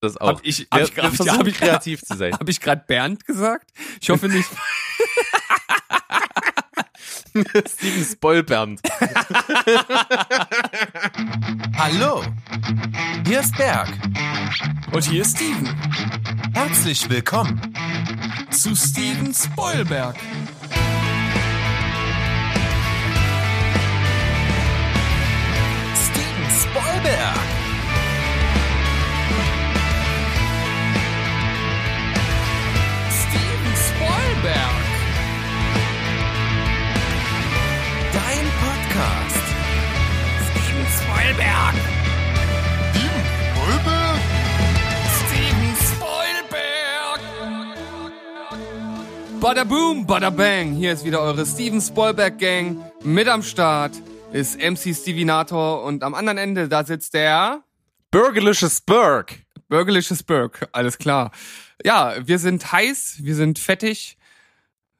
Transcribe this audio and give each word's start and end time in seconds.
das 0.00 0.16
auch. 0.16 0.28
Hab 0.28 0.40
ich, 0.44 0.66
hab 0.70 0.78
wir, 0.80 0.84
ich, 0.86 0.94
grad- 0.94 1.14
versuchen 1.14 1.38
hab 1.38 1.46
ich, 1.46 1.54
kreativ 1.58 2.02
zu 2.02 2.16
sein. 2.16 2.32
Habe 2.34 2.50
ich 2.50 2.60
gerade 2.60 2.82
Bernd 2.86 3.24
gesagt? 3.26 3.70
Ich 4.00 4.10
hoffe 4.10 4.28
nicht. 4.28 4.48
Steven 7.68 8.04
Spoilbernd. 8.04 8.80
Hallo, 11.76 12.24
hier 13.26 13.40
ist 13.40 13.56
Berg. 13.56 13.88
Und 14.92 15.04
hier 15.04 15.22
ist 15.22 15.36
Steven 15.36 15.66
Herzlich 16.54 17.08
willkommen. 17.08 17.60
zu 18.50 18.74
Steven 18.74 19.32
Spoilberg. 19.32 20.16
Steven 25.94 26.50
Spoilberg. 26.60 27.57
Spoilberg. 34.38 34.56
Dein 38.12 38.46
Podcast. 38.62 39.44
Steven 40.46 40.86
Spoilberg. 40.96 41.74
Steven 45.18 45.74
Spoilberg. 45.88 47.20
Bada 49.40 49.64
boom, 49.64 50.06
bada 50.06 50.30
bang. 50.30 50.74
Hier 50.74 50.92
ist 50.92 51.04
wieder 51.04 51.20
eure 51.20 51.44
Steven 51.44 51.80
Spoilberg 51.80 52.38
Gang. 52.38 52.80
Mit 53.02 53.26
am 53.26 53.42
Start 53.42 53.92
ist 54.32 54.56
MC 54.60 54.94
Stevinator 54.94 55.82
und 55.82 56.04
am 56.04 56.14
anderen 56.14 56.38
Ende 56.38 56.68
da 56.68 56.84
sitzt 56.84 57.14
der 57.14 57.64
Bürgerliches 58.12 58.80
Burg. 58.82 59.34
bürgerliches 59.68 60.22
Burg. 60.22 60.68
Alles 60.70 60.96
klar. 60.96 61.32
Ja, 61.84 62.14
wir 62.24 62.38
sind 62.38 62.70
heiß, 62.72 63.18
wir 63.22 63.34
sind 63.34 63.58
fettig. 63.58 64.17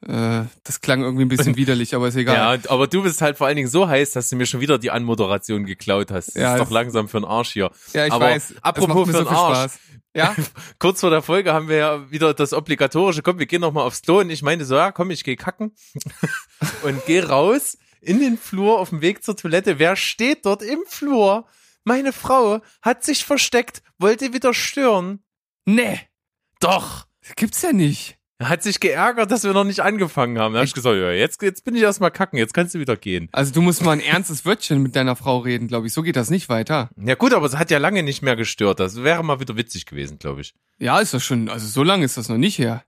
Äh, 0.06 0.44
das 0.62 0.80
klang 0.80 1.02
irgendwie 1.02 1.24
ein 1.24 1.28
bisschen 1.28 1.56
widerlich, 1.56 1.94
aber 1.94 2.08
ist 2.08 2.16
egal. 2.16 2.60
Ja, 2.62 2.70
aber 2.70 2.86
du 2.86 3.02
bist 3.02 3.20
halt 3.20 3.36
vor 3.36 3.46
allen 3.46 3.56
Dingen 3.56 3.68
so 3.68 3.88
heiß, 3.88 4.12
dass 4.12 4.28
du 4.28 4.36
mir 4.36 4.46
schon 4.46 4.60
wieder 4.60 4.78
die 4.78 4.90
Anmoderation 4.90 5.64
geklaut 5.66 6.10
hast. 6.10 6.28
Das 6.28 6.34
Ja, 6.34 6.55
ist 6.55 6.60
doch 6.60 6.70
langsam 6.70 7.08
für 7.08 7.20
den 7.20 7.24
Arsch 7.24 7.52
hier. 7.52 7.70
Ja, 7.92 8.06
ich 8.06 8.12
aber 8.12 8.27
weiß. 8.27 8.55
Apropos 8.62 9.06
für 9.06 9.12
so 9.12 9.18
den 9.18 9.28
viel 9.28 9.36
Arsch. 9.36 9.58
Spaß. 9.58 9.78
Ja? 10.14 10.34
Kurz 10.78 11.00
vor 11.00 11.10
der 11.10 11.22
Folge 11.22 11.52
haben 11.52 11.68
wir 11.68 11.77
ja 11.77 12.10
wieder 12.10 12.32
das 12.34 12.52
obligatorische, 12.52 13.22
komm, 13.22 13.38
wir 13.38 13.46
gehen 13.46 13.60
noch 13.60 13.72
mal 13.72 13.82
aufs 13.82 14.02
Klo 14.02 14.20
und 14.20 14.30
ich 14.30 14.42
meinte 14.42 14.64
so, 14.64 14.77
ja, 14.77 14.92
komm, 14.92 15.10
ich 15.10 15.24
gehe 15.24 15.36
kacken 15.36 15.72
und 16.83 17.05
geh 17.06 17.20
raus 17.20 17.77
in 18.00 18.20
den 18.20 18.38
Flur 18.38 18.78
auf 18.78 18.90
dem 18.90 19.00
Weg 19.00 19.24
zur 19.24 19.36
Toilette. 19.36 19.78
Wer 19.78 19.96
steht 19.96 20.46
dort 20.46 20.62
im 20.62 20.80
Flur? 20.86 21.46
Meine 21.84 22.12
Frau 22.12 22.60
hat 22.83 23.02
sich 23.05 23.24
versteckt, 23.24 23.83
wollte 23.98 24.33
wieder 24.33 24.55
stören. 24.55 25.24
Nee, 25.64 26.00
Doch. 26.60 27.06
das 27.22 27.34
gibt's 27.36 27.62
ja 27.62 27.72
nicht. 27.72 28.17
Er 28.41 28.48
hat 28.48 28.62
sich 28.62 28.78
geärgert, 28.78 29.33
dass 29.33 29.42
wir 29.42 29.53
noch 29.53 29.64
nicht 29.64 29.81
angefangen 29.81 30.39
haben. 30.39 30.55
Da 30.55 30.61
hab 30.61 30.67
ich 30.67 30.72
gesagt, 30.72 30.97
ja, 30.97 31.11
jetzt, 31.11 31.42
jetzt 31.42 31.64
bin 31.64 31.75
ich 31.75 31.83
erstmal 31.83 32.12
kacken, 32.12 32.39
jetzt 32.39 32.55
kannst 32.55 32.72
du 32.72 32.78
wieder 32.78 32.97
gehen. 32.97 33.28
Also 33.33 33.53
du 33.53 33.61
musst 33.61 33.83
mal 33.83 33.91
ein 33.91 34.00
ernstes 34.00 34.45
Wörtchen 34.45 34.80
mit 34.80 34.95
deiner 34.95 35.17
Frau 35.17 35.39
reden, 35.39 35.67
glaube 35.67 35.89
ich. 35.89 35.92
So 35.92 36.03
geht 36.03 36.14
das 36.14 36.30
nicht 36.30 36.48
weiter. 36.48 36.89
Ja 36.97 37.17
gut, 37.17 37.34
aber 37.34 37.47
es 37.47 37.56
hat 37.56 37.72
ja 37.72 37.78
lange 37.78 38.05
nicht 38.05 38.22
mehr 38.22 38.36
gestört. 38.36 38.78
Das 38.78 39.03
wäre 39.03 39.25
mal 39.25 39.41
wieder 39.41 39.56
witzig 39.56 39.86
gewesen, 39.86 40.20
glaube 40.20 40.42
ich. 40.42 40.55
Ja, 40.78 41.00
ist 41.00 41.14
das 41.14 41.25
schon, 41.25 41.48
also 41.48 41.67
so 41.67 41.83
lange 41.83 42.05
ist 42.05 42.17
das 42.17 42.28
noch 42.28 42.39
nicht 42.39 42.58
her. 42.61 42.84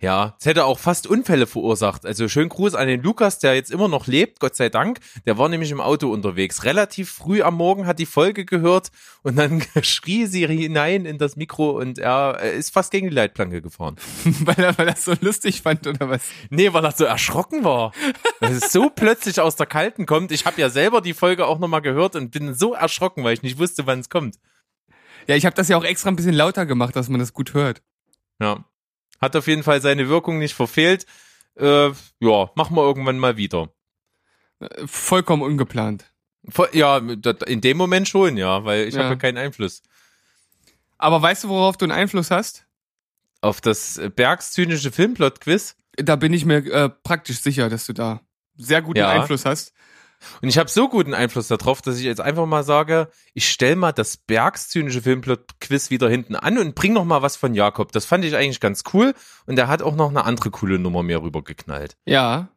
Ja, 0.00 0.36
es 0.38 0.46
hätte 0.46 0.64
auch 0.66 0.78
fast 0.78 1.06
Unfälle 1.06 1.46
verursacht. 1.46 2.06
Also 2.06 2.28
schönen 2.28 2.50
Gruß 2.50 2.74
an 2.74 2.88
den 2.88 3.02
Lukas, 3.02 3.38
der 3.38 3.54
jetzt 3.54 3.70
immer 3.70 3.88
noch 3.88 4.06
lebt, 4.06 4.40
Gott 4.40 4.56
sei 4.56 4.68
Dank. 4.68 5.00
Der 5.26 5.38
war 5.38 5.48
nämlich 5.48 5.70
im 5.70 5.80
Auto 5.80 6.12
unterwegs. 6.12 6.64
Relativ 6.64 7.10
früh 7.10 7.42
am 7.42 7.54
Morgen 7.54 7.86
hat 7.86 7.98
die 7.98 8.06
Folge 8.06 8.44
gehört 8.44 8.90
und 9.22 9.36
dann 9.36 9.62
schrie 9.82 10.26
sie 10.26 10.46
hinein 10.46 11.06
in 11.06 11.18
das 11.18 11.36
Mikro 11.36 11.70
und 11.70 11.98
er 11.98 12.40
ist 12.40 12.72
fast 12.72 12.90
gegen 12.90 13.08
die 13.08 13.14
Leitplanke 13.14 13.62
gefahren. 13.62 13.96
weil 14.24 14.62
er 14.62 14.74
weil 14.78 14.88
er 14.88 14.94
das 14.94 15.04
so 15.04 15.14
lustig 15.20 15.62
fand 15.62 15.86
oder 15.86 16.08
was? 16.08 16.22
Nee, 16.50 16.72
weil 16.72 16.84
er 16.84 16.92
so 16.92 17.04
erschrocken 17.04 17.64
war. 17.64 17.92
Weil 18.40 18.52
es 18.52 18.72
so 18.72 18.90
plötzlich 18.94 19.40
aus 19.40 19.56
der 19.56 19.66
Kalten 19.66 20.06
kommt. 20.06 20.32
Ich 20.32 20.46
habe 20.46 20.60
ja 20.60 20.68
selber 20.68 21.00
die 21.00 21.14
Folge 21.14 21.46
auch 21.46 21.58
nochmal 21.58 21.82
gehört 21.82 22.16
und 22.16 22.30
bin 22.30 22.54
so 22.54 22.74
erschrocken, 22.74 23.24
weil 23.24 23.34
ich 23.34 23.42
nicht 23.42 23.58
wusste, 23.58 23.86
wann 23.86 24.00
es 24.00 24.08
kommt. 24.08 24.36
Ja, 25.26 25.36
ich 25.36 25.46
habe 25.46 25.56
das 25.56 25.68
ja 25.68 25.76
auch 25.76 25.84
extra 25.84 26.10
ein 26.10 26.16
bisschen 26.16 26.34
lauter 26.34 26.66
gemacht, 26.66 26.94
dass 26.96 27.08
man 27.08 27.20
das 27.20 27.32
gut 27.32 27.54
hört. 27.54 27.82
Ja. 28.40 28.64
Hat 29.24 29.36
auf 29.36 29.46
jeden 29.46 29.62
Fall 29.62 29.80
seine 29.80 30.08
Wirkung 30.08 30.38
nicht 30.38 30.54
verfehlt. 30.54 31.06
Äh, 31.56 31.90
ja, 32.20 32.50
machen 32.54 32.76
wir 32.76 32.82
irgendwann 32.82 33.18
mal 33.18 33.36
wieder. 33.36 33.68
Äh, 34.60 34.86
Vollkommen 34.86 35.42
ungeplant. 35.42 36.04
Ja, 36.72 36.98
in 36.98 37.60
dem 37.62 37.76
Moment 37.78 38.06
schon, 38.08 38.36
ja, 38.36 38.64
weil 38.64 38.86
ich 38.86 38.94
Ja. 38.94 39.04
habe 39.04 39.14
ja 39.14 39.18
keinen 39.18 39.38
Einfluss 39.38 39.82
Aber 40.98 41.22
weißt 41.22 41.44
du, 41.44 41.48
worauf 41.48 41.76
du 41.78 41.84
einen 41.86 41.92
Einfluss 41.92 42.30
hast? 42.30 42.66
auf 43.40 43.60
das 43.60 44.00
Bergs 44.16 44.52
zynische 44.52 44.90
Filmplot-Quiz. 44.90 45.76
Da 45.96 46.16
bin 46.16 46.32
ich 46.32 46.44
mir 46.46 46.64
äh, 46.72 46.88
praktisch 46.88 47.40
sicher, 47.40 47.68
dass 47.68 47.84
du 47.86 47.92
da 47.92 48.20
sehr 48.56 48.80
guten 48.82 48.98
Ja. 49.00 49.10
Einfluss 49.10 49.44
hast. 49.44 49.72
Und 50.42 50.48
ich 50.48 50.58
habe 50.58 50.70
so 50.70 50.88
guten 50.88 51.14
Einfluss 51.14 51.48
darauf, 51.48 51.82
dass 51.82 51.98
ich 51.98 52.04
jetzt 52.04 52.20
einfach 52.20 52.46
mal 52.46 52.64
sage, 52.64 53.08
ich 53.34 53.48
stell 53.50 53.76
mal 53.76 53.92
das 53.92 54.16
Bergs 54.16 54.68
zynische 54.68 55.02
Filmplot-Quiz 55.02 55.90
wieder 55.90 56.08
hinten 56.08 56.36
an 56.36 56.58
und 56.58 56.74
bring 56.74 56.92
noch 56.92 57.04
mal 57.04 57.22
was 57.22 57.36
von 57.36 57.54
Jakob. 57.54 57.92
Das 57.92 58.04
fand 58.06 58.24
ich 58.24 58.34
eigentlich 58.36 58.60
ganz 58.60 58.84
cool 58.92 59.14
und 59.46 59.58
er 59.58 59.68
hat 59.68 59.82
auch 59.82 59.94
noch 59.94 60.08
eine 60.08 60.24
andere 60.24 60.50
coole 60.50 60.78
Nummer 60.78 61.02
mir 61.02 61.22
rübergeknallt. 61.22 61.96
Ja, 62.06 62.48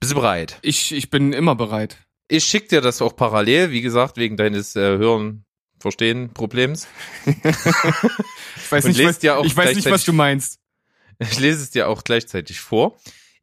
Bist 0.00 0.12
du 0.12 0.16
bereit? 0.16 0.58
ich, 0.62 0.92
ich 0.92 1.10
bin 1.10 1.32
immer 1.32 1.54
bereit. 1.54 1.98
Ich 2.28 2.44
schick 2.44 2.68
dir 2.68 2.80
das 2.80 3.02
auch 3.02 3.14
parallel, 3.16 3.72
wie 3.72 3.82
gesagt, 3.82 4.16
wegen 4.16 4.36
deines 4.36 4.74
äh, 4.76 4.80
Hören, 4.80 5.44
Verstehen, 5.78 6.32
Problems. 6.32 6.86
Ich 8.56 8.72
weiß 8.72 8.84
nicht, 8.86 9.04
was, 9.04 9.22
ich 9.22 9.56
weiß 9.56 9.74
nicht, 9.76 9.90
was 9.90 10.04
du 10.04 10.14
meinst. 10.14 10.58
Ich 11.18 11.38
lese 11.38 11.62
es 11.62 11.70
dir 11.70 11.88
auch 11.88 12.04
gleichzeitig 12.04 12.60
vor. 12.60 12.96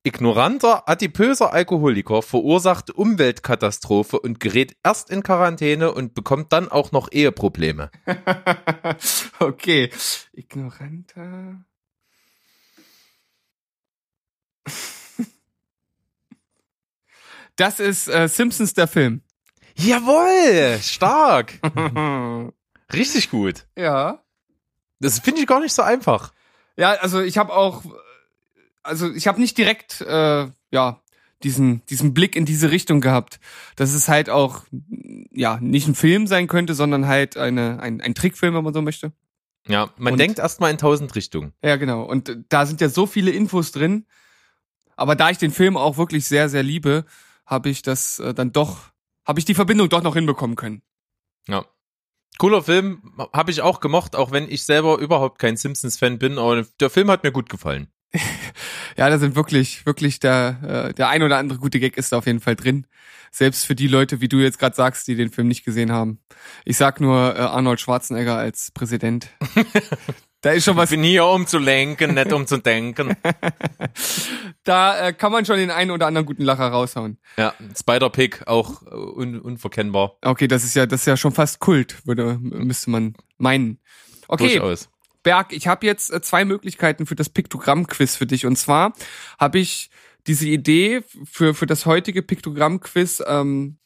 Ignoranter, 0.03 0.87
adipöser 0.87 1.51
Alkoholiker 1.51 2.21
verursacht 2.21 2.89
Umweltkatastrophe 2.89 4.19
und 4.19 4.39
gerät 4.39 4.77
erst 4.83 5.09
in 5.09 5.23
Quarantäne 5.23 5.93
und 5.93 6.13
bekommt 6.13 6.53
dann 6.53 6.69
auch 6.69 6.91
noch 6.91 7.11
Eheprobleme. 7.11 7.91
okay. 9.39 9.91
Ignoranter. 10.33 11.65
Das 17.55 17.81
ist 17.81 18.07
äh, 18.07 18.29
Simpsons 18.29 18.73
der 18.73 18.87
Film. 18.87 19.21
Jawohl, 19.75 20.79
stark. 20.81 21.59
Richtig 22.93 23.29
gut. 23.29 23.67
ja. 23.75 24.23
Das 25.01 25.19
finde 25.19 25.41
ich 25.41 25.47
gar 25.47 25.59
nicht 25.59 25.73
so 25.73 25.81
einfach. 25.81 26.33
Ja, 26.77 26.91
also 26.91 27.19
ich 27.19 27.37
habe 27.37 27.53
auch, 27.53 27.83
also 28.89 29.11
ich 29.13 29.27
habe 29.27 29.39
nicht 29.39 29.57
direkt, 29.57 30.01
äh, 30.01 30.47
ja, 30.72 31.01
diesen 31.44 31.85
diesen 31.85 32.13
Blick 32.13 32.35
in 32.35 32.44
diese 32.45 32.69
Richtung 32.72 33.00
gehabt, 33.00 33.39
dass 33.77 33.94
es 33.94 34.09
halt 34.09 34.29
auch, 34.29 34.66
ja, 35.31 35.57
nicht 35.61 35.88
ein 35.88 35.95
Film 35.95 36.27
sein 36.27 36.47
könnte, 36.47 36.73
sondern 36.73 37.07
halt 37.07 37.38
eine 37.38 37.79
ein, 37.79 38.01
ein 38.01 38.13
Trickfilm, 38.13 38.53
wenn 38.55 38.63
man 38.63 38.73
so 38.73 38.81
möchte. 38.81 39.13
Ja, 39.67 39.89
man 39.97 40.13
Und- 40.13 40.19
denkt 40.19 40.39
erstmal 40.39 40.72
in 40.72 40.78
tausend 40.78 41.16
Richtungen. 41.16 41.53
Ja, 41.63 41.78
genau. 41.78 42.03
Und 42.03 42.38
da 42.49 42.66
sind 42.66 42.81
ja 42.81 42.89
so 42.89 43.05
viele 43.05 43.31
Infos 43.31 43.72
drin. 43.72 44.05
Aber 44.97 45.16
da 45.16 45.29
ich 45.29 45.38
den 45.38 45.51
Film 45.51 45.78
auch 45.78 45.97
wirklich 45.97 46.28
sehr, 46.28 46.49
sehr 46.49 46.63
liebe, 46.63 47.05
habe 47.45 47.69
ich 47.69 47.81
das 47.83 48.19
äh, 48.19 48.33
dann 48.33 48.51
doch, 48.51 48.89
habe 49.25 49.39
ich 49.39 49.45
die 49.45 49.53
Verbindung 49.53 49.88
doch 49.88 50.03
noch 50.03 50.16
hinbekommen 50.16 50.57
können. 50.57 50.81
Ja. 51.47 51.66
Cooler 52.38 52.63
Film, 52.63 53.13
habe 53.33 53.51
ich 53.51 53.61
auch 53.61 53.79
gemocht, 53.79 54.16
auch 54.16 54.31
wenn 54.31 54.49
ich 54.49 54.63
selber 54.63 54.97
überhaupt 54.97 55.39
kein 55.39 55.55
Simpsons-Fan 55.55 56.19
bin, 56.19 56.38
aber 56.38 56.66
der 56.79 56.89
Film 56.89 57.09
hat 57.11 57.23
mir 57.23 57.31
gut 57.31 57.49
gefallen. 57.49 57.88
Ja, 58.97 59.09
da 59.09 59.18
sind 59.18 59.36
wirklich, 59.36 59.86
wirklich 59.86 60.20
der, 60.20 60.90
äh, 60.90 60.94
der 60.94 61.08
ein 61.08 61.24
oder 61.24 61.38
andere 61.38 61.58
gute 61.58 61.80
Gag 61.80 61.96
ist 61.97 62.12
da 62.12 62.18
auf 62.18 62.25
jeden 62.25 62.42
Fall 62.42 62.58
drin. 62.58 62.86
Selbst 63.31 63.66
für 63.66 63.75
die 63.75 63.88
Leute, 63.88 64.20
wie 64.20 64.28
du 64.28 64.40
jetzt 64.40 64.59
gerade 64.59 64.75
sagst, 64.75 65.08
die 65.08 65.16
den 65.16 65.30
Film 65.30 65.47
nicht 65.47 65.64
gesehen 65.64 65.92
haben. 65.92 66.20
Ich 66.66 66.75
sag 66.78 67.00
nur 67.00 67.36
äh, 67.36 67.40
Arnold 67.40 67.80
Schwarzenegger 67.80 68.36
als 68.36 68.72
Präsident. 68.72 69.30
da 70.41 70.52
ist 70.52 70.66
schon 70.66 70.73
Ich 70.73 70.79
was, 70.79 70.90
bin 70.90 71.03
hier, 71.03 71.26
um 71.26 71.47
zu 71.47 71.59
lenken, 71.59 72.16
nicht 72.16 72.34
um 72.34 72.46
zu 72.46 72.58
denken. 72.58 73.16
da 74.64 75.08
äh, 75.08 75.14
kann 75.14 75.32
man 75.32 75.46
schon 75.46 75.58
den 75.58 75.72
einen 75.72 75.91
oder 75.91 76.08
anderen 76.08 76.26
guten 76.26 76.44
Lacher 76.44 76.67
raushauen. 76.67 77.20
Ja, 77.38 77.53
Spider-Pig 77.79 78.47
auch 78.47 78.82
äh, 78.84 78.96
un 78.96 79.40
unverkennbar. 79.40 80.17
Okay, 80.22 80.50
das 80.50 80.64
ist 80.64 80.76
ja, 80.76 80.88
das 80.88 81.02
ist 81.02 81.05
ja 81.05 81.16
schon 81.16 81.32
fast 81.32 81.59
Kult, 81.59 82.05
würde, 82.05 82.38
müsste 82.41 82.90
man 82.90 83.14
meinen. 83.38 83.79
Okay, 84.28 84.59
Durchaus. 84.59 84.90
Berg, 85.23 85.53
ich 85.53 85.67
habe 85.67 85.85
jetzt 85.85 86.11
äh, 86.11 86.21
zwei 86.21 86.45
Möglichkeiten 86.45 87.05
für 87.05 87.16
das 87.16 87.29
Piktogramm-Quiz 87.29 88.16
für 88.16 88.25
dich. 88.25 88.45
Und 88.45 88.57
zwar 88.57 88.93
habe 89.39 89.59
ich 89.59 89.89
diese 90.27 90.47
Idee 90.47 91.01
für, 91.25 91.53
für 91.53 91.66
das 91.66 91.85
heutige 91.85 92.21
Piktogramm-Quiz 92.21 93.23
ähm, 93.25 93.77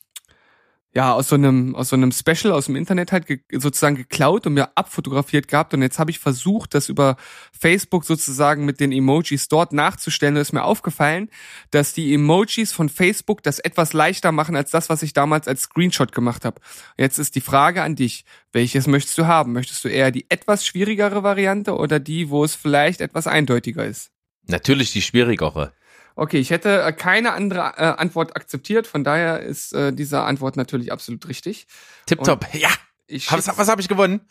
ja, 0.95 1.11
aus 1.13 1.29
so 1.29 1.35
einem, 1.35 1.75
aus 1.75 1.89
so 1.89 1.95
einem 1.95 2.11
Special 2.11 2.53
aus 2.53 2.67
dem 2.67 2.75
Internet 2.75 3.11
halt 3.11 3.25
ge 3.25 3.39
sozusagen 3.51 3.95
geklaut 3.95 4.45
und 4.45 4.53
mir 4.53 4.77
abfotografiert 4.77 5.47
gehabt. 5.47 5.73
Und 5.73 5.81
jetzt 5.81 5.97
habe 5.97 6.11
ich 6.11 6.19
versucht, 6.19 6.75
das 6.75 6.87
über 6.87 7.17
Facebook 7.51 8.05
sozusagen 8.05 8.63
mit 8.63 8.79
den 8.79 8.91
Emojis 8.91 9.47
dort 9.47 9.73
nachzustellen. 9.73 10.35
Und 10.35 10.41
ist 10.41 10.53
mir 10.53 10.63
aufgefallen, 10.63 11.29
dass 11.71 11.93
die 11.93 12.13
Emojis 12.13 12.73
von 12.73 12.89
Facebook 12.89 13.41
das 13.41 13.57
etwas 13.57 13.93
leichter 13.93 14.31
machen 14.31 14.55
als 14.55 14.69
das, 14.69 14.87
was 14.89 15.01
ich 15.01 15.13
damals 15.13 15.47
als 15.47 15.63
Screenshot 15.63 16.11
gemacht 16.11 16.45
habe. 16.45 16.61
Jetzt 16.95 17.17
ist 17.17 17.33
die 17.35 17.41
Frage 17.41 17.81
an 17.81 17.95
dich, 17.95 18.23
welches 18.51 18.85
möchtest 18.85 19.17
du 19.17 19.25
haben? 19.25 19.51
Möchtest 19.51 19.83
du 19.83 19.87
eher 19.87 20.11
die 20.11 20.29
etwas 20.29 20.63
schwierigere 20.63 21.23
Variante 21.23 21.75
oder 21.75 21.99
die, 21.99 22.29
wo 22.29 22.43
es 22.43 22.53
vielleicht 22.53 23.01
etwas 23.01 23.25
eindeutiger 23.25 23.83
ist? 23.83 24.11
Natürlich 24.45 24.91
die 24.91 25.01
schwierigere. 25.01 25.73
Okay, 26.15 26.37
ich 26.37 26.49
hätte 26.51 26.81
äh, 26.81 26.93
keine 26.93 27.33
andere 27.33 27.73
äh, 27.77 27.83
Antwort 27.97 28.35
akzeptiert, 28.35 28.87
von 28.87 29.03
daher 29.03 29.39
ist 29.41 29.73
äh, 29.73 29.93
diese 29.93 30.21
Antwort 30.21 30.57
natürlich 30.57 30.91
absolut 30.91 31.27
richtig. 31.27 31.67
Tipptopp. 32.05 32.47
Ja. 32.53 32.69
Ich 33.07 33.31
Was, 33.31 33.57
was 33.57 33.67
habe 33.67 33.81
ich 33.81 33.87
gewonnen? 33.87 34.21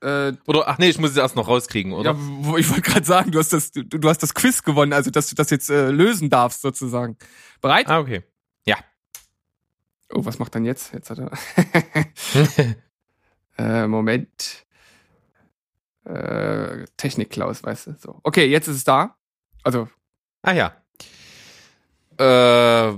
äh, 0.00 0.32
Oder 0.46 0.68
ach 0.68 0.78
nee, 0.78 0.88
ich 0.88 0.98
muss 0.98 1.10
es 1.10 1.16
erst 1.16 1.36
noch 1.36 1.48
rauskriegen, 1.48 1.92
oder? 1.92 2.12
ja, 2.12 2.56
ich 2.56 2.68
wollte 2.68 2.82
gerade 2.82 3.04
sagen, 3.06 3.30
du 3.30 3.38
hast 3.38 3.52
das, 3.52 3.72
du, 3.72 3.82
du 3.82 4.08
hast 4.08 4.22
das 4.22 4.34
Quiz 4.34 4.62
gewonnen, 4.62 4.92
also 4.92 5.10
dass 5.10 5.28
du 5.28 5.34
das 5.34 5.50
jetzt 5.50 5.70
äh, 5.70 5.90
lösen 5.90 6.30
darfst 6.30 6.62
sozusagen. 6.62 7.16
Bereit? 7.60 7.88
Ah, 7.88 7.98
okay. 7.98 8.22
Oh, 10.14 10.24
was 10.24 10.38
macht 10.38 10.54
dann 10.54 10.64
jetzt? 10.64 10.92
Jetzt 10.92 11.10
hat 11.10 11.18
er. 11.18 11.32
äh, 13.58 13.86
Moment. 13.88 14.64
Äh, 16.04 16.84
Technik 16.96 17.30
Klaus, 17.30 17.64
weißt 17.64 17.88
du. 17.88 17.96
So. 17.98 18.20
Okay, 18.22 18.46
jetzt 18.46 18.68
ist 18.68 18.76
es 18.76 18.84
da. 18.84 19.16
Also 19.62 19.88
ah 20.42 20.52
ja. 20.52 20.76
Äh, 22.18 22.92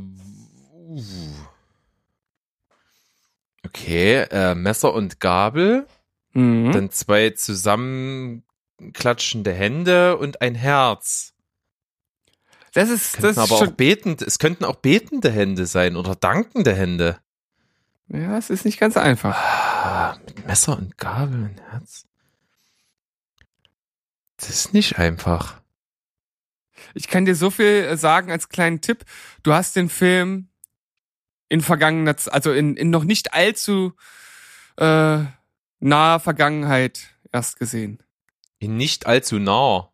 okay, 3.65 4.23
äh, 4.31 4.55
Messer 4.55 4.95
und 4.95 5.21
Gabel, 5.21 5.87
mhm. 6.33 6.73
dann 6.73 6.91
zwei 6.91 7.31
zusammenklatschende 7.31 9.53
Hände 9.53 10.17
und 10.19 10.41
ein 10.41 10.55
Herz. 10.55 11.35
das 12.75 12.91
ist 12.91 13.15
Könnten 13.15 13.23
das 13.23 13.37
ist 13.37 13.53
aber 13.53 13.63
auch 13.63 13.73
betend, 13.73 14.23
es 14.23 14.39
könnten 14.39 14.65
auch 14.65 14.77
betende 14.77 15.31
Hände 15.31 15.67
sein 15.67 15.97
oder 15.97 16.15
dankende 16.15 16.75
Hände. 16.75 17.19
ja, 18.09 18.37
es 18.37 18.51
ist 18.51 18.65
nicht 18.65 18.79
ganz 18.79 18.97
einfach. 18.97 19.37
Ah, 19.37 20.19
mit 20.27 20.47
Messer 20.47 20.77
und 20.77 20.99
Gabel 20.99 21.45
und 21.45 21.61
Herz. 21.71 22.07
Das 24.37 24.51
ist 24.51 24.75
nicht 24.75 24.99
einfach. 24.99 25.61
Ich 26.97 27.09
kann 27.09 27.25
dir 27.27 27.35
so 27.37 27.51
viel 27.51 27.67
äh, 27.67 27.97
sagen 27.97 28.31
als 28.31 28.49
kleinen 28.49 28.81
Tipp. 28.81 29.05
Du 29.43 29.53
hast 29.53 29.77
den 29.77 29.89
Film 29.91 30.49
in 31.49 31.61
vergangener, 31.61 32.17
also 32.31 32.53
in, 32.53 32.77
in 32.77 32.91
noch 32.91 33.05
nicht 33.05 33.35
allzu 33.35 33.93
äh, 34.79 35.19
naher 35.79 36.21
Vergangenheit 36.21 37.01
erst 37.33 37.59
gesehen. 37.59 38.03
In 38.59 38.77
nicht 38.77 39.07
allzu 39.07 39.39
nah. 39.39 39.93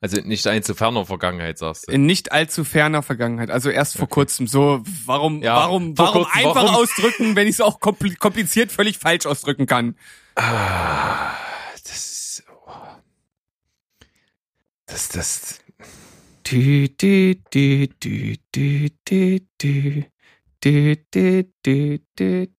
Also 0.00 0.20
nicht 0.20 0.46
allzu 0.46 0.74
ferner 0.74 1.06
Vergangenheit, 1.06 1.56
sagst 1.56 1.88
du. 1.88 1.92
In 1.92 2.04
nicht 2.04 2.30
allzu 2.32 2.64
ferner 2.64 3.02
Vergangenheit, 3.02 3.50
also 3.50 3.70
erst 3.70 3.94
vor 3.96 4.02
Okay. 4.04 4.14
kurzem. 4.14 4.46
So, 4.46 4.82
warum, 5.06 5.40
Ja, 5.42 5.56
warum, 5.56 5.96
warum 5.96 6.24
kurzem, 6.24 6.40
einfach 6.46 6.64
warum? 6.64 6.74
ausdrücken, 6.74 7.36
wenn 7.36 7.46
ich 7.46 7.54
es 7.54 7.60
auch 7.62 7.80
kompli- 7.80 8.18
kompliziert 8.18 8.70
völlig 8.70 8.98
falsch 8.98 9.24
ausdrücken 9.24 9.64
kann? 9.66 9.96
Ah, 10.34 11.30
das 11.84 11.90
ist. 11.96 12.44
Oh. 12.66 12.72
Das, 14.86 15.08
das. 15.08 15.60
Dü, 16.44 16.88
dü, 16.98 17.34
dü, 17.52 17.88
dü, 18.00 18.36
dü, 18.54 18.88
dü, 19.10 19.38
dü. 19.62 20.04
Dü, 20.64 20.96
dü, 21.12 21.44
dü, 21.66 21.98
dü, 22.16 22.16
dü. 22.18 22.54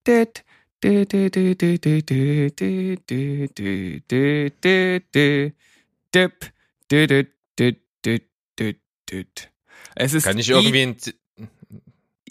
Es 9.95 10.13
ist 10.13 10.25
Kann 10.25 10.37
ich 10.37 10.49
irgendwie 10.49 10.83
Eat, 10.83 11.15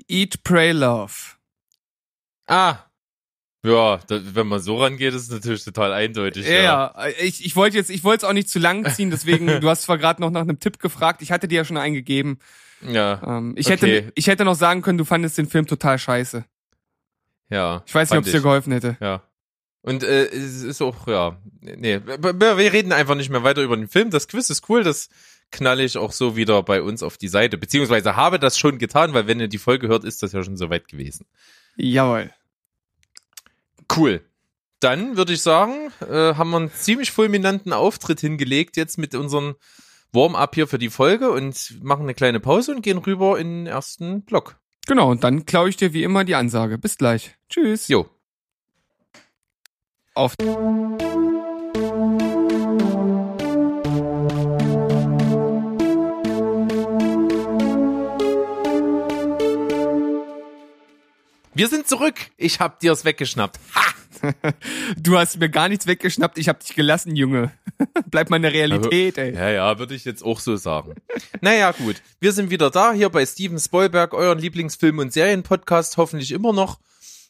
Eat 0.08 0.44
Pray 0.44 0.72
Love. 0.72 1.12
Ah, 2.46 2.86
ja, 3.64 3.98
da, 4.06 4.20
wenn 4.34 4.46
man 4.46 4.60
so 4.60 4.76
rangeht, 4.76 5.14
ist 5.14 5.22
es 5.22 5.30
natürlich 5.30 5.64
total 5.64 5.92
eindeutig. 5.92 6.46
Ja, 6.46 6.62
ja. 6.62 6.94
ich, 7.20 7.44
ich 7.44 7.56
wollte 7.56 7.76
jetzt, 7.78 7.90
ich 7.90 8.04
wollte 8.04 8.24
es 8.26 8.28
auch 8.30 8.34
nicht 8.34 8.48
zu 8.50 8.58
lang 8.58 8.84
ziehen, 8.94 9.10
deswegen, 9.10 9.46
du 9.60 9.68
hast 9.70 9.82
zwar 9.82 9.96
gerade 9.98 10.20
noch 10.20 10.30
nach 10.30 10.42
einem 10.42 10.60
Tipp 10.60 10.78
gefragt, 10.78 11.22
ich 11.22 11.32
hatte 11.32 11.48
dir 11.48 11.56
ja 11.56 11.64
schon 11.64 11.78
einen 11.78 11.94
gegeben. 11.94 12.38
Ja, 12.86 13.22
Ähm, 13.38 13.54
ich, 13.56 13.66
Okay. 13.66 13.72
hätte, 14.00 14.12
ich 14.14 14.26
hätte 14.26 14.44
noch 14.44 14.54
sagen 14.54 14.82
können, 14.82 14.98
du 14.98 15.04
fandest 15.06 15.38
den 15.38 15.48
Film 15.48 15.66
total 15.66 15.98
scheiße. 15.98 16.44
ja. 17.48 17.82
Ich 17.86 17.94
weiß 17.94 18.10
nicht, 18.10 18.18
ob 18.18 18.26
es 18.26 18.32
dir 18.32 18.42
geholfen 18.42 18.72
hätte. 18.72 18.96
Ja. 19.00 19.22
Und 19.80 20.02
äh, 20.02 20.24
es 20.26 20.62
ist 20.62 20.80
auch, 20.82 21.06
ja, 21.08 21.38
nee, 21.60 22.00
wir 22.04 22.40
wir 22.58 22.72
reden 22.72 22.92
einfach 22.92 23.14
nicht 23.14 23.30
mehr 23.30 23.42
weiter 23.44 23.62
über 23.62 23.76
den 23.76 23.88
Film. 23.88 24.10
Das 24.10 24.28
Quiz 24.28 24.48
ist 24.50 24.68
cool, 24.68 24.82
das 24.82 25.08
knalle 25.50 25.84
ich 25.84 25.96
auch 25.98 26.12
so 26.12 26.36
wieder 26.36 26.62
bei 26.62 26.80
uns 26.82 27.02
auf 27.02 27.16
die 27.18 27.28
Seite. 27.28 27.58
Beziehungsweise 27.58 28.16
habe 28.16 28.38
das 28.38 28.58
schon 28.58 28.78
getan, 28.78 29.12
weil 29.14 29.26
wenn 29.26 29.40
ihr 29.40 29.48
die 29.48 29.58
Folge 29.58 29.88
hört, 29.88 30.04
ist 30.04 30.22
das 30.22 30.32
ja 30.32 30.42
schon 30.42 30.56
soweit 30.56 30.88
gewesen. 30.88 31.26
Jawohl. 31.76 32.30
Cool. 33.94 34.22
Dann 34.80 35.16
würde 35.16 35.32
ich 35.32 35.42
sagen, 35.42 35.90
äh, 36.00 36.34
haben 36.34 36.50
wir 36.50 36.58
einen 36.58 36.72
ziemlich 36.72 37.10
fulminanten 37.10 37.72
Auftritt 37.72 38.20
hingelegt 38.20 38.76
jetzt 38.76 38.98
mit 38.98 39.14
unserem 39.14 39.54
Warm-up 40.12 40.54
hier 40.54 40.68
für 40.68 40.78
die 40.78 40.90
Folge 40.90 41.30
und 41.30 41.82
machen 41.82 42.02
eine 42.02 42.14
kleine 42.14 42.40
Pause 42.40 42.74
und 42.74 42.82
gehen 42.82 42.98
rüber 42.98 43.38
in 43.38 43.64
den 43.64 43.66
ersten 43.66 44.22
Block. 44.22 44.56
Genau, 44.86 45.10
und 45.10 45.24
dann 45.24 45.46
klaue 45.46 45.68
ich 45.68 45.76
dir 45.76 45.92
wie 45.92 46.02
immer 46.02 46.24
die 46.24 46.34
Ansage. 46.34 46.78
Bis 46.78 46.98
gleich. 46.98 47.36
Tschüss. 47.48 47.88
Jo. 47.88 48.06
Auf. 50.14 50.36
Wir 61.54 61.68
sind 61.68 61.86
zurück. 61.86 62.16
Ich 62.36 62.58
hab 62.60 62.80
dir's 62.80 63.04
weggeschnappt. 63.04 63.58
Ha! 63.74 63.82
Du 64.96 65.18
hast 65.18 65.38
mir 65.38 65.50
gar 65.50 65.68
nichts 65.68 65.86
weggeschnappt, 65.86 66.38
ich 66.38 66.48
hab 66.48 66.60
dich 66.60 66.74
gelassen, 66.74 67.14
Junge. 67.14 67.52
Bleib 68.10 68.30
mal 68.30 68.36
in 68.36 68.42
der 68.42 68.52
Realität, 68.54 69.18
ey. 69.18 69.34
Ja, 69.34 69.50
ja, 69.50 69.78
würde 69.78 69.94
ich 69.94 70.06
jetzt 70.06 70.24
auch 70.24 70.40
so 70.40 70.56
sagen. 70.56 70.94
naja, 71.42 71.72
gut. 71.72 71.96
Wir 72.20 72.32
sind 72.32 72.50
wieder 72.50 72.70
da, 72.70 72.92
hier 72.92 73.10
bei 73.10 73.26
Steven 73.26 73.58
Spoilberg, 73.58 74.14
euren 74.14 74.38
Lieblingsfilm- 74.38 74.98
und 75.00 75.12
Serienpodcast, 75.12 75.98
hoffentlich 75.98 76.32
immer 76.32 76.54
noch. 76.54 76.78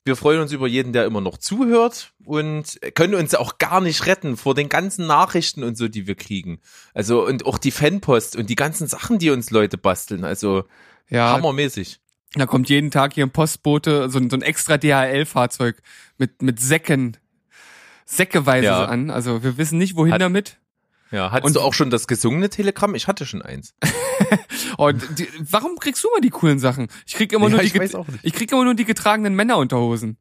Wir 0.04 0.14
freuen 0.14 0.40
uns 0.40 0.52
über 0.52 0.68
jeden, 0.68 0.92
der 0.92 1.06
immer 1.06 1.22
noch 1.22 1.38
zuhört 1.38 2.12
und 2.24 2.78
können 2.94 3.14
uns 3.14 3.34
auch 3.34 3.58
gar 3.58 3.80
nicht 3.80 4.06
retten 4.06 4.36
vor 4.36 4.54
den 4.54 4.68
ganzen 4.68 5.06
Nachrichten 5.06 5.64
und 5.64 5.76
so, 5.76 5.88
die 5.88 6.06
wir 6.06 6.14
kriegen. 6.14 6.60
Also, 6.92 7.26
und 7.26 7.46
auch 7.46 7.58
die 7.58 7.72
Fanpost 7.72 8.36
und 8.36 8.50
die 8.50 8.56
ganzen 8.56 8.86
Sachen, 8.86 9.18
die 9.18 9.30
uns 9.30 9.50
Leute 9.50 9.78
basteln. 9.78 10.24
Also, 10.24 10.64
Ja, 11.08 11.32
hammermäßig. 11.32 12.00
Da 12.36 12.46
kommt 12.46 12.68
jeden 12.68 12.90
Tag 12.90 13.12
hier 13.14 13.24
ein 13.26 13.30
Postbote, 13.30 14.08
so 14.10 14.18
ein, 14.18 14.28
so 14.30 14.36
ein 14.36 14.42
extra 14.42 14.76
DHL-Fahrzeug 14.78 15.76
mit, 16.18 16.42
mit 16.42 16.60
Säcken, 16.60 17.16
säckeweise 18.04 18.66
Ja. 18.66 18.84
an. 18.86 19.10
Also 19.10 19.42
wir 19.42 19.56
wissen 19.56 19.78
nicht, 19.78 19.96
wohin 19.96 20.12
Hat- 20.14 20.20
damit. 20.20 20.58
Ja, 21.10 21.30
hattest 21.30 21.46
Und- 21.48 21.56
du 21.56 21.60
auch 21.60 21.74
schon 21.74 21.90
das 21.90 22.06
gesungene 22.08 22.50
Telegramm? 22.50 22.94
Ich 22.94 23.06
hatte 23.06 23.26
schon 23.26 23.42
eins. 23.42 23.74
Oh, 24.78 24.90
die, 24.92 25.28
warum 25.50 25.76
kriegst 25.78 26.02
du 26.04 26.08
immer 26.08 26.20
die 26.20 26.30
coolen 26.30 26.58
Sachen? 26.58 26.88
Ich 27.06 27.14
krieg 27.14 27.32
immer 27.32 27.44
Ja, 27.46 27.50
nur 27.50 27.60
die, 27.60 27.66
ich 27.66 27.74
ich 28.22 28.32
krieg 28.32 28.50
immer 28.52 28.64
nur 28.64 28.74
die 28.74 28.84
getragenen 28.84 29.34
Männerunterhosen. 29.34 30.16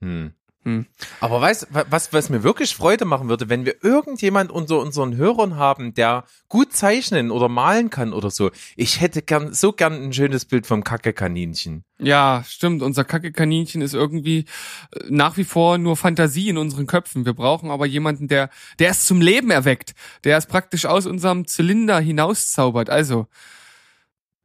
Hm. 0.00 0.32
Hm. 0.62 0.84
Aber 1.20 1.40
weißt, 1.40 1.68
wa- 1.70 1.86
was, 1.88 2.12
was 2.12 2.28
mir 2.28 2.42
wirklich 2.42 2.74
Freude 2.76 3.06
machen 3.06 3.30
würde, 3.30 3.48
wenn 3.48 3.64
wir 3.64 3.82
irgendjemand 3.82 4.50
unter 4.50 4.78
unseren 4.78 5.16
Hörern 5.16 5.56
haben, 5.56 5.94
der 5.94 6.24
gut 6.48 6.74
zeichnen 6.74 7.30
oder 7.30 7.48
malen 7.48 7.88
kann 7.88 8.12
oder 8.12 8.30
so. 8.30 8.50
Ich 8.76 9.00
hätte 9.00 9.22
gern, 9.22 9.54
so 9.54 9.72
gern 9.72 9.94
ein 9.94 10.12
schönes 10.12 10.44
Bild 10.44 10.66
vom 10.66 10.84
Kacke-Kaninchen. 10.84 11.84
Ja, 11.98 12.44
stimmt. 12.46 12.82
Unser 12.82 13.04
Kacke-Kaninchen 13.04 13.80
ist 13.80 13.94
irgendwie 13.94 14.40
äh, 14.92 15.04
nach 15.08 15.38
wie 15.38 15.44
vor 15.44 15.78
nur 15.78 15.96
Fantasie 15.96 16.50
in 16.50 16.58
unseren 16.58 16.86
Köpfen. 16.86 17.24
Wir 17.24 17.32
brauchen 17.32 17.70
aber 17.70 17.86
jemanden, 17.86 18.28
der, 18.28 18.50
der 18.78 18.90
es 18.90 19.06
zum 19.06 19.22
Leben 19.22 19.50
erweckt, 19.50 19.94
der 20.24 20.36
es 20.36 20.44
praktisch 20.44 20.84
aus 20.84 21.06
unserem 21.06 21.46
Zylinder 21.46 22.00
hinauszaubert. 22.00 22.90
Also, 22.90 23.28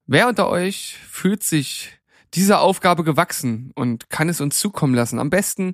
wer 0.06 0.30
unter 0.30 0.48
euch 0.48 0.98
fühlt 1.10 1.44
sich 1.44 1.92
dieser 2.36 2.62
Aufgabe 2.62 3.04
gewachsen 3.04 3.72
und 3.76 4.10
kann 4.10 4.30
es 4.30 4.42
uns 4.42 4.60
zukommen 4.60 4.94
lassen? 4.94 5.20
Am 5.20 5.30
besten 5.30 5.74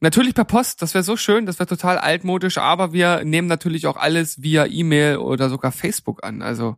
natürlich 0.00 0.34
per 0.34 0.44
Post. 0.44 0.82
Das 0.82 0.94
wäre 0.94 1.04
so 1.04 1.16
schön. 1.16 1.46
Das 1.46 1.58
wäre 1.58 1.66
total 1.66 1.98
altmodisch. 1.98 2.58
Aber 2.58 2.92
wir 2.92 3.24
nehmen 3.24 3.48
natürlich 3.48 3.86
auch 3.86 3.96
alles 3.96 4.42
via 4.42 4.66
E-Mail 4.66 5.16
oder 5.18 5.48
sogar 5.50 5.72
Facebook 5.72 6.24
an. 6.24 6.42
Also, 6.42 6.76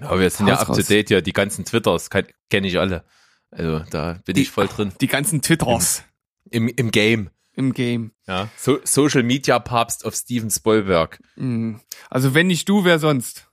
Aber 0.00 0.20
wir 0.20 0.30
sind 0.30 0.46
ja 0.48 0.58
up 0.58 0.66
to 0.66 0.82
date, 0.82 1.10
ja, 1.10 1.20
die 1.20 1.32
ganzen 1.32 1.64
Twitters 1.64 2.10
kenne 2.10 2.66
ich 2.66 2.78
alle. 2.78 3.04
Also 3.50 3.80
da 3.90 4.18
bin 4.24 4.34
Die- 4.34 4.42
ich 4.42 4.50
voll 4.50 4.66
drin. 4.66 4.92
die 5.00 5.06
ganzen 5.06 5.40
Twitters 5.40 6.02
Im, 6.50 6.66
im 6.68 6.90
Game. 6.90 7.30
im 7.52 7.72
Game. 7.72 8.10
Ja. 8.26 8.48
So, 8.56 8.78
Social 8.82 9.22
Media 9.22 9.58
Papst 9.60 10.04
of 10.04 10.14
Steven 10.16 10.50
Spielberg. 10.50 11.20
Mhm. 11.36 11.80
Also, 12.10 12.34
wenn 12.34 12.48
nicht 12.48 12.68
du, 12.68 12.84
wer 12.84 12.98
sonst? 12.98 13.48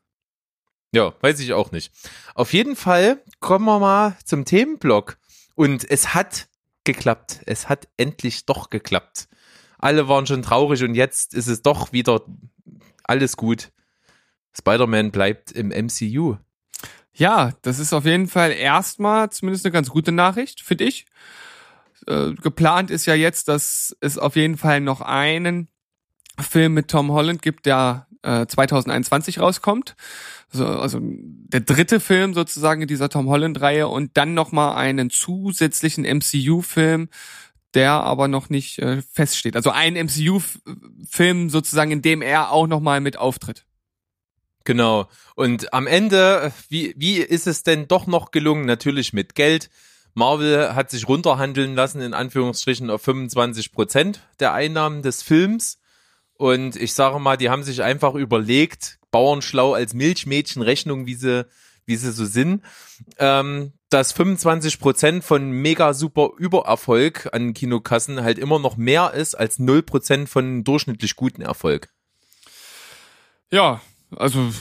Ja, 0.93 1.13
weiß 1.21 1.39
ich 1.39 1.53
auch 1.53 1.71
nicht. 1.71 1.91
Auf 2.35 2.53
jeden 2.53 2.75
Fall 2.75 3.23
kommen 3.39 3.65
wir 3.65 3.79
mal 3.79 4.17
zum 4.25 4.45
Themenblock. 4.45 5.17
Und 5.55 5.89
es 5.89 6.13
hat 6.13 6.47
geklappt. 6.83 7.41
Es 7.45 7.69
hat 7.69 7.87
endlich 7.97 8.45
doch 8.45 8.69
geklappt. 8.69 9.27
Alle 9.77 10.07
waren 10.07 10.27
schon 10.27 10.41
traurig 10.41 10.83
und 10.83 10.95
jetzt 10.95 11.33
ist 11.33 11.47
es 11.47 11.61
doch 11.61 11.91
wieder 11.91 12.21
alles 13.03 13.37
gut. 13.37 13.71
Spider-Man 14.53 15.11
bleibt 15.11 15.51
im 15.51 15.69
MCU. 15.69 16.37
Ja, 17.13 17.51
das 17.61 17.79
ist 17.79 17.93
auf 17.93 18.05
jeden 18.05 18.27
Fall 18.27 18.51
erstmal 18.51 19.29
zumindest 19.31 19.65
eine 19.65 19.73
ganz 19.73 19.89
gute 19.89 20.11
Nachricht, 20.11 20.61
finde 20.61 20.85
ich. 20.85 21.05
Äh, 22.07 22.33
geplant 22.33 22.91
ist 22.91 23.05
ja 23.05 23.15
jetzt, 23.15 23.47
dass 23.47 23.95
es 23.99 24.17
auf 24.17 24.35
jeden 24.35 24.57
Fall 24.57 24.81
noch 24.81 25.01
einen 25.01 25.67
Film 26.39 26.73
mit 26.73 26.89
Tom 26.89 27.11
Holland 27.11 27.41
gibt, 27.41 27.65
der 27.65 28.07
äh, 28.23 28.45
2021 28.45 29.39
rauskommt. 29.39 29.95
Also, 30.51 30.65
also 30.65 30.99
der 31.01 31.61
dritte 31.61 31.99
Film 31.99 32.33
sozusagen 32.33 32.81
in 32.81 32.87
dieser 32.87 33.09
Tom 33.09 33.27
Holland-Reihe 33.27 33.87
und 33.87 34.17
dann 34.17 34.33
nochmal 34.33 34.75
einen 34.75 35.09
zusätzlichen 35.09 36.03
MCU-Film, 36.03 37.09
der 37.73 37.91
aber 37.91 38.27
noch 38.27 38.49
nicht 38.49 38.79
äh, 38.79 39.01
feststeht. 39.01 39.55
Also 39.55 39.71
ein 39.71 39.93
MCU-Film 39.93 41.49
sozusagen, 41.49 41.91
in 41.91 42.01
dem 42.01 42.21
er 42.21 42.51
auch 42.51 42.67
nochmal 42.67 42.99
mit 42.99 43.17
auftritt. 43.17 43.65
Genau. 44.63 45.07
Und 45.35 45.73
am 45.73 45.87
Ende, 45.87 46.51
wie, 46.69 46.93
wie 46.97 47.17
ist 47.17 47.47
es 47.47 47.63
denn 47.63 47.87
doch 47.87 48.05
noch 48.07 48.31
gelungen? 48.31 48.65
Natürlich 48.65 49.13
mit 49.13 49.35
Geld. 49.35 49.69
Marvel 50.13 50.75
hat 50.75 50.91
sich 50.91 51.07
runterhandeln 51.07 51.73
lassen, 51.75 52.01
in 52.01 52.13
Anführungsstrichen, 52.13 52.89
auf 52.89 53.01
25 53.01 53.71
Prozent 53.71 54.21
der 54.39 54.53
Einnahmen 54.53 55.01
des 55.01 55.23
Films. 55.23 55.79
Und 56.41 56.75
ich 56.75 56.93
sage 56.95 57.19
mal, 57.19 57.37
die 57.37 57.51
haben 57.51 57.61
sich 57.61 57.83
einfach 57.83 58.15
überlegt, 58.15 58.97
Bauernschlau 59.11 59.75
als 59.75 59.93
Milchmädchenrechnung, 59.93 61.05
wie 61.05 61.13
sie, 61.13 61.45
wie 61.85 61.95
sie 61.95 62.11
so 62.11 62.25
sind, 62.25 62.63
ähm, 63.19 63.73
dass 63.91 64.11
25 64.11 64.79
Prozent 64.79 65.23
von 65.23 65.51
mega 65.51 65.93
super 65.93 66.31
Übererfolg 66.39 67.29
an 67.31 67.53
Kinokassen 67.53 68.23
halt 68.23 68.39
immer 68.39 68.57
noch 68.57 68.75
mehr 68.75 69.13
ist 69.13 69.35
als 69.35 69.59
0 69.59 69.83
Prozent 69.83 70.29
von 70.29 70.63
durchschnittlich 70.63 71.15
guten 71.15 71.43
Erfolg. 71.43 71.89
Ja, 73.51 73.79
also 74.15 74.51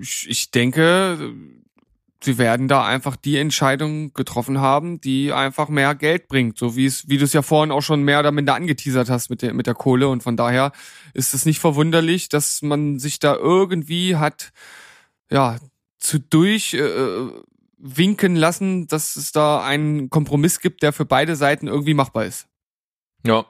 ich, 0.00 0.28
ich 0.28 0.50
denke, 0.50 1.32
sie 2.22 2.38
werden 2.38 2.68
da 2.68 2.84
einfach 2.84 3.16
die 3.16 3.36
Entscheidung 3.36 4.12
getroffen 4.12 4.60
haben, 4.60 5.00
die 5.00 5.32
einfach 5.32 5.68
mehr 5.68 5.94
Geld 5.94 6.28
bringt, 6.28 6.58
so 6.58 6.76
wie 6.76 6.86
es, 6.86 7.08
wie 7.08 7.18
du 7.18 7.24
es 7.24 7.32
ja 7.32 7.42
vorhin 7.42 7.70
auch 7.70 7.82
schon 7.82 8.02
mehr 8.02 8.20
oder 8.20 8.32
minder 8.32 8.54
angeteasert 8.54 9.08
hast 9.08 9.30
mit 9.30 9.42
der 9.42 9.54
mit 9.54 9.66
der 9.66 9.74
Kohle. 9.74 10.08
Und 10.08 10.22
von 10.22 10.36
daher 10.36 10.72
ist 11.14 11.34
es 11.34 11.46
nicht 11.46 11.60
verwunderlich, 11.60 12.28
dass 12.28 12.62
man 12.62 12.98
sich 12.98 13.18
da 13.18 13.36
irgendwie 13.36 14.16
hat, 14.16 14.52
ja, 15.30 15.58
zu 15.98 16.18
durch 16.18 16.74
äh, 16.74 17.28
winken 17.78 18.36
lassen, 18.36 18.88
dass 18.88 19.16
es 19.16 19.32
da 19.32 19.62
einen 19.62 20.10
Kompromiss 20.10 20.60
gibt, 20.60 20.82
der 20.82 20.92
für 20.92 21.04
beide 21.04 21.36
Seiten 21.36 21.68
irgendwie 21.68 21.94
machbar 21.94 22.24
ist. 22.24 22.48
Ja, 23.24 23.46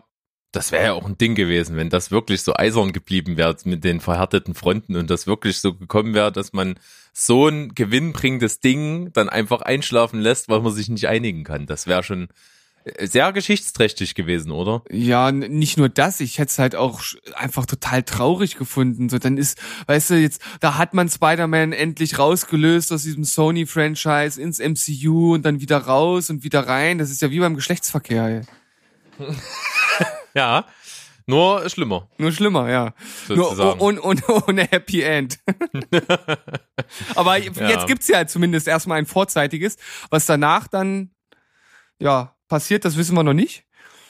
das 0.52 0.72
wäre 0.72 0.84
ja 0.84 0.92
auch 0.94 1.04
ein 1.04 1.18
Ding 1.18 1.34
gewesen, 1.34 1.76
wenn 1.76 1.90
das 1.90 2.10
wirklich 2.10 2.42
so 2.42 2.54
eisern 2.54 2.92
geblieben 2.92 3.36
wäre 3.36 3.54
mit 3.64 3.84
den 3.84 4.00
verhärteten 4.00 4.54
Fronten 4.54 4.96
und 4.96 5.10
das 5.10 5.26
wirklich 5.26 5.58
so 5.60 5.74
gekommen 5.74 6.14
wäre, 6.14 6.32
dass 6.32 6.52
man 6.52 6.78
so 7.12 7.48
ein 7.48 7.74
gewinnbringendes 7.74 8.60
Ding 8.60 9.12
dann 9.12 9.28
einfach 9.28 9.60
einschlafen 9.60 10.20
lässt, 10.20 10.48
weil 10.48 10.60
man 10.60 10.72
sich 10.72 10.88
nicht 10.88 11.08
einigen 11.08 11.44
kann. 11.44 11.66
Das 11.66 11.86
wäre 11.86 12.02
schon 12.02 12.28
äh, 12.84 13.06
sehr 13.06 13.32
geschichtsträchtig 13.32 14.14
gewesen, 14.14 14.50
oder? 14.50 14.82
Ja, 14.90 15.32
nicht 15.32 15.76
nur 15.76 15.90
das, 15.90 16.20
ich 16.20 16.38
hätte 16.38 16.50
es 16.50 16.58
halt 16.58 16.76
auch 16.76 17.02
einfach 17.34 17.66
total 17.66 18.02
traurig 18.02 18.56
gefunden. 18.56 19.10
So, 19.10 19.18
dann 19.18 19.36
ist, 19.36 19.58
weißt 19.86 20.10
du, 20.10 20.14
jetzt, 20.14 20.40
da 20.60 20.78
hat 20.78 20.94
man 20.94 21.10
Spider-Man 21.10 21.72
endlich 21.72 22.18
rausgelöst 22.18 22.90
aus 22.92 23.02
diesem 23.02 23.24
Sony-Franchise 23.24 24.40
ins 24.40 24.60
MCU 24.60 25.34
und 25.34 25.44
dann 25.44 25.60
wieder 25.60 25.78
raus 25.78 26.30
und 26.30 26.42
wieder 26.42 26.66
rein. 26.66 26.96
Das 26.96 27.10
ist 27.10 27.20
ja 27.20 27.30
wie 27.30 27.40
beim 27.40 27.54
Geschlechtsverkehr. 27.54 28.46
Ja, 30.34 30.66
nur 31.28 31.68
schlimmer. 31.68 32.08
Nur 32.16 32.32
schlimmer, 32.32 32.70
ja. 32.70 32.94
Sozusagen. 33.26 33.78
Nur 33.78 33.82
und, 33.82 33.98
und, 33.98 34.28
ohne 34.28 34.62
Happy 34.62 35.02
End. 35.02 35.38
Aber 37.14 37.36
jetzt 37.36 37.86
gibt's 37.86 38.08
ja 38.08 38.26
zumindest 38.26 38.66
erstmal 38.66 38.98
ein 38.98 39.04
vorzeitiges. 39.04 39.76
Was 40.08 40.24
danach 40.24 40.68
dann 40.68 41.10
ja 41.98 42.34
passiert, 42.48 42.86
das 42.86 42.96
wissen 42.96 43.14
wir 43.14 43.24
noch 43.24 43.34
nicht. 43.34 43.64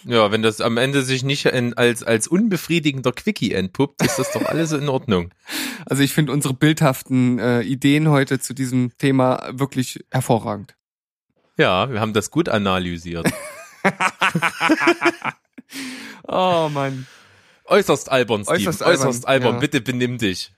Ja, 0.04 0.30
wenn 0.30 0.42
das 0.42 0.60
am 0.60 0.76
Ende 0.76 1.02
sich 1.02 1.24
nicht 1.24 1.46
in, 1.46 1.74
als, 1.74 2.04
als 2.04 2.28
unbefriedigender 2.28 3.10
Quickie 3.10 3.52
entpuppt, 3.52 4.00
ist 4.04 4.20
das 4.20 4.30
doch 4.30 4.44
alles 4.44 4.72
in 4.72 4.88
Ordnung. 4.88 5.34
Also 5.86 6.02
ich 6.02 6.12
finde 6.12 6.32
unsere 6.32 6.52
bildhaften 6.52 7.38
äh, 7.38 7.62
Ideen 7.62 8.08
heute 8.10 8.40
zu 8.40 8.52
diesem 8.52 8.98
Thema 8.98 9.48
wirklich 9.52 10.04
hervorragend. 10.10 10.76
Ja, 11.56 11.90
wir 11.90 12.00
haben 12.00 12.12
das 12.12 12.30
gut 12.30 12.50
analysiert. 12.50 13.30
oh 16.26 16.68
Mann. 16.72 17.06
Äußerst 17.66 18.10
albern, 18.10 18.44
Steve. 18.44 18.56
Äußerst 18.58 18.82
Äußerst, 18.82 19.26
albern, 19.26 19.48
albern. 19.48 19.54
ja. 19.54 19.60
Bitte 19.60 19.80
benimm 19.80 20.18
dich. 20.18 20.52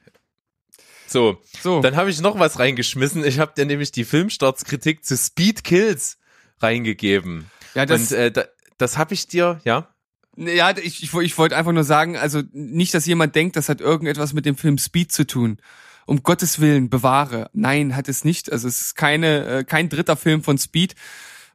So, 1.07 1.43
So. 1.61 1.81
dann 1.81 1.97
habe 1.97 2.09
ich 2.11 2.21
noch 2.21 2.39
was 2.39 2.59
reingeschmissen. 2.61 3.25
Ich 3.25 3.41
habe 3.41 3.53
dir 3.57 3.67
nämlich 3.67 3.91
die 3.91 4.05
Filmstartskritik 4.05 5.05
zu 5.05 5.17
Speed 5.17 5.65
Kills 5.65 6.19
reingegeben. 6.61 7.51
ja, 7.75 7.85
das, 7.85 8.13
Und 8.13 8.19
äh, 8.19 8.31
da, 8.31 8.45
das 8.79 8.97
habe 8.97 9.15
ich 9.15 9.27
dir, 9.27 9.61
ja? 9.65 9.89
Ja, 10.37 10.71
ich, 10.79 11.03
ich, 11.03 11.13
ich 11.13 11.37
wollte 11.39 11.57
einfach 11.57 11.73
nur 11.73 11.83
sagen, 11.85 12.17
also 12.17 12.43
nicht, 12.53 12.95
dass 12.95 13.07
jemand 13.07 13.35
denkt, 13.35 13.57
das 13.57 13.69
hat 13.69 13.81
irgendetwas 13.81 14.33
mit 14.33 14.47
dem 14.47 14.57
Film 14.57 14.79
Speed 14.79 15.11
zu 15.11 15.27
tun. 15.27 15.59
Um 16.07 16.23
Gottes 16.23 16.61
Willen, 16.61 16.89
bewahre. 16.91 17.51
Nein, 17.53 17.97
hat 17.97 18.09
es 18.09 18.25
nicht. 18.25 18.51
Also 18.51 18.69
es 18.69 18.81
ist 18.81 18.95
keine, 18.95 19.47
äh, 19.47 19.65
kein 19.65 19.89
dritter 19.89 20.17
Film 20.17 20.43
von 20.45 20.59
Speed, 20.59 20.95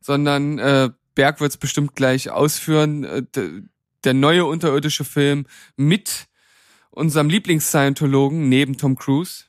sondern 0.01 0.59
äh, 0.59 0.89
Berg 1.15 1.39
wird 1.41 1.51
es 1.51 1.57
bestimmt 1.57 1.95
gleich 1.95 2.29
ausführen. 2.29 3.03
Äh, 3.03 3.23
der 4.03 4.13
neue 4.13 4.45
unterirdische 4.45 5.03
Film 5.03 5.47
mit 5.75 6.27
unserem 6.91 7.29
Lieblings-Scientologen 7.29 8.47
neben 8.47 8.77
Tom 8.77 8.95
Cruise. 8.95 9.45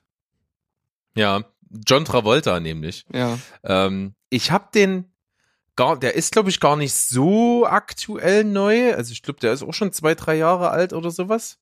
Ja, 1.14 1.44
John 1.87 2.04
Travolta 2.04 2.58
nämlich. 2.61 3.04
Ja. 3.12 3.38
Ähm, 3.64 4.14
ich 4.30 4.50
habe 4.50 4.68
den 4.75 5.04
gar, 5.76 5.99
der 5.99 6.14
ist 6.14 6.32
glaube 6.32 6.49
ich 6.49 6.58
gar 6.61 6.76
nicht 6.76 6.94
so 6.94 7.66
aktuell 7.66 8.44
neu. 8.44 8.94
Also 8.94 9.12
ich 9.12 9.23
glaube, 9.23 9.40
der 9.40 9.52
ist 9.52 9.62
auch 9.62 9.75
schon 9.75 9.92
zwei, 9.92 10.14
drei 10.14 10.37
Jahre 10.37 10.70
alt 10.70 10.92
oder 10.92 11.11
sowas. 11.11 11.58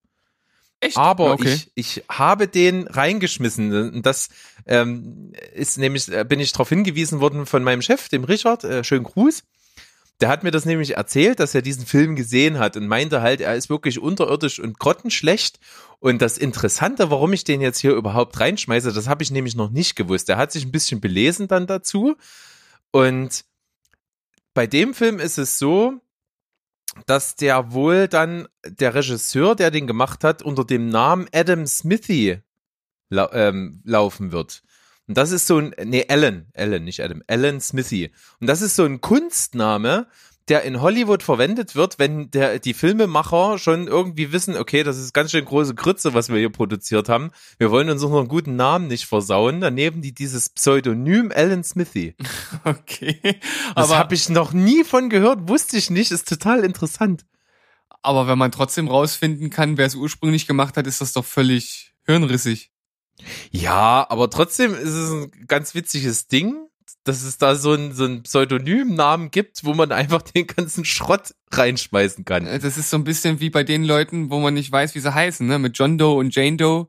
Echt? 0.80 0.96
Aber 0.96 1.32
Okay. 1.32 1.54
ich, 1.74 1.98
ich 1.98 2.04
habe 2.08 2.46
den 2.46 2.86
reingeschmissen. 2.86 3.94
Und 3.94 4.06
das 4.06 4.28
ähm, 4.66 5.32
ist 5.54 5.78
nämlich, 5.78 6.08
äh, 6.12 6.24
bin 6.24 6.40
ich 6.40 6.52
darauf 6.52 6.68
hingewiesen 6.68 7.20
worden 7.20 7.46
von 7.46 7.62
meinem 7.64 7.82
Chef, 7.82 8.08
dem 8.08 8.24
Richard, 8.24 8.64
äh, 8.64 8.84
schönen 8.84 9.04
Gruß. 9.04 9.42
Der 10.20 10.28
hat 10.28 10.44
mir 10.44 10.52
das 10.52 10.64
nämlich 10.64 10.96
erzählt, 10.96 11.40
dass 11.40 11.54
er 11.54 11.62
diesen 11.62 11.86
Film 11.86 12.14
gesehen 12.14 12.58
hat 12.58 12.76
und 12.76 12.86
meinte 12.86 13.20
halt, 13.20 13.40
er 13.40 13.56
ist 13.56 13.68
wirklich 13.68 13.98
unterirdisch 13.98 14.60
und 14.60 14.78
grottenschlecht. 14.78 15.58
Und 15.98 16.22
das 16.22 16.38
Interessante, 16.38 17.10
warum 17.10 17.32
ich 17.32 17.44
den 17.44 17.60
jetzt 17.60 17.78
hier 17.78 17.94
überhaupt 17.94 18.38
reinschmeiße, 18.38 18.92
das 18.92 19.08
habe 19.08 19.22
ich 19.22 19.30
nämlich 19.30 19.56
noch 19.56 19.70
nicht 19.70 19.96
gewusst. 19.96 20.28
Er 20.28 20.36
hat 20.36 20.52
sich 20.52 20.64
ein 20.64 20.72
bisschen 20.72 21.00
belesen 21.00 21.48
dann 21.48 21.66
dazu. 21.66 22.16
Und 22.92 23.44
bei 24.54 24.68
dem 24.68 24.94
Film 24.94 25.18
ist 25.18 25.38
es 25.38 25.58
so, 25.58 26.00
dass 27.06 27.34
der 27.34 27.72
wohl 27.72 28.06
dann 28.06 28.46
der 28.64 28.94
Regisseur, 28.94 29.56
der 29.56 29.72
den 29.72 29.86
gemacht 29.86 30.22
hat, 30.22 30.42
unter 30.42 30.64
dem 30.64 30.88
Namen 30.88 31.26
Adam 31.32 31.66
Smithy 31.66 32.40
lau 33.10 33.28
ähm, 33.32 33.80
laufen 33.84 34.30
wird. 34.30 34.62
Und 35.06 35.16
das 35.18 35.32
ist 35.32 35.46
so 35.46 35.58
ein, 35.58 35.74
nee, 35.84 36.06
Alan, 36.08 36.46
Alan, 36.54 36.84
nicht 36.84 37.00
Adam, 37.02 37.22
Alan 37.26 37.60
Smithy. 37.60 38.10
Und 38.40 38.46
das 38.46 38.62
ist 38.62 38.76
so 38.76 38.84
ein 38.84 39.00
Kunstname, 39.00 40.06
der 40.48 40.62
in 40.62 40.80
Hollywood 40.82 41.22
verwendet 41.22 41.74
wird, 41.74 41.98
wenn 41.98 42.30
der, 42.30 42.58
die 42.58 42.74
Filmemacher 42.74 43.58
schon 43.58 43.86
irgendwie 43.86 44.30
wissen, 44.30 44.56
okay, 44.56 44.82
das 44.82 44.98
ist 44.98 45.14
ganz 45.14 45.30
schön 45.30 45.44
große 45.44 45.74
Grütze, 45.74 46.12
was 46.12 46.28
wir 46.28 46.38
hier 46.38 46.50
produziert 46.50 47.08
haben. 47.08 47.30
Wir 47.58 47.70
wollen 47.70 47.88
uns 47.88 48.02
unseren 48.02 48.28
guten 48.28 48.54
Namen 48.56 48.86
nicht 48.88 49.06
versauen. 49.06 49.62
Dann 49.62 49.74
nehmen 49.74 50.02
die 50.02 50.12
dieses 50.12 50.50
Pseudonym 50.50 51.32
Alan 51.34 51.64
Smithy. 51.64 52.14
Okay. 52.64 53.20
Das 53.74 53.90
Aber, 53.90 53.98
habe 53.98 54.14
ich 54.14 54.28
noch 54.28 54.52
nie 54.52 54.84
von 54.84 55.10
gehört, 55.10 55.48
wusste 55.48 55.76
ich 55.76 55.90
nicht, 55.90 56.10
ist 56.12 56.28
total 56.28 56.64
interessant. 56.64 57.24
aber 58.02 58.26
wenn 58.28 58.38
man 58.38 58.52
trotzdem 58.52 58.88
rausfinden 58.88 59.50
kann, 59.50 59.76
wer 59.76 59.86
es 59.86 59.94
ursprünglich 59.94 60.46
gemacht 60.46 60.76
hat, 60.76 60.86
ist 60.86 61.00
das 61.00 61.12
doch 61.12 61.24
völlig 61.24 61.94
hirnrissig. 62.06 62.73
Ja, 63.50 64.06
aber 64.08 64.30
trotzdem 64.30 64.74
ist 64.74 64.90
es 64.90 65.10
ein 65.10 65.30
ganz 65.46 65.74
witziges 65.74 66.26
Ding, 66.26 66.68
dass 67.04 67.22
es 67.22 67.38
da 67.38 67.54
so 67.54 67.74
ein, 67.74 67.92
so 67.92 68.04
ein 68.04 68.22
Pseudonymnamen 68.22 69.30
gibt, 69.30 69.64
wo 69.64 69.74
man 69.74 69.92
einfach 69.92 70.22
den 70.34 70.46
ganzen 70.46 70.84
Schrott 70.84 71.34
reinschmeißen 71.52 72.24
kann. 72.24 72.46
Äh, 72.46 72.58
Das 72.58 72.76
ist 72.76 72.90
so 72.90 72.96
ein 72.96 73.04
bisschen 73.04 73.40
wie 73.40 73.50
bei 73.50 73.62
den 73.62 73.84
Leuten, 73.84 74.30
wo 74.30 74.40
man 74.40 74.54
nicht 74.54 74.72
weiß, 74.72 74.94
wie 74.94 75.00
sie 75.00 75.14
heißen, 75.14 75.46
ne? 75.46 75.58
Mit 75.58 75.78
John 75.78 75.98
Doe 75.98 76.16
und 76.16 76.34
Jane 76.34 76.56
Doe. 76.56 76.88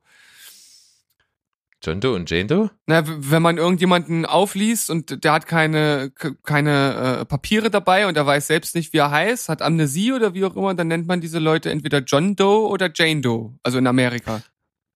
John 1.84 2.02
Doe 2.02 2.16
und 2.16 2.30
Jane 2.32 2.48
Doe? 2.48 2.72
Na, 2.88 3.04
wenn 3.06 3.44
man 3.44 3.58
irgendjemanden 3.58 4.26
aufliest 4.26 4.90
und 4.90 5.24
der 5.24 5.34
hat 5.34 5.46
keine, 5.46 6.12
keine 6.44 7.20
äh, 7.20 7.26
Papiere 7.26 7.70
dabei 7.70 8.08
und 8.08 8.18
er 8.18 8.26
weiß 8.26 8.48
selbst 8.48 8.74
nicht, 8.74 8.92
wie 8.94 8.98
er 8.98 9.12
heißt, 9.12 9.50
hat 9.50 9.62
Amnesie 9.62 10.12
oder 10.12 10.34
wie 10.34 10.46
auch 10.46 10.56
immer, 10.56 10.74
dann 10.74 10.88
nennt 10.88 11.06
man 11.06 11.22
diese 11.22 11.38
Leute 11.38 11.70
entweder 11.70 12.00
John 12.00 12.36
Doe 12.36 12.68
oder 12.70 12.90
Jane 12.92 13.22
Doe, 13.22 13.54
also 13.62 13.78
in 13.78 13.86
Amerika. 13.86 14.42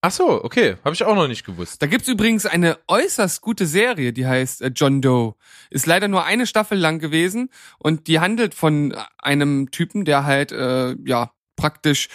Ach 0.01 0.11
so, 0.11 0.43
okay, 0.45 0.77
habe 0.85 0.93
ich 0.93 1.03
auch 1.03 1.15
noch 1.15 1.27
nicht 1.27 1.45
gewusst. 1.45 1.81
Da 1.81 1.87
gibt's 1.87 2.07
übrigens 2.07 2.45
eine 2.45 2.77
äußerst 2.87 3.41
gute 3.41 3.65
Serie, 3.65 4.13
die 4.13 4.25
heißt 4.25 4.61
äh, 4.61 4.71
John 4.73 5.01
Doe. 5.01 5.35
Ist 5.69 5.87
leider 5.87 6.07
nur 6.07 6.23
eine 6.23 6.47
Staffel 6.47 6.77
lang 6.77 6.99
gewesen 6.99 7.49
und 7.79 8.07
die 8.07 8.21
handelt 8.21 8.53
von 8.53 8.95
einem 9.17 9.71
Typen, 9.71 10.05
der 10.05 10.23
halt 10.23 10.53
äh, 10.53 10.95
ja 11.05 11.31
praktisch 11.57 12.07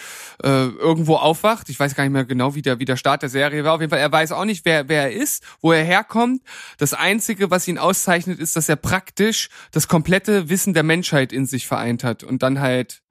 äh, 0.43 0.47
irgendwo 0.47 1.17
aufwacht. 1.17 1.69
Ich 1.69 1.79
weiß 1.79 1.93
gar 1.93 2.03
nicht 2.03 2.13
mehr 2.13 2.25
genau, 2.25 2.55
wie 2.55 2.63
der, 2.63 2.79
wie 2.79 2.85
der 2.85 2.97
Start 2.97 3.21
der 3.21 3.29
Serie 3.29 3.63
war. 3.63 3.73
Auf 3.75 3.81
jeden 3.81 3.91
Fall, 3.91 3.99
er 3.99 4.11
weiß 4.11 4.31
auch 4.31 4.45
nicht, 4.45 4.65
wer, 4.65 4.89
wer 4.89 5.03
er 5.03 5.11
ist, 5.11 5.43
wo 5.61 5.71
er 5.71 5.83
herkommt. 5.83 6.41
Das 6.79 6.95
Einzige, 6.95 7.51
was 7.51 7.67
ihn 7.67 7.77
auszeichnet, 7.77 8.39
ist, 8.39 8.55
dass 8.55 8.67
er 8.67 8.77
praktisch 8.77 9.49
das 9.69 9.87
komplette 9.87 10.49
Wissen 10.49 10.73
der 10.73 10.81
Menschheit 10.81 11.31
in 11.31 11.45
sich 11.45 11.67
vereint 11.67 12.03
hat 12.03 12.23
und 12.23 12.41
dann 12.41 12.59
halt 12.59 13.03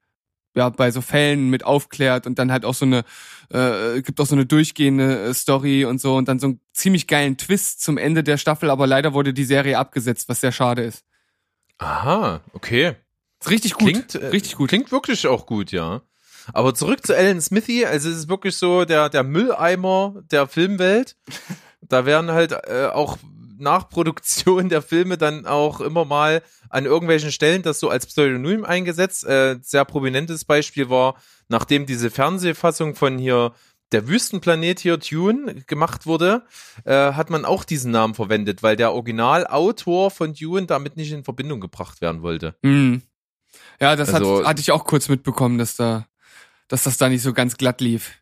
ja 0.55 0.69
bei 0.69 0.91
so 0.91 1.01
Fällen 1.01 1.51
mit 1.51 1.65
aufklärt 1.65 2.27
und 2.27 2.39
dann 2.39 2.53
halt 2.53 2.65
auch 2.65 2.75
so 2.75 2.85
eine 2.85 3.05
äh, 3.51 4.01
gibt 4.03 4.21
auch 4.21 4.27
so 4.27 4.35
eine 4.35 4.47
durchgehende 4.47 5.25
äh, 5.27 5.35
Story 5.35 5.85
und 5.85 6.01
so 6.01 6.17
und 6.17 6.29
dann 6.29 6.39
so 6.39 6.49
einen 6.49 6.61
ziemlich 6.73 7.07
geilen 7.07 7.37
Twist 7.37 7.83
zum 7.83 7.99
Ende 7.99 8.23
der 8.23 8.39
Staffel, 8.39 8.71
aber 8.71 8.87
leider 8.87 9.15
wurde 9.15 9.35
die 9.35 9.45
Serie 9.45 9.79
abgesetzt, 9.79 10.29
was 10.29 10.41
sehr 10.41 10.53
schade 10.53 10.83
ist. 10.83 11.05
Aha, 11.79 12.41
okay. 12.53 12.95
Ist 13.41 13.51
richtig 13.51 13.75
gut, 13.75 13.91
Klingt, 13.91 14.15
äh, 14.15 14.27
richtig 14.29 14.57
gut. 14.57 14.69
Klingt 14.69 14.93
wirklich 14.93 15.27
auch 15.27 15.47
gut, 15.47 15.73
ja. 15.73 16.03
Aber 16.53 16.75
zurück 16.75 17.07
zu 17.07 17.17
Alan 17.17 17.41
Smithy, 17.41 17.85
also 17.85 18.09
es 18.09 18.17
ist 18.17 18.29
wirklich 18.29 18.57
so 18.57 18.85
der, 18.85 19.09
der 19.09 19.23
Mülleimer 19.23 20.23
der 20.31 20.47
Filmwelt. 20.47 21.17
Da 21.87 22.07
werden 22.07 22.31
halt 22.31 22.53
äh, 22.53 22.87
auch 22.91 23.19
nach 23.59 23.89
Produktion 23.89 24.69
der 24.69 24.83
Filme 24.83 25.17
dann 25.19 25.47
auch 25.47 25.81
immer 25.81 26.05
mal 26.05 26.43
an 26.71 26.85
irgendwelchen 26.85 27.33
Stellen 27.33 27.63
das 27.63 27.81
so 27.81 27.89
als 27.91 28.07
Pseudonym 28.07 28.65
eingesetzt. 28.65 29.25
Äh, 29.25 29.59
sehr 29.63 29.85
prominentes 29.85 30.45
Beispiel 30.45 30.91
war, 30.91 31.17
nachdem 31.49 31.87
diese 31.87 32.11
Fernsehfassung 32.11 32.95
von 32.95 33.19
hier 33.19 33.53
der 33.93 34.09
Wüstenplanet 34.09 34.81
hier 34.81 34.97
Dune 34.97 35.63
gemacht 35.67 36.07
wurde, 36.07 36.43
äh, 36.85 37.13
hat 37.13 37.31
man 37.31 37.45
auch 37.45 37.65
diesen 37.65 37.93
Namen 37.93 38.15
verwendet, 38.15 38.63
weil 38.63 38.77
der 38.77 38.93
Originalautor 38.93 40.11
von 40.11 40.35
Dune 40.35 40.67
damit 40.67 40.97
nicht 40.97 41.13
in 41.13 41.23
Verbindung 41.23 41.61
gebracht 41.61 42.01
werden 42.01 42.23
wollte. 42.23 42.57
Mhm. 42.63 43.03
Ja, 43.81 43.95
das 43.95 44.13
Also- 44.13 44.39
hat, 44.41 44.47
hatte 44.47 44.61
ich 44.61 44.73
auch 44.73 44.85
kurz 44.85 45.09
mitbekommen, 45.09 45.59
dass 45.59 45.77
da, 45.77 46.07
dass 46.69 46.83
das 46.85 46.97
da 46.97 47.09
nicht 47.09 47.23
so 47.23 47.33
ganz 47.33 47.57
glatt 47.57 47.81
lief. 47.81 48.15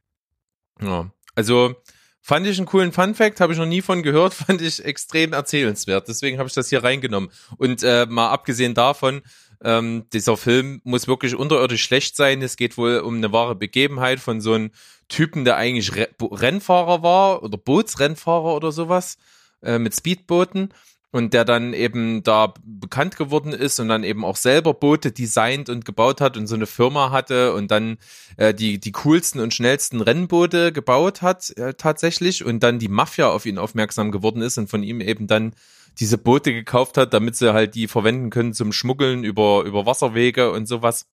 Ja. 0.81 1.11
Also 1.35 1.77
fand 2.23 2.47
ich 2.47 2.57
einen 2.57 2.67
coolen 2.67 2.93
Fun-Fact, 2.93 3.41
habe 3.41 3.53
ich 3.53 3.59
noch 3.59 3.67
nie 3.67 3.83
von 3.83 4.03
gehört, 4.03 4.33
fand 4.47 4.63
ich 4.63 4.83
extrem 4.85 5.33
erzählenswert. 5.33 6.09
Deswegen 6.09 6.39
habe 6.39 6.49
ich 6.49 6.55
das 6.55 6.69
hier 6.69 6.83
reingenommen. 6.83 7.31
Und 7.59 7.83
äh, 7.83 8.07
mal 8.09 8.31
abgesehen 8.31 8.75
davon, 8.75 9.23
ähm, 9.63 10.07
dieser 10.13 10.37
Film 10.37 10.81
muss 10.85 11.07
wirklich 11.07 11.35
unterirdisch 11.35 11.83
schlecht 11.83 12.17
sein. 12.17 12.41
Es 12.43 12.57
geht 12.57 12.79
wohl 12.79 13.01
um 13.01 13.17
eine 13.17 13.33
wahre 13.33 13.55
Begebenheit 13.55 14.21
von 14.21 14.41
so 14.41 14.55
einem 14.55 14.71
Typen, 15.09 15.45
der 15.45 15.57
eigentlich 15.57 15.95
Re 15.95 16.09
Rennfahrer 16.21 17.03
war 17.03 17.43
oder 17.43 17.59
Bootsrennfahrer 17.59 18.55
oder 18.55 18.73
sowas 18.73 19.19
äh, 19.63 19.79
mit 19.79 19.95
Speedbooten 19.95 20.73
und 21.13 21.35
der 21.35 21.45
dann 21.45 21.75
eben 21.75 22.23
da 22.23 22.55
bekannt 22.65 23.17
geworden 23.17 23.53
ist 23.53 23.79
und 23.79 23.89
dann 23.89 24.03
eben 24.03 24.25
auch 24.25 24.37
selber 24.37 24.73
Boote 24.73 25.13
designt 25.13 25.69
und 25.69 25.85
gebaut 25.85 26.23
hat 26.23 26.39
und 26.39 26.47
so 26.47 26.55
eine 26.55 26.67
Firma 26.67 27.11
hatte 27.11 27.53
und 27.55 27.71
dann 27.71 27.99
äh, 28.39 28.55
die 28.55 28.81
die 28.81 28.93
coolsten 28.93 29.39
und 29.39 29.53
schnellsten 29.53 30.01
Rennboote 30.01 30.73
gebaut 30.73 31.21
hat 31.21 31.51
äh, 31.59 31.75
tatsächlich 31.75 32.45
und 32.45 32.63
dann 32.63 32.79
die 32.79 32.89
Mafia 32.89 33.29
auf 33.29 33.45
ihn 33.45 33.59
aufmerksam 33.59 34.11
geworden 34.11 34.41
ist 34.41 34.57
und 34.57 34.71
von 34.71 34.83
ihm 34.83 35.03
eben 35.03 35.27
dann 35.27 35.55
diese 36.01 36.17
Boote 36.17 36.55
gekauft 36.55 36.97
hat, 36.97 37.13
damit 37.13 37.37
sie 37.37 37.53
halt 37.53 37.75
die 37.75 37.89
verwenden 37.89 38.31
können 38.31 38.55
zum 38.55 38.73
Schmuggeln 38.73 39.23
über 39.23 39.65
über 39.65 39.85
Wasserwege 39.85 40.51
und 40.51 40.67
sowas. 40.67 41.07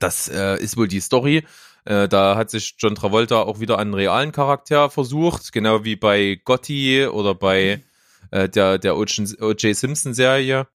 Das 0.00 0.28
äh, 0.28 0.56
ist 0.56 0.78
wohl 0.78 0.88
die 0.88 1.00
Story. 1.00 1.44
Äh, 1.84 2.08
da 2.08 2.36
hat 2.36 2.50
sich 2.50 2.76
John 2.78 2.94
Travolta 2.94 3.42
auch 3.42 3.60
wieder 3.60 3.78
einen 3.78 3.92
realen 3.92 4.32
Charakter 4.32 4.88
versucht, 4.88 5.52
genau 5.52 5.84
wie 5.84 5.96
bei 5.96 6.40
Gotti 6.42 7.06
oder 7.06 7.34
bei 7.34 7.82
äh, 8.30 8.48
der 8.48 8.78
der 8.78 8.96
O.J. 8.96 9.76
Simpson 9.76 10.14
Serie 10.14 10.66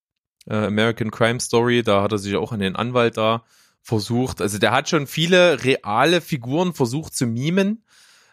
äh, 0.48 0.55
American 0.55 1.12
Crime 1.12 1.39
Story. 1.39 1.84
Da 1.84 2.01
hat 2.01 2.12
er 2.12 2.17
sich 2.17 2.36
auch 2.36 2.51
an 2.51 2.60
den 2.60 2.75
Anwalt 2.75 3.17
da 3.17 3.43
versucht. 3.81 4.41
Also 4.41 4.58
der 4.58 4.72
hat 4.72 4.89
schon 4.89 5.08
viele 5.08 5.63
reale 5.63 6.22
Figuren 6.22 6.74
versucht 6.74 7.15
zu 7.15 7.25
mimen. 7.25 7.84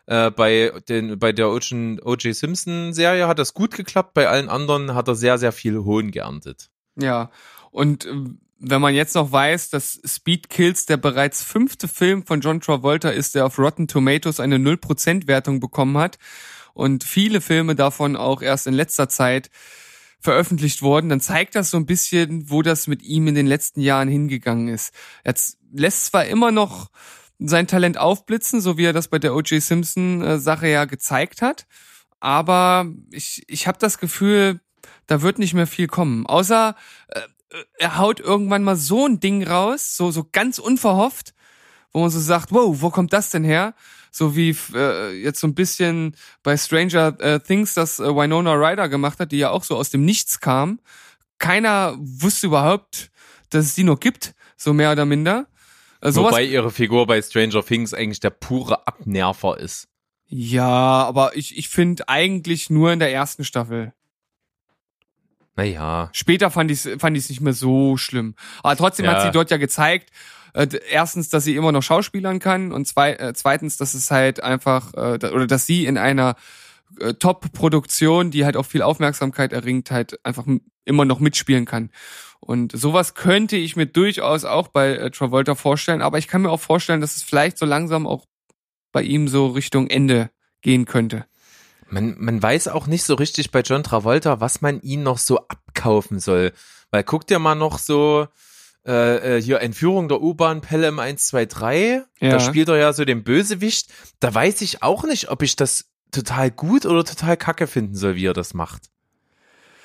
Äh, 0.07 0.31
bei 0.31 0.73
den 0.89 1.19
bei 1.19 1.33
der 1.33 1.49
O.J. 1.49 2.35
Simpson 2.35 2.93
Serie 2.93 3.29
hat 3.29 3.39
das 3.39 3.55
gut 3.55 3.75
geklappt. 3.75 4.15
Bei 4.15 4.29
allen 4.29 4.49
anderen 4.49 4.95
hat 4.95 5.09
er 5.09 5.15
sehr 5.15 5.39
sehr 5.39 5.53
viel 5.53 5.79
Hohn 5.85 6.11
geerntet. 6.11 6.71
Ja. 6.97 7.31
Und 7.71 8.07
äh, 8.07 8.15
wenn 8.61 8.81
man 8.81 8.95
jetzt 8.95 9.15
noch 9.15 9.31
weiß, 9.31 9.71
dass 9.71 10.01
Speed 10.05 10.51
Kills 10.51 10.87
der 10.87 10.97
bereits 10.97 11.45
fünfte 11.45 11.87
Film 11.87 12.27
von 12.27 12.41
John 12.41 12.61
Travolta 12.61 13.11
ist, 13.11 13.37
der 13.37 13.47
auf 13.47 13.57
Rotten 13.59 13.87
Tomatoes 13.87 14.41
eine 14.41 14.57
0% 14.57 15.29
Wertung 15.29 15.61
bekommen 15.61 15.97
hat 15.97 16.19
und 16.79 17.03
viele 17.03 17.41
Filme 17.41 17.75
davon 17.75 18.15
auch 18.15 18.41
erst 18.41 18.69
in 18.69 18.73
letzter 18.73 19.09
Zeit 19.09 19.51
veröffentlicht 20.21 20.81
wurden, 20.81 21.09
dann 21.09 21.21
zeigt 21.21 21.57
das 21.57 21.71
so 21.71 21.77
ein 21.77 21.87
bisschen, 21.87 22.49
wo 22.51 22.63
das 22.63 22.87
mit 22.87 23.03
ihm 23.03 23.27
in 23.27 23.35
den 23.35 23.49
letzten 23.49 23.81
Jahren 23.81 24.09
hingegangen 24.09 24.69
ist. 24.69 24.95
Er 25.25 25.35
lässt 25.73 26.07
zwar 26.07 26.27
immer 26.27 26.53
noch 26.53 26.91
sein 27.41 27.67
Talent 27.67 27.99
aufblitzen, 27.99 28.61
so 28.61 28.79
wie 28.79 28.85
er 28.85 28.93
das 28.93 29.09
bei 29.09 29.19
der 29.19 29.35
O.J. 29.35 29.61
Simpson 29.61 30.23
äh, 30.23 30.39
Sache 30.39 30.69
ja 30.69 30.85
gezeigt 30.85 31.43
hat, 31.43 31.67
aber 32.21 32.87
ich, 33.11 33.43
ich 33.49 33.67
habe 33.67 33.79
das 33.79 33.99
Gefühl, 33.99 34.61
da 35.07 35.21
wird 35.23 35.41
nicht 35.41 35.55
mehr 35.55 35.67
viel 35.67 35.89
kommen. 35.89 36.27
Außer 36.27 36.77
äh, 37.09 37.21
er 37.79 37.99
haut 37.99 38.21
irgendwann 38.21 38.63
mal 38.63 38.77
so 38.77 39.07
ein 39.07 39.19
Ding 39.19 39.45
raus, 39.45 39.97
so, 39.97 40.13
so 40.13 40.29
ganz 40.31 40.61
unverhofft, 40.61 41.35
wo 41.93 42.01
man 42.01 42.11
so 42.11 42.21
sagt, 42.21 42.53
wow, 42.53 42.81
wo 42.81 42.91
kommt 42.91 43.13
das 43.13 43.31
denn 43.31 43.45
her? 43.45 43.75
So 44.11 44.35
wie 44.37 44.57
äh, 44.75 45.13
jetzt 45.23 45.41
so 45.41 45.47
ein 45.47 45.55
bisschen 45.55 46.17
bei 46.43 46.57
Stranger 46.57 47.17
äh, 47.21 47.41
Things, 47.41 47.75
das 47.75 47.99
äh, 48.01 48.05
Winona 48.05 48.55
Ryder 48.55 48.89
gemacht 48.89 49.21
hat, 49.21 49.33
die 49.33 49.39
ja 49.39 49.51
auch 49.51 49.65
so 49.65 49.77
aus 49.77 49.91
dem 49.91 50.05
Nichts 50.05 50.41
kam. 50.41 50.81
Keiner 51.39 51.95
wusste 51.99 52.47
überhaupt, 52.49 53.11
dass 53.51 53.65
es 53.67 53.75
die 53.75 53.85
noch 53.85 54.01
gibt, 54.01 54.35
so 54.57 54.73
mehr 54.73 54.93
oder 54.93 55.05
minder. 55.05 55.47
Äh, 56.01 56.15
Wobei 56.15 56.45
ihre 56.45 56.71
Figur 56.71 57.07
bei 57.07 57.21
Stranger 57.23 57.65
Things 57.65 57.95
eigentlich 57.95 58.21
der 58.21 58.31
pure 58.31 58.87
Abnerver 58.87 59.59
ist. 59.59 59.89
ja, 60.27 60.67
aber 60.69 61.37
ich, 61.37 61.57
ich 61.57 61.69
finde 61.69 62.09
eigentlich 62.09 62.71
nur 62.71 62.93
in 62.93 62.99
der 62.99 63.13
ersten 63.13 63.45
Staffel. 63.45 63.93
Naja. 65.57 66.09
Später 66.13 66.51
fand 66.51 66.71
ich 66.71 66.85
es 66.85 67.01
fand 67.01 67.17
ich's 67.17 67.29
nicht 67.31 67.41
mehr 67.41 67.53
so 67.53 67.97
schlimm. 67.97 68.35
Aber 68.63 68.77
trotzdem 68.77 69.07
Ja. 69.07 69.15
hat 69.15 69.23
sie 69.23 69.31
dort 69.33 69.51
ja 69.51 69.57
gezeigt, 69.57 70.11
äh, 70.59 70.81
erstens, 70.91 71.29
dass 71.29 71.45
sie 71.45 71.55
immer 71.55 71.71
noch 71.71 71.83
Schauspielern 71.83 72.41
kann 72.41 72.73
und 72.73 72.87
zwei, 72.87 73.13
äh, 73.13 73.33
zweitens, 73.35 73.77
dass 73.77 73.95
es 73.95 74.11
halt 74.11 74.43
einfach, 74.43 74.93
äh, 74.95 75.27
oder 75.29 75.47
dass 75.47 75.67
sie 75.67 75.87
in 75.87 75.97
einer 75.97 76.35
äh, 76.99 77.15
Top-Produktion, 77.15 78.33
die 78.33 78.45
halt 78.45 78.57
auch 78.57 78.67
viel 78.67 78.83
Aufmerksamkeit 78.83 79.53
erringt, 79.53 79.93
halt 79.93 80.19
einfach 80.25 80.47
immer 80.85 81.05
noch 81.05 81.21
mitspielen 81.21 81.65
kann. 81.65 81.91
Und 82.41 82.73
sowas 82.73 83.15
könnte 83.15 83.57
ich 83.57 83.77
mir 83.77 83.87
durchaus 83.87 84.45
auch 84.45 84.69
bei 84.69 84.97
äh, 84.97 85.11
Travolta 85.13 85.55
vorstellen, 85.55 86.03
aber 86.03 86.19
ich 86.19 86.27
kann 86.27 86.43
mir 86.43 86.51
auch 86.51 86.61
vorstellen, 86.61 87.01
dass 87.01 87.17
es 87.17 87.23
vielleicht 87.23 87.57
so 87.57 87.67
langsam 87.67 88.07
auch 88.07 88.25
bei 88.91 89.03
ihm 89.03 89.29
so 89.29 89.49
Richtung 89.49 89.89
Ende 89.89 90.31
gehen 90.61 90.87
könnte. 90.87 91.27
Man, 91.89 92.17
man 92.19 92.43
weiß 92.43 92.69
auch 92.69 92.89
nicht 92.89 93.05
so 93.05 93.15
richtig 93.15 93.53
bei 93.53 93.61
John 93.61 93.85
Travolta, 93.85 94.41
was 94.41 94.61
man 94.61 94.81
ihn 94.81 95.05
noch 95.05 95.19
so 95.19 95.39
abkaufen 95.47 96.19
soll. 96.19 96.53
Weil 96.91 97.05
guck 97.05 97.27
dir 97.27 97.39
mal 97.39 97.55
noch 97.55 97.79
so 97.79 98.27
äh, 98.89 99.37
äh, 99.37 99.43
hier 99.43 99.61
Entführung 99.61 100.09
der 100.09 100.23
U-Bahn 100.23 100.63
Pelham 100.63 100.99
123. 100.99 102.07
Ja. 102.21 102.31
Da 102.31 102.41
spielt 102.41 102.69
er 102.69 102.79
ja 102.79 102.93
so 102.95 103.05
den 103.05 103.23
Bösewicht. 103.23 103.93
Da 104.19 104.35
weiß 104.35 104.63
ich 104.63 104.83
auch 104.83 105.05
nicht, 105.05 105.31
ob 105.31 105.43
ich 105.43 105.57
das 105.57 105.91
total 106.11 106.51
gut 106.51 106.87
oder 106.87 107.05
total 107.05 107.37
kacke 107.37 107.67
finden 107.67 107.95
soll, 107.95 108.17
wie 108.17 108.25
er 108.25 108.33
das 108.33 108.55
macht. 108.55 108.91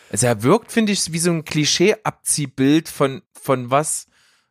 Also 0.09 0.27
er 0.27 0.41
wirkt, 0.43 0.71
finde 0.71 0.93
ich, 0.93 1.11
wie 1.11 1.19
so 1.19 1.31
ein 1.31 1.43
Klischee-Abziehbild 1.43 2.87
von, 2.87 3.23
von 3.33 3.71
was, 3.71 4.07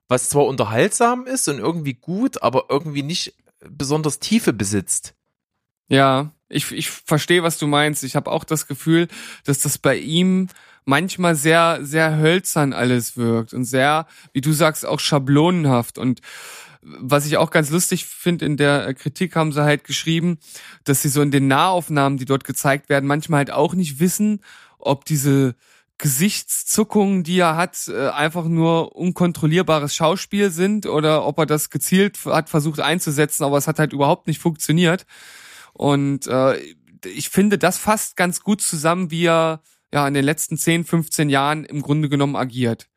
was 0.08 0.28
zwar 0.28 0.44
unterhaltsam 0.44 1.26
ist 1.26 1.48
und 1.48 1.58
irgendwie 1.58 1.94
gut, 1.94 2.42
aber 2.42 2.66
irgendwie 2.68 3.02
nicht 3.02 3.34
besonders 3.60 4.18
Tiefe 4.18 4.52
besitzt. 4.52 5.14
Ja, 5.88 6.32
ich, 6.48 6.70
ich 6.72 6.90
verstehe, 6.90 7.42
was 7.42 7.58
du 7.58 7.66
meinst. 7.66 8.04
Ich 8.04 8.16
habe 8.16 8.30
auch 8.30 8.44
das 8.44 8.66
Gefühl, 8.66 9.08
dass 9.44 9.60
das 9.60 9.78
bei 9.78 9.96
ihm 9.96 10.48
manchmal 10.84 11.34
sehr, 11.34 11.78
sehr 11.82 12.18
hölzern 12.18 12.72
alles 12.72 13.16
wirkt 13.16 13.54
und 13.54 13.64
sehr, 13.64 14.06
wie 14.32 14.40
du 14.40 14.52
sagst, 14.52 14.84
auch 14.84 15.00
schablonenhaft. 15.00 15.98
Und 15.98 16.20
was 16.82 17.26
ich 17.26 17.36
auch 17.36 17.50
ganz 17.50 17.70
lustig 17.70 18.06
finde, 18.06 18.44
in 18.44 18.56
der 18.56 18.92
Kritik 18.94 19.36
haben 19.36 19.52
sie 19.52 19.62
halt 19.62 19.84
geschrieben, 19.84 20.38
dass 20.84 21.02
sie 21.02 21.08
so 21.08 21.22
in 21.22 21.30
den 21.30 21.46
Nahaufnahmen, 21.46 22.18
die 22.18 22.24
dort 22.24 22.44
gezeigt 22.44 22.88
werden, 22.88 23.06
manchmal 23.06 23.38
halt 23.38 23.52
auch 23.52 23.74
nicht 23.74 24.00
wissen, 24.00 24.40
ob 24.78 25.04
diese 25.04 25.54
Gesichtszuckungen, 25.98 27.22
die 27.22 27.38
er 27.38 27.56
hat, 27.56 27.86
äh, 27.86 28.08
einfach 28.08 28.46
nur 28.46 28.96
unkontrollierbares 28.96 29.94
Schauspiel 29.94 30.50
sind 30.50 30.86
oder 30.86 31.24
ob 31.24 31.38
er 31.38 31.46
das 31.46 31.70
gezielt 31.70 32.18
hat 32.24 32.48
versucht 32.48 32.80
einzusetzen, 32.80 33.44
aber 33.44 33.56
es 33.56 33.68
hat 33.68 33.78
halt 33.78 33.92
überhaupt 33.92 34.26
nicht 34.26 34.40
funktioniert. 34.40 35.06
Und 35.72 36.26
äh, 36.26 36.56
ich 37.06 37.28
finde, 37.28 37.58
das 37.58 37.78
fasst 37.78 38.16
ganz 38.16 38.40
gut 38.40 38.60
zusammen, 38.60 39.10
wie 39.10 39.26
er 39.26 39.62
ja 39.92 40.06
in 40.06 40.14
den 40.14 40.24
letzten 40.24 40.56
10, 40.56 40.84
15 40.84 41.28
Jahren 41.28 41.64
im 41.64 41.82
Grunde 41.82 42.08
genommen 42.08 42.36
agiert. 42.36 42.88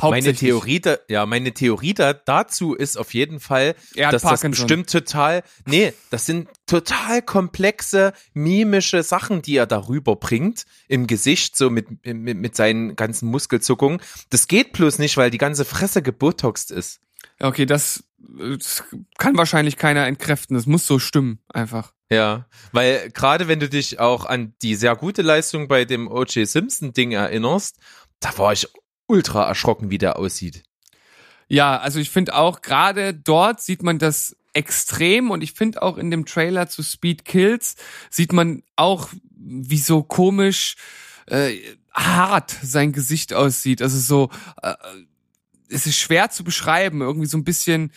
Meine. 0.00 0.34
Theorie, 0.34 0.80
da, 0.80 0.96
ja, 1.08 1.26
meine 1.26 1.52
Theorie 1.52 1.94
da, 1.94 2.12
dazu 2.12 2.74
ist 2.74 2.98
auf 2.98 3.14
jeden 3.14 3.38
Fall, 3.38 3.76
dass 3.94 4.10
das 4.12 4.22
Parkinson. 4.22 4.50
bestimmt 4.50 4.90
total, 4.90 5.44
nee, 5.64 5.92
das 6.10 6.26
sind 6.26 6.48
total 6.66 7.22
komplexe 7.22 8.12
mimische 8.34 9.04
Sachen, 9.04 9.42
die 9.42 9.56
er 9.56 9.66
darüber 9.66 10.16
bringt 10.16 10.66
im 10.88 11.06
Gesicht, 11.06 11.56
so 11.56 11.70
mit, 11.70 12.04
mit, 12.04 12.36
mit 12.36 12.56
seinen 12.56 12.96
ganzen 12.96 13.28
Muskelzuckungen. 13.28 14.00
Das 14.28 14.48
geht 14.48 14.72
bloß 14.72 14.98
nicht, 14.98 15.16
weil 15.16 15.30
die 15.30 15.38
ganze 15.38 15.64
Fresse 15.64 16.02
gebotoxt 16.02 16.72
ist. 16.72 17.00
Okay, 17.38 17.64
das, 17.64 18.04
das 18.18 18.84
kann 19.18 19.36
wahrscheinlich 19.36 19.76
keiner 19.76 20.06
entkräften. 20.06 20.56
Das 20.56 20.66
muss 20.66 20.86
so 20.86 20.98
stimmen, 20.98 21.38
einfach. 21.48 21.92
Ja, 22.10 22.46
weil 22.72 23.10
gerade 23.10 23.48
wenn 23.48 23.58
du 23.58 23.68
dich 23.68 23.98
auch 23.98 24.26
an 24.26 24.54
die 24.62 24.76
sehr 24.76 24.94
gute 24.94 25.22
Leistung 25.22 25.66
bei 25.66 25.84
dem 25.84 26.08
O.J. 26.08 26.46
Simpson 26.46 26.92
Ding 26.92 27.12
erinnerst, 27.12 27.78
da 28.20 28.36
war 28.38 28.52
ich 28.52 28.68
ultra 29.06 29.46
erschrocken, 29.46 29.90
wie 29.90 29.98
der 29.98 30.16
aussieht. 30.16 30.62
Ja, 31.48 31.78
also 31.78 31.98
ich 31.98 32.10
finde 32.10 32.34
auch, 32.34 32.62
gerade 32.62 33.14
dort 33.14 33.60
sieht 33.60 33.82
man 33.82 33.98
das 33.98 34.36
extrem 34.52 35.30
und 35.30 35.42
ich 35.42 35.52
finde 35.52 35.82
auch 35.82 35.98
in 35.98 36.10
dem 36.10 36.26
Trailer 36.26 36.68
zu 36.68 36.82
Speed 36.82 37.24
Kills 37.24 37.76
sieht 38.10 38.32
man 38.32 38.62
auch, 38.74 39.10
wie 39.36 39.78
so 39.78 40.02
komisch 40.02 40.76
äh, 41.26 41.56
hart 41.92 42.54
sein 42.62 42.92
Gesicht 42.92 43.34
aussieht. 43.34 43.82
Also 43.82 43.98
so, 43.98 44.30
äh, 44.62 44.74
es 45.68 45.86
ist 45.86 45.98
schwer 45.98 46.30
zu 46.30 46.42
beschreiben, 46.42 47.00
irgendwie 47.00 47.26
so 47.26 47.36
ein 47.36 47.44
bisschen 47.44 47.92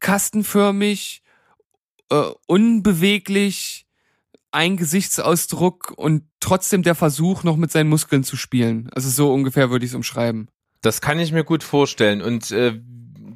kastenförmig, 0.00 1.22
äh, 2.10 2.30
unbeweglich, 2.46 3.86
ein 4.52 4.76
Gesichtsausdruck 4.76 5.92
und 5.96 6.24
trotzdem 6.40 6.82
der 6.82 6.94
Versuch, 6.94 7.42
noch 7.42 7.56
mit 7.56 7.70
seinen 7.70 7.90
Muskeln 7.90 8.24
zu 8.24 8.36
spielen. 8.36 8.88
Also 8.94 9.10
so 9.10 9.32
ungefähr 9.32 9.70
würde 9.70 9.84
ich 9.84 9.90
es 9.90 9.94
umschreiben. 9.94 10.48
Das 10.80 11.00
kann 11.00 11.18
ich 11.18 11.32
mir 11.32 11.44
gut 11.44 11.62
vorstellen. 11.62 12.22
Und 12.22 12.50
äh, 12.52 12.80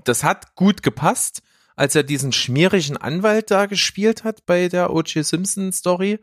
das 0.05 0.25
hat 0.25 0.55
gut 0.55 0.83
gepasst, 0.83 1.43
als 1.77 1.95
er 1.95 2.03
diesen 2.03 2.33
schmierigen 2.33 2.97
Anwalt 2.97 3.51
da 3.51 3.67
gespielt 3.67 4.25
hat 4.25 4.47
bei 4.47 4.69
der 4.69 4.93
O.J. 4.93 5.25
Simpson 5.25 5.73
Story. 5.73 6.21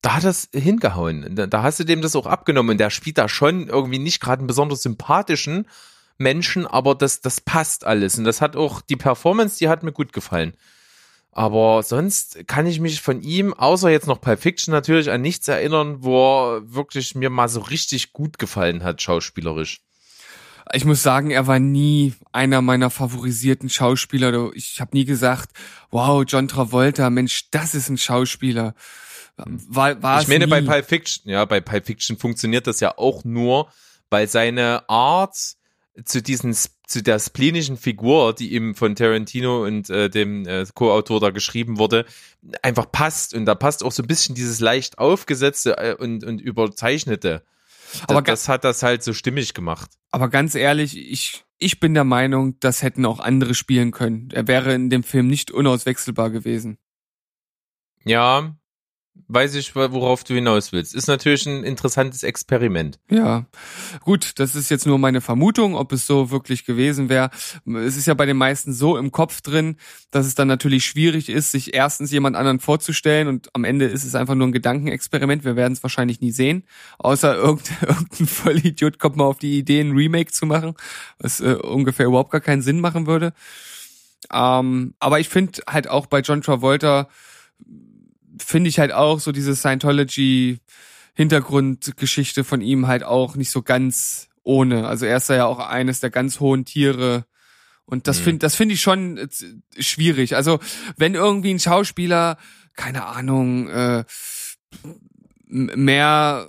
Da 0.00 0.16
hat 0.16 0.24
das 0.24 0.48
hingehauen. 0.52 1.34
Da, 1.34 1.62
hast 1.62 1.78
du 1.80 1.84
dem 1.84 2.02
das 2.02 2.16
auch 2.16 2.26
abgenommen. 2.26 2.72
Und 2.72 2.78
der 2.78 2.90
spielt 2.90 3.18
da 3.18 3.28
schon 3.28 3.68
irgendwie 3.68 4.00
nicht 4.00 4.20
gerade 4.20 4.40
einen 4.40 4.48
besonders 4.48 4.82
sympathischen 4.82 5.68
Menschen, 6.18 6.66
aber 6.66 6.94
das, 6.94 7.20
das 7.20 7.40
passt 7.40 7.84
alles. 7.84 8.18
Und 8.18 8.24
das 8.24 8.40
hat 8.40 8.56
auch 8.56 8.80
die 8.80 8.96
Performance, 8.96 9.58
die 9.58 9.68
hat 9.68 9.82
mir 9.82 9.92
gut 9.92 10.12
gefallen. 10.12 10.54
Aber 11.34 11.82
sonst 11.82 12.46
kann 12.46 12.66
ich 12.66 12.78
mich 12.78 13.00
von 13.00 13.22
ihm, 13.22 13.54
außer 13.54 13.88
jetzt 13.88 14.06
noch 14.06 14.20
Pulp 14.20 14.40
Fiction 14.40 14.72
natürlich, 14.72 15.10
an 15.10 15.22
nichts 15.22 15.48
erinnern, 15.48 16.04
wo 16.04 16.56
er 16.56 16.74
wirklich 16.74 17.14
mir 17.14 17.30
mal 17.30 17.48
so 17.48 17.60
richtig 17.60 18.12
gut 18.12 18.38
gefallen 18.38 18.84
hat, 18.84 19.00
schauspielerisch. 19.00 19.80
Ich 20.74 20.84
muss 20.84 21.02
sagen, 21.02 21.30
er 21.30 21.46
war 21.46 21.58
nie 21.58 22.14
einer 22.32 22.60
meiner 22.60 22.90
favorisierten 22.90 23.70
Schauspieler. 23.70 24.50
Ich 24.54 24.80
habe 24.80 24.96
nie 24.96 25.06
gesagt, 25.06 25.50
wow, 25.90 26.22
John 26.26 26.48
Travolta, 26.48 27.08
Mensch, 27.08 27.50
das 27.50 27.74
ist 27.74 27.88
ein 27.88 27.98
Schauspieler. 27.98 28.74
War, 29.36 30.02
war 30.02 30.20
ich 30.20 30.28
meine, 30.28 30.44
nie. 30.44 30.50
bei 30.50 30.60
Pulp 30.60 30.84
Fiction, 30.86 31.30
ja, 31.30 31.46
bei 31.46 31.60
Pulp 31.60 31.86
Fiction 31.86 32.18
funktioniert 32.18 32.66
das 32.66 32.80
ja 32.80 32.96
auch 32.98 33.24
nur, 33.24 33.72
weil 34.10 34.28
seine 34.28 34.88
Art 34.88 35.34
zu 36.04 36.22
diesen, 36.22 36.56
zu 36.92 37.02
der 37.02 37.18
splenischen 37.18 37.76
Figur, 37.76 38.34
die 38.34 38.54
ihm 38.54 38.74
von 38.74 38.94
Tarantino 38.94 39.64
und 39.64 39.90
äh, 39.90 40.10
dem 40.10 40.46
äh, 40.46 40.64
Co-Autor 40.74 41.20
da 41.20 41.30
geschrieben 41.30 41.78
wurde, 41.78 42.04
einfach 42.62 42.90
passt. 42.92 43.34
Und 43.34 43.46
da 43.46 43.54
passt 43.54 43.82
auch 43.82 43.92
so 43.92 44.02
ein 44.02 44.06
bisschen 44.06 44.34
dieses 44.34 44.60
leicht 44.60 44.98
aufgesetzte 44.98 45.78
äh, 45.78 45.94
und, 45.94 46.22
und 46.22 46.40
überzeichnete. 46.40 47.42
Aber 48.02 48.18
Aber 48.18 48.22
das 48.22 48.48
hat 48.48 48.64
das 48.64 48.82
halt 48.82 49.02
so 49.02 49.12
stimmig 49.12 49.54
gemacht. 49.54 49.90
Aber 50.10 50.28
ganz 50.28 50.54
ehrlich, 50.54 50.96
ich, 50.96 51.44
ich 51.58 51.80
bin 51.80 51.94
der 51.94 52.04
Meinung, 52.04 52.58
das 52.60 52.82
hätten 52.82 53.06
auch 53.06 53.20
andere 53.20 53.54
spielen 53.54 53.90
können. 53.90 54.30
Er 54.32 54.46
wäre 54.46 54.74
in 54.74 54.90
dem 54.90 55.02
Film 55.02 55.26
nicht 55.26 55.50
unauswechselbar 55.50 56.30
gewesen. 56.30 56.78
Ja, 58.04 58.56
weiß 59.32 59.54
ich, 59.54 59.74
worauf 59.74 60.24
du 60.24 60.34
hinaus 60.34 60.72
willst. 60.72 60.94
Ist 60.94 61.06
natürlich 61.06 61.46
ein 61.46 61.64
interessantes 61.64 62.22
Experiment. 62.22 62.98
Ja, 63.10 63.46
gut, 64.00 64.32
das 64.38 64.54
ist 64.54 64.70
jetzt 64.70 64.86
nur 64.86 64.98
meine 64.98 65.20
Vermutung, 65.20 65.74
ob 65.74 65.92
es 65.92 66.06
so 66.06 66.30
wirklich 66.30 66.64
gewesen 66.64 67.08
wäre. 67.08 67.30
Es 67.66 67.96
ist 67.96 68.06
ja 68.06 68.14
bei 68.14 68.26
den 68.26 68.36
meisten 68.36 68.72
so 68.72 68.96
im 68.96 69.10
Kopf 69.12 69.40
drin, 69.40 69.76
dass 70.10 70.26
es 70.26 70.34
dann 70.34 70.48
natürlich 70.48 70.84
schwierig 70.84 71.28
ist, 71.28 71.52
sich 71.52 71.74
erstens 71.74 72.10
jemand 72.10 72.36
anderen 72.36 72.60
vorzustellen 72.60 73.28
und 73.28 73.48
am 73.54 73.64
Ende 73.64 73.86
ist 73.86 74.04
es 74.04 74.14
einfach 74.14 74.34
nur 74.34 74.46
ein 74.46 74.52
Gedankenexperiment. 74.52 75.44
Wir 75.44 75.56
werden 75.56 75.72
es 75.72 75.82
wahrscheinlich 75.82 76.20
nie 76.20 76.32
sehen, 76.32 76.64
außer 76.98 77.34
irgendein, 77.36 78.26
Vollidiot 78.26 78.98
kommt 78.98 79.16
mal 79.16 79.24
auf 79.24 79.38
die 79.38 79.58
Idee, 79.58 79.80
ein 79.80 79.92
Remake 79.92 80.32
zu 80.32 80.46
machen, 80.46 80.74
was 81.18 81.40
äh, 81.40 81.54
ungefähr 81.54 82.06
überhaupt 82.06 82.30
gar 82.30 82.40
keinen 82.40 82.62
Sinn 82.62 82.80
machen 82.80 83.06
würde. 83.06 83.32
Ähm, 84.32 84.94
aber 84.98 85.20
ich 85.20 85.28
finde 85.28 85.62
halt 85.66 85.88
auch 85.88 86.06
bei 86.06 86.20
John 86.20 86.42
Travolta 86.42 87.08
finde 88.38 88.68
ich 88.68 88.78
halt 88.78 88.92
auch 88.92 89.20
so 89.20 89.32
diese 89.32 89.56
Scientology 89.56 90.58
Hintergrundgeschichte 91.14 92.42
von 92.44 92.60
ihm 92.62 92.86
halt 92.86 93.04
auch 93.04 93.36
nicht 93.36 93.50
so 93.50 93.62
ganz 93.62 94.28
ohne. 94.42 94.86
Also 94.86 95.06
er 95.06 95.18
ist 95.18 95.28
ja 95.28 95.44
auch 95.44 95.58
eines 95.58 96.00
der 96.00 96.10
ganz 96.10 96.40
hohen 96.40 96.64
Tiere 96.64 97.26
und 97.84 98.08
das 98.08 98.20
Mhm. 98.20 98.24
finde 98.24 98.38
das 98.40 98.54
finde 98.54 98.74
ich 98.74 98.80
schon 98.80 99.18
äh, 99.18 99.28
schwierig. 99.78 100.36
Also 100.36 100.58
wenn 100.96 101.14
irgendwie 101.14 101.52
ein 101.52 101.60
Schauspieler 101.60 102.38
keine 102.74 103.04
Ahnung 103.04 103.68
äh, 103.68 104.04
mehr 105.46 106.48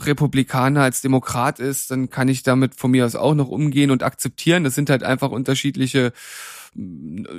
Republikaner 0.00 0.82
als 0.82 1.00
Demokrat 1.00 1.60
ist, 1.60 1.92
dann 1.92 2.10
kann 2.10 2.26
ich 2.28 2.42
damit 2.42 2.74
von 2.74 2.90
mir 2.90 3.06
aus 3.06 3.14
auch 3.14 3.34
noch 3.34 3.48
umgehen 3.48 3.92
und 3.92 4.02
akzeptieren. 4.02 4.64
Das 4.64 4.74
sind 4.74 4.90
halt 4.90 5.04
einfach 5.04 5.30
unterschiedliche 5.30 6.12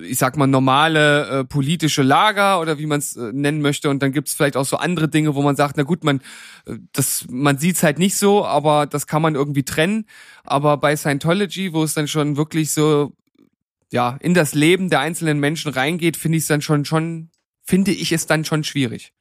ich 0.03 0.17
sag 0.17 0.35
mal, 0.37 0.47
normale 0.47 1.27
äh, 1.27 1.43
politische 1.43 2.01
Lager 2.01 2.59
oder 2.59 2.79
wie 2.79 2.87
man 2.87 2.99
es 2.99 3.15
äh, 3.15 3.31
nennen 3.33 3.61
möchte. 3.61 3.89
Und 3.89 4.01
dann 4.01 4.11
gibt 4.11 4.29
es 4.29 4.33
vielleicht 4.33 4.57
auch 4.57 4.65
so 4.65 4.77
andere 4.77 5.07
Dinge, 5.07 5.35
wo 5.35 5.41
man 5.41 5.55
sagt, 5.55 5.77
na 5.77 5.83
gut, 5.83 6.03
man, 6.03 6.21
äh, 6.65 6.77
das, 6.93 7.25
man 7.29 7.57
sieht's 7.57 7.83
halt 7.83 7.99
nicht 7.99 8.15
so, 8.15 8.45
aber 8.45 8.87
das 8.87 9.05
kann 9.05 9.21
man 9.21 9.35
irgendwie 9.35 9.63
trennen. 9.63 10.05
Aber 10.43 10.77
bei 10.77 10.95
Scientology, 10.95 11.73
wo 11.73 11.83
es 11.83 11.93
dann 11.93 12.07
schon 12.07 12.37
wirklich 12.37 12.71
so, 12.71 13.13
ja, 13.91 14.17
in 14.19 14.33
das 14.33 14.53
Leben 14.53 14.89
der 14.89 15.01
einzelnen 15.01 15.39
Menschen 15.39 15.71
reingeht, 15.71 16.17
finde 16.17 16.37
ich 16.37 16.43
es 16.43 16.47
dann 16.47 16.61
schon, 16.61 16.83
schon, 16.85 17.29
finde 17.63 17.91
ich 17.91 18.11
es 18.11 18.25
dann 18.25 18.43
schon 18.43 18.63
schwierig. 18.63 19.13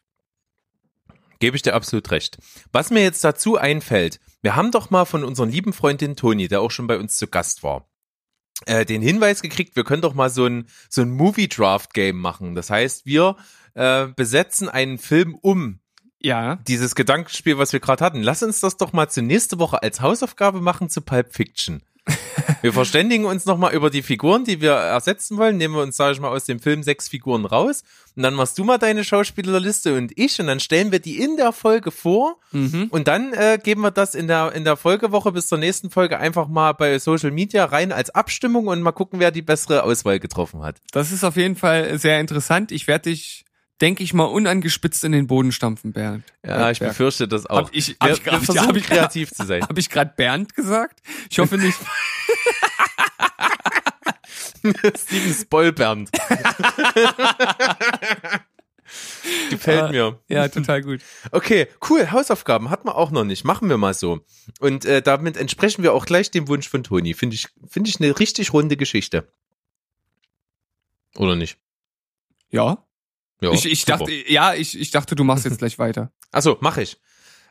Gebe 1.39 1.57
ich 1.57 1.63
dir 1.63 1.75
absolut 1.75 2.11
recht. 2.11 2.39
Was 2.73 2.91
mir 2.91 3.03
jetzt 3.03 3.23
dazu 3.23 3.57
einfällt, 3.57 4.21
wir 4.41 4.57
haben 4.57 4.71
doch 4.71 4.89
mal 4.89 5.05
von 5.05 5.25
unserem 5.25 5.51
lieben 5.51 5.75
Freundin 5.75 6.17
Toni, 6.17 6.49
der 6.49 6.63
auch 6.63 6.71
schon 6.71 6.87
bei 6.87 6.99
uns 6.99 7.19
zu 7.19 7.27
Gast 7.27 7.63
war, 7.63 7.87
äh, 8.65 8.87
den 8.87 9.03
Hinweis 9.03 9.43
gekriegt, 9.43 9.77
wir 9.77 9.85
können 9.85 10.03
doch 10.03 10.15
mal 10.15 10.31
so 10.31 10.47
ein, 10.47 10.67
so 10.89 11.03
ein 11.03 11.11
Movie-Draft-Game 11.11 12.17
machen. 12.17 12.55
Das 12.55 12.71
heißt, 12.71 13.05
wir 13.07 13.37
äh, 13.75 14.07
besetzen 14.07 14.69
einen 14.69 14.97
Film 14.99 15.35
um 15.35 15.81
Ja. 16.23 16.57
dieses 16.67 16.95
Gedankenspiel, 16.95 17.59
was 17.59 17.73
wir 17.73 17.81
gerade 17.81 18.03
hatten. 18.05 18.23
Lass 18.23 18.43
uns 18.43 18.61
das 18.61 18.77
doch 18.79 18.93
mal 18.95 19.09
zur 19.11 19.23
nächste 19.25 19.59
Woche 19.59 19.83
als 19.83 20.01
Hausaufgabe 20.01 20.61
machen 20.61 20.89
zu 20.89 21.03
Pulp 21.03 21.35
Fiction. 21.35 21.83
Wir 22.63 22.73
verständigen 22.73 23.25
uns 23.25 23.47
nochmal 23.47 23.75
über 23.75 23.91
die 23.91 24.03
Figuren, 24.03 24.45
die 24.45 24.61
wir 24.61 24.73
ersetzen 24.73 25.37
wollen. 25.37 25.57
Nehmen 25.57 25.75
wir 25.75 25.83
uns, 25.83 25.97
sage 25.97 26.13
ich 26.13 26.21
mal, 26.21 26.29
aus 26.29 26.45
dem 26.45 26.61
Film 26.61 26.83
sechs 26.83 27.09
Figuren 27.09 27.45
raus. 27.45 27.83
Und 28.17 28.23
dann 28.23 28.35
machst 28.35 28.59
du 28.59 28.65
mal 28.65 28.79
deine 28.79 29.05
Schauspielerliste 29.05 29.97
und 29.97 30.13
ich. 30.19 30.41
Und 30.41 30.47
dann 30.47 30.61
stellen 30.61 30.93
wir 30.93 31.01
die 31.01 31.19
in 31.21 31.37
der 31.37 31.53
Folge 31.53 31.91
vor. 31.91 32.39
Mhm. 32.53 32.89
Und 32.91 33.09
dann 33.09 33.33
äh, 33.33 33.59
geben 33.63 33.83
wir 33.83 33.91
das 33.91 34.15
in 34.15 34.27
der, 34.27 34.53
in 34.53 34.65
der 34.65 34.77
Folgewoche 34.77 35.33
bis 35.33 35.47
zur 35.47 35.59
nächsten 35.59 35.91
Folge 35.91 36.19
einfach 36.19 36.49
mal 36.49 36.73
bei 36.73 36.99
Social 36.99 37.31
Media 37.31 37.65
rein 37.65 37.93
als 37.93 38.11
Abstimmung 38.11 38.67
und 38.67 38.83
mal 38.83 38.93
gucken, 38.93 39.21
wer 39.21 39.31
die 39.31 39.43
bessere 39.43 39.83
Auswahl 39.83 40.19
getroffen 40.21 40.63
hat. 40.63 40.77
Das 40.93 41.13
ist 41.13 41.25
auf 41.25 41.37
jeden 41.37 41.57
Fall 41.57 41.99
sehr 41.99 42.21
interessant. 42.21 42.73
Ich 42.73 42.87
werde 42.87 43.11
dich, 43.11 43.46
denke 43.81 44.03
ich 44.03 44.15
mal, 44.15 44.25
unangespitzt 44.25 45.05
in 45.05 45.13
den 45.13 45.27
Boden 45.27 45.53
stampfen, 45.53 45.93
Bernd. 45.93 46.25
Ja, 46.45 46.71
ich 46.71 46.79
Bernd. 46.79 46.93
befürchte 46.93 47.29
das 47.29 47.47
auch. 47.47 47.67
Hab 47.67 47.75
ich- 47.75 47.97
hab 48.01 48.11
ich 48.11 48.25
grad- 48.25 48.43
versuchen 48.43 48.69
hab 48.69 48.77
ich 48.77 48.85
kreativ 48.85 49.31
zu 49.33 49.45
sein. 49.45 49.63
Habe 49.63 49.79
ich 49.81 49.91
gerade 49.91 50.13
Bernd 50.17 50.55
gesagt? 50.55 51.01
Ich 51.31 51.39
hoffe 51.39 51.59
nicht. 51.59 51.79
Steven 54.97 55.33
Spoilbernd. 55.35 56.11
Gefällt 59.51 59.91
mir. 59.91 60.21
ja, 60.29 60.47
total 60.49 60.83
gut. 60.83 61.01
Okay, 61.33 61.67
cool. 61.91 62.11
Hausaufgaben 62.13 62.71
hatten 62.71 62.87
wir 62.89 62.95
auch 62.97 63.11
noch 63.11 63.25
nicht. 63.25 63.45
Machen 63.45 63.69
wir 63.69 63.77
mal 63.79 63.95
so. 63.95 64.21
Und 64.61 64.85
äh, 64.85 65.03
damit 65.03 65.37
entsprechen 65.37 65.83
wir 65.83 65.93
auch 65.93 66.07
gleich 66.07 66.31
dem 66.31 66.47
Wunsch 66.49 66.69
von 66.69 66.85
Toni. 66.85 67.15
Finde 67.15 67.35
ich, 67.35 67.49
finde 67.67 67.91
ich 67.91 68.01
eine 68.01 68.19
richtig 68.19 68.53
runde 68.53 68.77
Geschichte. 68.77 69.29
Oder 71.17 71.35
nicht? 71.35 71.59
Ja. 72.51 72.86
Ja, 73.41 73.53
ich, 73.53 73.67
ich 73.67 73.81
super. 73.81 73.99
dachte, 73.99 74.13
ja, 74.31 74.55
ich, 74.55 74.79
ich 74.79 74.91
dachte, 74.91 75.15
du 75.15 75.25
machst 75.25 75.45
jetzt 75.45 75.59
gleich 75.59 75.79
weiter. 75.79 76.13
Achso, 76.33 76.57
mache 76.61 76.83
ich. 76.83 76.99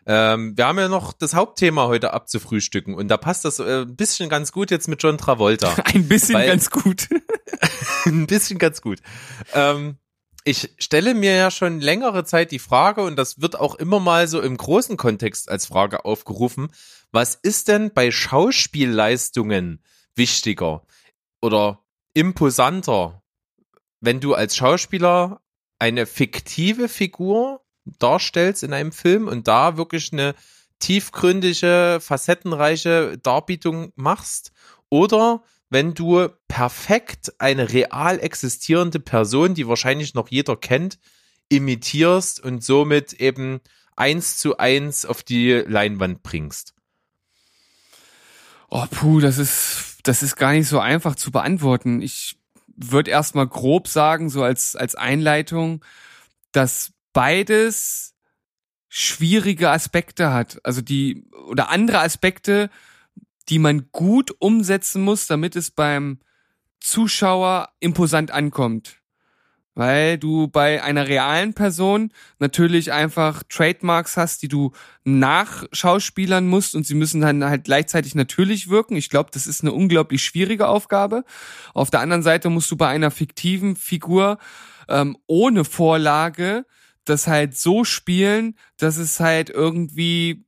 Ähm, 0.07 0.55
wir 0.55 0.67
haben 0.67 0.77
ja 0.77 0.87
noch 0.87 1.13
das 1.13 1.33
Hauptthema 1.33 1.87
heute 1.87 2.13
abzufrühstücken 2.13 2.93
und 2.93 3.07
da 3.07 3.17
passt 3.17 3.43
das 3.43 3.57
äh, 3.59 3.81
ein 3.81 3.95
bisschen 3.95 4.29
ganz 4.29 4.51
gut 4.51 4.69
jetzt 4.69 4.87
mit 4.87 5.01
John 5.01 5.17
Travolta. 5.17 5.73
Ein 5.85 6.07
bisschen 6.07 6.35
Weil- 6.35 6.47
ganz 6.47 6.69
gut. 6.69 7.07
ein 8.05 8.27
bisschen 8.27 8.59
ganz 8.59 8.81
gut. 8.81 8.99
Ähm, 9.53 9.97
ich 10.43 10.75
stelle 10.77 11.15
mir 11.15 11.35
ja 11.35 11.49
schon 11.49 11.81
längere 11.81 12.23
Zeit 12.23 12.51
die 12.51 12.59
Frage, 12.59 13.01
und 13.01 13.15
das 13.15 13.41
wird 13.41 13.59
auch 13.59 13.73
immer 13.73 13.99
mal 13.99 14.27
so 14.27 14.41
im 14.41 14.57
großen 14.57 14.95
Kontext 14.95 15.49
als 15.49 15.65
Frage 15.65 16.05
aufgerufen, 16.05 16.69
was 17.11 17.33
ist 17.33 17.67
denn 17.67 17.91
bei 17.91 18.11
Schauspielleistungen 18.11 19.81
wichtiger 20.13 20.85
oder 21.41 21.83
imposanter, 22.13 23.23
wenn 24.01 24.19
du 24.19 24.35
als 24.35 24.55
Schauspieler 24.55 25.41
eine 25.79 26.05
fiktive 26.05 26.89
Figur 26.89 27.61
darstellst 27.99 28.63
in 28.63 28.73
einem 28.73 28.91
Film 28.91 29.27
und 29.27 29.47
da 29.47 29.77
wirklich 29.77 30.11
eine 30.11 30.35
tiefgründige, 30.79 31.99
facettenreiche 32.01 33.17
Darbietung 33.17 33.91
machst 33.95 34.51
oder 34.89 35.43
wenn 35.69 35.93
du 35.93 36.29
perfekt 36.47 37.33
eine 37.39 37.71
real 37.71 38.19
existierende 38.19 38.99
Person, 38.99 39.55
die 39.55 39.67
wahrscheinlich 39.67 40.13
noch 40.13 40.29
jeder 40.29 40.55
kennt, 40.55 40.99
imitierst 41.49 42.39
und 42.39 42.63
somit 42.63 43.13
eben 43.13 43.61
eins 43.95 44.37
zu 44.37 44.57
eins 44.57 45.05
auf 45.05 45.23
die 45.23 45.51
Leinwand 45.51 46.23
bringst. 46.23 46.73
Oh, 48.69 48.85
puh, 48.89 49.19
das 49.19 49.37
ist, 49.37 49.99
das 50.03 50.23
ist 50.23 50.35
gar 50.35 50.51
nicht 50.51 50.67
so 50.67 50.79
einfach 50.79 51.15
zu 51.15 51.31
beantworten. 51.31 52.01
Ich 52.01 52.37
würde 52.75 53.11
erstmal 53.11 53.47
grob 53.47 53.87
sagen, 53.87 54.29
so 54.29 54.43
als, 54.43 54.75
als 54.75 54.95
Einleitung, 54.95 55.83
dass 56.51 56.93
beides 57.13 58.15
schwierige 58.89 59.69
Aspekte 59.69 60.31
hat. 60.31 60.59
Also 60.63 60.81
die, 60.81 61.25
oder 61.47 61.69
andere 61.69 61.99
Aspekte, 61.99 62.69
die 63.49 63.59
man 63.59 63.89
gut 63.91 64.33
umsetzen 64.39 65.01
muss, 65.01 65.27
damit 65.27 65.55
es 65.55 65.71
beim 65.71 66.19
Zuschauer 66.79 67.69
imposant 67.79 68.31
ankommt. 68.31 69.01
Weil 69.75 70.17
du 70.17 70.47
bei 70.47 70.81
einer 70.81 71.07
realen 71.07 71.53
Person 71.53 72.11
natürlich 72.39 72.93
einfach 72.93 73.43
Trademarks 73.49 74.15
hast, 74.15 74.41
die 74.41 74.47
du 74.47 74.71
nachschauspielern 75.03 76.47
musst 76.47 76.75
und 76.75 76.87
sie 76.87 76.95
müssen 76.95 77.21
dann 77.21 77.43
halt 77.43 77.65
gleichzeitig 77.65 78.15
natürlich 78.15 78.69
wirken. 78.69 78.95
Ich 78.95 79.09
glaube, 79.09 79.31
das 79.33 79.47
ist 79.47 79.61
eine 79.61 79.73
unglaublich 79.73 80.23
schwierige 80.23 80.67
Aufgabe. 80.67 81.25
Auf 81.73 81.91
der 81.91 81.99
anderen 81.99 82.23
Seite 82.23 82.49
musst 82.49 82.71
du 82.71 82.77
bei 82.77 82.87
einer 82.87 83.11
fiktiven 83.11 83.75
Figur 83.75 84.37
ähm, 84.87 85.17
ohne 85.27 85.65
Vorlage 85.65 86.65
das 87.03 87.27
halt 87.27 87.55
so 87.55 87.83
spielen, 87.83 88.55
dass 88.77 88.97
es 88.97 89.19
halt 89.19 89.49
irgendwie 89.49 90.44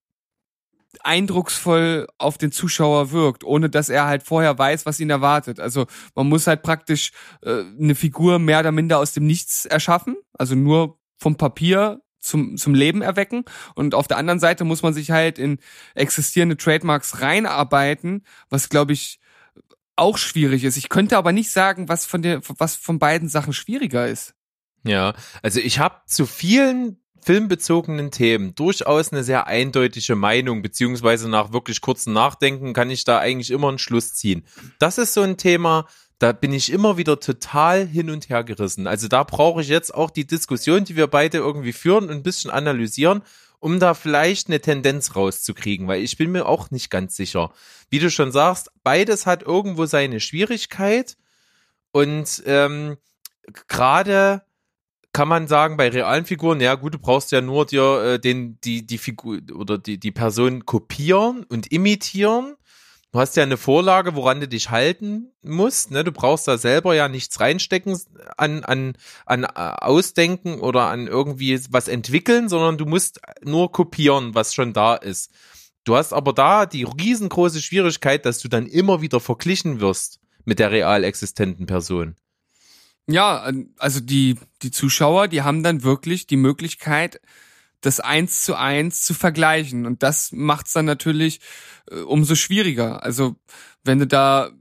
eindrucksvoll 1.02 2.08
auf 2.18 2.38
den 2.38 2.52
Zuschauer 2.52 3.12
wirkt, 3.12 3.44
ohne 3.44 3.70
dass 3.70 3.90
er 3.90 4.06
halt 4.06 4.24
vorher 4.24 4.58
weiß, 4.58 4.86
was 4.86 5.00
ihn 5.00 5.10
erwartet. 5.10 5.60
Also 5.60 5.88
man 6.16 6.28
muss 6.28 6.48
halt 6.48 6.64
praktisch 6.64 7.12
äh, 7.42 7.64
eine 7.80 7.96
Figur 7.96 8.40
mehr 8.40 8.60
oder 8.62 8.72
minder 8.72 9.00
aus 9.00 9.14
dem 9.14 9.26
Nichts 9.26 9.66
erschaffen, 9.66 10.16
also 10.34 10.56
nur 10.56 11.00
vom 11.18 11.36
Papier 11.36 12.02
zum, 12.20 12.58
zum 12.58 12.74
Leben 12.74 13.02
erwecken. 13.02 13.44
Und 13.76 13.96
auf 13.96 14.08
der 14.08 14.18
anderen 14.18 14.40
Seite 14.40 14.64
muss 14.64 14.84
man 14.84 14.94
sich 14.94 15.12
halt 15.12 15.40
in 15.40 15.60
existierende 15.96 16.58
Trademarks 16.58 17.22
reinarbeiten, 17.22 18.26
was 18.50 18.70
glaube 18.70 18.94
ich 18.94 19.20
auch 19.96 20.18
schwierig 20.18 20.64
ist. 20.64 20.78
Ich 20.78 20.90
könnte 20.90 21.18
aber 21.18 21.32
nicht 21.32 21.52
sagen, 21.52 21.90
was 21.90 22.06
von 22.06 22.22
der, 22.22 22.42
was 22.60 22.76
von 22.76 23.00
beiden 23.00 23.30
Sachen 23.30 23.54
schwieriger 23.54 24.08
ist. 24.08 24.36
Ja, 24.84 25.16
also 25.42 25.60
ich 25.60 25.80
habe 25.80 26.02
zu 26.06 26.26
vielen 26.26 27.02
filmbezogenen 27.22 28.12
Themen 28.12 28.56
durchaus 28.56 29.12
eine 29.12 29.24
sehr 29.24 29.48
eindeutige 29.48 30.16
Meinung, 30.16 30.62
beziehungsweise 30.62 31.30
nach 31.30 31.54
wirklich 31.54 31.82
kurzen 31.82 32.14
Nachdenken 32.14 32.74
kann 32.74 32.90
ich 32.90 33.04
da 33.04 33.20
eigentlich 33.20 33.52
immer 33.52 33.70
einen 33.70 33.80
Schluss 33.80 34.14
ziehen. 34.14 34.46
Das 34.80 34.98
ist 34.98 35.14
so 35.14 35.22
ein 35.22 35.38
Thema, 35.38 35.88
da 36.20 36.32
bin 36.32 36.54
ich 36.54 36.72
immer 36.72 36.98
wieder 36.98 37.20
total 37.20 37.86
hin 37.86 38.10
und 38.10 38.30
her 38.30 38.44
gerissen. 38.44 38.88
Also 38.88 39.08
da 39.08 39.24
brauche 39.24 39.62
ich 39.62 39.68
jetzt 39.68 39.94
auch 39.94 40.10
die 40.10 40.26
Diskussion, 40.26 40.84
die 40.84 40.96
wir 40.96 41.08
beide 41.08 41.38
irgendwie 41.38 41.74
führen 41.74 42.06
und 42.06 42.12
ein 42.12 42.24
bisschen 42.24 42.50
analysieren, 42.50 43.22
um 43.60 43.80
da 43.80 43.94
vielleicht 43.94 44.48
eine 44.48 44.60
Tendenz 44.60 45.16
rauszukriegen, 45.16 45.88
weil 45.88 46.02
ich 46.02 46.18
bin 46.18 46.32
mir 46.32 46.46
auch 46.46 46.72
nicht 46.72 46.90
ganz 46.90 47.16
sicher. 47.16 47.52
Wie 47.90 48.00
du 48.00 48.10
schon 48.10 48.32
sagst, 48.32 48.72
beides 48.84 49.26
hat 49.26 49.44
irgendwo 49.44 49.86
seine 49.86 50.20
Schwierigkeit 50.20 51.18
und 51.92 52.44
ähm, 52.46 52.98
gerade 53.68 54.44
kann 55.18 55.30
man 55.30 55.48
sagen, 55.48 55.78
bei 55.78 55.90
realen 55.90 56.26
Figuren, 56.26 56.62
ja 56.62 56.76
gut, 56.76 56.94
du 56.94 57.00
brauchst 57.00 57.32
ja 57.32 57.42
nur 57.42 57.66
dir 57.66 58.04
äh, 58.04 58.20
den, 58.20 58.60
die, 58.64 58.86
die 58.86 59.00
Figur 59.00 59.40
oder 59.52 59.80
die, 59.80 60.00
die 60.00 60.12
Person 60.12 60.68
kopieren 60.68 61.44
und 61.50 61.72
imitieren. 61.72 62.56
Du 63.12 63.18
hast 63.18 63.36
ja 63.36 63.42
eine 63.42 63.58
Vorlage, 63.58 64.14
woran 64.14 64.42
du 64.42 64.48
dich 64.48 64.70
halten 64.70 65.34
musst. 65.42 65.90
Ne? 65.90 66.04
Du 66.04 66.12
brauchst 66.12 66.48
da 66.48 66.60
selber 66.60 66.94
ja 66.94 67.08
nichts 67.08 67.40
reinstecken 67.40 68.00
an, 68.38 68.64
an, 68.64 68.94
an 69.26 69.46
äh, 69.46 69.48
Ausdenken 69.56 70.60
oder 70.60 70.84
an 70.84 71.08
irgendwie 71.08 71.60
was 71.72 71.88
entwickeln, 71.88 72.48
sondern 72.48 72.78
du 72.78 72.86
musst 72.86 73.20
nur 73.44 73.72
kopieren, 73.72 74.36
was 74.36 74.54
schon 74.54 74.72
da 74.72 74.94
ist. 74.94 75.32
Du 75.84 75.96
hast 75.96 76.14
aber 76.14 76.32
da 76.32 76.68
die 76.68 76.84
riesengroße 76.84 77.64
Schwierigkeit, 77.64 78.24
dass 78.24 78.38
du 78.38 78.50
dann 78.50 78.68
immer 78.68 79.02
wieder 79.02 79.20
verglichen 79.20 79.80
wirst 79.80 80.20
mit 80.46 80.60
der 80.60 80.70
real 80.70 81.04
existenten 81.04 81.66
Person. 81.66 82.16
Ja, 83.10 83.50
also 83.78 84.00
die, 84.02 84.36
die 84.62 84.72
Zuschauer, 84.72 85.28
die 85.30 85.42
haben 85.42 85.64
dann 85.64 85.84
wirklich 85.84 86.28
die 86.28 86.36
Möglichkeit, 86.36 87.22
das 87.82 88.00
eins 88.02 88.44
zu 88.44 88.56
eins 88.56 89.04
zu 89.04 89.14
vergleichen. 89.14 89.86
Und 89.86 90.04
das 90.04 90.32
macht's 90.34 90.74
dann 90.74 90.86
natürlich 90.86 91.40
äh, 91.90 92.00
umso 92.02 92.36
schwieriger. 92.36 93.04
Also 93.04 93.36
wenn 93.84 94.00
du 94.00 94.08
da 94.08 94.52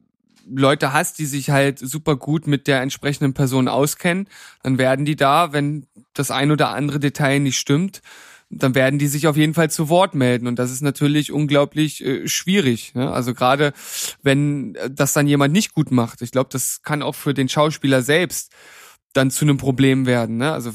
Leute 0.48 0.92
hast, 0.92 1.18
die 1.18 1.26
sich 1.26 1.50
halt 1.50 1.80
super 1.80 2.14
gut 2.16 2.46
mit 2.46 2.68
der 2.68 2.80
entsprechenden 2.82 3.34
Person 3.34 3.66
auskennen, 3.66 4.28
dann 4.62 4.78
werden 4.78 5.04
die 5.04 5.16
da, 5.16 5.52
wenn 5.52 5.86
das 6.14 6.30
ein 6.30 6.52
oder 6.52 6.68
andere 6.70 7.00
Detail 7.00 7.40
nicht 7.40 7.58
stimmt, 7.58 8.00
dann 8.48 8.74
werden 8.74 8.98
die 8.98 9.08
sich 9.08 9.26
auf 9.26 9.36
jeden 9.36 9.54
Fall 9.54 9.70
zu 9.70 9.88
Wort 9.88 10.14
melden. 10.14 10.46
Und 10.46 10.58
das 10.58 10.70
ist 10.70 10.82
natürlich 10.82 11.32
unglaublich 11.32 12.04
äh, 12.04 12.28
schwierig. 12.28 12.94
Ne? 12.94 13.10
Also 13.10 13.34
gerade 13.34 13.72
wenn 14.22 14.74
äh, 14.76 14.90
das 14.90 15.12
dann 15.12 15.26
jemand 15.26 15.52
nicht 15.52 15.72
gut 15.72 15.90
macht. 15.90 16.22
Ich 16.22 16.30
glaube, 16.30 16.48
das 16.52 16.82
kann 16.82 17.02
auch 17.02 17.14
für 17.14 17.34
den 17.34 17.48
Schauspieler 17.48 18.02
selbst 18.02 18.52
dann 19.12 19.30
zu 19.30 19.44
einem 19.44 19.56
Problem 19.56 20.06
werden. 20.06 20.36
Ne? 20.36 20.52
Also 20.52 20.72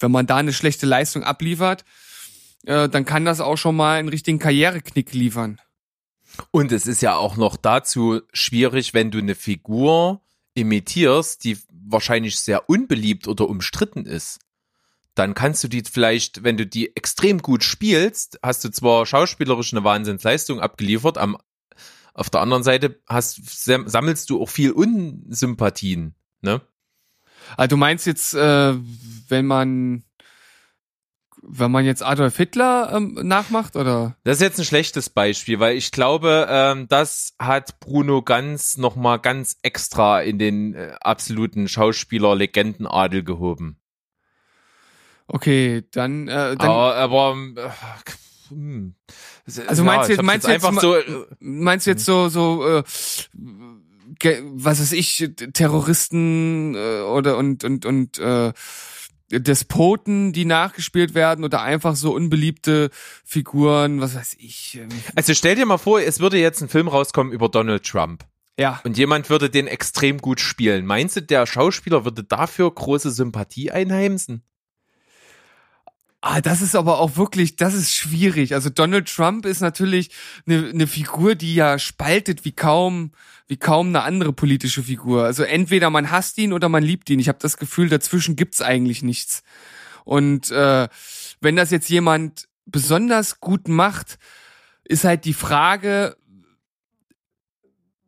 wenn 0.00 0.10
man 0.10 0.26
da 0.26 0.36
eine 0.36 0.52
schlechte 0.52 0.86
Leistung 0.86 1.24
abliefert, 1.24 1.84
äh, 2.66 2.88
dann 2.88 3.04
kann 3.04 3.24
das 3.24 3.40
auch 3.40 3.56
schon 3.56 3.76
mal 3.76 3.98
einen 3.98 4.08
richtigen 4.08 4.38
Karriereknick 4.38 5.12
liefern. 5.14 5.58
Und 6.50 6.72
es 6.72 6.86
ist 6.86 7.00
ja 7.00 7.16
auch 7.16 7.38
noch 7.38 7.56
dazu 7.56 8.20
schwierig, 8.34 8.92
wenn 8.92 9.10
du 9.10 9.18
eine 9.18 9.34
Figur 9.34 10.20
imitierst, 10.52 11.44
die 11.44 11.58
wahrscheinlich 11.70 12.38
sehr 12.38 12.68
unbeliebt 12.68 13.28
oder 13.28 13.48
umstritten 13.48 14.04
ist 14.04 14.40
dann 15.18 15.34
kannst 15.34 15.64
du 15.64 15.68
die 15.68 15.82
vielleicht, 15.82 16.44
wenn 16.44 16.56
du 16.56 16.66
die 16.66 16.94
extrem 16.94 17.40
gut 17.40 17.64
spielst, 17.64 18.38
hast 18.42 18.64
du 18.64 18.70
zwar 18.70 19.06
schauspielerisch 19.06 19.72
eine 19.72 19.82
Wahnsinnsleistung 19.82 20.60
abgeliefert, 20.60 21.18
am, 21.18 21.38
auf 22.14 22.30
der 22.30 22.42
anderen 22.42 22.62
Seite 22.62 23.00
hast, 23.08 23.40
sammelst 23.44 24.30
du 24.30 24.40
auch 24.40 24.48
viel 24.48 24.72
Unsympathien, 24.72 26.14
ne? 26.42 26.60
Also 27.56 27.68
du 27.68 27.76
meinst 27.76 28.06
jetzt, 28.06 28.34
äh, 28.34 28.74
wenn 29.28 29.46
man 29.46 30.02
wenn 31.48 31.70
man 31.70 31.84
jetzt 31.84 32.02
Adolf 32.02 32.36
Hitler 32.36 32.92
ähm, 32.92 33.14
nachmacht, 33.22 33.76
oder? 33.76 34.16
Das 34.24 34.38
ist 34.38 34.42
jetzt 34.42 34.58
ein 34.58 34.64
schlechtes 34.64 35.10
Beispiel, 35.10 35.60
weil 35.60 35.76
ich 35.76 35.92
glaube, 35.92 36.48
ähm, 36.50 36.88
das 36.88 37.34
hat 37.38 37.78
Bruno 37.78 38.22
Ganz 38.22 38.76
nochmal 38.76 39.20
ganz 39.20 39.56
extra 39.62 40.20
in 40.22 40.40
den 40.40 40.74
äh, 40.74 40.96
absoluten 41.00 41.68
Schauspieler-Legendenadel 41.68 43.22
gehoben. 43.22 43.78
Okay, 45.28 45.82
dann, 45.90 46.28
äh, 46.28 46.56
dann 46.56 46.60
aber, 46.60 46.94
aber 46.96 47.36
äh, 47.56 47.70
hm. 48.48 48.94
also 49.66 49.84
meinst 49.84 50.10
ja, 50.10 50.16
du 50.16 50.22
meinst 50.22 50.46
jetzt, 50.46 50.64
einfach 50.64 50.80
so, 50.80 50.96
äh, 50.96 51.26
meinst 51.40 51.86
du 51.86 51.90
jetzt 51.90 52.04
so 52.04 52.28
so 52.28 52.64
äh, 52.64 52.82
was 54.22 54.80
weiß 54.80 54.92
ich 54.92 55.32
Terroristen 55.52 56.74
äh, 56.74 57.00
oder 57.00 57.36
und 57.38 57.64
und 57.64 57.84
und 57.86 58.18
äh, 58.18 58.52
Despoten, 59.30 60.32
die 60.32 60.44
nachgespielt 60.44 61.14
werden 61.14 61.44
oder 61.44 61.62
einfach 61.62 61.96
so 61.96 62.14
unbeliebte 62.14 62.90
Figuren, 63.24 64.00
was 64.00 64.14
weiß 64.14 64.36
ich. 64.38 64.78
Ähm. 64.80 64.88
Also 65.16 65.34
stell 65.34 65.56
dir 65.56 65.66
mal 65.66 65.78
vor, 65.78 66.00
es 66.00 66.20
würde 66.20 66.38
jetzt 66.38 66.62
ein 66.62 66.68
Film 66.68 66.86
rauskommen 66.86 67.32
über 67.32 67.48
Donald 67.48 67.84
Trump. 67.84 68.24
Ja. 68.58 68.80
Und 68.84 68.96
jemand 68.96 69.28
würde 69.28 69.50
den 69.50 69.66
extrem 69.66 70.18
gut 70.18 70.40
spielen. 70.40 70.86
Meinst 70.86 71.16
du, 71.16 71.22
der 71.22 71.46
Schauspieler 71.46 72.04
würde 72.04 72.24
dafür 72.24 72.70
große 72.72 73.10
Sympathie 73.10 73.70
einheimsen? 73.70 74.42
Ah, 76.28 76.40
das 76.40 76.60
ist 76.60 76.74
aber 76.74 76.98
auch 76.98 77.16
wirklich, 77.16 77.54
das 77.54 77.72
ist 77.72 77.94
schwierig. 77.94 78.52
Also 78.52 78.68
Donald 78.68 79.06
Trump 79.06 79.46
ist 79.46 79.60
natürlich 79.60 80.10
eine, 80.44 80.70
eine 80.70 80.88
Figur, 80.88 81.36
die 81.36 81.54
ja 81.54 81.78
spaltet 81.78 82.44
wie 82.44 82.50
kaum, 82.50 83.12
wie 83.46 83.58
kaum 83.58 83.90
eine 83.90 84.02
andere 84.02 84.32
politische 84.32 84.82
Figur. 84.82 85.22
Also 85.22 85.44
entweder 85.44 85.88
man 85.88 86.10
hasst 86.10 86.36
ihn 86.38 86.52
oder 86.52 86.68
man 86.68 86.82
liebt 86.82 87.08
ihn. 87.10 87.20
Ich 87.20 87.28
habe 87.28 87.38
das 87.40 87.58
Gefühl, 87.58 87.88
dazwischen 87.88 88.34
gibt's 88.34 88.60
eigentlich 88.60 89.04
nichts. 89.04 89.44
Und 90.04 90.50
äh, 90.50 90.88
wenn 91.40 91.54
das 91.54 91.70
jetzt 91.70 91.88
jemand 91.90 92.48
besonders 92.64 93.38
gut 93.38 93.68
macht, 93.68 94.18
ist 94.82 95.04
halt 95.04 95.26
die 95.26 95.32
Frage, 95.32 96.16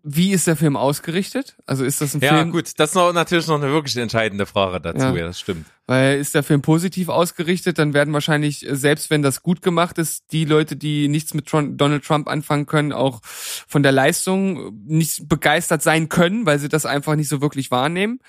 wie 0.02 0.32
ist 0.32 0.46
der 0.46 0.56
Film 0.56 0.76
ausgerichtet? 0.76 1.56
Also 1.66 1.84
ist 1.84 2.00
das 2.00 2.14
ein 2.14 2.20
Ja, 2.20 2.36
Film, 2.36 2.52
gut, 2.52 2.70
das 2.78 2.90
ist 2.90 2.94
noch, 2.94 3.12
natürlich 3.12 3.46
noch 3.46 3.60
eine 3.60 3.70
wirklich 3.72 3.96
entscheidende 3.96 4.46
Frage 4.46 4.80
dazu, 4.80 4.98
Ja. 5.06 5.14
ja, 5.14 5.26
das 5.26 5.40
stimmt. 5.40 5.66
weil 5.86 6.18
ist 6.18 6.34
der 6.34 6.42
Film 6.42 6.62
positiv 6.62 7.08
ausgerichtet, 7.08 7.78
dann 7.78 7.94
werden 7.94 8.14
wahrscheinlich, 8.14 8.66
äh, 8.68 8.76
selbst 8.76 9.10
wenn 9.10 9.22
das 9.22 9.42
gut 9.42 9.60
gemacht 9.62 9.98
ist, 9.98 10.24
die 10.32 10.44
Leute, 10.44 10.76
die 10.76 11.08
nichts 11.08 11.34
mit 11.34 11.52
Donald 11.52 12.04
Trump 12.04 12.28
anfangen 12.28 12.66
können, 12.66 12.92
auch 12.92 13.20
von 13.22 13.82
der 13.82 13.92
Leistung 13.92 14.72
nicht 14.86 15.28
begeistert 15.28 15.82
sein 15.82 16.08
können, 16.08 16.46
weil 16.46 16.58
sie 16.58 16.68
das 16.68 16.86
einfach 16.86 17.14
nicht 17.16 17.28
so 17.28 17.40
wirklich 17.40 17.70
wahrnehmen. 17.70 18.20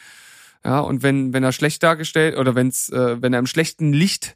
Ja, 0.65 0.79
und 0.81 1.03
wenn, 1.03 1.31
wenn 1.33 1.43
er 1.43 1.51
schlecht 1.53 1.83
dargestellt 1.83 2.37
oder 2.37 2.55
wenn's, 2.55 2.89
äh, 2.89 3.21
wenn 3.21 3.31
er 3.31 3.39
im 3.39 3.47
schlechten 3.47 3.93
Licht 3.93 4.35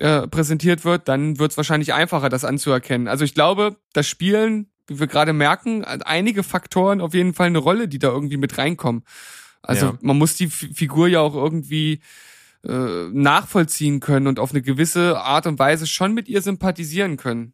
äh, 0.00 0.26
präsentiert 0.28 0.84
wird, 0.84 1.08
dann 1.08 1.38
wird 1.38 1.52
es 1.52 1.56
wahrscheinlich 1.56 1.94
einfacher, 1.94 2.28
das 2.28 2.44
anzuerkennen. 2.44 3.08
Also 3.08 3.24
ich 3.24 3.32
glaube, 3.32 3.76
das 3.94 4.06
Spielen, 4.06 4.68
wie 4.86 4.98
wir 5.00 5.06
gerade 5.06 5.32
merken, 5.32 5.84
einige 5.84 6.42
Faktoren 6.42 7.00
auf 7.00 7.14
jeden 7.14 7.34
Fall 7.34 7.48
eine 7.48 7.58
Rolle, 7.58 7.88
die 7.88 7.98
da 7.98 8.08
irgendwie 8.08 8.36
mit 8.36 8.58
reinkommen. 8.58 9.04
Also 9.62 9.86
Ja. 9.86 9.98
man 10.00 10.18
muss 10.18 10.34
die 10.36 10.44
F 10.46 10.66
Figur 10.74 11.08
ja 11.08 11.20
auch 11.20 11.34
irgendwie 11.34 12.00
äh, 12.64 13.08
nachvollziehen 13.12 14.00
können 14.00 14.26
und 14.26 14.38
auf 14.38 14.50
eine 14.52 14.62
gewisse 14.62 15.20
Art 15.20 15.46
und 15.46 15.58
Weise 15.58 15.86
schon 15.86 16.14
mit 16.14 16.28
ihr 16.28 16.42
sympathisieren 16.42 17.16
können. 17.16 17.52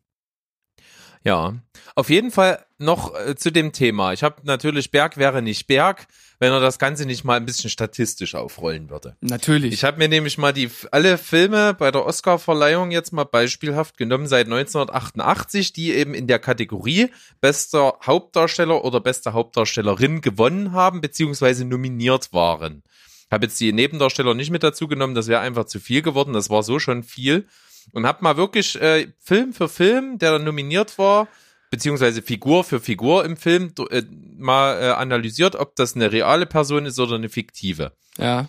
Ja, 1.24 1.54
auf 1.94 2.10
jeden 2.10 2.30
Fall 2.30 2.64
noch 2.78 3.14
äh, 3.14 3.36
zu 3.36 3.52
dem 3.52 3.72
Thema. 3.72 4.12
Ich 4.12 4.22
habe 4.22 4.36
natürlich 4.42 4.90
Berg 4.90 5.16
wäre 5.16 5.40
nicht 5.40 5.66
Berg, 5.68 6.08
wenn 6.40 6.52
er 6.52 6.58
das 6.58 6.80
Ganze 6.80 7.06
nicht 7.06 7.22
mal 7.22 7.36
ein 7.36 7.46
bisschen 7.46 7.70
statistisch 7.70 8.34
aufrollen 8.34 8.90
würde. 8.90 9.16
Natürlich. 9.20 9.72
Ich 9.72 9.84
habe 9.84 9.98
mir 9.98 10.08
nämlich 10.08 10.36
mal 10.38 10.52
die 10.52 10.68
alle 10.90 11.16
Filme 11.16 11.74
bei 11.74 11.92
der 11.92 12.04
Oscar-Verleihung 12.04 12.90
jetzt 12.90 13.12
mal 13.12 13.24
beispielhaft 13.24 13.96
genommen 13.96 14.26
seit 14.26 14.46
1988, 14.46 15.72
die 15.72 15.92
eben 15.92 16.14
in 16.14 16.26
der 16.26 16.40
Kategorie 16.40 17.10
bester 17.40 17.98
Hauptdarsteller 18.04 18.84
oder 18.84 18.98
beste 18.98 19.32
Hauptdarstellerin 19.32 20.20
gewonnen 20.20 20.72
haben 20.72 21.00
beziehungsweise 21.00 21.64
nominiert 21.64 22.32
waren. 22.32 22.82
Habe 23.30 23.46
jetzt 23.46 23.60
die 23.60 23.72
Nebendarsteller 23.72 24.34
nicht 24.34 24.50
mit 24.50 24.62
dazu 24.64 24.88
genommen, 24.88 25.14
das 25.14 25.28
wäre 25.28 25.40
einfach 25.40 25.64
zu 25.66 25.78
viel 25.78 26.02
geworden. 26.02 26.32
Das 26.32 26.50
war 26.50 26.64
so 26.64 26.80
schon 26.80 27.04
viel 27.04 27.46
und 27.92 28.06
habe 28.06 28.22
mal 28.22 28.36
wirklich 28.36 28.80
äh, 28.80 29.08
Film 29.18 29.52
für 29.52 29.68
Film, 29.68 30.18
der 30.18 30.32
dann 30.32 30.44
nominiert 30.44 30.98
war, 30.98 31.28
beziehungsweise 31.70 32.22
Figur 32.22 32.64
für 32.64 32.80
Figur 32.80 33.24
im 33.24 33.36
Film 33.36 33.72
äh, 33.90 34.02
mal 34.36 34.80
äh, 34.80 34.90
analysiert, 34.90 35.56
ob 35.56 35.76
das 35.76 35.94
eine 35.94 36.12
reale 36.12 36.46
Person 36.46 36.86
ist 36.86 36.98
oder 36.98 37.16
eine 37.16 37.28
fiktive. 37.28 37.92
ja. 38.18 38.48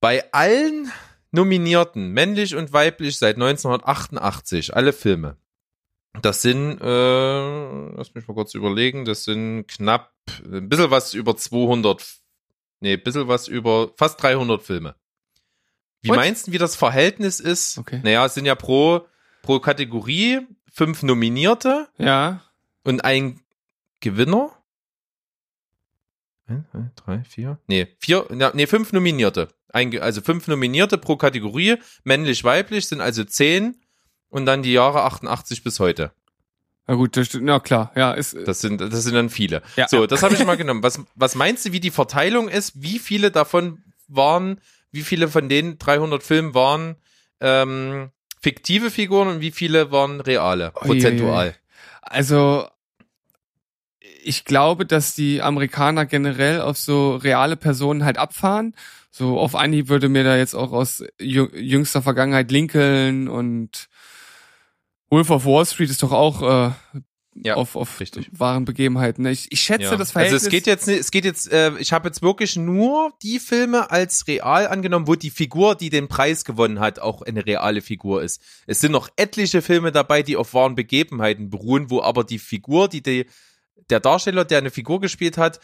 Bei 0.00 0.32
allen 0.32 0.90
Nominierten, 1.30 2.08
männlich 2.08 2.56
und 2.56 2.72
weiblich, 2.72 3.18
seit 3.18 3.36
1988, 3.36 4.74
alle 4.74 4.92
Filme. 4.92 5.36
Das 6.20 6.42
sind, 6.42 6.78
äh, 6.80 7.88
lass 7.96 8.14
mich 8.14 8.28
mal 8.28 8.34
kurz 8.34 8.54
überlegen, 8.54 9.06
das 9.06 9.24
sind 9.24 9.66
knapp, 9.66 10.12
ein 10.44 10.68
bisschen 10.68 10.90
was 10.90 11.14
über 11.14 11.36
200, 11.36 12.04
nee, 12.80 12.94
ein 12.94 13.02
bisschen 13.02 13.28
was 13.28 13.48
über 13.48 13.92
fast 13.96 14.22
300 14.22 14.62
Filme. 14.62 14.94
Wie 16.02 16.10
Und? 16.10 16.16
meinst 16.16 16.46
du, 16.48 16.52
wie 16.52 16.58
das 16.58 16.76
Verhältnis 16.76 17.40
ist? 17.40 17.78
Okay. 17.78 18.00
Naja, 18.02 18.26
es 18.26 18.34
sind 18.34 18.44
ja 18.44 18.54
pro, 18.54 19.06
pro 19.42 19.60
Kategorie 19.60 20.40
fünf 20.72 21.02
Nominierte 21.02 21.88
Ja. 21.98 22.42
und 22.84 23.04
ein 23.04 23.40
Gewinner. 24.00 24.50
Eins, 26.48 26.64
zwei, 26.70 26.90
drei, 26.96 27.24
vier. 27.24 27.58
Nee, 27.66 27.88
vier, 27.98 28.26
ja, 28.36 28.50
nee, 28.54 28.66
fünf 28.66 28.92
Nominierte. 28.92 29.48
Ein, 29.72 29.98
also 30.00 30.20
fünf 30.20 30.48
Nominierte 30.48 30.98
pro 30.98 31.16
Kategorie, 31.16 31.76
männlich, 32.04 32.44
weiblich, 32.44 32.86
sind 32.88 33.00
also 33.00 33.24
zehn 33.24 33.76
und 34.28 34.44
dann 34.44 34.62
die 34.62 34.72
Jahre 34.72 35.02
88 35.04 35.62
bis 35.62 35.78
heute. 35.80 36.12
Na 36.86 36.94
gut, 36.94 37.16
das. 37.16 37.32
Na 37.34 37.60
klar, 37.60 37.92
ja, 37.94 38.12
ist 38.12 38.36
Das 38.44 38.60
sind, 38.60 38.80
das 38.80 39.04
sind 39.04 39.14
dann 39.14 39.30
viele. 39.30 39.62
Ja. 39.76 39.86
So, 39.88 40.06
das 40.06 40.22
habe 40.24 40.34
ich 40.34 40.44
mal 40.44 40.56
genommen. 40.56 40.82
Was, 40.82 41.00
was 41.14 41.36
meinst 41.36 41.64
du, 41.64 41.72
wie 41.72 41.80
die 41.80 41.92
Verteilung 41.92 42.48
ist? 42.48 42.82
Wie 42.82 42.98
viele 42.98 43.30
davon 43.30 43.82
waren, 44.08 44.60
wie 44.92 45.02
viele 45.02 45.28
von 45.28 45.48
den 45.48 45.78
300 45.78 46.22
Filmen 46.22 46.54
waren 46.54 46.96
ähm, 47.40 48.10
fiktive 48.40 48.90
Figuren 48.90 49.28
und 49.28 49.40
wie 49.40 49.50
viele 49.50 49.90
waren 49.90 50.20
reale, 50.20 50.70
prozentual? 50.72 51.54
Also, 52.02 52.68
ich 54.24 54.44
glaube, 54.44 54.86
dass 54.86 55.14
die 55.14 55.42
Amerikaner 55.42 56.06
generell 56.06 56.60
auf 56.60 56.76
so 56.78 57.16
reale 57.16 57.56
Personen 57.56 58.04
halt 58.04 58.18
abfahren. 58.18 58.74
So 59.10 59.38
auf 59.38 59.54
Anhieb 59.54 59.88
würde 59.88 60.08
mir 60.08 60.24
da 60.24 60.36
jetzt 60.36 60.54
auch 60.54 60.72
aus 60.72 61.02
jü- 61.20 61.54
jüngster 61.56 62.02
Vergangenheit 62.02 62.50
Lincoln 62.50 63.28
und 63.28 63.88
Wolf 65.10 65.30
of 65.30 65.44
Wall 65.44 65.66
Street 65.66 65.90
ist 65.90 66.02
doch 66.02 66.12
auch 66.12 66.42
äh, 66.42 66.70
Ja, 67.34 67.54
auf, 67.54 67.76
auf 67.76 67.98
richtig. 68.00 68.28
wahren 68.32 68.64
Begebenheiten. 68.66 69.24
Ich, 69.26 69.50
ich 69.50 69.60
schätze 69.62 69.84
Ja. 69.84 69.96
das 69.96 70.12
Verhältnis. 70.12 70.44
Also 70.44 70.48
es 70.48 70.50
geht 70.50 70.66
jetzt, 70.66 70.86
nicht- 70.86 71.00
es 71.00 71.10
geht 71.10 71.24
jetzt, 71.24 71.50
äh, 71.50 71.72
ich 71.78 71.92
habe 71.92 72.08
jetzt 72.08 72.20
wirklich 72.20 72.56
nur 72.56 73.12
die 73.22 73.38
Filme 73.38 73.90
als 73.90 74.26
real 74.28 74.66
angenommen, 74.66 75.06
wo 75.06 75.14
die 75.14 75.30
Figur, 75.30 75.74
die 75.74 75.88
den 75.88 76.08
Preis 76.08 76.44
gewonnen 76.44 76.78
hat, 76.78 76.98
auch 76.98 77.22
eine 77.22 77.46
reale 77.46 77.80
Figur 77.80 78.22
ist. 78.22 78.42
Es 78.66 78.80
sind 78.80 78.92
noch 78.92 79.08
etliche 79.16 79.62
Filme 79.62 79.92
dabei, 79.92 80.22
die 80.22 80.36
auf 80.36 80.52
wahren 80.52 80.74
Begebenheiten 80.74 81.48
beruhen, 81.48 81.88
wo 81.90 82.02
aber 82.02 82.22
die 82.24 82.38
Figur, 82.38 82.88
die, 82.88 83.02
die 83.02 83.26
der 83.88 84.00
Darsteller, 84.00 84.44
der 84.44 84.58
eine 84.58 84.70
Figur 84.70 85.00
gespielt 85.00 85.38
hat, 85.38 85.58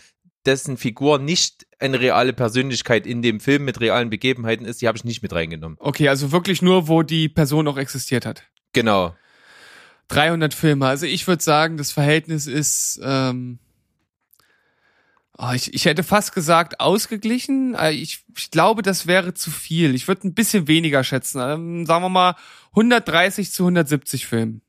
dessen 0.46 0.76
Figur 0.78 1.18
nicht 1.18 1.66
eine 1.78 2.00
reale 2.00 2.32
Persönlichkeit 2.32 3.06
in 3.06 3.20
dem 3.22 3.40
Film 3.40 3.64
mit 3.66 3.80
realen 3.80 4.08
Begebenheiten 4.08 4.64
ist, 4.64 4.80
die 4.80 4.88
habe 4.88 4.96
ich 4.96 5.04
nicht 5.04 5.22
mit 5.22 5.32
reingenommen. 5.34 5.76
Okay, 5.80 6.08
also 6.08 6.32
wirklich 6.32 6.62
nur, 6.62 6.88
wo 6.88 7.02
die 7.02 7.28
Person 7.28 7.68
auch 7.68 7.76
existiert 7.76 8.24
hat. 8.24 8.44
Genau. 8.72 9.14
300 10.08 10.54
Filme. 10.54 10.86
Also 10.86 11.06
ich 11.06 11.26
würde 11.26 11.42
sagen, 11.42 11.76
das 11.76 11.92
Verhältnis 11.92 12.46
ist, 12.46 13.00
ähm, 13.02 13.58
oh, 15.36 15.50
ich, 15.54 15.72
ich 15.74 15.84
hätte 15.84 16.02
fast 16.02 16.34
gesagt 16.34 16.80
ausgeglichen. 16.80 17.74
Äh, 17.74 17.92
Ich, 17.92 18.24
ich 18.36 18.50
glaube, 18.50 18.82
das 18.82 19.06
wäre 19.06 19.34
zu 19.34 19.50
viel. 19.50 19.94
Ich 19.94 20.08
würde 20.08 20.26
ein 20.26 20.34
bisschen 20.34 20.66
weniger 20.66 21.04
schätzen. 21.04 21.40
Ähm, 21.40 21.86
sagen 21.86 22.04
wir 22.04 22.08
mal 22.08 22.36
130 22.70 23.52
zu 23.52 23.64
170 23.64 24.26
Filmen. 24.26 24.62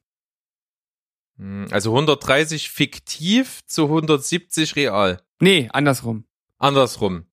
Hm, 1.38 1.68
Also 1.72 1.92
130 1.92 2.70
fiktiv 2.70 3.62
zu 3.66 3.86
170 3.86 4.76
real. 4.76 5.22
Nee, 5.40 5.70
andersrum. 5.72 6.26
Andersrum. 6.58 7.26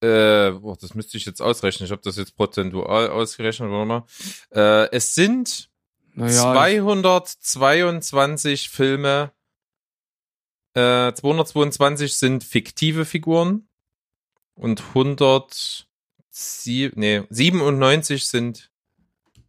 Äh, 0.00 0.50
boah, 0.52 0.76
das 0.80 0.94
müsste 0.94 1.16
ich 1.16 1.24
jetzt 1.26 1.40
ausrechnen. 1.40 1.86
Ich 1.86 1.92
habe 1.92 2.02
das 2.04 2.16
jetzt 2.16 2.36
prozentual 2.36 3.08
ausgerechnet. 3.10 3.68
Warte 3.70 3.86
mal. 3.86 4.04
Äh, 4.50 4.90
es 4.92 5.14
sind 5.14 5.70
Naja, 6.14 6.52
222 6.52 8.68
Filme. 8.68 9.32
Äh, 10.74 11.12
222 11.12 12.16
sind 12.16 12.44
fiktive 12.44 13.04
Figuren 13.04 13.68
und 14.54 14.80
100 14.80 15.86
nee, 16.94 17.22
97 17.28 18.26
sind 18.26 18.70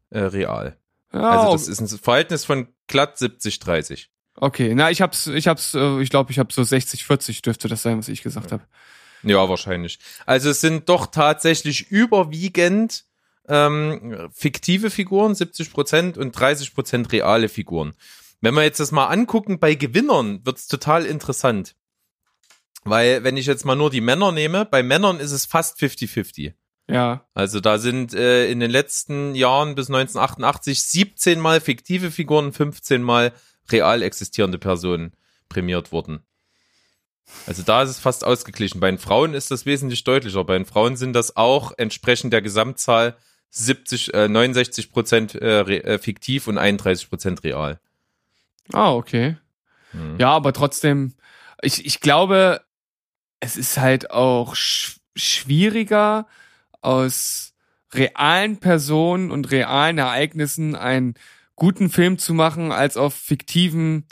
äh, 0.09 0.19
real. 0.19 0.77
ja, 1.13 1.29
Also 1.29 1.53
das 1.53 1.67
ist 1.67 1.79
ein 1.79 1.87
Verhältnis 1.87 2.45
von 2.45 2.67
glatt 2.87 3.17
70 3.17 3.59
30. 3.59 4.09
okay. 4.35 4.75
Na, 4.75 4.91
ich 4.91 5.01
hab's, 5.01 5.27
ich 5.27 5.47
hab's, 5.47 5.73
äh, 5.75 6.01
ich 6.01 6.09
glaube, 6.09 6.31
ich 6.31 6.39
habe 6.39 6.53
so 6.53 6.63
60 6.63 7.05
40 7.05 7.41
dürfte 7.41 7.67
das 7.67 7.83
sein, 7.83 7.97
was 7.97 8.09
ich 8.09 8.21
gesagt 8.21 8.51
habe. 8.51 8.63
Ja, 9.23 9.47
wahrscheinlich. 9.47 9.99
Also 10.25 10.49
es 10.49 10.59
sind 10.59 10.89
doch 10.89 11.07
tatsächlich 11.07 11.89
überwiegend 11.89 13.05
ähm, 13.47 14.29
fiktive 14.33 14.89
Figuren, 14.89 15.35
70 15.35 15.71
Prozent 15.71 16.17
und 16.17 16.31
30 16.31 16.73
Prozent 16.73 17.11
reale 17.11 17.49
Figuren. 17.49 17.93
Wenn 18.41 18.55
wir 18.55 18.63
jetzt 18.63 18.79
das 18.79 18.91
mal 18.91 19.07
angucken, 19.07 19.59
bei 19.59 19.75
Gewinnern 19.75 20.45
wird's 20.45 20.67
total 20.67 21.05
interessant. 21.05 21.75
Weil, 22.83 23.23
wenn 23.23 23.37
ich 23.37 23.45
jetzt 23.45 23.65
mal 23.65 23.75
nur 23.75 23.89
die 23.89 24.01
Männer 24.01 24.31
nehme, 24.31 24.65
bei 24.65 24.83
Männern 24.83 25.19
ist 25.19 25.31
es 25.31 25.45
fast 25.45 25.79
50-50. 25.79 26.53
Ja. 26.89 27.25
Also 27.33 27.61
da 27.61 27.77
sind 27.77 28.13
äh, 28.13 28.51
in 28.51 28.59
den 28.59 28.69
letzten 28.69 29.35
Jahren 29.35 29.75
bis 29.75 29.87
1988 29.87 30.83
17 30.83 31.39
mal 31.39 31.61
fiktive 31.61 32.11
Figuren, 32.11 32.51
15 32.51 33.01
mal 33.01 33.31
real 33.71 34.01
existierende 34.01 34.57
Personen 34.57 35.13
prämiert 35.47 35.91
worden. 35.93 36.25
Also 37.47 37.63
da 37.63 37.83
ist 37.83 37.89
es 37.89 37.99
fast 37.99 38.25
ausgeglichen. 38.25 38.81
Bei 38.81 38.91
den 38.91 38.99
Frauen 38.99 39.33
ist 39.33 39.51
das 39.51 39.65
wesentlich 39.65 40.03
deutlicher. 40.03 40.43
Bei 40.43 40.57
den 40.57 40.65
Frauen 40.65 40.97
sind 40.97 41.13
das 41.13 41.37
auch 41.37 41.71
entsprechend 41.77 42.33
der 42.33 42.41
Gesamtzahl 42.41 43.15
70, 43.55 44.13
äh, 44.15 44.27
69 44.27 44.91
Prozent 44.91 45.35
äh, 45.35 45.61
äh, 45.61 45.97
fiktiv 45.99 46.47
und 46.47 46.57
31 46.57 47.09
Prozent 47.09 47.43
real. 47.43 47.79
Ah, 48.71 48.93
okay. 48.93 49.37
Mhm. 49.93 50.17
Ja, 50.17 50.31
aber 50.31 50.53
trotzdem, 50.53 51.13
ich, 51.61 51.85
ich 51.85 51.99
glaube, 51.99 52.61
es 53.39 53.55
ist 53.55 53.77
halt 53.77 54.11
auch 54.11 54.55
sch 54.55 54.99
schwieriger, 55.15 56.25
aus 56.81 57.53
realen 57.93 58.57
Personen 58.57 59.29
und 59.29 59.51
realen 59.51 59.99
Ereignissen 59.99 60.75
einen 60.75 61.13
guten 61.55 61.91
Film 61.91 62.17
zu 62.17 62.33
machen, 62.33 62.71
als 62.71 62.97
auf 62.97 63.13
fiktiven 63.13 64.07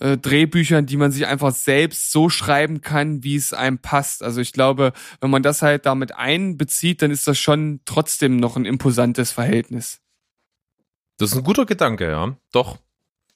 äh, 0.00 0.16
Drehbüchern, 0.16 0.86
die 0.86 0.96
man 0.96 1.12
sich 1.12 1.26
einfach 1.26 1.52
selbst 1.52 2.12
so 2.12 2.28
schreiben 2.28 2.80
kann, 2.80 3.22
wie 3.24 3.36
es 3.36 3.52
einem 3.52 3.78
passt. 3.78 4.22
Also 4.22 4.40
ich 4.40 4.52
glaube, 4.52 4.92
wenn 5.20 5.30
man 5.30 5.42
das 5.42 5.62
halt 5.62 5.86
damit 5.86 6.14
einbezieht, 6.14 7.02
dann 7.02 7.10
ist 7.10 7.26
das 7.26 7.38
schon 7.38 7.80
trotzdem 7.84 8.36
noch 8.36 8.56
ein 8.56 8.64
imposantes 8.64 9.32
Verhältnis. 9.32 10.00
Das 11.18 11.32
ist 11.32 11.36
ein 11.36 11.44
guter 11.44 11.66
Gedanke, 11.66 12.08
ja. 12.08 12.36
Doch. 12.52 12.78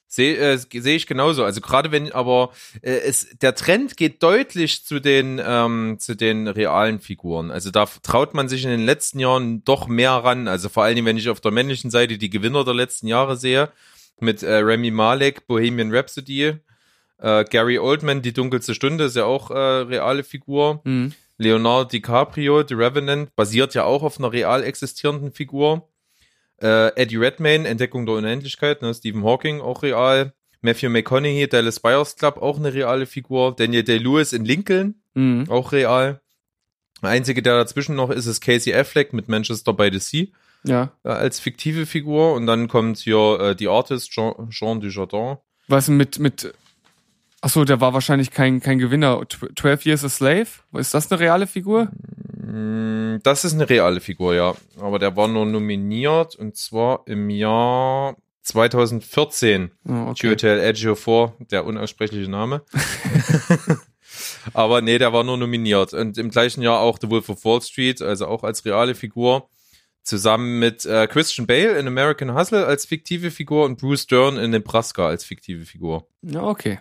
Sehe 0.07 0.37
äh, 0.37 0.57
seh 0.57 0.95
ich 0.95 1.07
genauso. 1.07 1.43
Also 1.43 1.59
gerade 1.59 1.91
wenn, 1.91 2.11
aber 2.11 2.51
äh, 2.83 2.91
es, 2.91 3.35
der 3.41 3.55
Trend 3.55 3.97
geht 3.97 4.21
deutlich 4.21 4.85
zu 4.85 4.99
den 4.99 5.41
ähm, 5.43 5.97
zu 5.99 6.15
den 6.15 6.47
realen 6.47 6.99
Figuren. 6.99 7.49
Also 7.49 7.71
da 7.71 7.87
traut 8.03 8.35
man 8.35 8.47
sich 8.47 8.63
in 8.63 8.69
den 8.69 8.85
letzten 8.85 9.17
Jahren 9.17 9.63
doch 9.63 9.87
mehr 9.87 10.11
ran. 10.11 10.47
Also 10.47 10.69
vor 10.69 10.83
allen 10.83 10.95
Dingen, 10.95 11.07
wenn 11.07 11.17
ich 11.17 11.29
auf 11.29 11.41
der 11.41 11.51
männlichen 11.51 11.89
Seite 11.89 12.19
die 12.19 12.29
Gewinner 12.29 12.63
der 12.63 12.75
letzten 12.75 13.07
Jahre 13.07 13.37
sehe, 13.37 13.71
mit 14.19 14.43
äh, 14.43 14.55
Remy 14.55 14.91
Malek, 14.91 15.47
Bohemian 15.47 15.93
Rhapsody, 15.93 16.55
äh, 17.19 17.43
Gary 17.45 17.79
Oldman, 17.79 18.21
Die 18.21 18.33
dunkelste 18.33 18.73
Stunde, 18.75 19.05
ist 19.05 19.15
ja 19.15 19.25
auch 19.25 19.51
äh, 19.51 19.53
reale 19.57 20.23
Figur. 20.23 20.81
Mhm. 20.83 21.13
Leonardo 21.37 21.89
DiCaprio, 21.89 22.65
The 22.67 22.75
Revenant, 22.75 23.35
basiert 23.35 23.73
ja 23.73 23.83
auch 23.85 24.03
auf 24.03 24.19
einer 24.19 24.31
real 24.31 24.63
existierenden 24.63 25.31
Figur. 25.31 25.89
Äh, 26.61 26.95
Eddie 26.95 27.17
Redmayne, 27.17 27.67
Entdeckung 27.67 28.05
der 28.05 28.15
Unendlichkeit, 28.15 28.81
ne, 28.81 28.93
Stephen 28.93 29.23
Hawking, 29.23 29.59
auch 29.59 29.83
real. 29.83 30.33
Matthew 30.61 30.89
McConaughey, 30.89 31.47
Dallas 31.49 31.79
Buyers 31.81 32.15
Club, 32.15 32.37
auch 32.37 32.57
eine 32.57 32.73
reale 32.73 33.05
Figur. 33.05 33.53
Daniel 33.55 33.83
Day-Lewis 33.83 34.31
in 34.31 34.45
Lincoln, 34.45 35.01
Mhm. 35.13 35.45
auch 35.49 35.71
real. 35.73 36.21
Der 37.01 37.09
einzige, 37.09 37.41
der 37.41 37.57
dazwischen 37.57 37.95
noch 37.97 38.09
ist, 38.09 38.27
ist 38.27 38.39
Casey 38.39 38.73
Affleck 38.73 39.11
mit 39.11 39.27
Manchester 39.27 39.73
by 39.73 39.89
the 39.91 39.99
Sea 39.99 40.27
Ja. 40.65 40.91
äh, 41.03 41.09
als 41.09 41.39
fiktive 41.39 41.85
Figur. 41.85 42.33
Und 42.33 42.45
dann 42.47 42.67
kommt 42.67 42.97
hier 42.99 43.39
äh, 43.39 43.55
die 43.55 43.67
Artist 43.67 44.11
Jean, 44.11 44.49
Jean 44.49 44.79
Dujardin. 44.79 45.37
Was 45.67 45.87
mit, 45.87 46.19
mit, 46.19 46.53
ach 47.41 47.49
so, 47.49 47.63
der 47.65 47.79
war 47.81 47.93
wahrscheinlich 47.93 48.31
kein, 48.31 48.59
kein 48.61 48.79
Gewinner. 48.79 49.21
Tw- 49.21 49.55
12 49.59 49.85
Years 49.85 50.03
a 50.03 50.09
Slave? 50.09 50.47
Ist 50.73 50.93
das 50.93 51.11
eine 51.11 51.19
reale 51.19 51.47
Figur? 51.47 51.85
Mm, 52.37 53.19
Das 53.23 53.45
ist 53.45 53.53
eine 53.53 53.69
reale 53.69 53.99
Figur, 54.01 54.33
ja. 54.35 54.53
Aber 54.79 54.99
der 54.99 55.15
war 55.15 55.27
nur 55.27 55.45
nominiert 55.45 56.35
und 56.35 56.55
zwar 56.57 57.01
im 57.07 57.29
Jahr 57.29 58.15
2014. 58.43 59.71
Oh, 59.87 59.91
okay. 60.09 60.29
Hotel 60.31 60.59
Edgeo 60.59 60.95
4, 60.95 61.33
der 61.51 61.65
unaussprechliche 61.65 62.29
Name. 62.29 62.61
Aber 64.53 64.81
nee, 64.81 64.97
der 64.97 65.13
war 65.13 65.23
nur 65.23 65.37
nominiert. 65.37 65.93
Und 65.93 66.17
im 66.17 66.29
gleichen 66.29 66.61
Jahr 66.61 66.79
auch 66.81 66.97
The 67.01 67.09
Wolf 67.09 67.29
of 67.29 67.43
Wall 67.45 67.61
Street, 67.61 68.01
also 68.01 68.27
auch 68.27 68.43
als 68.43 68.65
reale 68.65 68.95
Figur. 68.95 69.47
Zusammen 70.03 70.59
mit 70.59 70.85
äh, 70.85 71.07
Christian 71.07 71.47
Bale 71.47 71.79
in 71.79 71.87
American 71.87 72.35
Hustle 72.35 72.65
als 72.65 72.85
fiktive 72.85 73.31
Figur 73.31 73.65
und 73.65 73.79
Bruce 73.79 74.05
Dern 74.05 74.37
in 74.37 74.51
Nebraska 74.51 75.07
als 75.07 75.23
fiktive 75.23 75.65
Figur. 75.65 76.07
Ja, 76.21 76.43
okay. 76.43 76.79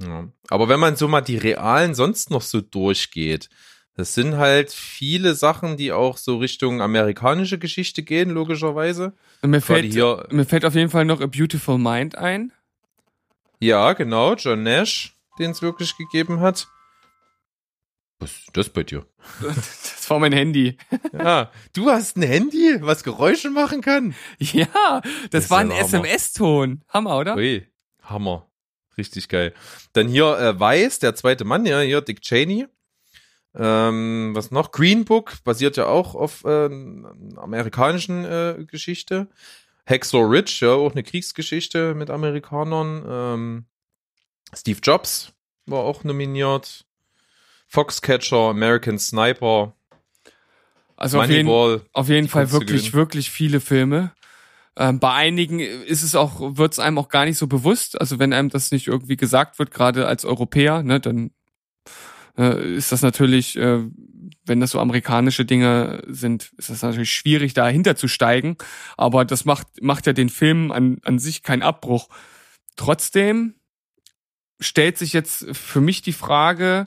Ja. 0.00 0.28
Aber 0.48 0.68
wenn 0.68 0.80
man 0.80 0.96
so 0.96 1.08
mal 1.08 1.20
die 1.20 1.36
realen 1.36 1.94
sonst 1.94 2.30
noch 2.30 2.42
so 2.42 2.60
durchgeht, 2.60 3.48
das 3.96 4.14
sind 4.14 4.36
halt 4.36 4.72
viele 4.72 5.34
Sachen, 5.34 5.76
die 5.76 5.92
auch 5.92 6.16
so 6.16 6.38
Richtung 6.38 6.82
amerikanische 6.82 7.58
Geschichte 7.58 8.02
gehen, 8.02 8.30
logischerweise. 8.30 9.14
Mir 9.42 9.60
Gerade 9.60 9.62
fällt, 9.62 9.92
hier, 9.92 10.26
mir 10.30 10.44
fällt 10.44 10.64
auf 10.64 10.74
jeden 10.74 10.90
Fall 10.90 11.04
noch 11.04 11.20
A 11.20 11.26
Beautiful 11.26 11.78
Mind 11.78 12.16
ein. 12.16 12.52
ja, 13.60 13.92
genau, 13.92 14.34
John 14.34 14.64
Nash, 14.64 15.14
den 15.38 15.52
es 15.52 15.62
wirklich 15.62 15.96
gegeben 15.96 16.40
hat. 16.40 16.66
Was 18.20 18.30
ist 18.30 18.50
das 18.56 18.68
bei 18.70 18.84
dir? 18.84 19.06
Das 19.40 20.10
war 20.10 20.18
mein 20.18 20.32
Handy. 20.32 20.76
Ja, 21.12 21.50
du 21.72 21.90
hast 21.90 22.16
ein 22.16 22.22
Handy, 22.22 22.76
was 22.80 23.04
Geräusche 23.04 23.50
machen 23.50 23.80
kann. 23.80 24.14
Ja, 24.38 25.00
das, 25.30 25.44
Das 25.44 25.50
war 25.50 25.60
ein. 25.60 25.70
SMS-Ton. 25.70 26.82
Hammer, 26.88 27.18
oder? 27.18 27.36
Ui, 27.36 27.66
Hammer. 28.02 28.50
Richtig 28.98 29.28
geil. 29.28 29.54
Dann 29.94 30.08
hier 30.08 30.38
äh, 30.38 30.60
Weiß, 30.60 30.98
der 30.98 31.14
zweite 31.14 31.44
Mann, 31.44 31.66
ja, 31.66 31.80
hier 31.80 32.00
Dick 32.00 32.20
Cheney. 32.20 32.66
Ähm, 33.56 34.32
was 34.34 34.50
noch? 34.50 34.72
Green 34.72 35.04
Book 35.04 35.42
basiert 35.44 35.76
ja 35.76 35.86
auch 35.86 36.14
auf 36.14 36.44
äh, 36.44 36.68
amerikanischen 37.36 38.24
äh, 38.24 38.64
Geschichte. 38.66 39.28
Hacksaw 39.86 40.22
Ridge, 40.24 40.58
ja, 40.60 40.72
auch 40.72 40.92
eine 40.92 41.02
Kriegsgeschichte 41.02 41.94
mit 41.94 42.10
Amerikanern. 42.10 43.04
Ähm, 43.08 43.64
Steve 44.54 44.80
Jobs 44.82 45.32
war 45.66 45.80
auch 45.80 46.04
nominiert. 46.04 46.84
Foxcatcher, 47.66 48.50
American 48.50 48.98
Sniper, 48.98 49.74
Also 50.96 51.20
auf 51.20 51.28
jeden, 51.28 51.48
auf 51.92 52.08
jeden 52.08 52.28
Fall 52.28 52.52
wirklich, 52.52 52.92
wirklich 52.92 53.30
viele 53.30 53.60
Filme. 53.60 54.12
Ähm, 54.76 54.98
bei 54.98 55.12
einigen 55.12 55.60
ist 55.60 56.02
es 56.02 56.14
auch, 56.14 56.56
wird 56.56 56.72
es 56.72 56.78
einem 56.78 56.98
auch 56.98 57.08
gar 57.08 57.24
nicht 57.24 57.38
so 57.38 57.46
bewusst. 57.46 58.00
Also 58.00 58.18
wenn 58.18 58.32
einem 58.32 58.48
das 58.48 58.70
nicht 58.70 58.86
irgendwie 58.86 59.16
gesagt 59.16 59.58
wird, 59.58 59.70
gerade 59.70 60.06
als 60.06 60.24
Europäer, 60.24 60.82
ne, 60.82 61.00
dann 61.00 61.30
äh, 62.36 62.74
ist 62.74 62.92
das 62.92 63.02
natürlich, 63.02 63.56
äh, 63.56 63.84
wenn 64.46 64.60
das 64.60 64.72
so 64.72 64.80
amerikanische 64.80 65.44
Dinge 65.44 66.02
sind, 66.08 66.52
ist 66.56 66.70
das 66.70 66.82
natürlich 66.82 67.12
schwierig, 67.12 67.54
dahinter 67.54 67.96
zu 67.96 68.08
steigen. 68.08 68.56
Aber 68.96 69.24
das 69.24 69.44
macht, 69.44 69.66
macht 69.80 70.06
ja 70.06 70.12
den 70.12 70.28
Film 70.28 70.72
an, 70.72 70.98
an 71.04 71.18
sich 71.18 71.42
keinen 71.42 71.62
Abbruch. 71.62 72.08
Trotzdem 72.76 73.54
stellt 74.60 74.98
sich 74.98 75.12
jetzt 75.12 75.46
für 75.52 75.80
mich 75.80 76.02
die 76.02 76.12
Frage, 76.12 76.86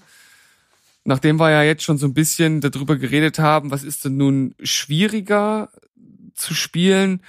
nachdem 1.08 1.40
wir 1.40 1.50
ja 1.50 1.64
jetzt 1.64 1.84
schon 1.84 1.98
so 1.98 2.06
ein 2.06 2.14
bisschen 2.14 2.62
darüber 2.62 2.98
geredet 2.98 3.40
haben, 3.40 3.72
was 3.72 3.84
ist 3.84 4.06
denn 4.06 4.18
nun 4.18 4.56
schwieriger 4.62 5.72
zu 6.34 6.54
spielen? 6.54 7.22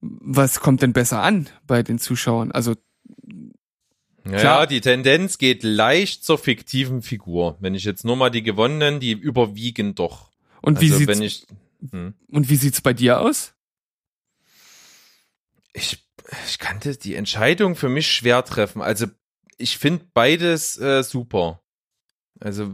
Was 0.00 0.60
kommt 0.60 0.82
denn 0.82 0.92
besser 0.92 1.22
an 1.22 1.48
bei 1.66 1.82
den 1.82 1.98
Zuschauern? 1.98 2.52
Also 2.52 2.74
Ja, 4.24 4.38
Klar. 4.38 4.66
die 4.66 4.80
Tendenz 4.80 5.38
geht 5.38 5.62
leicht 5.62 6.24
zur 6.24 6.38
fiktiven 6.38 7.02
Figur. 7.02 7.56
Wenn 7.60 7.74
ich 7.74 7.84
jetzt 7.84 8.04
nur 8.04 8.16
mal 8.16 8.30
die 8.30 8.42
gewonnenen, 8.42 9.00
die 9.00 9.12
überwiegen 9.12 9.94
doch. 9.94 10.30
und 10.60 10.80
wie 10.80 10.86
also 10.86 10.98
sieht's 10.98 11.08
wenn 11.08 11.22
ich, 11.22 11.46
hm. 11.90 12.14
und 12.28 12.50
wie 12.50 12.56
sieht's 12.56 12.80
bei 12.80 12.92
dir 12.92 13.20
aus? 13.20 13.54
ich, 15.72 16.04
ich 16.46 16.58
kannte 16.58 16.96
die 16.96 17.14
Entscheidung 17.14 17.76
für 17.76 17.88
mich 17.88 18.10
schwer 18.10 18.44
treffen. 18.44 18.82
Also 18.82 19.06
ich 19.58 19.78
finde 19.78 20.06
beides 20.14 20.78
äh, 20.78 21.02
super. 21.02 21.62
Also 22.40 22.72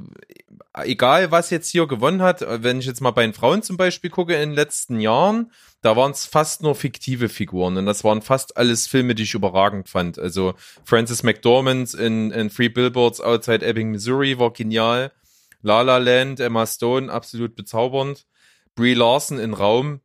egal, 0.75 1.33
was 1.33 1.51
jetzt 1.51 1.69
hier 1.71 1.87
gewonnen 1.87 2.23
hat, 2.23 2.43
äh, 2.43 2.63
wenn 2.63 2.79
ich 2.79 2.87
jetzt 2.87 3.01
mal 3.01 3.11
bei 3.11 3.23
den 3.23 3.35
Frauen 3.35 3.63
zum 3.63 3.77
Beispiel 3.77 4.11
gucke 4.11 4.35
in 4.35 4.51
den 4.51 4.55
letzten 4.55 5.01
Jahren, 5.01 5.51
da 5.83 5.97
waren 5.97 6.13
es 6.13 6.25
fast 6.25 6.63
nur 6.63 6.75
fiktive 6.75 7.29
Figuren 7.29 7.77
und 7.77 7.87
das 7.87 8.05
waren 8.05 8.23
fast 8.23 8.57
alles 8.57 8.87
Filme, 8.87 9.15
die 9.15 9.25
ich 9.25 9.35
überragend 9.35 9.89
fand. 9.89 10.19
Also 10.19 10.55
Frances 10.85 11.23
McDormand 11.23 11.95
in, 11.95 12.31
in 12.31 12.49
Three 12.49 12.69
Billboards 12.69 13.21
Outside 13.21 13.67
Ebbing, 13.67 13.91
Missouri 13.91 14.39
war 14.39 14.53
genial. 14.53 15.13
La 15.63 15.83
La 15.83 15.99
Land, 15.99 16.39
Emma 16.39 16.65
Stone, 16.67 17.11
absolut 17.11 17.57
bezaubernd. 17.57 18.27
Brie 18.77 18.95
Larson 18.95 19.39
in 19.39 19.55
Raum, 19.55 20.01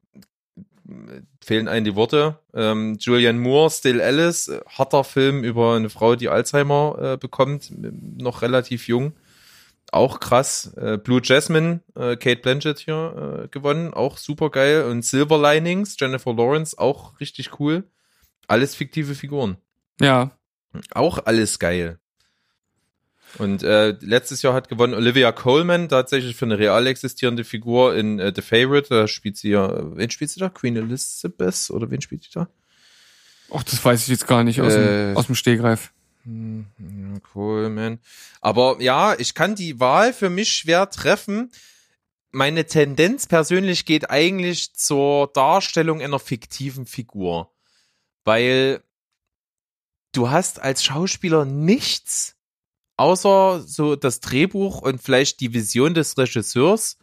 fehlen 1.43 1.67
einem 1.67 1.85
die 1.85 1.95
Worte. 1.95 2.39
Ähm, 2.53 2.97
Julianne 2.99 3.39
Moore, 3.39 3.69
Still 3.69 4.01
Alice, 4.01 4.47
äh, 4.47 4.61
harter 4.67 5.03
Film 5.03 5.43
über 5.43 5.75
eine 5.75 5.89
Frau, 5.89 6.15
die 6.15 6.29
Alzheimer 6.29 6.97
äh, 7.01 7.17
bekommt, 7.17 7.71
noch 8.17 8.41
relativ 8.41 8.87
jung. 8.87 9.13
Auch 9.91 10.19
krass. 10.21 10.73
Äh, 10.77 10.97
Blue 10.97 11.21
Jasmine, 11.23 11.81
äh, 11.95 12.15
Kate 12.15 12.37
Blanchett 12.41 12.79
hier 12.79 13.43
äh, 13.43 13.47
gewonnen, 13.49 13.93
auch 13.93 14.17
super 14.17 14.49
geil. 14.49 14.83
Und 14.85 15.03
Silver 15.03 15.37
Linings, 15.41 15.97
Jennifer 15.99 16.33
Lawrence, 16.33 16.77
auch 16.79 17.19
richtig 17.19 17.59
cool. 17.59 17.83
Alles 18.47 18.73
fiktive 18.75 19.15
Figuren. 19.15 19.57
Ja, 19.99 20.31
Auch 20.93 21.19
alles 21.25 21.59
geil. 21.59 21.99
Und 23.37 23.63
äh, 23.63 23.91
letztes 24.01 24.41
Jahr 24.41 24.53
hat 24.53 24.67
gewonnen 24.67 24.93
Olivia 24.93 25.31
Coleman, 25.31 25.87
tatsächlich 25.87 26.35
für 26.35 26.45
eine 26.45 26.57
real 26.59 26.85
existierende 26.87 27.43
Figur 27.45 27.95
in 27.95 28.19
äh, 28.19 28.33
The 28.35 28.41
Favorite. 28.41 28.89
Da 28.89 29.07
spielt 29.07 29.37
sie 29.37 29.51
ja, 29.51 29.95
wen 29.95 30.09
spielt 30.09 30.31
sie 30.31 30.39
da? 30.39 30.49
Queen 30.49 30.75
Elizabeth 30.75 31.69
oder 31.69 31.89
wen 31.91 32.01
spielt 32.01 32.23
sie 32.23 32.29
da? 32.33 32.47
ach, 33.53 33.63
das 33.63 33.83
weiß 33.83 34.03
ich 34.03 34.07
jetzt 34.07 34.27
gar 34.27 34.43
nicht 34.45 34.61
aus, 34.61 34.73
Äh, 34.73 35.09
dem, 35.11 35.17
aus 35.17 35.25
dem 35.27 35.35
Stegreif. 35.35 35.91
Hm, 36.23 37.21
Coleman. 37.31 37.99
Aber 38.41 38.77
ja, 38.79 39.15
ich 39.17 39.33
kann 39.33 39.55
die 39.55 39.79
Wahl 39.79 40.13
für 40.13 40.29
mich 40.29 40.51
schwer 40.51 40.89
treffen. 40.89 41.51
Meine 42.31 42.65
Tendenz 42.65 43.27
persönlich 43.27 43.85
geht 43.85 44.09
eigentlich 44.09 44.73
zur 44.73 45.31
Darstellung 45.33 46.01
einer 46.01 46.19
fiktiven 46.19 46.85
Figur. 46.85 47.51
Weil 48.23 48.83
du 50.11 50.29
hast 50.29 50.59
als 50.59 50.83
Schauspieler 50.83 51.45
nichts 51.45 52.35
außer 53.01 53.63
so 53.65 53.95
das 53.95 54.19
Drehbuch 54.19 54.81
und 54.81 55.01
vielleicht 55.01 55.39
die 55.39 55.53
Vision 55.55 55.95
des 55.95 56.17
Regisseurs, 56.19 56.97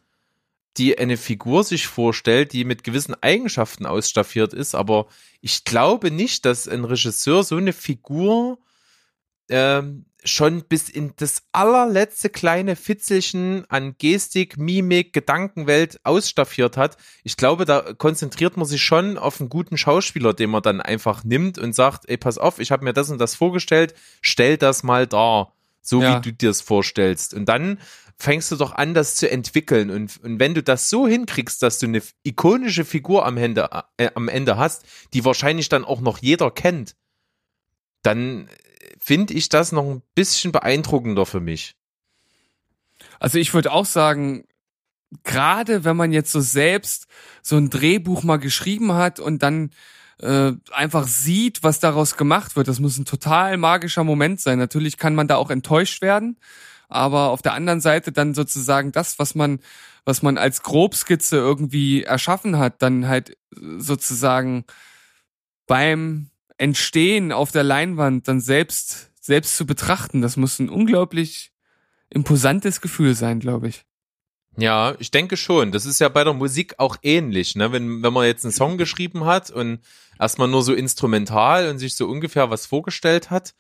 die 0.77 0.97
eine 0.97 1.17
Figur 1.17 1.65
sich 1.65 1.89
vorstellt, 1.89 2.53
die 2.53 2.65
mit 2.65 2.85
gewissen 2.85 3.21
Eigenschaften 3.21 3.85
ausstaffiert 3.85 4.55
ist, 4.55 4.77
aber 4.77 5.09
ich 5.41 5.65
glaube 5.65 6.13
nicht, 6.13 6.45
dass 6.45 6.69
ein 6.69 6.85
Regisseur 6.85 7.43
so 7.43 7.57
eine 7.57 7.73
Figur 7.73 8.59
ähm, 9.49 10.05
schon 10.25 10.65
bis 10.65 10.89
in 10.89 11.13
das 11.17 11.43
allerletzte 11.53 12.29
kleine 12.29 12.77
Fitzelchen 12.77 13.65
an 13.69 13.95
Gestik, 13.99 14.57
Mimik, 14.59 15.13
Gedankenwelt 15.13 16.01
ausstaffiert 16.05 16.77
hat. 16.77 16.97
Ich 17.23 17.37
glaube, 17.37 17.65
da 17.65 17.93
konzentriert 17.95 18.57
man 18.57 18.67
sich 18.67 18.83
schon 18.83 19.17
auf 19.17 19.41
einen 19.41 19.49
guten 19.49 19.79
Schauspieler, 19.79 20.35
den 20.35 20.51
man 20.51 20.63
dann 20.63 20.81
einfach 20.81 21.25
nimmt 21.25 21.59
und 21.59 21.75
sagt, 21.75 22.09
ey, 22.09 22.17
pass 22.17 22.37
auf, 22.37 22.59
ich 22.59 22.73
habe 22.73 22.85
mir 22.85 22.93
das 22.93 23.11
und 23.11 23.19
das 23.19 23.37
vorgestellt, 23.37 23.95
stell 24.21 24.57
das 24.57 24.83
mal 24.83 25.07
dar, 25.07 25.53
so 25.83 26.03
Ja. 26.03 26.19
wie 26.19 26.31
du 26.31 26.33
dir 26.33 26.51
es 26.51 26.61
vorstellst. 26.61 27.33
Und 27.33 27.47
dann 27.47 27.79
fängst 28.17 28.51
du 28.51 28.57
doch 28.57 28.73
an, 28.73 28.95
das 28.95 29.15
zu 29.15 29.31
entwickeln. 29.31 29.91
Und, 29.91 30.19
und 30.25 30.41
wenn 30.41 30.53
du 30.55 30.63
das 30.63 30.91
so 30.91 31.07
hinkriegst, 31.07 31.63
dass 31.63 31.79
du 31.79 31.87
eine 31.87 32.03
ikonische 32.25 32.85
Figur 32.85 33.25
am 33.25 33.37
Ende, 33.37 33.71
äh, 33.97 34.11
am 34.15 34.29
Ende 34.29 34.57
hast, 34.57 34.85
die 35.15 35.25
wahrscheinlich 35.25 35.69
dann 35.69 35.85
auch 35.85 36.01
noch 36.01 36.19
jeder 36.19 36.51
kennt, 36.51 36.97
dann 38.03 38.49
finde 38.99 39.35
ich 39.35 39.49
das 39.49 39.73
noch 39.73 39.85
ein 39.85 40.03
bisschen 40.15 40.53
beeindruckender 40.53 41.27
für 41.27 41.41
mich. 41.41 41.75
Also 43.21 43.39
ich 43.39 43.55
würde 43.55 43.73
auch 43.73 43.87
sagen, 43.87 44.45
gerade 45.25 45.85
wenn 45.85 45.97
man 45.97 46.13
jetzt 46.13 46.33
so 46.33 46.41
selbst 46.41 47.07
so 47.43 47.57
ein 47.57 47.71
Drehbuch 47.71 48.23
mal 48.23 48.39
geschrieben 48.39 48.93
hat 48.93 49.21
und 49.21 49.43
dann 49.43 49.71
äh, 50.21 50.53
einfach 50.73 51.07
sieht, 51.07 51.63
was 51.63 51.81
daraus 51.81 52.17
gemacht 52.17 52.57
wird, 52.57 52.69
das 52.69 52.81
muss 52.81 52.99
ein 52.99 53.05
total 53.05 53.57
magischer 53.57 54.05
Moment 54.05 54.41
sein. 54.41 54.59
Natürlich 54.59 54.97
kann 54.97 55.15
man 55.15 55.29
da 55.29 55.37
auch 55.37 55.51
enttäuscht 55.51 56.03
werden, 56.03 56.39
aber 56.89 57.31
auf 57.31 57.43
der 57.43 57.55
anderen 57.55 57.81
Seite 57.81 58.13
dann 58.13 58.35
sozusagen 58.35 58.93
das, 58.93 59.19
was 59.19 59.35
man, 59.35 59.61
was 60.05 60.23
man 60.23 60.39
als 60.39 60.63
Grobskizze 60.63 61.37
irgendwie 61.37 62.03
erschaffen 62.03 62.59
hat, 62.59 62.83
dann 62.83 63.09
halt 63.09 63.37
sozusagen 63.79 64.65
beim 65.67 66.31
Entstehen 66.59 67.33
auf 67.33 67.53
der 67.53 67.63
Leinwand 67.63 68.29
dann 68.29 68.41
selbst, 68.41 69.11
selbst 69.21 69.57
zu 69.57 69.65
betrachten, 69.65 70.21
das 70.21 70.37
muss 70.37 70.59
ein 70.59 70.69
unglaublich 70.69 71.53
imposantes 72.11 72.81
Gefühl 72.81 73.15
sein, 73.15 73.41
glaube 73.41 73.69
ich. 73.69 73.85
Ja, 74.57 74.97
ich 74.99 75.13
denke 75.13 75.37
schon. 75.37 75.71
Das 75.71 75.87
ist 75.87 76.01
ja 76.01 76.09
bei 76.09 76.25
der 76.25 76.33
Musik 76.33 76.75
auch 76.79 76.97
ähnlich, 77.03 77.55
ne? 77.55 77.71
Wenn, 77.71 78.03
wenn 78.03 78.13
man 78.13 78.27
jetzt 78.27 78.45
einen 78.45 78.53
Song 78.53 78.77
geschrieben 78.77 79.25
hat 79.25 79.51
und 79.51 79.81
erstmal 80.19 80.49
nur 80.49 80.63
so 80.63 80.75
instrumental 80.75 81.69
und 81.69 81.79
sich 81.79 81.95
so 81.95 82.09
ungefähr 82.09 82.51
was 82.51 82.67
vorgestellt 82.67 83.31
hat 83.31 83.55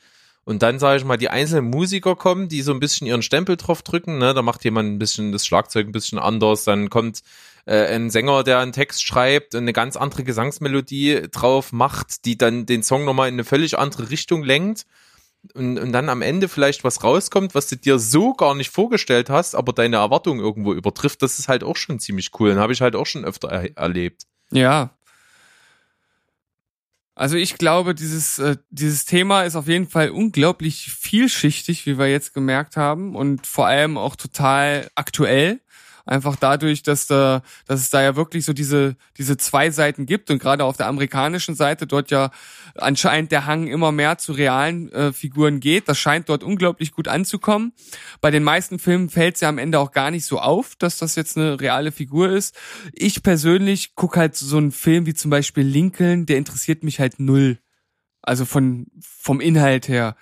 und 0.49 0.62
dann, 0.62 0.78
sage 0.78 0.96
ich 0.96 1.05
mal, 1.05 1.18
die 1.18 1.28
einzelnen 1.28 1.68
Musiker 1.68 2.16
kommen, 2.16 2.49
die 2.49 2.62
so 2.62 2.72
ein 2.72 2.80
bisschen 2.80 3.07
ihren 3.07 3.20
Stempel 3.20 3.59
drauf 3.59 3.82
drücken, 3.82 4.16
ne? 4.16 4.32
Da 4.32 4.40
macht 4.40 4.64
jemand 4.64 4.88
ein 4.88 4.99
bisschen 4.99 5.30
das 5.30 5.44
Schlagzeug 5.44 5.86
ein 5.86 5.92
bisschen 5.92 6.18
anders, 6.18 6.64
dann 6.64 6.88
kommt 6.88 7.20
äh, 7.66 7.94
ein 7.94 8.09
Sänger, 8.09 8.44
der 8.44 8.59
einen 8.61 8.72
Text 8.72 9.05
schreibt 9.05 9.55
und 9.55 9.61
eine 9.61 9.74
ganz 9.74 9.96
andere 9.96 10.24
Gesangsmelodie 10.24 11.28
drauf 11.30 11.72
macht, 11.72 12.24
die 12.24 12.38
dann 12.38 12.64
den 12.64 12.82
Song 12.82 13.05
nochmal 13.05 13.28
in 13.28 13.34
eine 13.34 13.44
völlig 13.44 13.78
andere 13.78 14.09
Richtung 14.09 14.42
lenkt 14.42 14.86
und, 15.53 15.78
und 15.78 15.92
dann 15.92 16.09
am 16.09 16.22
Ende 16.22 16.49
vielleicht 16.49 16.82
was 16.82 17.05
rauskommt, 17.05 17.55
was 17.55 17.68
du 17.68 17.76
dir 17.76 17.99
so 17.99 18.32
gar 18.32 18.55
nicht 18.55 18.70
vorgestellt 18.70 19.28
hast, 19.28 19.55
aber 19.55 19.74
deine 19.74 19.96
Erwartungen 19.96 20.40
irgendwo 20.40 20.72
übertrifft, 20.72 21.20
das 21.20 21.38
ist 21.38 21.49
halt 21.49 21.62
auch 21.62 21.76
schon 21.76 22.01
ziemlich 22.01 22.30
cool. 22.40 22.53
Und 22.53 22.59
habe 22.59 22.72
ich 22.72 22.80
halt 22.80 22.96
auch 22.96 23.05
schon 23.07 23.26
öfter 23.26 23.49
er 23.49 23.76
erlebt. 23.76 24.22
Ja. 24.51 24.97
Also 27.19 27.37
ich 27.37 27.59
glaube, 27.59 27.97
dieses, 27.97 28.39
äh, 28.39 28.59
dieses 28.71 29.05
Thema 29.05 29.43
ist 29.43 29.57
auf 29.57 29.66
jeden 29.66 29.89
Fall 29.89 30.11
unglaublich 30.11 30.93
vielschichtig, 30.93 31.85
wie 31.85 31.99
wir 31.99 32.07
jetzt 32.07 32.33
gemerkt 32.33 32.77
haben, 32.77 33.16
und 33.16 33.45
vor 33.45 33.66
allem 33.66 33.99
auch 33.99 34.14
total 34.14 34.89
aktuell. 34.95 35.61
Einfach 36.09 36.36
dadurch, 36.36 36.82
dass 36.82 37.06
da, 37.06 37.42
dass 37.66 37.80
es 37.80 37.90
da 37.90 38.00
ja 38.00 38.16
wirklich 38.16 38.46
so 38.46 38.54
diese, 38.54 38.96
diese 39.18 39.36
zwei 39.36 39.68
Seiten 39.68 40.06
gibt 40.06 40.30
und 40.30 40.38
gerade 40.38 40.64
auf 40.64 40.78
der 40.78 40.86
amerikanischen 40.86 41.54
Seite 41.54 41.86
dort 41.86 42.11
ja 42.11 42.30
anscheinend 42.76 43.30
der 43.30 43.44
Hang 43.44 43.66
immer 43.66 43.92
mehr 43.92 44.16
zu 44.16 44.32
realen 44.32 44.90
äh, 44.90 45.12
Figuren 45.12 45.61
geht. 45.61 45.86
Das 45.86 45.98
scheint 45.98 46.30
dort 46.30 46.42
unglaublich 46.42 46.92
gut 46.92 47.09
anzukommen. 47.09 47.74
Bei 48.22 48.30
den 48.30 48.42
meisten 48.42 48.78
Filmen 48.78 49.11
fällt 49.11 49.34
es 49.34 49.42
ja 49.42 49.50
am 49.50 49.59
Ende 49.59 49.80
auch 49.80 49.92
gar 49.92 50.11
nicht 50.11 50.24
so 50.24 50.38
auf, 50.38 50.76
dass 50.76 50.96
das 50.96 51.14
jetzt 51.14 51.36
eine 51.36 51.61
reale 51.61 51.92
Figur 51.92 52.30
ist. 52.30 52.56
Ich 52.94 53.22
persönlich 53.22 53.94
gucke 53.94 54.18
halt 54.18 54.34
so 54.34 54.56
einen 54.56 54.72
Film 54.72 55.04
wie 55.04 55.12
zum 55.12 55.30
Beispiel 55.30 55.64
Lincoln, 55.64 56.24
der 56.24 56.38
interessiert 56.38 56.84
mich 56.84 57.00
halt 57.00 57.20
null. 57.20 57.59
Also 58.22 58.46
von, 58.46 58.86
vom 58.98 59.42
Inhalt 59.42 59.88
her. 59.88 60.16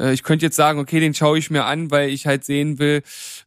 Äh, 0.00 0.12
ich 0.12 0.22
könnte 0.22 0.46
jetzt 0.46 0.56
sagen, 0.56 0.80
okay, 0.80 0.98
den 0.98 1.14
schaue 1.14 1.38
ich 1.38 1.50
mir 1.50 1.64
an, 1.64 1.90
weil 1.90 2.08
ich 2.10 2.26
halt 2.26 2.44
sehen 2.44 2.78
will, 2.78 3.02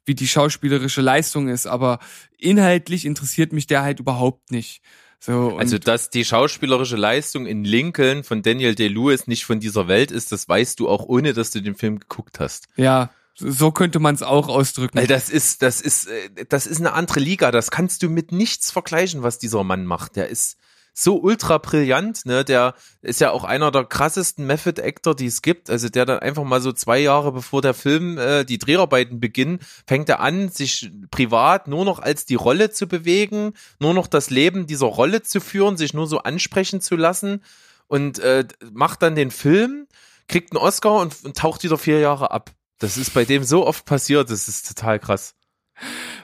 wie 0.06 0.16
die 0.16 0.28
schauspielerische 0.28 1.02
Leistung 1.02 1.50
ist, 1.50 1.66
aber 1.66 2.00
inhaltlich 2.38 3.06
interessiert 3.06 3.52
mich 3.52 3.68
der 3.68 3.82
halt 3.82 4.00
überhaupt 4.00 4.52
nicht. 4.52 4.82
So, 5.20 5.56
also, 5.58 5.78
dass 5.78 6.10
die 6.10 6.26
schauspielerische 6.26 6.98
Leistung 6.98 7.46
in 7.46 7.64
Lincoln 7.64 8.26
von 8.26 8.42
Daniel 8.42 8.76
Day-Lewis 8.76 9.26
nicht 9.26 9.46
von 9.46 9.62
dieser 9.62 9.88
Welt 9.88 10.12
ist, 10.12 10.34
das 10.34 10.50
weißt 10.50 10.82
du 10.82 10.90
auch, 10.90 11.06
ohne 11.06 11.32
dass 11.34 11.50
du 11.50 11.62
den 11.62 11.76
Film 11.76 12.00
geguckt 12.00 12.42
hast. 12.42 12.68
Ja, 12.76 13.10
so 13.36 13.72
könnte 13.72 14.00
man 14.00 14.16
es 14.16 14.22
auch 14.22 14.50
ausdrücken. 14.50 14.98
Weil 14.98 15.08
das 15.08 15.30
ist, 15.30 15.62
das 15.62 15.80
ist, 15.80 16.08
äh, 16.08 16.46
das 16.50 16.68
ist 16.68 16.80
eine 16.80 16.92
andere 16.92 17.22
Liga. 17.22 17.52
Das 17.52 17.72
kannst 17.72 18.04
du 18.04 18.10
mit 18.10 18.34
nichts 18.34 18.70
vergleichen, 18.70 19.24
was 19.24 19.40
dieser 19.40 19.64
Mann 19.64 19.86
macht. 19.86 20.18
Der 20.18 20.28
ist, 20.28 20.58
so 20.94 21.20
ultra 21.20 21.58
brillant, 21.58 22.26
ne? 22.26 22.46
Der 22.46 22.76
ist 23.02 23.20
ja 23.20 23.32
auch 23.32 23.44
einer 23.44 23.72
der 23.72 23.86
krassesten 23.86 24.46
Method 24.46 24.82
Actor, 24.82 25.16
die 25.16 25.26
es 25.26 25.42
gibt. 25.42 25.70
Also 25.70 25.90
der 25.90 26.06
dann 26.06 26.20
einfach 26.20 26.44
mal 26.44 26.62
so 26.62 26.72
zwei 26.72 27.00
Jahre 27.00 27.32
bevor 27.32 27.62
der 27.62 27.74
Film 27.74 28.18
äh, 28.18 28.46
die 28.46 28.60
Dreharbeiten 28.60 29.20
beginnen, 29.20 29.60
fängt 29.88 30.08
er 30.10 30.20
an, 30.20 30.50
sich 30.50 30.92
privat 31.10 31.68
nur 31.68 31.84
noch 31.84 32.00
als 32.00 32.26
die 32.26 32.36
Rolle 32.36 32.70
zu 32.70 32.88
bewegen, 32.88 33.54
nur 33.80 33.94
noch 33.96 34.08
das 34.08 34.30
Leben 34.30 34.68
dieser 34.68 34.88
Rolle 34.88 35.24
zu 35.24 35.42
führen, 35.42 35.78
sich 35.78 35.94
nur 35.94 36.08
so 36.08 36.20
ansprechen 36.20 36.80
zu 36.80 36.96
lassen 36.96 37.42
und 37.88 38.20
äh, 38.20 38.46
macht 38.72 39.02
dann 39.02 39.16
den 39.16 39.32
Film, 39.32 39.88
kriegt 40.28 40.52
einen 40.52 40.62
Oscar 40.62 41.02
und, 41.02 41.26
und 41.26 41.36
taucht 41.36 41.64
wieder 41.64 41.78
vier 41.78 42.00
Jahre 42.00 42.32
ab. 42.32 42.52
Das 42.78 42.98
ist 42.98 43.14
bei 43.14 43.26
dem 43.26 43.44
so 43.44 43.66
oft 43.66 43.86
passiert, 43.86 44.30
das 44.30 44.48
ist 44.48 44.68
total 44.68 45.00
krass. 45.00 45.36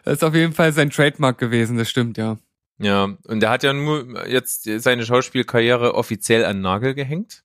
Das 0.03 0.15
ist 0.15 0.23
auf 0.23 0.35
jeden 0.35 0.53
Fall 0.53 0.73
sein 0.73 0.91
Trademark 0.91 1.39
gewesen, 1.39 1.77
das 1.77 1.89
stimmt, 1.89 2.17
ja. 2.17 2.37
Ja, 2.79 3.17
und 3.27 3.43
er 3.43 3.49
hat 3.49 3.63
ja 3.63 3.73
nur 3.73 4.27
jetzt 4.27 4.63
seine 4.63 5.05
Schauspielkarriere 5.05 5.95
offiziell 5.95 6.45
an 6.45 6.61
Nagel 6.61 6.93
gehängt. 6.93 7.43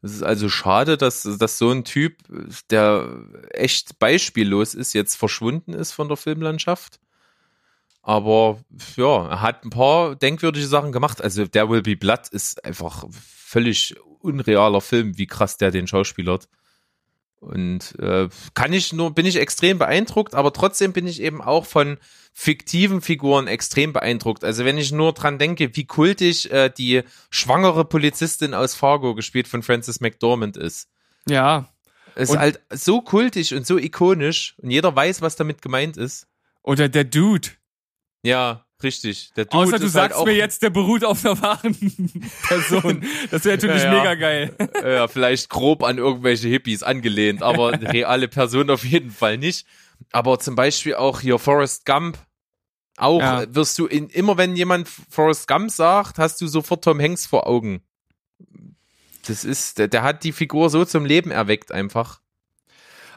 Es 0.00 0.14
ist 0.14 0.22
also 0.22 0.48
schade, 0.48 0.96
dass, 0.96 1.22
dass 1.22 1.58
so 1.58 1.70
ein 1.70 1.84
Typ, 1.84 2.16
der 2.70 3.24
echt 3.50 3.98
beispiellos 4.00 4.74
ist, 4.74 4.94
jetzt 4.94 5.14
verschwunden 5.14 5.74
ist 5.74 5.92
von 5.92 6.08
der 6.08 6.16
Filmlandschaft. 6.16 6.98
Aber 8.02 8.58
ja, 8.96 9.28
er 9.28 9.40
hat 9.42 9.64
ein 9.64 9.70
paar 9.70 10.16
denkwürdige 10.16 10.66
Sachen 10.66 10.90
gemacht. 10.90 11.22
Also 11.22 11.46
der 11.46 11.70
Will 11.70 11.82
Be 11.82 11.96
Blood 11.96 12.28
ist 12.32 12.64
einfach 12.64 13.04
völlig 13.12 13.94
unrealer 14.20 14.80
Film, 14.80 15.16
wie 15.18 15.26
krass 15.26 15.56
der 15.56 15.70
den 15.70 15.86
Schauspielert. 15.86 16.48
Und 17.42 17.98
äh, 17.98 18.28
kann 18.54 18.72
ich 18.72 18.92
nur, 18.92 19.12
bin 19.16 19.26
ich 19.26 19.34
extrem 19.34 19.76
beeindruckt, 19.76 20.36
aber 20.36 20.52
trotzdem 20.52 20.92
bin 20.92 21.08
ich 21.08 21.20
eben 21.20 21.42
auch 21.42 21.66
von 21.66 21.98
fiktiven 22.32 23.00
Figuren 23.00 23.48
extrem 23.48 23.92
beeindruckt. 23.92 24.44
Also 24.44 24.64
wenn 24.64 24.78
ich 24.78 24.92
nur 24.92 25.12
dran 25.12 25.40
denke, 25.40 25.74
wie 25.74 25.84
kultig 25.84 26.52
äh, 26.52 26.70
die 26.70 27.02
schwangere 27.30 27.84
Polizistin 27.84 28.54
aus 28.54 28.76
Fargo, 28.76 29.16
gespielt 29.16 29.48
von 29.48 29.64
Frances 29.64 30.00
McDormand, 30.00 30.56
ist. 30.56 30.88
Ja. 31.28 31.68
Ist 32.14 32.30
und 32.30 32.38
halt 32.38 32.60
so 32.70 33.00
kultig 33.00 33.52
und 33.56 33.66
so 33.66 33.76
ikonisch 33.76 34.54
und 34.58 34.70
jeder 34.70 34.94
weiß, 34.94 35.20
was 35.20 35.34
damit 35.34 35.62
gemeint 35.62 35.96
ist. 35.96 36.28
Oder 36.62 36.88
der 36.88 37.04
Dude. 37.04 37.48
Ja, 38.22 38.64
Richtig. 38.82 39.32
Der 39.36 39.44
Dude 39.44 39.64
Außer 39.64 39.76
du 39.78 39.84
halt 39.84 39.92
sagst 39.92 40.18
halt 40.18 40.26
mir 40.26 40.34
jetzt, 40.34 40.62
der 40.62 40.70
beruht 40.70 41.04
auf 41.04 41.24
einer 41.24 41.40
wahren 41.40 41.76
Person. 42.48 43.04
Das 43.30 43.44
wäre 43.44 43.56
natürlich 43.56 43.82
ja, 43.82 43.92
ja. 43.92 43.98
mega 43.98 44.14
geil. 44.14 44.56
Ja, 44.82 45.08
vielleicht 45.08 45.48
grob 45.50 45.82
an 45.82 45.98
irgendwelche 45.98 46.48
Hippies 46.48 46.82
angelehnt, 46.82 47.42
aber 47.42 47.72
reale 47.82 48.28
Person 48.28 48.70
auf 48.70 48.84
jeden 48.84 49.10
Fall 49.10 49.38
nicht. 49.38 49.66
Aber 50.10 50.38
zum 50.38 50.56
Beispiel 50.56 50.94
auch 50.94 51.20
hier 51.20 51.38
Forrest 51.38 51.86
Gump. 51.86 52.18
Auch 52.96 53.20
ja. 53.20 53.54
wirst 53.54 53.78
du 53.78 53.86
in, 53.86 54.08
immer 54.08 54.36
wenn 54.36 54.56
jemand 54.56 54.88
Forrest 54.88 55.48
Gump 55.48 55.70
sagt, 55.70 56.18
hast 56.18 56.40
du 56.40 56.46
sofort 56.46 56.84
Tom 56.84 57.00
Hanks 57.00 57.26
vor 57.26 57.46
Augen. 57.46 57.82
Das 59.26 59.44
ist, 59.44 59.78
der, 59.78 59.88
der 59.88 60.02
hat 60.02 60.24
die 60.24 60.32
Figur 60.32 60.68
so 60.70 60.84
zum 60.84 61.04
Leben 61.04 61.30
erweckt 61.30 61.72
einfach. 61.72 62.21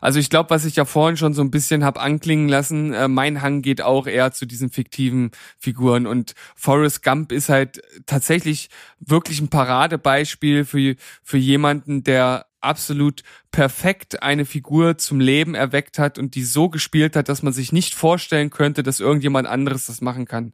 Also 0.05 0.19
ich 0.19 0.29
glaube, 0.29 0.51
was 0.51 0.65
ich 0.65 0.75
ja 0.75 0.85
vorhin 0.85 1.17
schon 1.17 1.33
so 1.33 1.41
ein 1.41 1.49
bisschen 1.49 1.83
hab 1.83 1.99
anklingen 1.99 2.47
lassen, 2.47 2.93
äh, 2.93 3.07
mein 3.07 3.41
Hang 3.41 3.63
geht 3.63 3.81
auch 3.81 4.05
eher 4.05 4.31
zu 4.31 4.45
diesen 4.45 4.69
fiktiven 4.69 5.31
Figuren 5.57 6.05
und 6.05 6.35
Forrest 6.55 7.01
Gump 7.01 7.31
ist 7.31 7.49
halt 7.49 7.81
tatsächlich 8.05 8.69
wirklich 8.99 9.41
ein 9.41 9.47
Paradebeispiel 9.47 10.63
für, 10.63 10.95
für 11.23 11.37
jemanden, 11.39 12.03
der 12.03 12.45
absolut 12.61 13.23
perfekt 13.49 14.21
eine 14.21 14.45
Figur 14.45 14.99
zum 14.99 15.19
Leben 15.19 15.55
erweckt 15.55 15.97
hat 15.97 16.19
und 16.19 16.35
die 16.35 16.43
so 16.43 16.69
gespielt 16.69 17.15
hat, 17.15 17.27
dass 17.27 17.41
man 17.41 17.51
sich 17.51 17.71
nicht 17.71 17.95
vorstellen 17.95 18.51
könnte, 18.51 18.83
dass 18.83 18.99
irgendjemand 18.99 19.47
anderes 19.47 19.87
das 19.87 20.01
machen 20.01 20.27
kann. 20.27 20.53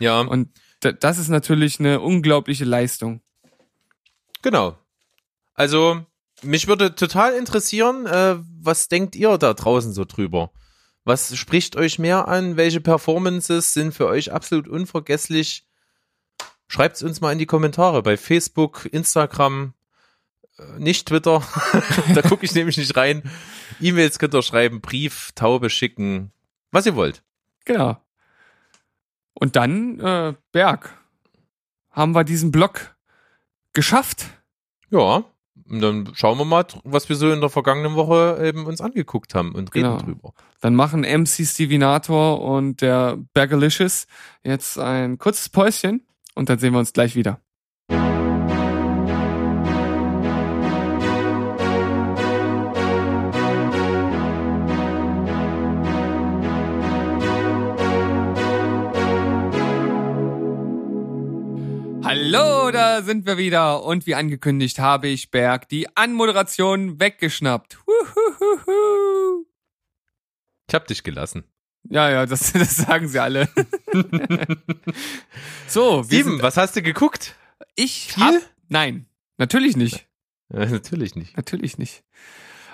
Ja. 0.00 0.20
Und 0.20 0.50
das 0.80 1.16
ist 1.16 1.30
natürlich 1.30 1.80
eine 1.80 2.00
unglaubliche 2.00 2.66
Leistung. 2.66 3.22
Genau. 4.42 4.76
Also 5.54 6.04
mich 6.42 6.66
würde 6.66 6.94
total 6.94 7.34
interessieren, 7.34 8.06
äh, 8.06 8.36
was 8.60 8.88
denkt 8.88 9.16
ihr 9.16 9.38
da 9.38 9.54
draußen 9.54 9.92
so 9.92 10.04
drüber? 10.04 10.50
Was 11.04 11.36
spricht 11.36 11.76
euch 11.76 11.98
mehr 11.98 12.28
an? 12.28 12.56
Welche 12.56 12.80
Performances 12.80 13.72
sind 13.72 13.92
für 13.92 14.06
euch 14.06 14.32
absolut 14.32 14.68
unvergesslich? 14.68 15.66
Schreibt 16.68 16.96
es 16.96 17.02
uns 17.02 17.20
mal 17.20 17.32
in 17.32 17.38
die 17.38 17.46
Kommentare 17.46 18.02
bei 18.02 18.16
Facebook, 18.16 18.88
Instagram, 18.92 19.74
äh, 20.58 20.78
nicht 20.78 21.08
Twitter. 21.08 21.42
da 22.14 22.22
gucke 22.22 22.44
ich 22.44 22.54
nämlich 22.54 22.76
nicht 22.76 22.96
rein. 22.96 23.22
E-Mails 23.80 24.18
könnt 24.18 24.34
ihr 24.34 24.42
schreiben, 24.42 24.80
Brief, 24.80 25.32
Taube 25.34 25.70
schicken, 25.70 26.32
was 26.70 26.86
ihr 26.86 26.96
wollt. 26.96 27.22
Genau. 27.64 27.96
Und 29.34 29.56
dann, 29.56 29.98
äh, 30.00 30.34
Berg, 30.52 30.96
haben 31.90 32.14
wir 32.14 32.24
diesen 32.24 32.52
Blog 32.52 32.94
geschafft. 33.72 34.26
Ja, 34.90 35.24
und 35.70 35.80
dann 35.80 36.10
schauen 36.14 36.36
wir 36.38 36.44
mal, 36.44 36.66
was 36.84 37.08
wir 37.08 37.16
so 37.16 37.30
in 37.30 37.40
der 37.40 37.48
vergangenen 37.48 37.94
Woche 37.94 38.40
eben 38.42 38.66
uns 38.66 38.80
angeguckt 38.80 39.34
haben 39.34 39.54
und 39.54 39.74
reden 39.74 39.90
genau. 39.90 39.98
drüber. 39.98 40.32
Dann 40.60 40.74
machen 40.74 41.02
MC 41.02 41.46
Stevinator 41.46 42.42
und 42.42 42.80
der 42.80 43.18
Bergalicious 43.34 44.06
jetzt 44.42 44.78
ein 44.78 45.18
kurzes 45.18 45.48
Päuschen 45.48 46.06
und 46.34 46.48
dann 46.48 46.58
sehen 46.58 46.72
wir 46.72 46.80
uns 46.80 46.92
gleich 46.92 47.14
wieder. 47.14 47.40
Da 63.00 63.06
sind 63.06 63.24
wir 63.24 63.38
wieder. 63.38 63.82
Und 63.82 64.06
wie 64.06 64.14
angekündigt 64.14 64.78
habe 64.78 65.08
ich 65.08 65.30
Berg 65.30 65.68
die 65.68 65.96
Anmoderation 65.96 67.00
weggeschnappt. 67.00 67.78
Huhuhuhu. 67.86 69.46
Ich 70.68 70.74
hab 70.74 70.86
dich 70.86 71.02
gelassen. 71.02 71.44
Ja, 71.88 72.10
ja, 72.10 72.26
das, 72.26 72.52
das 72.52 72.76
sagen 72.76 73.08
sie 73.08 73.18
alle. 73.18 73.48
so, 75.66 76.02
sind, 76.02 76.42
was 76.42 76.58
hast 76.58 76.76
du 76.76 76.82
geguckt? 76.82 77.36
ich 77.74 78.12
viel? 78.12 78.22
hab, 78.22 78.34
nein, 78.68 79.06
natürlich 79.38 79.76
nicht. 79.78 80.06
Äh, 80.52 80.66
natürlich 80.66 81.14
nicht. 81.14 81.36
Natürlich 81.38 81.78
nicht. 81.78 82.04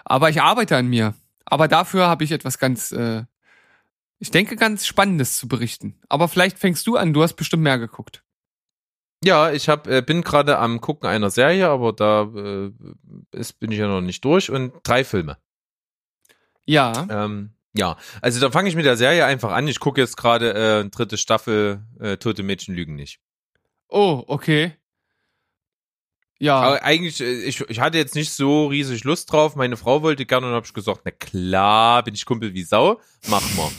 Aber 0.04 0.28
ich 0.28 0.42
arbeite 0.42 0.76
an 0.76 0.88
mir. 0.88 1.14
Aber 1.44 1.68
dafür 1.68 2.08
habe 2.08 2.24
ich 2.24 2.32
etwas 2.32 2.58
ganz, 2.58 2.90
äh, 2.90 3.24
ich 4.18 4.32
denke, 4.32 4.56
ganz 4.56 4.86
Spannendes 4.86 5.38
zu 5.38 5.46
berichten. 5.46 5.94
Aber 6.08 6.26
vielleicht 6.26 6.58
fängst 6.58 6.84
du 6.88 6.96
an, 6.96 7.12
du 7.12 7.22
hast 7.22 7.34
bestimmt 7.34 7.62
mehr 7.62 7.78
geguckt. 7.78 8.24
Ja, 9.24 9.50
ich 9.50 9.68
hab, 9.68 9.86
äh, 9.86 10.02
bin 10.02 10.22
gerade 10.22 10.58
am 10.58 10.80
Gucken 10.80 11.08
einer 11.08 11.30
Serie, 11.30 11.68
aber 11.68 11.92
da 11.92 12.22
äh, 12.22 12.70
ist, 13.32 13.58
bin 13.58 13.72
ich 13.72 13.78
ja 13.78 13.88
noch 13.88 14.00
nicht 14.02 14.24
durch 14.24 14.50
und 14.50 14.72
drei 14.82 15.04
Filme. 15.04 15.38
Ja. 16.66 17.06
Ähm, 17.08 17.50
ja, 17.74 17.96
also 18.22 18.40
dann 18.40 18.52
fange 18.52 18.68
ich 18.68 18.76
mit 18.76 18.84
der 18.84 18.96
Serie 18.96 19.24
einfach 19.24 19.52
an. 19.52 19.68
Ich 19.68 19.80
gucke 19.80 20.00
jetzt 20.00 20.16
gerade 20.16 20.54
äh, 20.54 20.88
dritte 20.88 21.16
Staffel 21.18 21.82
äh, 22.00 22.16
Tote 22.16 22.42
Mädchen 22.42 22.74
lügen 22.74 22.94
nicht. 22.94 23.20
Oh, 23.88 24.24
okay. 24.26 24.72
Ja. 26.38 26.60
Aber 26.60 26.82
eigentlich, 26.82 27.20
äh, 27.20 27.44
ich, 27.44 27.60
ich 27.68 27.80
hatte 27.80 27.98
jetzt 27.98 28.14
nicht 28.14 28.32
so 28.32 28.66
riesig 28.66 29.04
Lust 29.04 29.32
drauf. 29.32 29.56
Meine 29.56 29.76
Frau 29.76 30.02
wollte 30.02 30.26
gerne 30.26 30.46
und 30.46 30.52
habe 30.52 30.66
ich 30.66 30.74
gesagt, 30.74 31.02
na 31.04 31.10
klar, 31.10 32.02
bin 32.02 32.14
ich 32.14 32.26
Kumpel 32.26 32.54
wie 32.54 32.62
Sau, 32.62 33.00
mach 33.28 33.54
mal. 33.54 33.70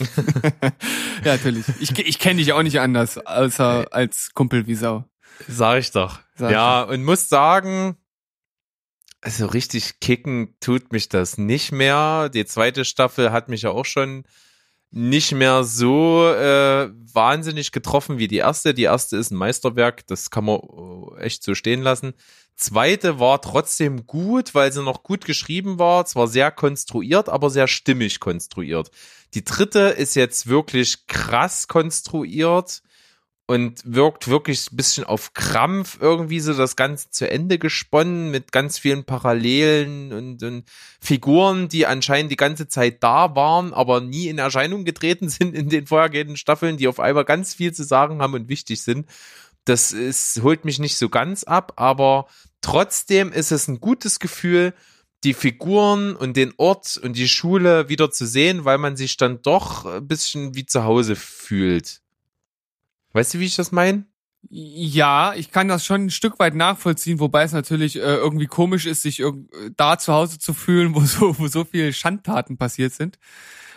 ja, 1.24 1.32
natürlich. 1.32 1.64
Ich, 1.80 1.98
ich 1.98 2.18
kenne 2.18 2.40
dich 2.40 2.52
auch 2.52 2.62
nicht 2.62 2.80
anders, 2.80 3.18
außer 3.18 3.86
als 3.90 4.30
Kumpel 4.34 4.66
wie 4.66 4.74
Sau. 4.74 5.04
Sag 5.48 5.78
ich 5.78 5.90
doch. 5.90 6.20
Sag 6.34 6.52
ja, 6.52 6.82
und 6.82 7.04
muss 7.04 7.28
sagen, 7.28 7.96
also 9.20 9.46
richtig 9.46 10.00
kicken 10.00 10.54
tut 10.60 10.92
mich 10.92 11.08
das 11.08 11.38
nicht 11.38 11.72
mehr. 11.72 12.28
Die 12.28 12.44
zweite 12.46 12.84
Staffel 12.84 13.32
hat 13.32 13.48
mich 13.48 13.62
ja 13.62 13.70
auch 13.70 13.84
schon 13.84 14.24
nicht 14.90 15.32
mehr 15.32 15.62
so 15.62 16.28
äh, 16.28 16.90
wahnsinnig 16.92 17.70
getroffen 17.70 18.18
wie 18.18 18.28
die 18.28 18.38
erste. 18.38 18.74
Die 18.74 18.84
erste 18.84 19.16
ist 19.16 19.30
ein 19.30 19.36
Meisterwerk, 19.36 20.06
das 20.06 20.30
kann 20.30 20.44
man 20.44 20.58
äh, 20.58 21.20
echt 21.20 21.44
so 21.44 21.54
stehen 21.54 21.82
lassen. 21.82 22.14
Zweite 22.60 23.18
war 23.18 23.40
trotzdem 23.40 24.06
gut, 24.06 24.54
weil 24.54 24.70
sie 24.70 24.82
noch 24.82 25.02
gut 25.02 25.24
geschrieben 25.24 25.78
war. 25.78 26.04
Zwar 26.04 26.28
sehr 26.28 26.50
konstruiert, 26.50 27.30
aber 27.30 27.48
sehr 27.48 27.66
stimmig 27.66 28.20
konstruiert. 28.20 28.90
Die 29.32 29.44
dritte 29.44 29.80
ist 29.80 30.14
jetzt 30.14 30.46
wirklich 30.46 31.06
krass 31.06 31.68
konstruiert 31.68 32.82
und 33.46 33.82
wirkt 33.84 34.28
wirklich 34.28 34.70
ein 34.70 34.76
bisschen 34.76 35.04
auf 35.04 35.32
Krampf 35.32 35.98
irgendwie 36.00 36.38
so 36.38 36.54
das 36.54 36.76
Ganze 36.76 37.10
zu 37.10 37.28
Ende 37.28 37.58
gesponnen 37.58 38.30
mit 38.30 38.52
ganz 38.52 38.78
vielen 38.78 39.04
Parallelen 39.04 40.12
und, 40.12 40.42
und 40.42 40.64
Figuren, 41.00 41.68
die 41.68 41.86
anscheinend 41.86 42.30
die 42.30 42.36
ganze 42.36 42.68
Zeit 42.68 43.02
da 43.02 43.34
waren, 43.34 43.72
aber 43.72 44.00
nie 44.02 44.28
in 44.28 44.38
Erscheinung 44.38 44.84
getreten 44.84 45.28
sind 45.30 45.56
in 45.56 45.68
den 45.68 45.86
vorhergehenden 45.86 46.36
Staffeln, 46.36 46.76
die 46.76 46.86
auf 46.86 47.00
einmal 47.00 47.24
ganz 47.24 47.54
viel 47.54 47.72
zu 47.72 47.84
sagen 47.84 48.20
haben 48.20 48.34
und 48.34 48.48
wichtig 48.48 48.82
sind. 48.82 49.06
Das 49.64 49.92
ist, 49.92 50.40
holt 50.42 50.64
mich 50.64 50.78
nicht 50.78 50.96
so 50.96 51.08
ganz 51.08 51.44
ab, 51.44 51.74
aber 51.76 52.26
trotzdem 52.60 53.32
ist 53.32 53.52
es 53.52 53.68
ein 53.68 53.80
gutes 53.80 54.18
Gefühl, 54.18 54.74
die 55.22 55.34
Figuren 55.34 56.16
und 56.16 56.36
den 56.36 56.54
Ort 56.56 56.96
und 56.96 57.14
die 57.16 57.28
Schule 57.28 57.88
wieder 57.88 58.10
zu 58.10 58.26
sehen, 58.26 58.64
weil 58.64 58.78
man 58.78 58.96
sich 58.96 59.16
dann 59.18 59.42
doch 59.42 59.84
ein 59.84 60.06
bisschen 60.08 60.54
wie 60.54 60.64
zu 60.64 60.84
Hause 60.84 61.14
fühlt. 61.14 62.00
Weißt 63.12 63.34
du, 63.34 63.38
wie 63.40 63.44
ich 63.46 63.56
das 63.56 63.70
meine? 63.70 64.06
Ja, 64.48 65.34
ich 65.34 65.50
kann 65.50 65.68
das 65.68 65.84
schon 65.84 66.06
ein 66.06 66.10
Stück 66.10 66.38
weit 66.38 66.54
nachvollziehen, 66.54 67.20
wobei 67.20 67.42
es 67.42 67.52
natürlich 67.52 67.96
äh, 67.96 68.00
irgendwie 68.00 68.46
komisch 68.46 68.86
ist, 68.86 69.02
sich 69.02 69.20
irg- 69.20 69.44
da 69.76 69.98
zu 69.98 70.14
Hause 70.14 70.38
zu 70.38 70.54
fühlen, 70.54 70.94
wo 70.94 71.00
so, 71.04 71.38
wo 71.38 71.46
so 71.48 71.64
viel 71.64 71.92
Schandtaten 71.92 72.56
passiert 72.56 72.94
sind. 72.94 73.18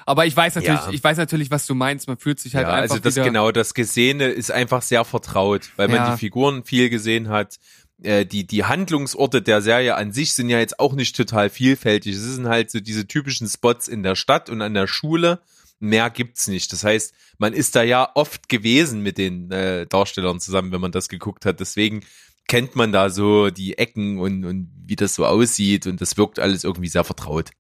Aber 0.05 0.25
ich 0.25 0.35
weiß 0.35 0.55
natürlich, 0.55 0.79
Ja. 0.81 0.91
ich 0.91 1.03
weiß 1.03 1.17
natürlich, 1.17 1.51
was 1.51 1.65
du 1.65 1.75
meinst. 1.75 2.07
Man 2.07 2.17
fühlt 2.17 2.39
sich 2.39 2.55
halt 2.55 2.67
ja, 2.67 2.73
einfach 2.73 2.81
also 2.95 2.99
das 2.99 3.15
wieder. 3.15 3.25
genau, 3.25 3.51
das 3.51 3.73
Gesehene 3.73 4.25
ist 4.27 4.51
einfach 4.51 4.81
sehr 4.81 5.05
vertraut, 5.05 5.69
weil 5.75 5.87
man 5.87 5.97
Ja. 5.97 6.11
die 6.13 6.19
Figuren 6.19 6.63
viel 6.63 6.89
gesehen 6.89 7.29
hat. 7.29 7.57
Äh, 8.01 8.25
die, 8.25 8.45
die 8.45 8.65
Handlungsorte 8.65 9.41
der 9.41 9.61
Serie 9.61 9.95
an 9.95 10.11
sich 10.11 10.33
sind 10.33 10.49
ja 10.49 10.59
jetzt 10.59 10.79
auch 10.79 10.93
nicht 10.93 11.15
total 11.15 11.49
vielfältig. 11.49 12.15
Es 12.15 12.21
sind 12.21 12.47
halt 12.47 12.69
so 12.71 12.79
diese 12.79 13.07
typischen 13.07 13.47
Spots 13.47 13.87
in 13.87 14.03
der 14.03 14.15
Stadt 14.15 14.49
und 14.49 14.61
an 14.61 14.73
der 14.73 14.87
Schule. 14.87 15.39
Mehr 15.79 16.09
gibt's 16.09 16.47
nicht. 16.47 16.71
Das 16.73 16.83
heißt, 16.83 17.13
man 17.37 17.53
ist 17.53 17.75
da 17.75 17.83
ja 17.83 18.09
oft 18.15 18.49
gewesen 18.49 19.01
mit 19.01 19.17
den 19.17 19.51
äh, 19.51 19.85
Darstellern 19.85 20.39
zusammen, 20.39 20.71
wenn 20.71 20.81
man 20.81 20.91
das 20.91 21.07
geguckt 21.09 21.45
hat. 21.45 21.59
Deswegen 21.59 22.01
kennt 22.47 22.75
man 22.75 22.91
da 22.91 23.09
so 23.09 23.49
die 23.49 23.77
Ecken 23.77 24.19
und, 24.19 24.43
und 24.45 24.69
wie 24.85 24.95
das 24.95 25.15
so 25.15 25.25
aussieht 25.25 25.87
und 25.87 26.01
das 26.01 26.17
wirkt 26.17 26.39
alles 26.39 26.63
irgendwie 26.63 26.89
sehr 26.89 27.03
vertraut. 27.03 27.51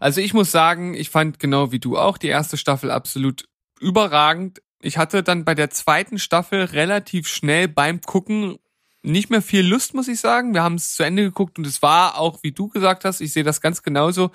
Also 0.00 0.20
ich 0.20 0.34
muss 0.34 0.50
sagen, 0.50 0.94
ich 0.94 1.10
fand 1.10 1.38
genau 1.38 1.72
wie 1.72 1.80
du 1.80 1.98
auch 1.98 2.18
die 2.18 2.28
erste 2.28 2.56
Staffel 2.56 2.90
absolut 2.90 3.48
überragend. 3.80 4.62
Ich 4.80 4.98
hatte 4.98 5.22
dann 5.22 5.44
bei 5.44 5.54
der 5.54 5.70
zweiten 5.70 6.18
Staffel 6.18 6.62
relativ 6.62 7.28
schnell 7.28 7.68
beim 7.68 8.00
Gucken 8.00 8.58
nicht 9.02 9.30
mehr 9.30 9.42
viel 9.42 9.66
Lust, 9.66 9.94
muss 9.94 10.08
ich 10.08 10.20
sagen. 10.20 10.54
Wir 10.54 10.62
haben 10.62 10.74
es 10.74 10.94
zu 10.94 11.02
Ende 11.02 11.22
geguckt 11.22 11.58
und 11.58 11.66
es 11.66 11.82
war 11.82 12.18
auch, 12.18 12.40
wie 12.42 12.52
du 12.52 12.68
gesagt 12.68 13.04
hast, 13.04 13.20
ich 13.20 13.32
sehe 13.32 13.44
das 13.44 13.60
ganz 13.60 13.82
genauso, 13.82 14.30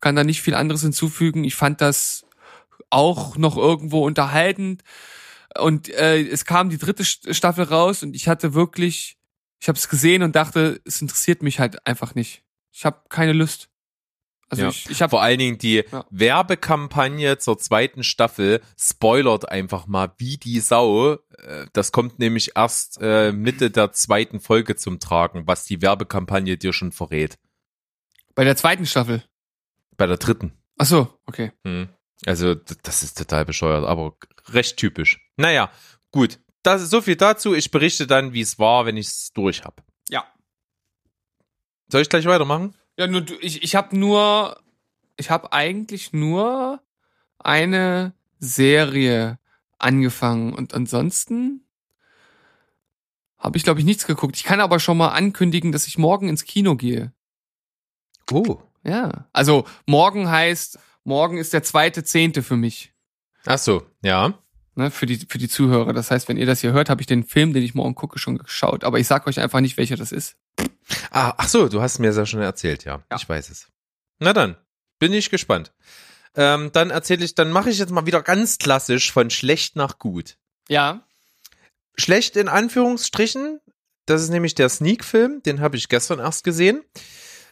kann 0.00 0.16
da 0.16 0.24
nicht 0.24 0.42
viel 0.42 0.54
anderes 0.54 0.82
hinzufügen. 0.82 1.44
Ich 1.44 1.54
fand 1.54 1.80
das 1.80 2.24
auch 2.90 3.36
noch 3.36 3.56
irgendwo 3.56 4.04
unterhaltend 4.04 4.82
und 5.58 5.88
äh, 5.88 6.22
es 6.22 6.44
kam 6.44 6.70
die 6.70 6.78
dritte 6.78 7.02
St- 7.02 7.34
Staffel 7.34 7.64
raus 7.64 8.02
und 8.02 8.14
ich 8.14 8.28
hatte 8.28 8.54
wirklich, 8.54 9.16
ich 9.60 9.68
habe 9.68 9.78
es 9.78 9.88
gesehen 9.88 10.22
und 10.22 10.36
dachte, 10.36 10.80
es 10.84 11.00
interessiert 11.00 11.42
mich 11.42 11.58
halt 11.58 11.86
einfach 11.86 12.14
nicht. 12.14 12.42
Ich 12.72 12.84
habe 12.84 13.02
keine 13.08 13.32
Lust. 13.32 13.68
Also 14.58 14.62
Ja. 14.62 14.68
ich, 14.70 14.90
ich 14.90 15.02
habe 15.02 15.10
Vor 15.10 15.22
allen 15.22 15.38
Dingen 15.38 15.58
die 15.58 15.84
Ja. 15.90 16.04
Werbekampagne 16.10 17.38
zur 17.38 17.58
zweiten 17.58 18.02
Staffel 18.04 18.60
spoilert 18.78 19.48
einfach 19.48 19.86
mal 19.86 20.12
wie 20.18 20.36
die 20.36 20.60
Sau. 20.60 21.14
Äh, 21.14 21.66
Das 21.72 21.92
kommt 21.92 22.18
nämlich 22.18 22.52
erst 22.56 22.98
äh, 23.00 23.32
Mitte 23.32 23.70
der 23.70 23.92
zweiten 23.92 24.40
Folge 24.40 24.76
zum 24.76 25.00
Tragen, 25.00 25.46
was 25.46 25.64
die 25.64 25.82
Werbekampagne 25.82 26.56
dir 26.56 26.72
schon 26.72 26.92
verrät. 26.92 27.38
bei 28.34 28.44
der 28.44 28.56
zweiten 28.56 28.86
Staffel. 28.86 29.22
Bei 29.96 30.06
der 30.06 30.16
dritten. 30.16 30.52
Ach 30.76 30.86
so, 30.86 31.08
okay. 31.26 31.52
Hm. 31.64 31.88
Also 32.26 32.54
das 32.54 33.02
ist 33.02 33.16
total 33.18 33.44
bescheuert, 33.44 33.84
aber 33.84 34.16
recht 34.48 34.76
typisch. 34.76 35.20
Naja, 35.36 35.70
gut. 36.10 36.40
Das 36.62 36.80
ist 36.82 36.90
so 36.90 37.00
viel 37.02 37.16
dazu. 37.16 37.54
Ich 37.54 37.70
berichte 37.70 38.06
dann, 38.06 38.32
wie 38.32 38.40
es 38.40 38.58
war, 38.58 38.86
wenn 38.86 38.96
ich 38.96 39.06
es 39.08 39.32
durch 39.34 39.64
habe. 39.64 39.82
Ja. 40.08 40.24
Soll 41.88 42.00
ich 42.02 42.08
gleich 42.08 42.24
weitermachen? 42.24 42.74
Ja, 42.96 43.06
nur 43.06 43.22
du- 43.22 43.38
ich, 43.40 43.62
ich 43.62 43.74
habe 43.74 43.96
nur, 43.96 44.60
ich 45.16 45.30
habe 45.30 45.52
eigentlich 45.52 46.12
nur 46.12 46.80
eine 47.38 48.14
Serie 48.38 49.38
angefangen 49.78 50.52
und 50.54 50.74
ansonsten 50.74 51.64
habe 53.38 53.56
ich 53.58 53.64
glaube 53.64 53.80
ich 53.80 53.86
nichts 53.86 54.06
geguckt. 54.06 54.36
Ich 54.36 54.44
kann 54.44 54.60
aber 54.60 54.80
schon 54.80 54.96
mal 54.96 55.08
ankündigen, 55.10 55.72
dass 55.72 55.86
ich 55.86 55.98
morgen 55.98 56.28
ins 56.28 56.44
Kino 56.44 56.76
gehe. 56.76 57.12
Oh. 58.30 58.58
Ja. 58.84 59.28
Also 59.32 59.66
morgen 59.86 60.30
heißt, 60.30 60.78
morgen 61.04 61.36
ist 61.38 61.52
der 61.52 61.62
zweite 61.62 62.04
Zehnte 62.04 62.42
für 62.42 62.56
mich. 62.56 62.92
Ach 63.44 63.58
so, 63.58 63.84
ja. 64.02 64.38
Ne, 64.76 64.90
für 64.90 65.06
die 65.06 65.16
für 65.28 65.38
die 65.38 65.48
Zuhörer. 65.48 65.92
Das 65.92 66.10
heißt, 66.10 66.28
wenn 66.28 66.36
ihr 66.36 66.46
das 66.46 66.60
hier 66.60 66.72
hört, 66.72 66.88
habe 66.90 67.00
ich 67.00 67.06
den 67.06 67.22
Film, 67.24 67.52
den 67.52 67.62
ich 67.62 67.74
morgen 67.74 67.94
gucke, 67.94 68.18
schon 68.18 68.38
geschaut. 68.38 68.82
Aber 68.84 68.98
ich 68.98 69.06
sag 69.06 69.26
euch 69.26 69.38
einfach 69.40 69.60
nicht, 69.60 69.76
welcher 69.76 69.96
das 69.96 70.10
ist. 70.10 70.36
Ah, 71.10 71.34
ach 71.38 71.48
so, 71.48 71.68
du 71.68 71.80
hast 71.80 71.98
mir 71.98 72.08
das 72.08 72.16
ja 72.16 72.26
schon 72.26 72.40
erzählt, 72.40 72.84
ja. 72.84 73.02
Ja. 73.10 73.16
Ich 73.16 73.28
weiß 73.28 73.50
es. 73.50 73.68
Na 74.18 74.32
dann, 74.32 74.56
bin 74.98 75.12
ich 75.12 75.30
gespannt. 75.30 75.72
Ähm, 76.36 76.70
dann 76.72 76.90
erzähle 76.90 77.24
ich, 77.24 77.34
dann 77.34 77.50
mache 77.50 77.70
ich 77.70 77.78
jetzt 77.78 77.92
mal 77.92 78.06
wieder 78.06 78.22
ganz 78.22 78.58
klassisch 78.58 79.12
von 79.12 79.30
schlecht 79.30 79.76
nach 79.76 79.98
gut. 79.98 80.36
Ja. 80.68 81.06
Schlecht 81.96 82.36
in 82.36 82.48
Anführungsstrichen, 82.48 83.60
das 84.06 84.22
ist 84.22 84.30
nämlich 84.30 84.54
der 84.54 84.68
Sneak-Film, 84.68 85.42
den 85.44 85.60
habe 85.60 85.76
ich 85.76 85.88
gestern 85.88 86.18
erst 86.18 86.44
gesehen. 86.44 86.82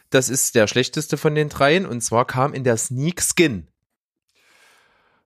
Das 0.09 0.29
ist 0.29 0.53
der 0.55 0.67
schlechteste 0.67 1.17
von 1.17 1.33
den 1.33 1.49
dreien 1.49 1.85
und 1.85 2.01
zwar 2.01 2.25
kam 2.25 2.53
in 2.53 2.63
der 2.63 2.77
Sneak 2.77 3.21
Skin. 3.21 3.67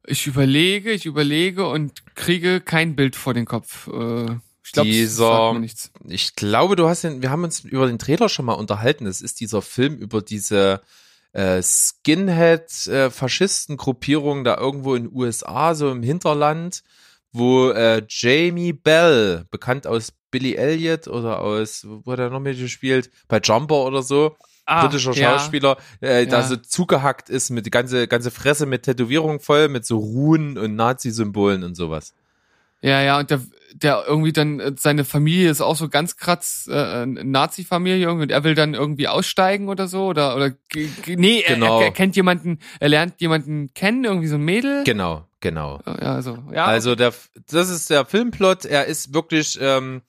Ich 0.06 0.28
überlege, 0.28 0.92
ich 0.92 1.06
überlege 1.06 1.68
und 1.68 2.16
kriege 2.16 2.62
kein 2.62 2.96
Bild 2.96 3.18
vor 3.18 3.34
den 3.34 3.46
Kopf. 3.46 3.88
Äh, 3.88 4.38
Ich 4.68 4.74
glaube, 4.74 4.90
Dieser-. 4.90 5.62
Ich 6.10 6.36
glaube, 6.36 6.76
du 6.76 6.90
hast 6.90 7.06
den, 7.06 7.22
wir 7.22 7.30
haben 7.32 7.46
uns 7.46 7.62
über 7.62 7.88
den 7.88 7.98
Trailer 8.00 8.28
schon 8.28 8.44
mal 8.46 8.54
unterhalten. 8.54 9.06
Das 9.06 9.22
ist 9.22 9.40
dieser 9.40 9.62
Film 9.62 9.96
über 9.96 10.22
diese 10.22 10.82
äh, 11.32 11.62
Skinhead-Faschisten-Gruppierung 11.64 14.44
da 14.44 14.58
irgendwo 14.58 14.96
in 14.96 15.04
den 15.06 15.16
USA, 15.16 15.74
so 15.74 15.90
im 15.90 16.04
Hinterland, 16.04 16.84
wo 17.32 17.70
äh, 17.70 18.02
Jamie 18.10 18.74
Bell, 18.74 19.46
bekannt 19.52 19.88
aus 19.88 20.12
Billy 20.32 20.56
Elliot 20.56 21.08
oder 21.08 21.40
aus, 21.40 21.86
wo 21.88 22.12
hat 22.12 22.20
er 22.20 22.30
noch 22.30 22.42
mitgespielt? 22.42 23.10
Bei 23.30 23.40
Jumper 23.40 23.86
oder 23.86 24.04
so, 24.04 24.36
britischer 24.66 25.14
ja. 25.14 25.40
Schauspieler, 25.40 25.78
äh, 26.02 26.28
da 26.28 26.42
Ja. 26.42 26.48
so 26.48 26.58
zugehackt 26.58 27.30
ist 27.30 27.52
mit 27.52 27.66
die 27.66 27.70
ganze, 27.72 28.06
ganze 28.10 28.32
Fresse 28.32 28.66
mit 28.66 28.84
Tätowierung 28.84 29.40
voll, 29.40 29.70
mit 29.70 29.86
so 29.86 29.98
Runen 29.98 30.58
und 30.58 30.76
Nazi-Symbolen 30.76 31.64
und 31.64 31.76
sowas. 31.76 32.14
Ja, 32.82 33.02
ja, 33.02 33.18
und 33.20 33.32
der, 33.32 33.42
der 33.84 34.04
irgendwie 34.08 34.34
dann, 34.34 34.60
äh, 34.60 34.74
seine 34.78 35.06
Familie 35.06 35.50
ist 35.50 35.62
auch 35.62 35.76
so 35.76 35.90
ganz 35.90 36.18
kratz, 36.18 36.68
äh, 36.72 37.06
Nazi-Familie 37.06 38.06
irgendwie, 38.08 38.24
und 38.24 38.32
er 38.32 38.44
will 38.44 38.56
dann 38.56 38.74
irgendwie 38.74 39.08
aussteigen 39.08 39.70
oder 39.70 39.88
so, 39.88 40.06
oder, 40.08 40.36
oder, 40.36 40.52
nee, 40.74 41.42
er- 41.42 41.56
Genau. 41.56 41.80
er, 41.80 41.86
er 41.88 41.92
kennt 41.92 42.16
jemanden, 42.16 42.60
er 42.80 42.90
lernt 42.90 43.20
jemanden 43.22 43.74
kennen, 43.74 44.04
irgendwie 44.04 44.28
so 44.28 44.36
ein 44.36 44.42
Mädel. 44.46 44.84
Genau, 44.84 45.26
genau. 45.40 45.80
Ja, 45.86 45.94
also, 46.16 46.38
ja. 46.54 46.66
Also 46.66 46.96
der, 46.96 47.14
das 47.50 47.70
ist 47.70 47.90
der 47.90 48.06
Filmplot. 48.06 48.66
Er 48.66 48.86
ist 48.86 49.14
wirklich, 49.14 49.58
ähm, 49.62 50.02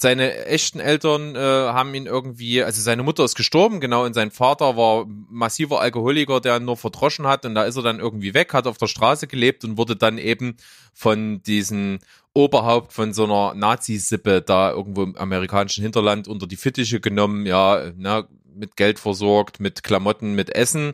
seine 0.00 0.46
echten 0.46 0.78
Eltern 0.78 1.34
äh, 1.34 1.38
haben 1.38 1.92
ihn 1.92 2.06
irgendwie, 2.06 2.62
also 2.62 2.80
seine 2.80 3.02
Mutter 3.02 3.24
ist 3.24 3.34
gestorben, 3.34 3.80
genau, 3.80 4.04
und 4.04 4.14
sein 4.14 4.30
Vater 4.30 4.76
war 4.76 5.06
massiver 5.28 5.80
Alkoholiker, 5.80 6.40
der 6.40 6.56
ihn 6.56 6.64
nur 6.64 6.76
verdroschen 6.76 7.26
hat, 7.26 7.44
und 7.44 7.56
da 7.56 7.64
ist 7.64 7.76
er 7.76 7.82
dann 7.82 7.98
irgendwie 7.98 8.32
weg, 8.32 8.54
hat 8.54 8.68
auf 8.68 8.78
der 8.78 8.86
Straße 8.86 9.26
gelebt 9.26 9.64
und 9.64 9.76
wurde 9.76 9.96
dann 9.96 10.16
eben 10.18 10.56
von 10.94 11.42
diesem 11.42 11.98
Oberhaupt 12.32 12.92
von 12.92 13.12
so 13.12 13.24
einer 13.24 13.54
Nazi-Sippe 13.54 14.40
da 14.40 14.70
irgendwo 14.70 15.02
im 15.02 15.16
amerikanischen 15.16 15.82
Hinterland 15.82 16.28
unter 16.28 16.46
die 16.46 16.56
Fittiche 16.56 17.00
genommen, 17.00 17.44
ja, 17.44 17.90
na, 17.96 18.28
mit 18.54 18.76
Geld 18.76 19.00
versorgt, 19.00 19.58
mit 19.58 19.82
Klamotten, 19.82 20.34
mit 20.34 20.54
Essen 20.54 20.92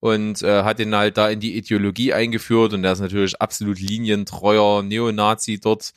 und 0.00 0.42
äh, 0.42 0.62
hat 0.64 0.78
ihn 0.80 0.94
halt 0.94 1.16
da 1.16 1.30
in 1.30 1.40
die 1.40 1.56
Ideologie 1.56 2.12
eingeführt 2.12 2.74
und 2.74 2.84
er 2.84 2.92
ist 2.92 3.00
natürlich 3.00 3.40
absolut 3.40 3.80
linientreuer 3.80 4.82
Neonazi 4.82 5.58
dort. 5.58 5.92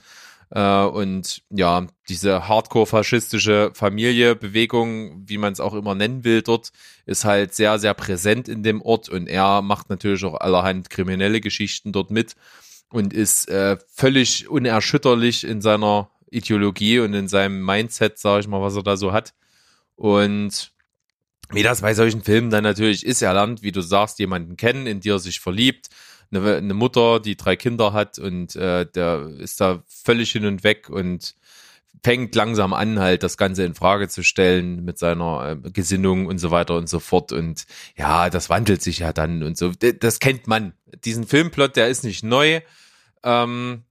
Äh, 0.52 0.84
und 0.84 1.42
ja, 1.50 1.88
diese 2.10 2.48
hardcore-faschistische 2.48 3.72
Familie, 3.74 4.36
Bewegung, 4.36 5.24
wie 5.28 5.38
man 5.38 5.54
es 5.54 5.60
auch 5.60 5.74
immer 5.74 5.96
nennen 5.96 6.24
will 6.24 6.42
dort, 6.42 6.72
ist 7.06 7.26
halt 7.26 7.54
sehr, 7.54 7.80
sehr 7.80 7.94
präsent 7.94 8.48
in 8.48 8.64
dem 8.64 8.82
Ort 8.82 9.10
und 9.10 9.28
er 9.28 9.62
macht 9.62 9.90
natürlich 9.90 10.24
auch 10.26 10.36
allerhand 10.36 10.90
kriminelle 10.90 11.42
Geschichten 11.42 11.92
dort 11.92 12.12
mit 12.12 12.36
und 12.90 13.14
ist 13.14 13.50
äh, 13.50 13.78
völlig 13.88 14.48
unerschütterlich 14.48 15.44
in 15.46 15.62
seiner 15.62 16.10
Ideologie 16.30 17.00
und 17.00 17.14
in 17.14 17.28
seinem 17.28 17.64
Mindset, 17.64 18.18
sage 18.20 18.42
ich 18.42 18.48
mal, 18.48 18.62
was 18.62 18.76
er 18.76 18.84
da 18.84 18.98
so 18.98 19.12
hat. 19.14 19.34
Und 19.96 20.72
wie 21.50 21.64
das 21.64 21.82
bei 21.82 21.94
solchen 21.94 22.24
Filmen 22.24 22.50
dann 22.50 22.64
natürlich 22.64 23.06
ist, 23.06 23.22
er 23.22 23.34
lernt, 23.34 23.62
wie 23.62 23.72
du 23.72 23.82
sagst, 23.82 24.20
jemanden 24.20 24.58
kennen, 24.58 24.88
in 24.88 25.00
die 25.00 25.10
er 25.10 25.20
sich 25.20 25.40
verliebt, 25.40 25.90
eine, 26.36 26.56
eine 26.56 26.74
Mutter, 26.74 27.20
die 27.20 27.38
drei 27.38 27.56
Kinder 27.56 27.94
hat 27.94 28.20
und 28.20 28.56
äh, 28.56 28.86
der 28.86 29.30
ist 29.40 29.62
da 29.62 29.84
völlig 29.88 30.32
hin 30.32 30.46
und 30.46 30.64
weg 30.64 30.90
und 30.90 31.36
fängt 32.04 32.36
langsam 32.36 32.74
an, 32.74 33.00
halt 33.00 33.24
das 33.24 33.36
Ganze 33.36 33.64
in 33.64 33.74
Frage 33.74 34.08
zu 34.08 34.24
stellen 34.24 34.86
mit 34.86 35.00
seiner 35.00 35.58
äh, 35.64 35.72
Gesinnung 35.72 36.28
und 36.28 36.38
so 36.38 36.52
weiter 36.52 36.76
und 36.76 36.88
so 36.88 37.00
fort. 37.00 37.32
Und 37.32 37.66
ja, 37.98 38.30
das 38.30 38.50
wandelt 38.50 38.84
sich 38.84 39.00
ja 39.00 39.12
dann 39.12 39.42
und 39.42 39.58
so. 39.58 39.72
Das 39.72 40.20
kennt 40.20 40.48
man. 40.48 40.74
Diesen 41.04 41.26
Filmplot, 41.26 41.76
der 41.76 41.88
ist 41.88 42.04
nicht 42.04 42.24
neu. 42.24 42.62
Ähm, 43.24 43.86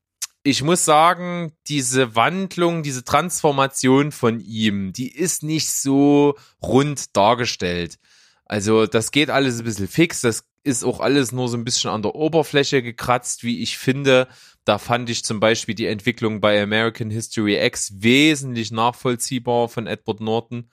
ich 0.44 0.62
muss 0.62 0.84
sagen, 0.84 1.52
diese 1.66 2.14
Wandlung, 2.14 2.82
diese 2.82 3.02
Transformation 3.02 4.12
von 4.12 4.40
ihm, 4.40 4.92
die 4.92 5.10
ist 5.10 5.42
nicht 5.42 5.70
so 5.70 6.36
rund 6.62 7.16
dargestellt. 7.16 7.98
Also 8.44 8.86
das 8.86 9.10
geht 9.10 9.30
alles 9.30 9.58
ein 9.58 9.64
bisschen 9.64 9.88
fix, 9.88 10.20
das 10.20 10.44
ist 10.64 10.82
auch 10.84 11.00
alles 11.00 11.30
nur 11.30 11.48
so 11.48 11.56
ein 11.56 11.64
bisschen 11.64 11.90
an 11.90 12.02
der 12.02 12.14
Oberfläche 12.14 12.82
gekratzt, 12.82 13.44
wie 13.44 13.62
ich 13.62 13.78
finde. 13.78 14.28
Da 14.64 14.78
fand 14.78 15.10
ich 15.10 15.24
zum 15.24 15.38
Beispiel 15.38 15.74
die 15.74 15.86
Entwicklung 15.86 16.40
bei 16.40 16.60
American 16.60 17.10
History 17.10 17.62
X 17.64 17.92
wesentlich 17.98 18.72
nachvollziehbar 18.72 19.68
von 19.68 19.86
Edward 19.86 20.20
Norton. 20.20 20.70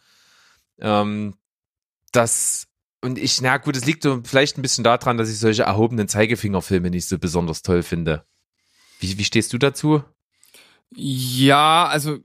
Ähm, 0.80 1.36
das 2.12 2.68
und 3.04 3.18
ich, 3.18 3.42
na 3.42 3.58
gut, 3.58 3.76
es 3.76 3.86
liegt 3.86 4.08
vielleicht 4.24 4.58
ein 4.58 4.62
bisschen 4.62 4.84
daran, 4.84 5.18
dass 5.18 5.30
ich 5.30 5.40
solche 5.40 5.64
erhobenen 5.64 6.08
Zeigefingerfilme 6.08 6.90
nicht 6.90 7.08
so 7.08 7.18
besonders 7.18 7.64
toll 7.64 7.82
finde. 7.84 8.24
Wie, 9.00 9.18
wie 9.18 9.24
stehst 9.24 9.52
du 9.54 9.58
dazu? 9.58 10.04
Ja, 10.96 11.88
also 11.88 12.20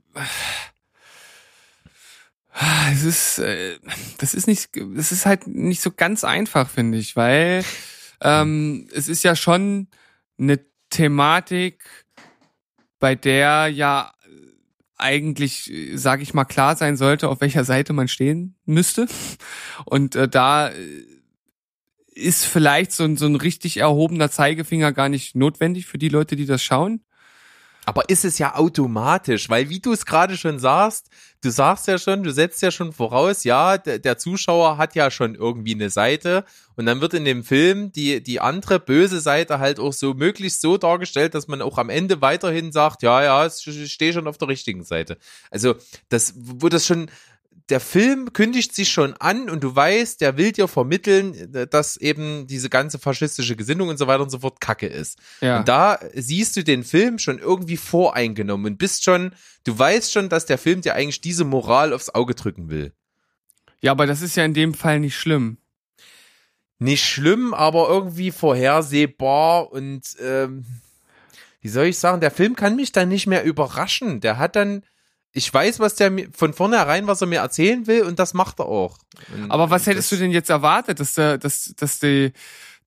es 2.91 3.03
ist 3.03 3.39
äh, 3.39 3.77
das 4.17 4.33
ist 4.33 4.47
nicht 4.47 4.69
das 4.95 5.11
ist 5.11 5.25
halt 5.25 5.47
nicht 5.47 5.81
so 5.81 5.91
ganz 5.91 6.23
einfach 6.23 6.69
finde 6.69 6.97
ich, 6.97 7.15
weil 7.15 7.63
ähm, 8.21 8.87
es 8.93 9.07
ist 9.07 9.23
ja 9.23 9.35
schon 9.35 9.87
eine 10.39 10.59
Thematik, 10.89 11.83
bei 12.99 13.15
der 13.15 13.67
ja 13.67 14.11
eigentlich, 14.97 15.71
sage 15.93 16.23
ich 16.23 16.33
mal, 16.33 16.45
klar 16.45 16.75
sein 16.75 16.97
sollte, 16.97 17.29
auf 17.29 17.41
welcher 17.41 17.63
Seite 17.63 17.93
man 17.93 18.07
stehen 18.07 18.55
müsste. 18.65 19.07
Und 19.85 20.15
äh, 20.15 20.27
da 20.27 20.69
äh, 20.69 21.03
ist 22.15 22.45
vielleicht 22.45 22.91
so 22.91 23.03
ein, 23.03 23.15
so 23.15 23.27
ein 23.27 23.35
richtig 23.35 23.77
erhobener 23.77 24.31
Zeigefinger 24.31 24.91
gar 24.91 25.09
nicht 25.09 25.35
notwendig 25.35 25.85
für 25.85 25.99
die 25.99 26.09
Leute, 26.09 26.35
die 26.35 26.47
das 26.47 26.63
schauen. 26.63 27.03
Aber 27.85 28.09
ist 28.09 28.25
es 28.25 28.39
ja 28.39 28.55
automatisch, 28.55 29.49
weil 29.49 29.69
wie 29.69 29.79
du 29.79 29.93
es 29.93 30.05
gerade 30.05 30.35
schon 30.35 30.57
sagst, 30.59 31.09
du 31.41 31.49
sagst 31.49 31.87
ja 31.87 31.97
schon, 31.97 32.23
du 32.23 32.31
setzt 32.31 32.61
ja 32.61 32.71
schon 32.71 32.91
voraus, 32.91 33.43
ja, 33.43 33.77
der, 33.77 34.17
Zuschauer 34.17 34.77
hat 34.77 34.95
ja 34.95 35.11
schon 35.11 35.35
irgendwie 35.35 35.75
eine 35.75 35.89
Seite 35.89 36.43
und 36.75 36.85
dann 36.85 37.01
wird 37.01 37.13
in 37.13 37.25
dem 37.25 37.43
Film 37.43 37.91
die, 37.91 38.21
die 38.21 38.39
andere 38.39 38.79
böse 38.79 39.19
Seite 39.19 39.59
halt 39.59 39.79
auch 39.79 39.93
so 39.93 40.13
möglichst 40.13 40.61
so 40.61 40.77
dargestellt, 40.77 41.35
dass 41.35 41.47
man 41.47 41.61
auch 41.61 41.77
am 41.77 41.89
Ende 41.89 42.21
weiterhin 42.21 42.71
sagt, 42.71 43.03
ja, 43.03 43.23
ja, 43.23 43.45
ich 43.45 43.91
stehe 43.91 44.13
schon 44.13 44.27
auf 44.27 44.37
der 44.37 44.47
richtigen 44.47 44.83
Seite. 44.83 45.17
Also 45.51 45.75
das, 46.09 46.33
wo 46.35 46.69
das 46.69 46.85
schon, 46.85 47.09
der 47.69 47.79
Film 47.79 48.31
kündigt 48.31 48.73
sich 48.73 48.89
schon 48.89 49.13
an 49.13 49.49
und 49.49 49.63
du 49.63 49.75
weißt, 49.75 50.21
der 50.21 50.37
will 50.37 50.53
dir 50.53 50.67
vermitteln, 50.67 51.67
dass 51.69 51.97
eben 51.97 52.47
diese 52.47 52.69
ganze 52.69 52.97
faschistische 52.97 53.55
Gesinnung 53.57 53.89
und 53.89 53.97
so 53.97 54.07
weiter 54.07 54.23
und 54.23 54.29
so 54.29 54.39
fort 54.39 54.61
Kacke 54.61 54.87
ist. 54.87 55.19
Ja. 55.41 55.59
Und 55.59 55.67
da 55.67 55.99
siehst 56.13 56.55
du 56.55 56.63
den 56.63 56.83
Film 56.83 57.19
schon 57.19 57.39
irgendwie 57.39 57.77
voreingenommen 57.77 58.73
und 58.73 58.77
bist 58.77 59.03
schon, 59.03 59.33
du 59.65 59.77
weißt 59.77 60.13
schon, 60.13 60.29
dass 60.29 60.45
der 60.45 60.57
Film 60.57 60.81
dir 60.81 60.95
eigentlich 60.95 61.19
diese 61.19 61.43
Moral 61.43 61.93
aufs 61.93 62.09
Auge 62.09 62.35
drücken 62.35 62.69
will. 62.69 62.93
ja, 63.81 63.91
aber 63.91 64.07
das 64.07 64.21
ist 64.21 64.37
ja 64.37 64.45
in 64.45 64.53
dem 64.53 64.73
Fall 64.73 64.99
nicht 64.99 65.17
schlimm. 65.17 65.57
Nicht 66.79 67.03
schlimm, 67.03 67.53
aber 67.53 67.89
irgendwie 67.89 68.31
vorhersehbar 68.31 69.71
und 69.71 70.15
ähm, 70.21 70.63
wie 71.59 71.69
soll 71.69 71.87
ich 71.87 71.97
sagen, 71.97 72.21
der 72.21 72.31
Film 72.31 72.55
kann 72.55 72.75
mich 72.75 72.91
dann 72.91 73.09
nicht 73.09 73.27
mehr 73.27 73.43
überraschen. 73.43 74.21
Der 74.21 74.37
hat 74.37 74.55
dann, 74.55 74.83
ich 75.37 75.53
weiß, 75.53 75.79
was 75.79 75.93
der 75.93 76.09
mir 76.09 76.29
von 76.33 76.53
vornherein, 76.53 77.05
was 77.05 77.21
er 77.21 77.27
mir 77.27 77.41
erzählen 77.41 77.85
will 77.85 78.01
und 78.01 78.17
das 78.17 78.33
macht 78.33 78.59
er 78.59 78.65
auch. 78.65 78.97
Und 79.33 79.51
Aber 79.51 79.69
was 79.69 79.85
hättest 79.85 80.11
das, 80.11 80.17
du 80.17 80.23
denn 80.23 80.31
jetzt 80.31 80.49
erwartet, 80.49 80.99
dass 80.99 81.13
der, 81.13 81.37
dass, 81.37 81.73
dass 81.77 81.99
die, 81.99 82.33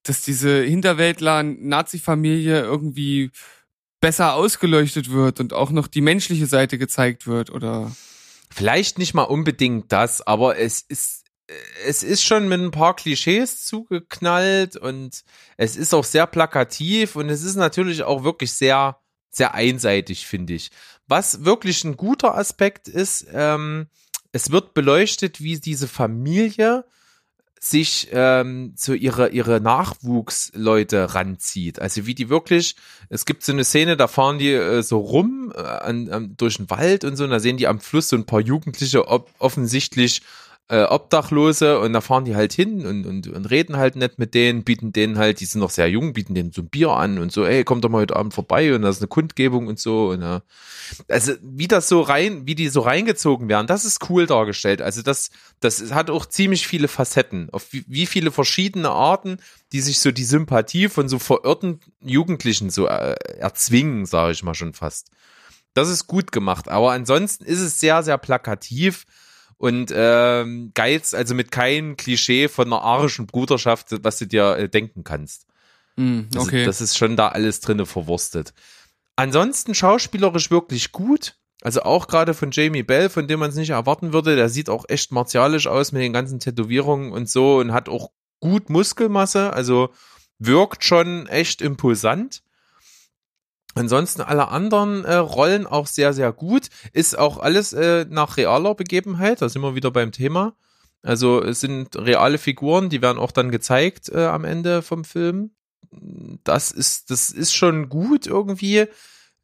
dass 0.03 0.23
diese 0.23 0.63
Hinterwäldler 0.63 1.45
Nazi-Familie 1.45 2.61
irgendwie 2.61 3.31
besser 4.01 4.35
ausgeleuchtet 4.35 5.13
wird 5.13 5.39
und 5.39 5.53
auch 5.53 5.71
noch 5.71 5.87
die 5.87 6.01
menschliche 6.01 6.47
Seite 6.47 6.77
gezeigt 6.77 7.29
wird 7.29 7.51
oder? 7.51 7.93
Vielleicht 8.53 8.99
nicht 8.99 9.15
mal 9.15 9.23
unbedingt 9.23 9.93
das, 9.93 10.27
aber 10.27 10.59
es 10.59 10.81
ist, 10.81 11.27
es 11.87 12.03
ist 12.03 12.25
schon 12.25 12.49
mit 12.49 12.61
ein 12.61 12.73
paar 12.73 12.97
Klischees 12.97 13.65
zugeknallt 13.65 14.77
und 14.77 15.23
es 15.57 15.77
ist 15.77 15.95
auch 15.95 16.03
sehr 16.03 16.27
plakativ 16.27 17.15
und 17.15 17.29
es 17.29 17.45
ist 17.45 17.55
natürlich 17.55 18.03
auch 18.03 18.25
wirklich 18.25 18.53
sehr, 18.53 18.99
sehr 19.31 19.55
einseitig, 19.55 20.27
finde 20.27 20.55
ich. 20.55 20.73
Was 21.11 21.45
wirklich 21.45 21.83
ein 21.83 21.97
guter 21.97 22.37
Aspekt 22.37 22.87
ist, 22.87 23.27
ähm, 23.33 23.89
es 24.31 24.53
wird 24.53 24.75
beleuchtet, 24.75 25.41
wie 25.41 25.59
diese 25.59 25.89
Familie 25.89 26.85
sich 27.59 28.11
ähm, 28.13 28.75
so 28.77 28.95
ihre 28.95 29.31
ihre 29.31 29.61
Nachwuchsleute 29.61 31.13
ranzieht. 31.17 31.81
Also 31.81 32.07
wie 32.07 32.15
die 32.15 32.29
wirklich, 32.29 32.77
es 33.09 33.25
gibt 33.25 33.43
so 33.43 33.51
eine 33.51 33.65
Szene, 33.65 33.97
da 33.97 34.07
fahren 34.07 34.39
die 34.39 34.53
äh, 34.53 34.83
so 34.85 35.01
rum 35.01 35.53
äh, 35.53 35.61
an, 35.61 36.09
an, 36.11 36.37
durch 36.37 36.59
den 36.59 36.71
Wald 36.71 37.03
und 37.03 37.17
so, 37.17 37.25
und 37.25 37.31
da 37.31 37.41
sehen 37.41 37.57
die 37.57 37.67
am 37.67 37.81
Fluss 37.81 38.09
so 38.09 38.15
ein 38.15 38.25
paar 38.25 38.41
Jugendliche 38.41 39.09
ob, 39.09 39.31
offensichtlich 39.41 40.23
äh, 40.71 40.85
Obdachlose 40.85 41.81
und 41.81 41.93
da 41.93 42.01
fahren 42.01 42.25
die 42.25 42.37
halt 42.37 42.53
hin 42.53 42.87
und, 42.87 43.05
und, 43.05 43.27
und 43.27 43.51
reden 43.51 43.77
halt 43.77 43.97
nett 43.97 44.21
mit 44.21 44.35
denen, 44.35 44.63
bieten 44.63 44.93
denen 44.93 45.19
halt, 45.19 45.41
die 45.41 45.45
sind 45.45 45.61
noch 45.61 45.71
sehr 45.71 45.91
jung, 45.91 46.13
bieten 46.13 46.35
denen 46.35 46.53
so 46.53 46.63
ein 46.63 46.69
Bier 46.69 46.91
an 46.91 47.19
und 47.19 47.33
so, 47.33 47.45
ey, 47.45 47.65
kommt 47.65 47.83
doch 47.83 47.89
mal 47.89 48.03
heute 48.03 48.15
Abend 48.15 48.33
vorbei 48.33 48.73
und 48.73 48.83
das 48.83 48.97
ist 48.97 49.03
eine 49.03 49.09
Kundgebung 49.09 49.67
und 49.67 49.81
so 49.81 50.11
und 50.11 50.23
ja. 50.23 50.43
Also 51.09 51.33
wie 51.43 51.67
das 51.67 51.89
so 51.89 52.01
rein, 52.01 52.47
wie 52.47 52.55
die 52.55 52.69
so 52.69 52.81
reingezogen 52.83 53.49
werden, 53.49 53.67
das 53.67 53.85
ist 53.85 54.09
cool 54.09 54.27
dargestellt. 54.27 54.81
Also 54.81 55.03
das, 55.03 55.31
das 55.59 55.93
hat 55.93 56.09
auch 56.09 56.25
ziemlich 56.25 56.69
viele 56.69 56.87
Facetten, 56.87 57.51
auf 57.51 57.73
wie, 57.73 57.85
wie 57.89 58.07
viele 58.07 58.31
verschiedene 58.31 58.91
Arten, 58.91 59.39
die 59.73 59.81
sich 59.81 59.99
so 59.99 60.13
die 60.13 60.25
Sympathie 60.25 60.89
von 60.89 61.09
so 61.09 61.19
verirrten 61.19 61.81
Jugendlichen 62.01 62.71
so 62.71 62.87
äh, 62.87 63.17
erzwingen, 63.39 64.07
sage 64.07 64.33
ich 64.33 64.45
mal 64.45 64.55
schon 64.55 64.73
fast. 64.73 65.11
Das 65.75 65.89
ist 65.89 66.07
gut 66.07 66.31
gemacht, 66.31 66.69
aber 66.69 66.93
ansonsten 66.93 67.45
ist 67.45 67.61
es 67.61 67.81
sehr, 67.81 68.05
sehr 68.05 68.19
plakativ 68.19 69.05
und 69.61 69.93
ähm, 69.95 70.73
geiz, 70.73 71.13
also 71.13 71.35
mit 71.35 71.53
keinem 71.53 71.99
Klischee 71.99 72.49
von 72.49 72.69
einer 72.69 72.81
arischen 72.81 73.27
Bruderschaft, 73.27 73.89
was 74.03 74.17
du 74.19 74.27
dir 74.27 74.57
äh, 74.57 74.69
denken 74.71 75.05
kannst. 75.05 75.47
Also 76.35 76.49
okay. 76.49 76.65
Das 76.65 76.81
ist 76.81 76.97
schon 76.97 77.15
da 77.15 77.29
alles 77.29 77.61
drinne 77.61 77.85
verwurstet. 77.85 78.55
Ansonsten 79.17 79.75
schauspielerisch 79.75 80.51
wirklich 80.51 80.93
gut. 80.93 81.37
Also 81.61 81.83
auch 81.83 82.09
gerade 82.09 82.33
von 82.33 82.53
Jamie 82.53 82.83
Bell, 82.83 83.11
von 83.11 83.29
dem 83.29 83.41
man 83.41 83.51
es 83.51 83.57
nicht 83.57 83.69
erwarten 83.69 84.15
würde. 84.15 84.35
Der 84.35 84.49
sieht 84.49 84.71
auch 84.71 84.87
echt 84.89 85.13
martialisch 85.13 85.67
aus 85.67 85.93
mit 85.93 86.01
den 86.01 86.15
ganzen 86.15 86.41
Tätowierungen 86.41 87.13
und 87.13 87.29
so 87.29 87.59
und 87.59 87.75
hat 87.75 87.91
auch 87.91 88.13
gut 88.41 88.71
Muskelmasse. 88.71 89.53
Also 89.53 89.91
wirkt 90.39 90.85
schon 90.85 91.27
echt 91.27 91.61
imposant. 91.61 92.43
Ansonsten 93.75 94.23
alle 94.23 94.49
anderen 94.49 95.05
äh, 95.05 95.15
Rollen 95.15 95.67
auch 95.67 95.87
sehr, 95.87 96.13
sehr 96.13 96.33
gut. 96.33 96.69
Ist 96.93 97.17
auch 97.19 97.39
alles 97.39 97.73
äh, 97.73 98.05
nach 98.09 98.37
realer 98.37 98.75
Begebenheit. 98.75 99.43
Da 99.43 99.49
sind 99.49 99.63
wir 99.63 99.75
wieder 99.75 99.91
beim 99.91 100.13
Thema. 100.13 100.55
Also 101.03 101.43
es 101.43 101.61
sind 101.61 101.97
reale 101.97 102.39
Figuren, 102.39 102.91
die 102.91 103.01
werden 103.01 103.19
auch 103.19 103.33
dann 103.33 103.51
gezeigt 103.51 104.11
äh, 104.11 104.27
am 104.27 104.45
Ende 104.45 104.83
vom 104.83 105.05
Film. 105.05 105.53
Das 106.45 106.71
ist, 106.71 107.11
das 107.11 107.31
ist 107.31 107.55
schon 107.55 107.89
gut 107.89 108.27
irgendwie. 108.27 108.87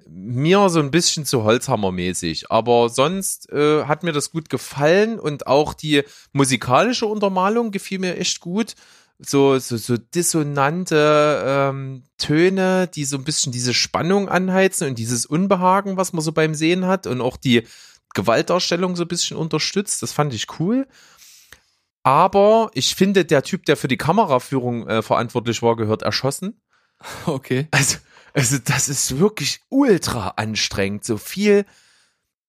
Mir 0.08 0.68
so 0.68 0.78
ein 0.78 0.92
bisschen 0.92 1.24
zu 1.24 1.42
Holzhammer-mäßig. 1.42 2.50
Aber 2.50 2.88
sonst 2.88 3.50
äh, 3.50 3.84
hat 3.84 4.02
mir 4.02 4.12
das 4.12 4.30
gut 4.30 4.50
gefallen 4.50 5.18
und 5.18 5.46
auch 5.46 5.72
die 5.74 6.02
musikalische 6.32 7.06
Untermalung 7.06 7.70
gefiel 7.70 7.98
mir 7.98 8.16
echt 8.16 8.40
gut 8.40 8.74
so, 9.18 9.58
so, 9.58 9.76
so 9.76 9.96
dissonante 9.96 11.42
ähm, 11.46 12.04
Töne, 12.18 12.88
die 12.88 13.04
so 13.04 13.16
ein 13.16 13.24
bisschen 13.24 13.52
diese 13.52 13.74
Spannung 13.74 14.28
anheizen 14.28 14.88
und 14.88 14.98
dieses 14.98 15.26
Unbehagen, 15.26 15.96
was 15.96 16.12
man 16.12 16.22
so 16.22 16.32
beim 16.32 16.54
Sehen 16.54 16.86
hat 16.86 17.06
und 17.06 17.20
auch 17.20 17.36
die 17.36 17.66
Gewaltdarstellung 18.14 18.96
so 18.96 19.04
ein 19.04 19.08
bisschen 19.08 19.36
unterstützt. 19.36 20.02
Das 20.02 20.12
fand 20.12 20.34
ich 20.34 20.46
cool. 20.58 20.86
Aber 22.02 22.70
ich 22.74 22.94
finde, 22.94 23.24
der 23.24 23.42
Typ, 23.42 23.64
der 23.64 23.76
für 23.76 23.88
die 23.88 23.96
Kameraführung 23.96 24.86
äh, 24.86 25.02
verantwortlich 25.02 25.62
war, 25.62 25.76
gehört 25.76 26.02
erschossen. 26.02 26.60
Okay. 27.26 27.68
Also, 27.72 27.98
also 28.32 28.56
das 28.64 28.88
ist 28.88 29.18
wirklich 29.18 29.60
ultra 29.68 30.28
anstrengend. 30.36 31.04
So 31.04 31.18
viel 31.18 31.66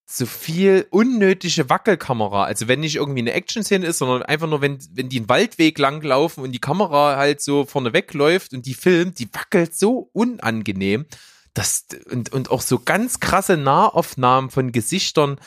so 0.10 0.26
viel 0.26 0.88
unnötige 0.90 1.70
Wackelkamera. 1.70 2.46
Also 2.46 2.70
wenn 2.70 2.80
nicht 2.80 2.96
irgendwie 2.96 3.20
eine 3.20 3.34
Action-Szene 3.34 3.86
ist, 3.86 3.98
sondern 3.98 4.24
einfach 4.24 4.48
nur, 4.48 4.62
wenn, 4.62 4.80
wenn 4.94 5.10
die 5.10 5.18
einen 5.18 5.28
Waldweg 5.28 5.78
langlaufen 5.78 6.44
und 6.44 6.54
die 6.54 6.62
Kamera 6.62 7.18
halt 7.18 7.42
so 7.42 7.66
vorne 7.66 7.92
wegläuft 7.92 8.54
und 8.54 8.66
die 8.66 8.74
filmt, 8.74 9.20
die 9.20 9.28
wackelt 9.34 9.76
so 9.76 10.10
unangenehm. 10.14 11.06
Das, 11.54 11.88
und, 12.10 12.32
und 12.32 12.52
auch 12.52 12.62
so 12.62 12.80
ganz 12.80 13.20
krasse 13.20 13.58
Nahaufnahmen 13.58 14.50
von 14.50 14.72
Gesichtern. 14.72 15.42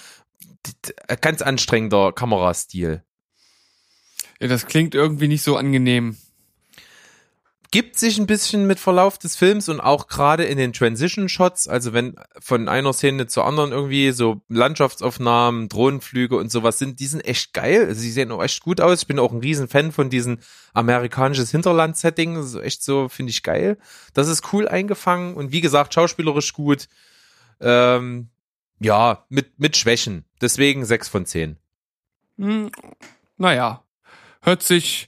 Ganz 1.23 1.41
anstrengender 1.41 2.13
Kamerastil. 2.13 3.03
Ja, 4.41 4.49
das 4.49 4.67
klingt 4.67 4.95
irgendwie 4.95 5.29
nicht 5.29 5.43
so 5.43 5.57
angenehm 5.57 6.19
gibt 7.71 7.99
sich 7.99 8.19
ein 8.19 8.27
bisschen 8.27 8.67
mit 8.67 8.81
Verlauf 8.81 9.17
des 9.17 9.37
Films 9.37 9.69
und 9.69 9.81
auch 9.81 10.09
gerade 10.09 10.45
in 10.45 10.59
den 10.59 10.73
Transition 10.73 11.29
Shots, 11.29 11.69
also 11.69 11.93
wenn 11.93 12.17
von 12.41 12.69
einer 12.69 12.93
Szene 12.93 13.29
zur 13.29 13.47
anderen 13.47 13.71
irgendwie 13.71 14.11
so 14.11 14.43
Landschaftsaufnahmen, 14.49 15.69
Drohnenflüge 15.69 16.37
und 16.37 16.51
sowas 16.51 16.79
sind, 16.79 16.99
die 16.99 17.07
sind 17.07 17.25
echt 17.25 17.53
geil. 17.55 17.87
Also 17.87 18.03
die 18.03 18.11
sehen 18.11 18.33
auch 18.33 18.43
echt 18.43 18.63
gut 18.63 18.81
aus. 18.81 19.03
Ich 19.03 19.07
bin 19.07 19.21
auch 19.21 19.31
ein 19.33 19.39
riesen 19.39 19.69
Fan 19.69 19.93
von 19.93 20.11
diesen 20.11 20.41
amerikanisches 20.73 21.53
Hinterland-Setting. 21.53 22.37
Ist 22.37 22.57
echt 22.57 22.83
so, 22.83 23.09
finde 23.09 23.31
ich 23.31 23.45
geil. 23.45 23.79
Das 24.15 24.27
ist 24.27 24.53
cool 24.53 24.67
eingefangen 24.67 25.35
und 25.35 25.53
wie 25.53 25.61
gesagt, 25.61 25.95
schauspielerisch 25.95 26.53
gut. 26.53 26.89
Ähm, 27.61 28.31
ja, 28.81 29.25
mit, 29.29 29.61
mit 29.61 29.77
Schwächen. 29.77 30.25
Deswegen 30.41 30.85
sechs 30.85 31.09
von 31.09 31.25
zehn. 31.25 31.57
Hm, 32.37 32.73
naja, 33.37 33.85
hört 34.41 34.63
sich, 34.63 35.07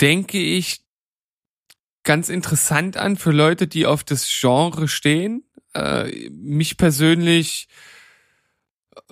denke 0.00 0.38
ich, 0.38 0.85
ganz 2.06 2.30
interessant 2.30 2.96
an 2.96 3.16
für 3.16 3.32
Leute, 3.32 3.66
die 3.66 3.84
auf 3.84 4.02
das 4.02 4.26
Genre 4.26 4.88
stehen. 4.88 5.44
Äh, 5.74 6.30
mich 6.30 6.78
persönlich, 6.78 7.68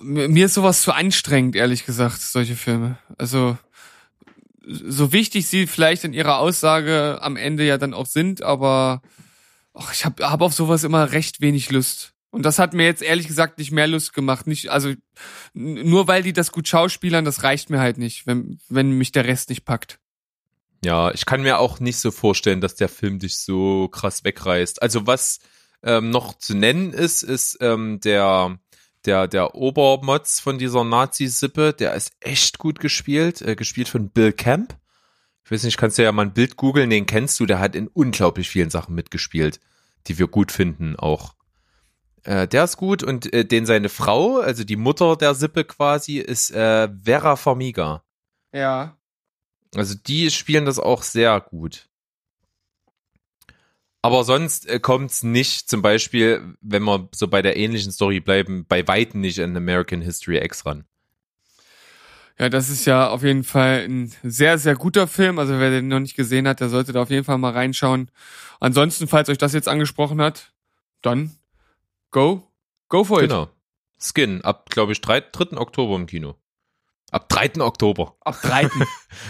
mir 0.01 0.47
ist 0.47 0.55
sowas 0.55 0.81
zu 0.81 0.91
anstrengend, 0.91 1.55
ehrlich 1.55 1.85
gesagt, 1.85 2.19
solche 2.21 2.55
Filme. 2.55 2.97
Also 3.19 3.57
so 4.65 5.11
wichtig 5.11 5.47
sie 5.47 5.67
vielleicht 5.67 6.03
in 6.03 6.13
ihrer 6.13 6.39
Aussage 6.39 7.19
am 7.21 7.35
Ende 7.35 7.65
ja 7.65 7.77
dann 7.77 7.93
auch 7.93 8.07
sind, 8.07 8.41
aber 8.41 9.03
ach, 9.75 9.93
ich 9.93 10.05
habe 10.05 10.27
hab 10.27 10.41
auf 10.41 10.53
sowas 10.53 10.83
immer 10.83 11.11
recht 11.11 11.41
wenig 11.41 11.69
Lust. 11.69 12.13
Und 12.31 12.43
das 12.43 12.59
hat 12.59 12.73
mir 12.73 12.85
jetzt 12.85 13.03
ehrlich 13.03 13.27
gesagt 13.27 13.59
nicht 13.59 13.71
mehr 13.71 13.87
Lust 13.87 14.13
gemacht. 14.13 14.47
Nicht, 14.47 14.69
also 14.69 14.93
nur 15.53 16.07
weil 16.07 16.23
die 16.23 16.33
das 16.33 16.51
gut 16.51 16.67
schauspielern, 16.67 17.23
das 17.23 17.43
reicht 17.43 17.69
mir 17.69 17.79
halt 17.79 17.97
nicht, 17.97 18.25
wenn, 18.25 18.59
wenn 18.67 18.91
mich 18.91 19.11
der 19.11 19.25
Rest 19.25 19.49
nicht 19.49 19.63
packt. 19.63 19.99
Ja, 20.85 21.09
ich 21.11 21.25
kann 21.25 21.41
mir 21.41 21.57
auch 21.57 21.79
nicht 21.79 21.97
so 21.97 22.11
vorstellen, 22.11 22.61
dass 22.61 22.75
der 22.75 22.89
Film 22.89 23.17
dich 23.17 23.39
so 23.39 23.87
krass 23.87 24.23
wegreißt. 24.23 24.83
Also 24.83 25.07
was 25.07 25.39
ähm, 25.81 26.11
noch 26.11 26.37
zu 26.37 26.55
nennen 26.55 26.93
ist, 26.93 27.23
ist 27.23 27.57
ähm, 27.59 27.99
der 28.01 28.59
der 29.03 29.27
der 29.27 29.55
Obermods 29.55 30.39
von 30.39 30.59
dieser 30.59 30.83
Nazi-Sippe, 30.83 31.73
der 31.73 31.95
ist 31.95 32.11
echt 32.19 32.59
gut 32.59 32.79
gespielt, 32.79 33.41
äh, 33.41 33.55
gespielt 33.55 33.89
von 33.89 34.11
Bill 34.11 34.31
Camp. 34.31 34.77
Ich 35.43 35.49
weiß 35.49 35.63
nicht, 35.63 35.77
kannst 35.77 35.97
du 35.97 36.03
ja 36.03 36.11
mal 36.11 36.27
ein 36.27 36.35
Bild 36.35 36.55
googeln, 36.55 36.91
den 36.91 37.07
kennst 37.07 37.39
du, 37.39 37.47
der 37.47 37.57
hat 37.57 37.75
in 37.75 37.87
unglaublich 37.87 38.47
vielen 38.47 38.69
Sachen 38.69 38.93
mitgespielt, 38.93 39.59
die 40.05 40.19
wir 40.19 40.27
gut 40.27 40.51
finden 40.51 40.95
auch. 40.95 41.33
Äh, 42.25 42.47
der 42.47 42.63
ist 42.65 42.77
gut 42.77 43.01
und 43.01 43.33
äh, 43.33 43.43
den 43.43 43.65
seine 43.65 43.89
Frau, 43.89 44.37
also 44.37 44.63
die 44.63 44.75
Mutter 44.75 45.15
der 45.15 45.33
Sippe 45.33 45.63
quasi, 45.63 46.19
ist 46.19 46.51
äh, 46.51 46.89
Vera 47.03 47.37
Farmiga. 47.37 48.03
Ja. 48.53 48.99
Also 49.75 49.95
die 49.95 50.31
spielen 50.31 50.65
das 50.65 50.79
auch 50.79 51.03
sehr 51.03 51.39
gut. 51.41 51.87
Aber 54.01 54.23
sonst 54.23 54.69
äh, 54.69 54.79
kommt 54.79 55.11
es 55.11 55.23
nicht, 55.23 55.67
zum 55.67 55.81
Beispiel, 55.81 56.55
wenn 56.61 56.83
wir 56.83 57.09
so 57.13 57.27
bei 57.27 57.41
der 57.41 57.57
ähnlichen 57.57 57.91
Story 57.91 58.19
bleiben, 58.19 58.65
bei 58.67 58.87
Weitem 58.87 59.21
nicht 59.21 59.41
an 59.41 59.57
American 59.57 60.01
History 60.01 60.37
X 60.37 60.65
ran. 60.65 60.85
Ja, 62.37 62.49
das 62.49 62.69
ist 62.69 62.85
ja 62.85 63.09
auf 63.09 63.23
jeden 63.23 63.43
Fall 63.43 63.85
ein 63.87 64.13
sehr, 64.21 64.57
sehr 64.57 64.75
guter 64.75 65.07
Film. 65.07 65.39
Also 65.39 65.57
wer 65.57 65.71
den 65.71 65.87
noch 65.87 65.99
nicht 65.99 66.15
gesehen 66.15 66.47
hat, 66.47 66.59
der 66.59 66.69
sollte 66.69 66.91
da 66.91 67.01
auf 67.01 67.09
jeden 67.09 67.23
Fall 67.23 67.37
mal 67.37 67.53
reinschauen. 67.53 68.11
Ansonsten, 68.59 69.07
falls 69.07 69.29
euch 69.29 69.37
das 69.37 69.53
jetzt 69.53 69.67
angesprochen 69.67 70.21
hat, 70.21 70.53
dann 71.01 71.31
go, 72.11 72.43
go 72.89 73.03
for 73.05 73.23
it. 73.23 73.29
Genau. 73.29 73.49
Skin, 73.97 74.41
ab, 74.41 74.69
glaube 74.69 74.91
ich, 74.91 75.01
3, 75.01 75.21
3. 75.31 75.57
Oktober 75.57 75.95
im 75.95 76.05
Kino. 76.05 76.35
Ab 77.15 77.29
3. 77.29 77.61
Oktober. 77.61 78.17
Ab 78.19 78.41
3. 78.41 78.69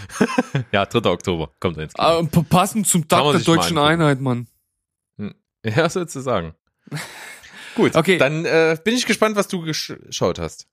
ja, 0.72 0.86
3. 0.86 1.08
Oktober 1.08 1.52
kommt 1.60 1.76
er 1.76 1.84
ins 1.84 1.94
Kino. 1.94 2.18
Uh, 2.18 2.42
passend 2.42 2.88
zum 2.88 3.06
Tag 3.06 3.22
der 3.30 3.40
deutschen 3.42 3.78
Einheit, 3.78 4.20
Mann. 4.20 4.48
Hm. 5.18 5.36
Ja, 5.64 5.88
sozusagen. 5.88 6.54
Gut, 7.76 7.94
okay. 7.94 8.18
dann 8.18 8.44
äh, 8.44 8.76
bin 8.82 8.96
ich 8.96 9.06
gespannt, 9.06 9.36
was 9.36 9.46
du 9.46 9.60
geschaut 9.60 10.40
hast. 10.40 10.66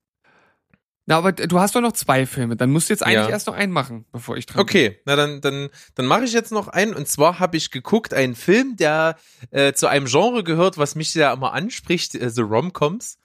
Na, 1.05 1.17
aber 1.17 1.33
du 1.33 1.59
hast 1.59 1.75
doch 1.75 1.81
noch 1.81 1.91
zwei 1.91 2.25
Filme. 2.25 2.55
Dann 2.55 2.71
musst 2.71 2.89
du 2.89 2.93
jetzt 2.93 3.03
eigentlich 3.03 3.27
ja. 3.27 3.29
erst 3.29 3.45
noch 3.45 3.53
einen 3.53 3.73
machen, 3.73 4.05
bevor 4.11 4.35
ich 4.35 4.47
dran 4.47 4.61
Okay, 4.61 4.89
bin. 4.89 4.99
na 5.05 5.15
dann, 5.15 5.39
dann, 5.39 5.69
dann 5.93 6.07
mache 6.07 6.23
ich 6.23 6.33
jetzt 6.33 6.51
noch 6.51 6.67
einen. 6.67 6.95
Und 6.95 7.07
zwar 7.07 7.37
habe 7.37 7.57
ich 7.57 7.69
geguckt, 7.69 8.15
einen 8.15 8.33
Film, 8.33 8.75
der 8.75 9.17
äh, 9.51 9.73
zu 9.73 9.85
einem 9.85 10.07
Genre 10.07 10.43
gehört, 10.43 10.79
was 10.79 10.95
mich 10.95 11.13
ja 11.13 11.31
immer 11.31 11.53
anspricht, 11.53 12.15
äh, 12.15 12.31
so 12.31 12.41
Romcoms. 12.41 13.19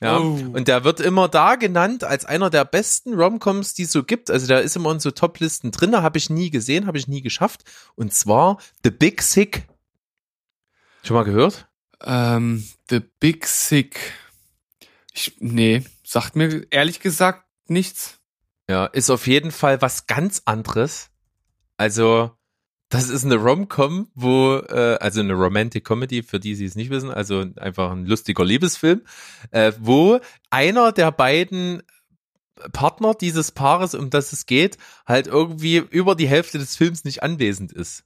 Ja, 0.00 0.18
oh. 0.18 0.38
und 0.52 0.68
der 0.68 0.84
wird 0.84 1.00
immer 1.00 1.28
da 1.28 1.56
genannt 1.56 2.04
als 2.04 2.24
einer 2.24 2.50
der 2.50 2.64
besten 2.64 3.14
Romcoms, 3.14 3.74
die 3.74 3.82
es 3.82 3.92
so 3.92 4.04
gibt. 4.04 4.30
Also 4.30 4.46
der 4.46 4.62
ist 4.62 4.76
immer 4.76 4.92
in 4.92 5.00
so 5.00 5.10
Top-Listen 5.10 5.72
drin, 5.72 5.96
habe 5.96 6.18
ich 6.18 6.30
nie 6.30 6.50
gesehen, 6.50 6.86
habe 6.86 6.98
ich 6.98 7.08
nie 7.08 7.20
geschafft. 7.20 7.64
Und 7.96 8.14
zwar 8.14 8.58
The 8.84 8.90
Big 8.90 9.22
Sick. 9.22 9.66
Schon 11.02 11.16
mal 11.16 11.24
gehört? 11.24 11.68
Ähm, 12.04 12.64
The 12.88 13.00
Big 13.00 13.46
Sick. 13.46 14.12
Ich, 15.12 15.36
nee, 15.40 15.82
sagt 16.04 16.36
mir 16.36 16.66
ehrlich 16.70 17.00
gesagt 17.00 17.44
nichts. 17.66 18.20
Ja, 18.70 18.86
ist 18.86 19.10
auf 19.10 19.26
jeden 19.26 19.50
Fall 19.50 19.82
was 19.82 20.06
ganz 20.06 20.42
anderes. 20.44 21.10
Also, 21.76 22.37
das 22.88 23.08
ist 23.10 23.24
eine 23.24 23.36
Rom-Com, 23.36 24.08
wo, 24.14 24.56
äh, 24.56 24.96
also 25.00 25.20
eine 25.20 25.34
Romantic 25.34 25.84
Comedy, 25.84 26.22
für 26.22 26.40
die, 26.40 26.56
die 26.56 26.64
es 26.64 26.74
nicht 26.74 26.90
wissen, 26.90 27.10
also 27.10 27.44
einfach 27.56 27.90
ein 27.90 28.06
lustiger 28.06 28.44
Liebesfilm, 28.44 29.02
äh, 29.50 29.72
wo 29.78 30.20
einer 30.50 30.92
der 30.92 31.12
beiden 31.12 31.82
Partner 32.72 33.14
dieses 33.14 33.52
Paares, 33.52 33.94
um 33.94 34.10
das 34.10 34.32
es 34.32 34.46
geht, 34.46 34.78
halt 35.06 35.26
irgendwie 35.26 35.76
über 35.76 36.14
die 36.14 36.28
Hälfte 36.28 36.58
des 36.58 36.76
Films 36.76 37.04
nicht 37.04 37.22
anwesend 37.22 37.72
ist. 37.72 38.04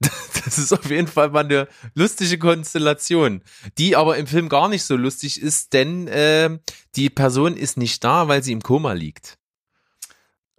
Das 0.44 0.58
ist 0.58 0.72
auf 0.72 0.90
jeden 0.90 1.06
Fall 1.06 1.30
mal 1.30 1.44
eine 1.44 1.68
lustige 1.94 2.36
Konstellation, 2.36 3.42
die 3.78 3.94
aber 3.94 4.16
im 4.16 4.26
Film 4.26 4.48
gar 4.48 4.68
nicht 4.68 4.82
so 4.82 4.96
lustig 4.96 5.40
ist, 5.40 5.72
denn 5.72 6.08
äh, 6.08 6.58
die 6.96 7.10
Person 7.10 7.56
ist 7.56 7.76
nicht 7.76 8.02
da, 8.02 8.26
weil 8.26 8.42
sie 8.42 8.50
im 8.50 8.60
Koma 8.60 8.92
liegt. 8.92 9.38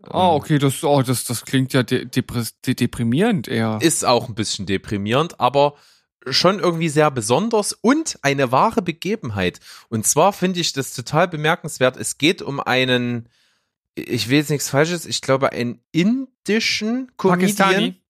Ah, 0.09 0.31
oh, 0.31 0.35
okay, 0.35 0.59
das, 0.59 0.83
oh, 0.83 1.01
das, 1.01 1.23
das 1.23 1.45
klingt 1.45 1.73
ja 1.73 1.83
de 1.83 2.05
de 2.05 2.73
deprimierend 2.73 3.47
eher. 3.47 3.79
Ist 3.81 4.05
auch 4.05 4.27
ein 4.27 4.35
bisschen 4.35 4.65
deprimierend, 4.65 5.39
aber 5.39 5.75
schon 6.29 6.59
irgendwie 6.59 6.89
sehr 6.89 7.11
besonders 7.11 7.73
und 7.73 8.17
eine 8.21 8.51
wahre 8.51 8.81
Begebenheit. 8.81 9.59
Und 9.89 10.05
zwar 10.05 10.33
finde 10.33 10.59
ich 10.59 10.73
das 10.73 10.93
total 10.93 11.27
bemerkenswert. 11.27 11.97
Es 11.97 12.17
geht 12.17 12.41
um 12.41 12.59
einen, 12.59 13.29
ich 13.95 14.29
will 14.29 14.37
jetzt 14.37 14.49
nichts 14.49 14.69
Falsches, 14.69 15.05
ich 15.05 15.21
glaube, 15.21 15.51
einen 15.51 15.79
indischen 15.91 17.11
Comedian. 17.17 17.39
Pakistani. 17.39 18.01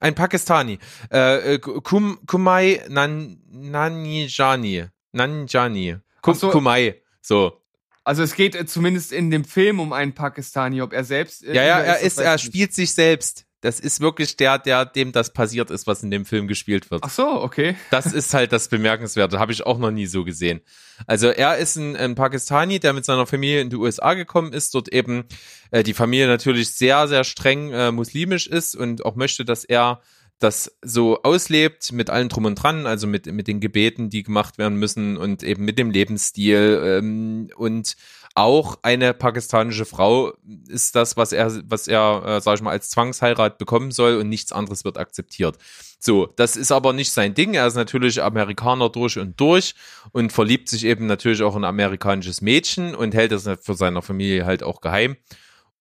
Ein 0.00 0.14
Pakistani. 0.14 0.78
Äh, 1.12 1.54
äh 1.54 1.58
Kum, 1.58 2.20
Kumai 2.26 2.82
Nan, 2.88 3.42
Nanjani. 3.50 4.86
Nanjani. 5.12 5.96
Kum, 6.22 6.34
so. 6.34 6.50
Kumai. 6.50 7.02
So. 7.20 7.59
Also 8.04 8.22
es 8.22 8.34
geht 8.34 8.54
äh, 8.54 8.66
zumindest 8.66 9.12
in 9.12 9.30
dem 9.30 9.44
Film 9.44 9.80
um 9.80 9.92
einen 9.92 10.14
Pakistani, 10.14 10.82
ob 10.82 10.92
er 10.92 11.04
selbst. 11.04 11.44
Äh, 11.44 11.54
ja, 11.54 11.64
ja, 11.64 11.78
er 11.80 12.00
ist, 12.00 12.18
er 12.18 12.38
spielt 12.38 12.72
sich 12.74 12.92
selbst. 12.92 13.46
das 13.60 13.78
ist 13.78 14.00
wirklich 14.00 14.36
der, 14.36 14.58
der 14.58 14.86
dem 14.86 15.12
das 15.12 15.32
passiert 15.32 15.70
ist, 15.70 15.86
was 15.86 16.02
in 16.02 16.10
dem 16.10 16.24
Film 16.24 16.48
gespielt 16.48 16.90
wird. 16.90 17.02
Ach 17.04 17.10
so, 17.10 17.26
okay. 17.42 17.76
Das 17.90 18.06
ist 18.06 18.32
halt 18.32 18.52
das 18.52 18.68
Bemerkenswerte, 18.68 19.38
habe 19.38 19.52
ich 19.52 19.66
auch 19.66 19.78
noch 19.78 19.90
nie 19.90 20.06
so 20.06 20.24
gesehen. 20.24 20.60
Also 21.06 21.28
er 21.28 21.58
ist 21.58 21.76
ein, 21.76 21.94
ein 21.96 22.14
Pakistani, 22.14 22.80
der 22.80 22.94
mit 22.94 23.04
seiner 23.04 23.26
Familie 23.26 23.60
in 23.60 23.70
die 23.70 23.76
USA 23.76 24.14
gekommen 24.14 24.52
ist, 24.52 24.74
dort 24.74 24.88
eben 24.88 25.24
äh, 25.70 25.82
die 25.82 25.94
Familie 25.94 26.26
natürlich 26.26 26.70
sehr, 26.70 27.06
sehr 27.06 27.24
streng 27.24 27.70
äh, 27.70 27.92
muslimisch 27.92 28.46
ist 28.46 28.74
und 28.74 29.04
auch 29.04 29.14
möchte, 29.14 29.44
dass 29.44 29.64
er 29.64 30.00
das 30.40 30.76
so 30.82 31.22
auslebt 31.22 31.92
mit 31.92 32.10
allen 32.10 32.28
drum 32.28 32.46
und 32.46 32.56
dran, 32.56 32.86
also 32.86 33.06
mit, 33.06 33.26
mit 33.26 33.46
den 33.46 33.60
Gebeten, 33.60 34.10
die 34.10 34.22
gemacht 34.22 34.58
werden 34.58 34.78
müssen 34.78 35.16
und 35.16 35.42
eben 35.42 35.64
mit 35.64 35.78
dem 35.78 35.90
Lebensstil 35.90 36.82
ähm, 36.84 37.50
und 37.56 37.96
auch 38.34 38.78
eine 38.82 39.12
pakistanische 39.12 39.84
Frau 39.84 40.32
ist 40.68 40.94
das, 40.94 41.16
was 41.16 41.32
er, 41.32 41.52
was 41.68 41.88
er, 41.88 42.22
äh, 42.24 42.40
sag 42.40 42.54
ich 42.54 42.62
mal, 42.62 42.70
als 42.70 42.88
Zwangsheirat 42.90 43.58
bekommen 43.58 43.90
soll 43.90 44.16
und 44.16 44.28
nichts 44.28 44.52
anderes 44.52 44.84
wird 44.84 44.98
akzeptiert. 44.98 45.58
So, 45.98 46.26
das 46.26 46.56
ist 46.56 46.72
aber 46.72 46.92
nicht 46.92 47.10
sein 47.10 47.34
Ding. 47.34 47.54
Er 47.54 47.66
ist 47.66 47.74
natürlich 47.74 48.22
Amerikaner 48.22 48.88
durch 48.88 49.18
und 49.18 49.38
durch 49.40 49.74
und 50.12 50.32
verliebt 50.32 50.68
sich 50.68 50.84
eben 50.84 51.06
natürlich 51.06 51.42
auch 51.42 51.56
in 51.56 51.64
ein 51.64 51.68
amerikanisches 51.68 52.40
Mädchen 52.40 52.94
und 52.94 53.14
hält 53.14 53.32
das 53.32 53.48
für 53.60 53.74
seine 53.74 54.00
Familie 54.00 54.46
halt 54.46 54.62
auch 54.62 54.80
geheim. 54.80 55.16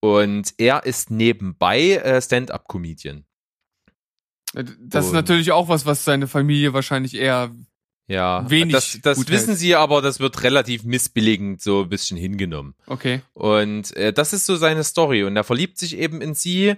Und 0.01 0.53
er 0.57 0.85
ist 0.85 1.11
nebenbei 1.11 1.97
äh, 1.97 2.21
Stand-up-Comedian. 2.21 3.25
Das 4.53 5.05
ist 5.05 5.13
natürlich 5.13 5.51
auch 5.51 5.69
was, 5.69 5.85
was 5.85 6.03
seine 6.03 6.27
Familie 6.27 6.73
wahrscheinlich 6.73 7.15
eher 7.15 7.51
Ja, 8.07 8.49
wenig 8.49 8.73
das, 8.73 8.99
das 9.01 9.17
gut 9.17 9.29
wissen 9.29 9.49
hält. 9.49 9.59
sie, 9.59 9.75
aber 9.75 10.01
das 10.01 10.19
wird 10.19 10.41
relativ 10.43 10.83
missbilligend 10.83 11.61
so 11.61 11.83
ein 11.83 11.89
bisschen 11.89 12.17
hingenommen. 12.17 12.73
Okay. 12.87 13.21
Und 13.33 13.95
äh, 13.95 14.11
das 14.11 14.33
ist 14.33 14.45
so 14.45 14.55
seine 14.55 14.83
Story. 14.83 15.23
Und 15.23 15.35
er 15.35 15.43
verliebt 15.43 15.77
sich 15.77 15.97
eben 15.97 16.19
in 16.21 16.33
sie 16.33 16.75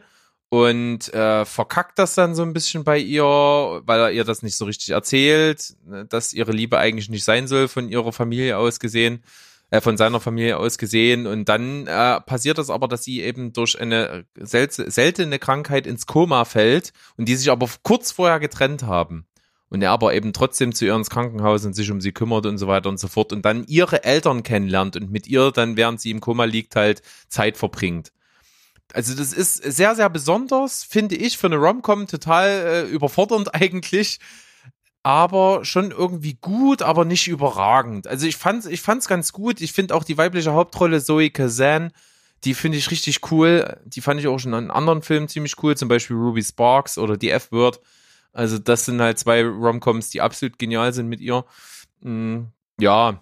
und 0.50 1.14
äh, 1.14 1.46
verkackt 1.46 1.98
das 1.98 2.16
dann 2.16 2.36
so 2.36 2.44
ein 2.44 2.52
bisschen 2.52 2.84
bei 2.84 2.98
ihr, 2.98 3.24
weil 3.24 4.00
er 4.02 4.12
ihr 4.12 4.26
das 4.26 4.44
nicht 4.44 4.58
so 4.58 4.66
richtig 4.66 4.90
erzählt, 4.90 5.76
ne, 5.86 6.06
dass 6.06 6.34
ihre 6.34 6.52
Liebe 6.52 6.78
eigentlich 6.78 7.08
nicht 7.10 7.24
sein 7.24 7.48
soll 7.48 7.70
von 7.70 7.88
ihrer 7.88 8.12
Familie 8.12 8.58
aus 8.58 8.82
gesehen, 8.82 9.24
äh, 9.72 9.82
von 9.82 9.98
seiner 9.98 10.20
Familie 10.20 10.58
aus 10.58 10.78
gesehen. 10.78 11.26
Und 11.26 11.50
dann 11.50 11.88
äh, 11.88 12.22
passiert 12.22 12.58
das 12.58 12.70
aber, 12.70 12.88
dass 12.88 13.04
sie 13.04 13.22
eben 13.22 13.54
durch 13.54 13.80
eine 13.80 14.26
sel 14.36 14.70
seltene 14.70 15.40
Krankheit 15.40 15.88
ins 15.88 16.06
Koma 16.06 16.46
fällt 16.46 16.94
und 17.18 17.28
die 17.28 17.36
sich 17.36 17.50
aber 17.50 17.68
kurz 17.82 18.12
vorher 18.12 18.40
getrennt 18.40 18.84
haben. 18.84 19.26
Und 19.70 19.82
er 19.82 19.92
aber 19.92 20.14
eben 20.14 20.34
trotzdem 20.34 20.76
zu 20.76 20.86
ihr 20.86 20.96
ins 20.96 21.10
Krankenhaus 21.10 21.64
und 21.64 21.74
sich 21.74 21.90
um 21.90 22.02
sie 22.02 22.12
kümmert 22.12 22.46
und 22.46 22.58
so 22.58 22.68
weiter 22.68 22.90
und 22.90 23.00
so 23.00 23.08
fort 23.08 23.32
und 23.32 23.46
dann 23.46 23.64
ihre 23.68 24.04
Eltern 24.04 24.44
kennenlernt 24.44 24.98
und 24.98 25.10
mit 25.10 25.28
ihr 25.28 25.52
dann, 25.52 25.78
während 25.78 26.02
sie 26.02 26.12
im 26.12 26.20
Koma 26.20 26.44
liegt, 26.44 26.76
halt 26.76 27.02
Zeit 27.30 27.58
verbringt. 27.58 28.12
Also 28.94 29.16
das 29.16 29.32
ist 29.32 29.56
sehr, 29.56 29.96
sehr 29.96 30.10
besonders, 30.10 30.84
finde 30.84 31.16
ich, 31.16 31.38
für 31.38 31.48
eine 31.48 31.56
Rom-Com 31.56 32.08
total 32.08 32.50
äh, 32.50 32.82
überfordernd 32.90 33.56
eigentlich, 33.56 34.20
aber 35.04 35.66
schon 35.66 35.92
irgendwie 35.92 36.38
gut, 36.40 36.82
aber 36.82 37.06
nicht 37.06 37.28
überragend. 37.28 38.08
Also 38.08 38.28
ich 38.28 38.38
fand's, 38.38 38.66
ich 38.66 38.82
fand's 38.82 39.08
ganz 39.08 39.34
gut. 39.34 39.62
Ich 39.62 39.74
finde 39.74 39.96
auch 39.96 40.04
die 40.04 40.18
weibliche 40.18 40.54
Hauptrolle 40.54 41.04
Zoe 41.04 41.32
Kazan, 41.32 41.92
die 42.44 42.54
finde 42.54 42.78
ich 42.78 42.92
richtig 42.92 43.32
cool. 43.32 43.80
Die 43.86 44.02
fand 44.02 44.20
ich 44.20 44.28
auch 44.28 44.40
schon 44.40 44.54
in 44.54 44.72
anderen 44.72 45.02
Filmen 45.02 45.28
ziemlich 45.28 45.56
cool, 45.64 45.76
zum 45.76 45.90
Beispiel 45.90 46.16
Ruby 46.16 46.44
Sparks 46.44 46.98
oder 46.98 47.18
die 47.18 47.32
F-Word. 47.32 47.80
Also 48.34 48.58
das 48.58 48.86
sind 48.86 49.02
halt 49.02 49.20
zwei 49.20 49.44
Romcoms, 49.44 50.10
die 50.10 50.22
absolut 50.22 50.58
genial 50.58 50.94
sind 50.94 51.08
mit 51.08 51.20
ihr. 51.20 51.46
Mm, 52.02 52.44
ja, 52.80 53.22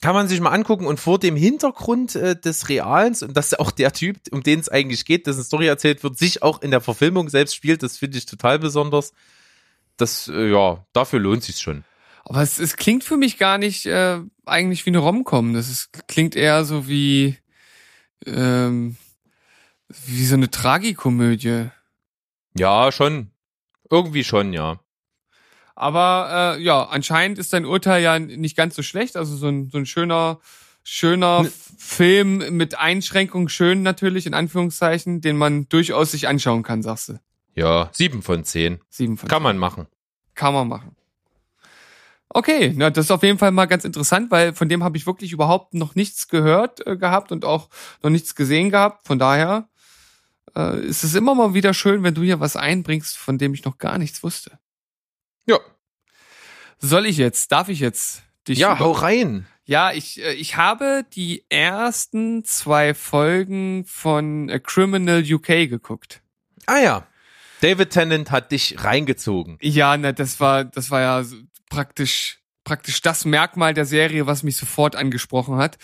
kann 0.00 0.14
man 0.14 0.28
sich 0.28 0.40
mal 0.40 0.50
angucken 0.50 0.86
und 0.86 0.98
vor 0.98 1.18
dem 1.18 1.36
Hintergrund 1.36 2.14
äh, 2.16 2.38
des 2.38 2.68
Reals 2.68 3.22
und 3.22 3.36
dass 3.36 3.52
auch 3.54 3.70
der 3.70 3.92
Typ, 3.92 4.16
um 4.30 4.42
den 4.42 4.60
es 4.60 4.68
eigentlich 4.68 5.04
geht, 5.04 5.26
dessen 5.26 5.44
Story 5.44 5.66
erzählt 5.66 6.02
wird, 6.02 6.16
sich 6.16 6.42
auch 6.42 6.62
in 6.62 6.70
der 6.70 6.80
Verfilmung 6.80 7.28
selbst 7.28 7.54
spielt, 7.54 7.82
das 7.82 7.98
finde 7.98 8.18
ich 8.18 8.26
total 8.26 8.58
besonders. 8.58 9.12
Das, 10.00 10.28
äh, 10.28 10.50
ja, 10.50 10.84
dafür 10.92 11.18
lohnt 11.20 11.42
sich's 11.42 11.60
schon. 11.60 11.84
Aber 12.24 12.42
es, 12.42 12.58
es 12.58 12.76
klingt 12.76 13.04
für 13.04 13.16
mich 13.16 13.38
gar 13.38 13.58
nicht 13.58 13.86
äh, 13.86 14.20
eigentlich 14.46 14.86
wie 14.86 14.90
eine 14.90 14.98
Rom-Com. 14.98 15.54
Das 15.54 15.68
ist, 15.68 15.90
klingt 16.06 16.36
eher 16.36 16.64
so 16.64 16.86
wie 16.86 17.38
ähm, 18.26 18.96
wie 19.88 20.24
so 20.24 20.34
eine 20.34 20.50
Tragikomödie. 20.50 21.70
Ja, 22.56 22.92
schon. 22.92 23.30
Irgendwie 23.90 24.24
schon, 24.24 24.52
ja. 24.52 24.80
Aber 25.74 26.56
äh, 26.58 26.62
ja, 26.62 26.84
anscheinend 26.84 27.38
ist 27.38 27.52
dein 27.52 27.64
Urteil 27.64 28.02
ja 28.02 28.18
nicht 28.18 28.56
ganz 28.56 28.76
so 28.76 28.82
schlecht. 28.82 29.16
Also 29.16 29.36
so 29.36 29.48
ein, 29.48 29.70
so 29.70 29.78
ein 29.78 29.86
schöner, 29.86 30.40
schöner 30.84 31.44
Ne- 31.44 31.52
Film 31.78 32.56
mit 32.56 32.78
Einschränkung, 32.78 33.48
schön 33.48 33.82
natürlich, 33.82 34.26
in 34.26 34.34
Anführungszeichen, 34.34 35.20
den 35.20 35.36
man 35.36 35.68
durchaus 35.68 36.12
sich 36.12 36.28
anschauen 36.28 36.62
kann, 36.62 36.82
sagst 36.82 37.08
du. 37.08 37.18
Ja, 37.54 37.90
sieben 37.92 38.22
von 38.22 38.44
zehn. 38.44 38.80
Sieben 38.88 39.16
von 39.16 39.28
Kann 39.28 39.42
man 39.42 39.58
machen. 39.58 39.86
Kann 40.34 40.54
man 40.54 40.68
machen. 40.68 40.96
Okay, 42.32 42.72
na, 42.76 42.90
das 42.90 43.06
ist 43.06 43.10
auf 43.10 43.24
jeden 43.24 43.38
Fall 43.38 43.50
mal 43.50 43.66
ganz 43.66 43.84
interessant, 43.84 44.30
weil 44.30 44.54
von 44.54 44.68
dem 44.68 44.84
habe 44.84 44.96
ich 44.96 45.06
wirklich 45.06 45.32
überhaupt 45.32 45.74
noch 45.74 45.96
nichts 45.96 46.28
gehört 46.28 46.86
äh, 46.86 46.96
gehabt 46.96 47.32
und 47.32 47.44
auch 47.44 47.68
noch 48.02 48.10
nichts 48.10 48.36
gesehen 48.36 48.70
gehabt. 48.70 49.04
Von 49.04 49.18
daher 49.18 49.68
äh, 50.56 50.80
ist 50.80 51.02
es 51.02 51.16
immer 51.16 51.34
mal 51.34 51.54
wieder 51.54 51.74
schön, 51.74 52.04
wenn 52.04 52.14
du 52.14 52.22
hier 52.22 52.38
was 52.38 52.54
einbringst, 52.54 53.16
von 53.16 53.36
dem 53.36 53.52
ich 53.52 53.64
noch 53.64 53.78
gar 53.78 53.98
nichts 53.98 54.22
wusste. 54.22 54.58
Ja. 55.46 55.58
Soll 56.78 57.06
ich 57.06 57.16
jetzt? 57.16 57.50
Darf 57.50 57.68
ich 57.68 57.80
jetzt 57.80 58.22
dich? 58.46 58.58
Ja, 58.58 58.78
hau 58.78 58.92
rein. 58.92 59.46
Ja, 59.64 59.92
ich, 59.92 60.22
äh, 60.22 60.32
ich 60.34 60.56
habe 60.56 61.04
die 61.12 61.44
ersten 61.48 62.44
zwei 62.44 62.94
Folgen 62.94 63.84
von 63.86 64.48
äh, 64.48 64.60
Criminal 64.60 65.22
UK 65.22 65.68
geguckt. 65.68 66.22
Ah 66.66 66.78
ja. 66.78 67.06
David 67.60 67.90
Tennant 67.90 68.30
hat 68.30 68.52
dich 68.52 68.82
reingezogen. 68.82 69.58
Ja, 69.60 69.96
na, 69.96 70.12
das 70.12 70.40
war, 70.40 70.64
das 70.64 70.90
war 70.90 71.00
ja 71.00 71.24
praktisch, 71.68 72.38
praktisch 72.64 73.00
das 73.00 73.24
Merkmal 73.24 73.74
der 73.74 73.84
Serie, 73.86 74.26
was 74.26 74.42
mich 74.42 74.56
sofort 74.56 74.96
angesprochen 74.96 75.56
hat, 75.56 75.78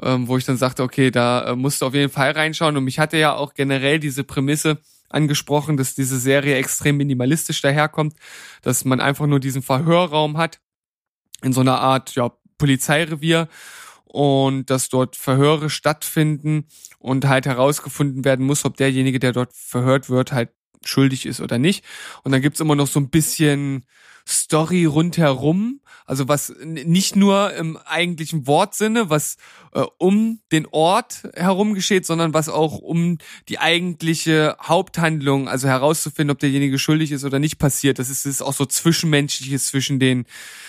ähm, 0.00 0.28
wo 0.28 0.36
ich 0.36 0.44
dann 0.44 0.56
sagte, 0.56 0.82
okay, 0.82 1.10
da 1.10 1.52
äh, 1.52 1.56
musst 1.56 1.82
du 1.82 1.86
auf 1.86 1.94
jeden 1.94 2.12
Fall 2.12 2.32
reinschauen. 2.32 2.76
Und 2.76 2.84
mich 2.84 2.98
hatte 2.98 3.16
ja 3.18 3.34
auch 3.34 3.54
generell 3.54 3.98
diese 3.98 4.24
Prämisse 4.24 4.78
angesprochen, 5.08 5.76
dass 5.76 5.94
diese 5.94 6.18
Serie 6.18 6.56
extrem 6.56 6.96
minimalistisch 6.96 7.60
daherkommt, 7.60 8.14
dass 8.62 8.84
man 8.84 9.00
einfach 9.00 9.26
nur 9.26 9.40
diesen 9.40 9.62
Verhörraum 9.62 10.38
hat 10.38 10.60
in 11.42 11.52
so 11.52 11.60
einer 11.60 11.80
Art, 11.80 12.14
ja, 12.14 12.32
Polizeirevier 12.58 13.48
und 14.04 14.70
dass 14.70 14.88
dort 14.88 15.16
Verhöre 15.16 15.68
stattfinden 15.68 16.68
und 16.98 17.26
halt 17.26 17.46
herausgefunden 17.46 18.24
werden 18.24 18.46
muss, 18.46 18.64
ob 18.64 18.76
derjenige, 18.76 19.18
der 19.18 19.32
dort 19.32 19.52
verhört 19.52 20.08
wird, 20.08 20.32
halt 20.32 20.50
schuldig 20.88 21.26
ist 21.26 21.40
oder 21.40 21.58
nicht. 21.58 21.84
Und 22.22 22.32
dann 22.32 22.42
gibt's 22.42 22.60
immer 22.60 22.76
noch 22.76 22.86
so 22.86 23.00
ein 23.00 23.10
bisschen 23.10 23.84
Story 24.26 24.84
rundherum, 24.84 25.80
also 26.06 26.28
was 26.28 26.52
nicht 26.62 27.16
nur 27.16 27.54
im 27.54 27.76
eigentlichen 27.76 28.46
Wortsinne, 28.46 29.10
was 29.10 29.36
äh, 29.72 29.82
um 29.98 30.40
den 30.52 30.66
Ort 30.66 31.28
herum 31.34 31.74
geschieht, 31.74 32.06
sondern 32.06 32.34
was 32.34 32.48
auch 32.48 32.78
um 32.78 33.18
die 33.48 33.58
eigentliche 33.58 34.56
Haupthandlung, 34.60 35.48
also 35.48 35.68
herauszufinden, 35.68 36.32
ob 36.32 36.38
derjenige 36.38 36.78
schuldig 36.78 37.12
ist 37.12 37.24
oder 37.24 37.38
nicht 37.38 37.58
passiert. 37.58 37.98
Das 37.98 38.10
ist, 38.10 38.26
ist 38.26 38.42
auch 38.42 38.52
so 38.52 38.66
zwischenmenschliches 38.66 39.66
zwischen 39.66 39.98
den 39.98 40.26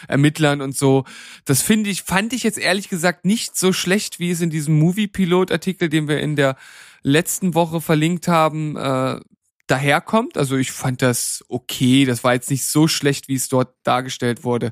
Ermittlern 0.07 0.61
und 0.61 0.76
so. 0.76 1.05
Das 1.45 1.61
finde 1.61 1.89
ich, 1.89 2.03
fand 2.03 2.34
ich 2.34 2.43
jetzt 2.43 2.59
ehrlich 2.59 2.89
gesagt 2.89 3.26
nicht 3.26 3.55
so 3.55 3.74
schlecht, 3.74 4.20
wie 4.20 4.32
es 4.32 4.41
in 4.41 4.49
diesem 4.49 4.80
Movie-Pilot-Artikel, 4.80 5.89
den 5.89 6.07
wir 6.07 6.20
in 6.20 6.36
der 6.36 6.55
letzten 7.03 7.53
Woche 7.53 7.82
verlinkt 7.82 8.28
haben, 8.28 8.78
äh, 8.78 9.20
daherkommt. 9.68 10.38
Also 10.38 10.57
ich 10.57 10.72
fand 10.72 11.01
das 11.01 11.43
okay. 11.47 12.05
Das 12.05 12.24
war 12.24 12.34
jetzt 12.34 12.49
nicht 12.49 12.66
so 12.66 12.88
schlecht, 12.88 13.28
wie 13.28 13.36
es 13.36 13.49
dort 13.49 13.76
dargestellt 13.84 14.43
wurde. 14.43 14.72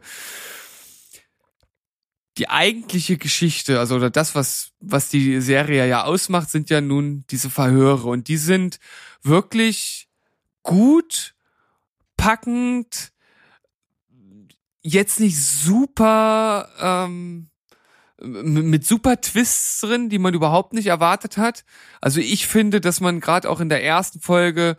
Die 2.38 2.50
eigentliche 2.50 3.18
Geschichte, 3.18 3.80
also 3.80 3.96
oder 3.96 4.10
das, 4.10 4.36
was, 4.36 4.72
was 4.80 5.10
die 5.10 5.42
Serie 5.42 5.88
ja 5.88 6.04
ausmacht, 6.06 6.50
sind 6.50 6.70
ja 6.70 6.82
nun 6.82 7.26
diese 7.30 7.50
Verhöre. 7.50 8.08
Und 8.08 8.30
die 8.30 8.38
sind 8.38 8.80
wirklich 9.22 10.08
gut, 10.64 11.36
packend, 12.16 13.12
jetzt 14.82 15.20
nicht 15.20 15.38
super 15.38 16.70
ähm, 16.80 17.51
mit 18.24 18.86
super 18.86 19.20
Twists 19.22 19.82
drin, 19.82 20.10
die 20.10 20.20
man 20.20 20.34
überhaupt 20.34 20.74
nicht 20.74 20.88
erwartet 20.88 21.38
hat. 21.38 21.64
Also 22.00 22.20
ich 22.20 22.48
finde, 22.48 22.82
dass 22.82 23.00
man 23.00 23.20
gerade 23.20 23.50
auch 23.50 23.60
in 23.60 23.70
der 23.70 23.84
ersten 23.84 24.20
Folge 24.20 24.78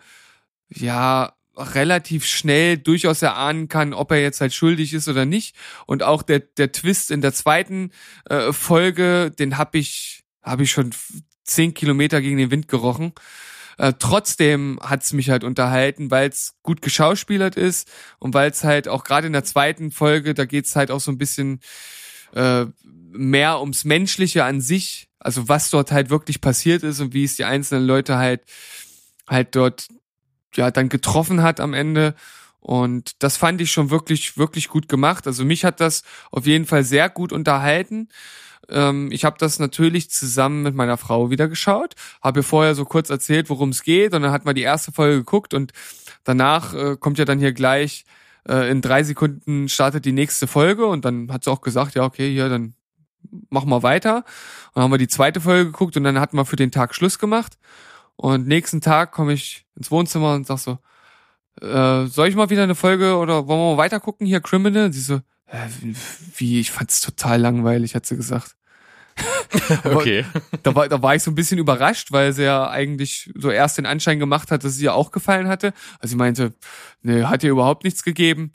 ja 0.69 1.35
relativ 1.57 2.25
schnell 2.25 2.79
durchaus 2.79 3.21
erahnen 3.21 3.69
kann, 3.69 3.93
ob 3.93 4.11
er 4.11 4.23
jetzt 4.23 4.41
halt 4.41 4.55
schuldig 4.55 4.95
ist 4.95 5.09
oder 5.09 5.27
nicht. 5.27 5.55
Und 5.87 6.03
auch 6.03 6.23
der 6.23 6.41
der 6.41 6.73
Twist 6.73 7.11
in 7.11 7.21
der 7.21 7.35
zweiten 7.35 7.91
äh, 8.29 8.53
Folge, 8.53 9.31
den 9.31 9.59
habe 9.59 9.79
ich 9.79 10.25
habe 10.43 10.63
ich 10.63 10.71
schon 10.71 10.91
zehn 11.45 11.75
Kilometer 11.75 12.21
gegen 12.21 12.39
den 12.39 12.51
Wind 12.51 12.69
gerochen. 12.69 13.13
Äh, 13.79 13.95
trotzdem 13.99 14.79
hat's 14.83 15.13
mich 15.13 15.31
halt 15.31 15.45
unterhalten, 15.45 16.11
weil 16.11 16.29
es 16.29 16.55
gut 16.63 16.83
geschauspielert 16.83 17.57
ist 17.57 17.91
und 18.19 18.35
weil 18.35 18.51
es 18.51 18.65
halt 18.65 18.89
auch 18.89 19.05
gerade 19.05 19.27
in 19.27 19.33
der 19.33 19.45
zweiten 19.45 19.91
Folge, 19.91 20.35
da 20.35 20.45
geht's 20.45 20.77
halt 20.77 20.91
auch 20.91 21.01
so 21.01 21.11
ein 21.11 21.19
bisschen 21.19 21.61
äh, 22.35 22.67
mehr 23.13 23.61
ums 23.61 23.85
Menschliche 23.85 24.45
an 24.45 24.61
sich, 24.61 25.09
also 25.19 25.49
was 25.49 25.71
dort 25.71 25.93
halt 25.93 26.11
wirklich 26.11 26.41
passiert 26.41 26.83
ist 26.83 27.01
und 27.01 27.15
wie 27.15 27.25
es 27.25 27.37
die 27.37 27.45
einzelnen 27.45 27.87
Leute 27.87 28.17
halt 28.17 28.43
halt 29.29 29.55
dort 29.55 29.89
ja 30.55 30.71
dann 30.71 30.89
getroffen 30.89 31.43
hat 31.43 31.61
am 31.61 31.75
Ende. 31.75 32.15
Und 32.61 33.23
das 33.23 33.37
fand 33.37 33.61
ich 33.61 33.73
schon 33.73 33.91
wirklich, 33.91 34.39
wirklich 34.39 34.69
gut 34.69 34.89
gemacht. 34.89 35.27
Also 35.27 35.45
mich 35.45 35.65
hat 35.65 35.81
das 35.81 36.03
auf 36.31 36.47
jeden 36.47 36.67
Fall 36.67 36.85
sehr 36.85 37.09
gut 37.09 37.33
unterhalten. 37.33 38.09
Ähm, 38.69 39.11
ich 39.11 39.25
habe 39.25 39.37
das 39.39 39.59
natürlich 39.59 40.11
zusammen 40.11 40.63
mit 40.63 40.75
meiner 40.75 40.97
Frau 40.97 41.31
wieder 41.31 41.49
geschaut, 41.49 41.95
habe 42.23 42.41
ihr 42.41 42.45
vorher 42.45 42.75
so 42.75 42.85
kurz 42.85 43.11
erzählt, 43.11 43.51
worum 43.51 43.71
es 43.71 43.83
geht, 43.83 44.15
und 44.15 44.23
dann 44.23 44.31
hat 44.31 44.45
man 44.45 44.55
die 44.55 44.63
erste 44.63 44.93
Folge 44.93 45.19
geguckt 45.19 45.55
und 45.55 45.73
danach 46.23 46.75
äh, 46.75 46.97
kommt 46.97 47.19
ja 47.19 47.25
dann 47.25 47.41
hier 47.41 47.53
gleich 47.53 48.05
äh, 48.49 48.71
in 48.71 48.81
drei 48.81 49.03
Sekunden 49.03 49.69
startet 49.69 50.05
die 50.05 50.13
nächste 50.13 50.47
Folge 50.47 50.87
und 50.87 51.05
dann 51.05 51.33
hat 51.33 51.45
sie 51.45 51.51
auch 51.51 51.61
gesagt, 51.61 51.95
ja 51.95 52.05
okay, 52.05 52.31
hier 52.31 52.49
dann 52.49 52.75
machen 53.51 53.69
wir 53.69 53.83
weiter. 53.83 54.17
Und 54.17 54.77
dann 54.77 54.85
haben 54.85 54.91
wir 54.93 54.99
die 54.99 55.09
zweite 55.09 55.41
Folge 55.41 55.67
geguckt 55.67 55.97
und 55.97 56.05
dann 56.05 56.19
hatten 56.19 56.37
wir 56.37 56.45
für 56.45 56.57
den 56.57 56.71
Tag 56.71 56.95
Schluss 56.95 57.19
gemacht. 57.19 57.59
Und 58.17 58.47
nächsten 58.47 58.81
Tag 58.81 59.13
komme 59.13 59.33
ich 59.33 59.67
ins 59.75 59.91
Wohnzimmer 59.91 60.35
und 60.35 60.47
sag 60.47 60.59
so, 60.59 60.79
äh, 61.61 62.07
soll 62.07 62.29
ich 62.29 62.37
mal 62.37 62.51
wieder 62.51 62.63
eine 62.63 62.75
Folge 62.75 63.17
oder 63.17 63.47
wollen 63.47 63.61
wir 63.61 63.73
mal 63.73 63.77
weiter 63.77 64.01
gucken 64.01 64.27
hier 64.27 64.41
Criminal? 64.41 64.87
Und 64.87 64.93
sie 64.93 65.01
so, 65.01 65.17
äh, 65.47 65.69
wie, 66.37 66.61
ich 66.61 66.71
fand's 66.71 67.01
total 67.01 67.41
langweilig, 67.41 67.95
hat 67.95 68.07
sie 68.07 68.17
gesagt. 68.17 68.57
Okay. 69.85 70.25
Da 70.63 70.75
war, 70.75 70.89
da 70.89 71.03
war 71.03 71.15
ich 71.15 71.23
so 71.23 71.31
ein 71.31 71.35
bisschen 71.35 71.59
überrascht, 71.59 72.11
weil 72.11 72.33
sie 72.33 72.45
ja 72.45 72.71
eigentlich 72.71 73.31
so 73.35 73.51
erst 73.51 73.77
den 73.77 73.85
Anschein 73.85 74.19
gemacht 74.19 74.51
hat, 74.51 74.65
dass 74.65 74.75
sie 74.75 74.85
ihr 74.85 74.95
auch 74.95 75.11
gefallen 75.11 75.49
hatte. 75.49 75.75
Also 75.99 76.13
sie 76.13 76.17
meinte, 76.17 76.55
ne, 77.03 77.29
hat 77.29 77.45
ihr 77.45 77.51
überhaupt 77.51 77.85
nichts 77.85 78.03
gegeben. 78.03 78.53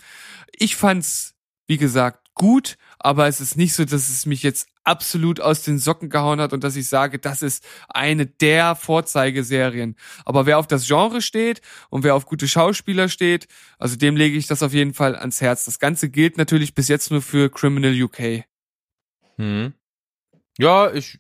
Ich 0.51 0.75
fand's, 0.75 1.35
wie 1.67 1.77
gesagt, 1.77 2.33
gut, 2.33 2.77
aber 2.99 3.27
es 3.27 3.41
ist 3.41 3.57
nicht 3.57 3.73
so, 3.73 3.85
dass 3.85 4.09
es 4.09 4.25
mich 4.25 4.43
jetzt 4.43 4.67
absolut 4.83 5.39
aus 5.41 5.63
den 5.63 5.79
Socken 5.79 6.09
gehauen 6.09 6.39
hat 6.39 6.53
und 6.53 6.63
dass 6.63 6.75
ich 6.75 6.87
sage, 6.87 7.19
das 7.19 7.41
ist 7.41 7.63
eine 7.89 8.25
der 8.25 8.75
Vorzeigeserien. 8.75 9.95
Aber 10.25 10.45
wer 10.45 10.59
auf 10.59 10.67
das 10.67 10.87
Genre 10.87 11.21
steht 11.21 11.61
und 11.89 12.03
wer 12.03 12.15
auf 12.15 12.25
gute 12.25 12.47
Schauspieler 12.47 13.09
steht, 13.09 13.47
also 13.77 13.95
dem 13.97 14.15
lege 14.15 14.37
ich 14.37 14.47
das 14.47 14.63
auf 14.63 14.73
jeden 14.73 14.93
Fall 14.93 15.15
ans 15.15 15.41
Herz. 15.41 15.65
Das 15.65 15.79
Ganze 15.79 16.09
gilt 16.09 16.37
natürlich 16.37 16.73
bis 16.73 16.87
jetzt 16.87 17.11
nur 17.11 17.21
für 17.21 17.49
Criminal 17.49 18.01
UK. 18.01 18.45
Hm. 19.37 19.73
Ja, 20.57 20.91
ich 20.91 21.19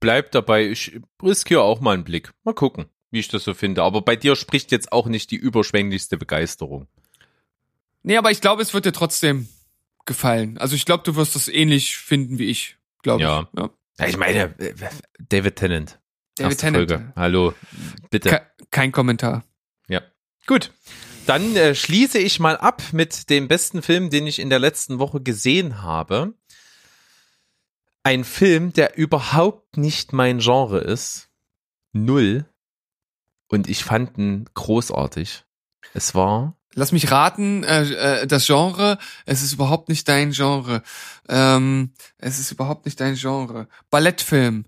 bleib 0.00 0.32
dabei. 0.32 0.66
Ich 0.66 0.98
riskiere 1.22 1.62
auch 1.62 1.80
mal 1.80 1.94
einen 1.94 2.04
Blick. 2.04 2.32
Mal 2.44 2.54
gucken, 2.54 2.86
wie 3.10 3.20
ich 3.20 3.28
das 3.28 3.44
so 3.44 3.54
finde. 3.54 3.82
Aber 3.82 4.02
bei 4.02 4.16
dir 4.16 4.36
spricht 4.36 4.72
jetzt 4.72 4.90
auch 4.90 5.06
nicht 5.06 5.30
die 5.30 5.36
überschwänglichste 5.36 6.16
Begeisterung. 6.16 6.88
Nee, 8.02 8.16
aber 8.16 8.30
ich 8.30 8.40
glaube, 8.40 8.62
es 8.62 8.74
wird 8.74 8.86
dir 8.86 8.92
trotzdem 8.92 9.48
gefallen. 10.06 10.58
Also 10.58 10.74
ich 10.76 10.84
glaube, 10.84 11.02
du 11.04 11.16
wirst 11.16 11.34
das 11.34 11.48
ähnlich 11.48 11.96
finden 11.96 12.38
wie 12.38 12.46
ich, 12.46 12.76
glaube 13.02 13.22
Ja. 13.22 13.48
ich. 13.52 13.58
Ja. 13.60 13.70
Ja, 13.98 14.06
ich 14.08 14.16
meine, 14.16 14.58
äh, 14.58 14.74
David 15.18 15.56
Tennant. 15.56 16.00
David 16.36 16.58
Tennant. 16.58 16.90
Folge. 16.90 17.12
Hallo, 17.14 17.54
bitte. 18.10 18.30
Ke 18.30 18.46
kein 18.70 18.90
Kommentar. 18.90 19.44
Ja. 19.88 20.00
Gut. 20.46 20.72
Dann 21.26 21.54
äh, 21.54 21.74
schließe 21.74 22.18
ich 22.18 22.40
mal 22.40 22.56
ab 22.56 22.82
mit 22.92 23.28
dem 23.30 23.46
besten 23.48 23.82
Film, 23.82 24.10
den 24.10 24.26
ich 24.26 24.38
in 24.38 24.48
der 24.50 24.58
letzten 24.58 24.98
Woche 24.98 25.20
gesehen 25.20 25.82
habe. 25.82 26.34
Ein 28.02 28.24
Film, 28.24 28.72
der 28.72 28.96
überhaupt 28.96 29.76
nicht 29.76 30.12
mein 30.12 30.38
Genre 30.38 30.78
ist. 30.78 31.28
Null. 31.92 32.46
Und 33.48 33.68
ich 33.68 33.84
fand 33.84 34.16
ihn 34.18 34.48
großartig. 34.54 35.44
Es 35.94 36.14
war 36.14 36.56
Lass 36.74 36.92
mich 36.92 37.10
raten, 37.10 37.64
äh, 37.64 38.22
äh, 38.22 38.26
das 38.26 38.46
Genre, 38.46 38.98
es 39.26 39.42
ist 39.42 39.52
überhaupt 39.52 39.88
nicht 39.88 40.08
dein 40.08 40.32
Genre. 40.32 40.82
Ähm, 41.28 41.92
es 42.18 42.38
ist 42.38 42.50
überhaupt 42.50 42.86
nicht 42.86 42.98
dein 43.00 43.14
Genre. 43.14 43.68
Ballettfilm. 43.90 44.64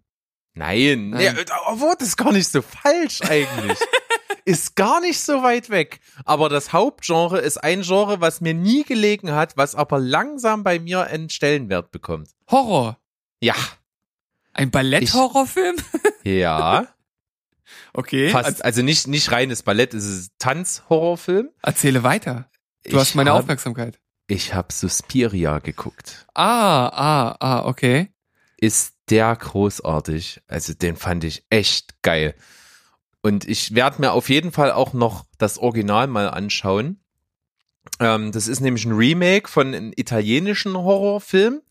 Nein, 0.55 1.11
Nein. 1.11 1.37
obwohl 1.67 1.95
das 1.99 2.09
ist 2.09 2.17
gar 2.17 2.33
nicht 2.33 2.49
so 2.49 2.63
falsch 2.63 3.23
eigentlich. 3.23 3.79
ist 4.45 4.77
gar 4.77 5.01
nicht 5.01 5.21
so 5.21 5.43
weit 5.43 5.71
weg. 5.71 6.01
Aber 6.25 6.49
das 6.49 6.73
Hauptgenre 6.73 7.41
ist 7.41 7.57
ein 7.59 7.83
Genre, 7.83 8.21
was 8.21 8.41
mir 8.41 8.55
nie 8.55 8.85
gelegen 8.85 9.33
hat, 9.33 9.57
was 9.57 9.75
aber 9.75 9.99
langsam 9.99 10.63
bei 10.63 10.79
mir 10.79 11.05
einen 11.05 11.31
Stellenwert 11.31 11.91
bekommt. 11.91 12.29
Horror. 12.51 12.99
Ja. 13.41 13.55
Ein 14.53 14.71
Balletthorrorfilm? 14.71 15.77
Ja. 16.23 16.87
Okay. 17.95 18.29
Fast, 18.29 18.65
also 18.65 18.83
nicht, 18.83 19.07
nicht 19.07 19.31
reines 19.31 19.63
Ballett, 19.63 19.95
es 19.95 20.05
ist 20.05 20.33
Tanzhorrorfilm. 20.39 21.51
Erzähle 21.63 22.03
weiter. 22.03 22.51
Du 22.85 22.99
hast 22.99 23.15
meine 23.15 23.31
hab, 23.31 23.41
Aufmerksamkeit. 23.41 23.99
Ich 24.27 24.53
habe 24.53 24.73
Suspiria 24.73 25.61
geguckt. 25.61 26.27
Ah, 26.35 26.89
ah, 26.89 27.37
ah, 27.39 27.67
okay. 27.67 28.11
Ist 28.57 28.95
der 29.11 29.35
großartig. 29.37 30.43
Also 30.49 30.75
den 30.75 30.97
fand 30.97 31.25
ich 31.25 31.45
echt 31.51 32.03
geil. 32.03 32.35
Und 33.23 33.49
ich 33.49 33.75
werde 33.75 34.01
mir 34.01 34.13
auf 34.13 34.29
jeden 34.29 34.51
Fall 34.51 34.73
auch 34.73 34.93
noch 34.93 35.25
das 35.39 35.59
Original 35.59 36.09
mal 36.09 36.29
anschauen. 36.29 37.01
Ähm, 38.01 38.33
das 38.33 38.49
ist 38.49 38.61
nämlich 38.61 38.85
ein 38.85 38.93
Remake 38.93 39.49
von 39.49 39.69
einem 39.69 39.93
italienischen 39.97 40.77
Horrorfilm 40.77 41.63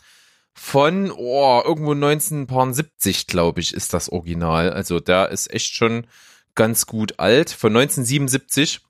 von 0.53 1.11
oh, 1.11 1.61
irgendwo 1.65 1.91
1970, 1.93 3.27
glaube 3.27 3.59
ich, 3.61 3.73
ist 3.73 3.93
das 3.93 4.09
Original. 4.09 4.71
Also 4.71 4.99
der 4.99 5.29
ist 5.29 5.51
echt 5.53 5.73
schon 5.73 6.07
ganz 6.55 6.85
gut 6.85 7.19
alt. 7.19 7.49
Von 7.49 7.75
1977. 7.75 8.81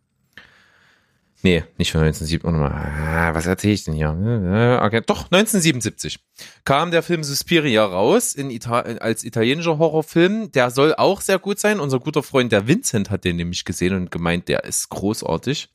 Nee, 1.46 1.64
nicht 1.78 1.92
von 1.92 2.02
1977. 2.02 2.44
Warte 2.44 2.58
mal. 2.58 2.72
Ah, 2.72 3.34
Was 3.36 3.46
erzähle 3.46 3.74
ich 3.74 3.84
denn 3.84 3.94
hier? 3.94 4.08
Äh, 4.10 4.86
Okay, 4.86 5.02
doch, 5.06 5.26
1977 5.26 6.20
kam 6.64 6.92
der 6.92 7.04
Film 7.04 7.24
Suspiria 7.24 7.84
raus 7.86 8.34
in 8.34 8.50
Ita 8.50 8.80
als 8.82 9.24
italienischer 9.24 9.78
Horrorfilm. 9.78 10.52
Der 10.54 10.72
soll 10.72 10.96
auch 10.96 11.20
sehr 11.22 11.40
gut 11.40 11.60
sein. 11.60 11.80
Unser 11.80 12.00
guter 12.00 12.24
Freund 12.24 12.52
der 12.52 12.68
Vincent 12.68 13.10
hat 13.10 13.26
den 13.26 13.36
nämlich 13.36 13.66
gesehen 13.66 13.94
und 13.94 14.12
gemeint, 14.12 14.48
der 14.48 14.64
ist 14.64 14.90
großartig. 14.90 15.70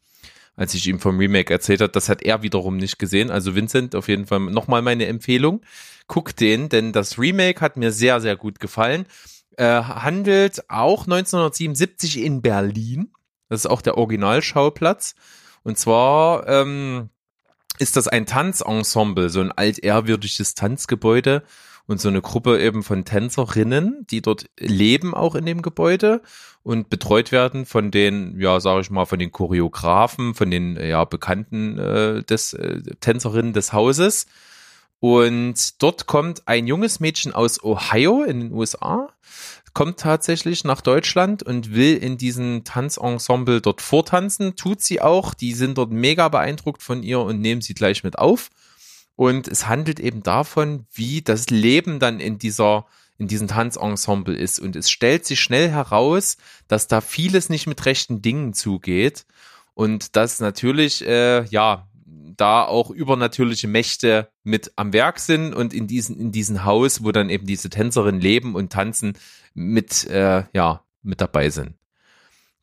Als 0.59 0.75
ich 0.75 0.89
ihm 0.89 0.99
vom 0.99 1.19
Remake 1.19 1.53
erzählt 1.53 1.81
habe, 1.81 1.93
das 1.93 2.09
hat 2.09 2.23
er 2.23 2.43
wiederum 2.43 2.79
nicht 2.79 2.99
gesehen. 2.99 3.31
Also 3.31 3.55
Vincent, 3.55 3.95
auf 3.95 4.09
jeden 4.09 4.27
Fall 4.27 4.41
nochmal 4.41 4.83
meine 4.83 5.07
Empfehlung. 5.07 5.63
Guck 6.09 6.35
den, 6.35 6.69
denn 6.69 6.93
das 6.93 7.17
Remake 7.17 7.61
hat 7.61 7.77
mir 7.77 7.93
sehr, 7.93 8.21
sehr 8.21 8.35
gut 8.35 8.59
gefallen. 8.59 9.07
Äh, 9.57 9.67
handelt 9.67 10.69
auch 10.69 11.05
1977 11.05 12.25
in 12.25 12.43
Berlin. 12.43 13.13
Das 13.49 13.61
ist 13.61 13.67
auch 13.71 13.81
der 13.81 13.99
Originalschauplatz. 13.99 15.15
Und 15.63 15.79
zwar 15.79 16.49
ähm, 16.49 17.11
ist 17.79 17.97
das 17.97 18.09
ein 18.09 18.27
Tanzensemble, 18.27 19.31
so 19.31 19.41
ein 19.41 19.53
altehrwürdiges 19.53 20.55
Tanzgebäude 20.55 21.45
und 21.89 22.01
so 22.01 22.09
eine 22.09 22.21
Gruppe 22.21 22.61
eben 22.61 22.83
von 22.83 23.07
Tänzerinnen, 23.07 24.07
die 24.11 24.21
dort 24.21 24.47
leben 24.59 25.15
auch 25.15 25.35
in 25.35 25.47
dem 25.47 25.63
Gebäude 25.63 26.21
und 26.63 26.91
betreut 26.91 27.33
werden 27.33 27.65
von 27.65 27.91
den, 27.91 28.39
ja, 28.39 28.61
sage 28.61 28.83
ich 28.83 28.91
mal, 28.91 29.07
von 29.07 29.19
den 29.19 29.33
Choreografen, 29.33 30.35
von 30.35 30.51
den 30.51 30.77
ja 30.77 31.05
Bekannten 31.07 31.79
äh, 31.79 32.23
des 32.23 32.53
äh, 32.53 32.83
Tänzerinnen 33.01 33.55
des 33.55 33.73
Hauses. 33.73 34.27
Und 35.01 35.83
dort 35.83 36.07
kommt 36.07 36.47
ein 36.47 36.67
junges 36.67 37.01
Mädchen 37.01 37.33
aus 37.33 37.63
Ohio 37.65 38.23
in 38.23 38.41
den 38.41 38.53
USA, 38.53 39.09
kommt 39.73 39.99
tatsächlich 39.99 40.65
nach 40.65 40.83
Deutschland 40.83 41.43
und 41.43 41.75
will 41.75 41.97
in 41.97 42.19
diesem 42.19 42.65
Tanzensemble 42.65 43.63
dort 43.63 43.81
vortanzen. 43.81 44.57
Tut 44.57 44.83
sie 44.83 45.01
auch. 45.01 45.33
Die 45.33 45.55
sind 45.55 45.79
dort 45.79 45.91
mega 45.91 46.29
beeindruckt 46.29 46.83
von 46.83 47.03
ihr 47.03 47.21
und 47.21 47.41
nehmen 47.41 47.63
sie 47.63 47.75
gleich 47.75 48.05
mit 48.05 48.19
auf. 48.19 48.51
Und 49.19 49.49
es 49.49 49.67
handelt 49.67 49.99
eben 49.99 50.23
davon, 50.23 50.87
wie 50.93 51.23
das 51.23 51.51
Leben 51.51 51.99
dann 51.99 52.21
in 52.21 52.39
dieser 52.39 52.87
in 53.19 53.27
diesem 53.27 53.49
Tanzensemble 53.49 54.37
ist. 54.37 54.61
Und 54.61 54.77
es 54.77 54.89
stellt 54.89 55.27
sich 55.27 55.41
schnell 55.41 55.71
heraus, 55.71 56.37
dass 56.69 56.87
da 56.87 57.01
vieles 57.01 57.49
nicht 57.49 57.67
mit 57.67 57.85
rechten 57.85 58.23
Dingen 58.23 58.55
zugeht. 58.55 59.27
Und 59.75 60.15
dass 60.15 60.39
natürlich, 60.39 61.05
äh, 61.05 61.43
ja, 61.47 61.89
da 62.37 62.63
auch 62.63 62.91
übernatürliche 62.91 63.67
Mächte 63.67 64.31
mit 64.45 64.71
am 64.77 64.93
Werk 64.93 65.19
sind 65.19 65.53
und 65.53 65.75
in 65.75 65.89
diesen, 65.89 66.21
in 66.21 66.31
diesem 66.31 66.65
Haus, 66.65 67.03
wo 67.03 67.11
dann 67.11 67.29
eben 67.29 67.45
diese 67.45 67.71
Tänzerinnen 67.71 68.21
leben 68.21 68.55
und 68.55 68.73
tanzen, 68.73 69.19
mit, 69.53 70.07
äh, 70.07 70.45
ja, 70.53 70.85
mit 71.03 71.21
dabei 71.21 71.51
sind. 71.51 71.75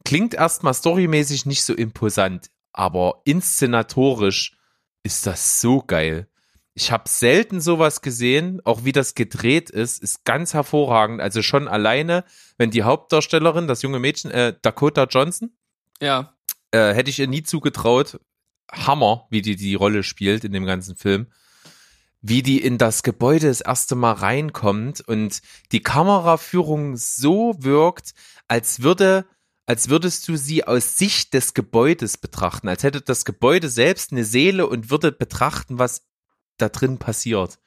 Klingt 0.05 0.33
erstmal 0.33 0.73
storymäßig 0.73 1.45
nicht 1.45 1.65
so 1.65 1.73
imposant, 1.73 2.49
aber 2.71 3.23
inszenatorisch 3.25 4.55
ist 5.03 5.27
das 5.27 5.59
so 5.59 5.81
geil. 5.81 6.29
Ich 6.77 6.91
habe 6.91 7.07
selten 7.07 7.61
sowas 7.61 8.01
gesehen, 8.01 8.59
auch 8.65 8.83
wie 8.83 8.91
das 8.91 9.15
gedreht 9.15 9.69
ist, 9.69 10.03
ist 10.03 10.25
ganz 10.25 10.53
hervorragend. 10.53 11.21
Also 11.21 11.41
schon 11.41 11.69
alleine, 11.69 12.25
wenn 12.57 12.69
die 12.69 12.83
Hauptdarstellerin, 12.83 13.67
das 13.67 13.81
junge 13.81 13.99
Mädchen, 13.99 14.29
äh, 14.29 14.53
Dakota 14.61 15.05
Johnson, 15.05 15.51
Ja. 16.01 16.33
äh, 16.71 16.93
hätte 16.93 17.09
ich 17.09 17.19
ihr 17.19 17.27
nie 17.27 17.43
zugetraut. 17.43 18.19
Hammer, 18.69 19.25
wie 19.29 19.41
die 19.41 19.55
die 19.55 19.75
Rolle 19.75 20.03
spielt 20.03 20.43
in 20.43 20.51
dem 20.51 20.65
ganzen 20.65 20.97
Film. 20.97 21.27
Wie 22.21 22.43
die 22.43 22.61
in 22.61 22.77
das 22.77 23.03
Gebäude 23.03 23.47
das 23.47 23.61
erste 23.61 23.95
Mal 23.95 24.13
reinkommt 24.13 24.99
und 24.99 25.41
die 25.71 25.81
Kameraführung 25.81 26.97
so 26.97 27.55
wirkt, 27.59 28.13
als 28.49 28.81
würde, 28.81 29.25
als 29.65 29.87
würdest 29.87 30.27
du 30.27 30.35
sie 30.35 30.65
aus 30.65 30.97
Sicht 30.97 31.33
des 31.33 31.53
Gebäudes 31.53 32.17
betrachten, 32.17 32.67
als 32.67 32.83
hätte 32.83 32.99
das 32.99 33.23
Gebäude 33.23 33.69
selbst 33.69 34.11
eine 34.11 34.25
Seele 34.25 34.67
und 34.67 34.89
würde 34.89 35.13
betrachten, 35.13 35.79
was 35.79 36.01
da 36.57 36.69
drin 36.69 36.97
passiert. 36.97 37.59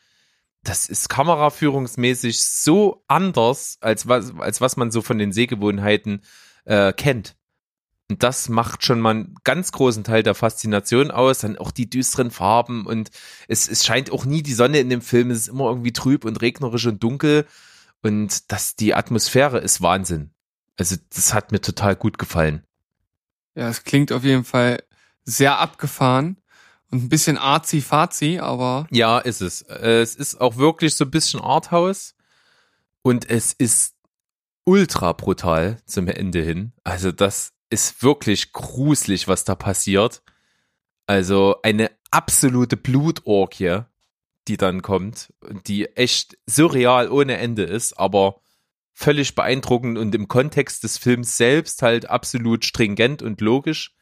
Das 0.65 0.89
ist 0.89 1.09
kameraführungsmäßig 1.09 2.43
so 2.43 3.03
anders, 3.07 3.79
als 3.81 4.09
was, 4.09 4.35
als 4.39 4.61
was 4.61 4.77
man 4.77 4.91
so 4.91 5.03
von 5.03 5.19
den 5.19 5.33
Sehgewohnheiten 5.33 6.23
äh, 6.65 6.93
kennt. 6.93 7.37
Und 8.11 8.23
das 8.23 8.49
macht 8.49 8.85
schon 8.85 9.01
mal 9.01 9.11
einen 9.11 9.35
ganz 9.45 9.71
großen 9.71 10.03
Teil 10.03 10.23
der 10.23 10.35
Faszination 10.35 11.11
aus. 11.11 11.41
Dann 11.41 11.59
auch 11.59 11.71
die 11.71 11.91
düsteren 11.91 12.31
Farben 12.31 12.87
und 12.87 13.11
es, 13.49 13.69
es 13.69 13.85
scheint 13.85 14.11
auch 14.11 14.25
nie 14.25 14.43
die 14.43 14.55
Sonne 14.55 14.79
in 14.79 14.89
dem 14.89 15.03
Film. 15.03 15.31
Es 15.31 15.41
ist 15.41 15.49
immer 15.49 15.67
irgendwie 15.67 15.93
trüb 15.93 16.25
und 16.25 16.41
regnerisch 16.41 16.87
und 16.87 17.03
dunkel. 17.03 17.47
Und 18.03 18.51
das, 18.51 18.77
die 18.77 18.95
Atmosphäre 18.95 19.59
ist 19.59 19.83
Wahnsinn. 19.83 20.31
Also 20.79 20.97
das 21.15 21.35
hat 21.35 21.53
mir 21.53 21.61
total 21.61 21.97
gut 21.97 22.19
gefallen. 22.19 22.65
Ja, 23.55 23.69
es 23.69 23.85
klingt 23.85 24.13
auf 24.13 24.25
jeden 24.25 24.45
Fall 24.45 24.83
sehr 25.25 25.59
abgefahren 25.59 26.38
und 26.91 27.05
ein 27.05 27.09
bisschen 27.09 27.39
arzi-fazi, 27.39 28.39
aber 28.39 28.87
Ja, 28.91 29.19
ist 29.19 29.41
es. 29.41 29.63
Äh, 29.63 30.01
Es 30.01 30.15
ist 30.15 30.41
auch 30.41 30.57
wirklich 30.57 30.95
so 30.95 31.05
ein 31.05 31.11
bisschen 31.11 31.41
Arthouse 31.41 32.15
und 33.03 33.29
es 33.29 33.53
ist 33.53 33.95
ultra 34.65 35.13
brutal 35.13 35.79
zum 35.87 36.09
Ende 36.09 36.43
hin. 36.43 36.73
Also 36.85 37.13
das 37.13 37.53
ist 37.71 38.03
wirklich 38.03 38.53
gruselig, 38.53 39.29
was 39.29 39.45
da 39.45 39.55
passiert. 39.55 40.23
Also 41.07 41.57
eine 41.63 41.91
absolute 42.11 42.77
Blutorgie, 42.77 43.81
die 44.47 44.57
dann 44.57 44.83
kommt 44.83 45.33
die 45.67 45.87
echt 45.97 46.39
surreal 46.47 47.11
ohne 47.11 47.37
Ende 47.39 47.65
ist, 47.65 47.95
aber 47.99 48.41
völlig 48.93 49.35
beeindruckend 49.35 49.97
und 49.97 50.15
im 50.15 50.27
Kontext 50.27 50.83
des 50.85 50.99
Films 50.99 51.37
selbst 51.37 51.83
halt 51.83 52.11
absolut 52.11 52.65
stringent 52.65 53.23
und 53.23 53.41
logisch. 53.41 53.95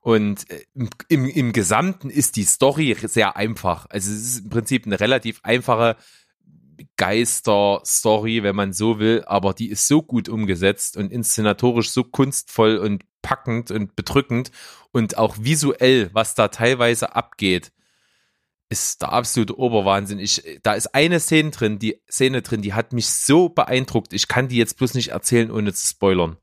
Und 0.00 0.48
äh, 0.50 0.64
im, 1.08 1.26
im, 1.26 1.52
Gesamten 1.52 2.10
ist 2.10 2.36
die 2.36 2.44
Story 2.44 2.96
sehr 3.02 3.36
einfach. 3.36 3.86
Also 3.90 4.10
es 4.10 4.22
ist 4.22 4.44
im 4.44 4.50
Prinzip 4.50 4.86
eine 4.86 5.00
relativ 5.00 5.40
einfache 5.42 5.96
Geister-Story, 6.96 8.42
wenn 8.42 8.56
man 8.56 8.72
so 8.72 8.98
will, 8.98 9.24
aber 9.26 9.54
die 9.54 9.68
ist 9.68 9.88
so 9.88 10.02
gut 10.02 10.28
umgesetzt 10.28 10.96
und 10.96 11.10
inszenatorisch 11.10 11.90
so 11.90 12.04
kunstvoll 12.04 12.78
und 12.78 13.04
packend 13.22 13.70
und 13.70 13.96
bedrückend 13.96 14.50
und 14.92 15.18
auch 15.18 15.36
visuell, 15.40 16.10
was 16.12 16.34
da 16.34 16.48
teilweise 16.48 17.16
abgeht, 17.16 17.72
ist 18.68 19.02
der 19.02 19.12
absolute 19.12 19.58
Oberwahnsinn. 19.58 20.18
Ich, 20.18 20.60
da 20.62 20.74
ist 20.74 20.94
eine 20.94 21.20
Szene 21.20 21.50
drin, 21.50 21.78
die 21.78 22.00
Szene 22.10 22.42
drin, 22.42 22.62
die 22.62 22.74
hat 22.74 22.92
mich 22.92 23.08
so 23.08 23.48
beeindruckt. 23.48 24.12
Ich 24.12 24.28
kann 24.28 24.48
die 24.48 24.56
jetzt 24.56 24.76
bloß 24.76 24.94
nicht 24.94 25.08
erzählen, 25.08 25.50
ohne 25.50 25.72
zu 25.72 25.86
spoilern. 25.86 26.36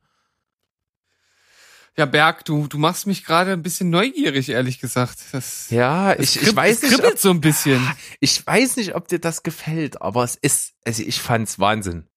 Ja, 1.98 2.06
Berg, 2.06 2.44
du, 2.44 2.68
du 2.68 2.78
machst 2.78 3.08
mich 3.08 3.24
gerade 3.24 3.54
ein 3.54 3.64
bisschen 3.64 3.90
neugierig, 3.90 4.50
ehrlich 4.50 4.80
gesagt. 4.80 5.18
Das, 5.32 5.70
Ja, 5.70 6.14
das 6.14 6.36
ich, 6.36 6.42
ich 6.42 6.56
weiß 6.56 6.82
nicht, 6.82 6.94
ob, 6.94 7.00
kribbelt 7.00 7.20
so 7.20 7.30
ein 7.30 7.42
bisschen. 7.42 7.88
ich 8.20 8.46
weiß 8.46 8.76
nicht, 8.76 8.96
ob 8.96 9.08
dir 9.08 9.20
das 9.20 9.44
gefällt, 9.44 10.02
aber 10.02 10.24
es 10.24 10.36
ist, 10.36 10.74
also 10.86 11.04
ich 11.04 11.22
fand's 11.22 11.58
Wahnsinn. 11.58 12.08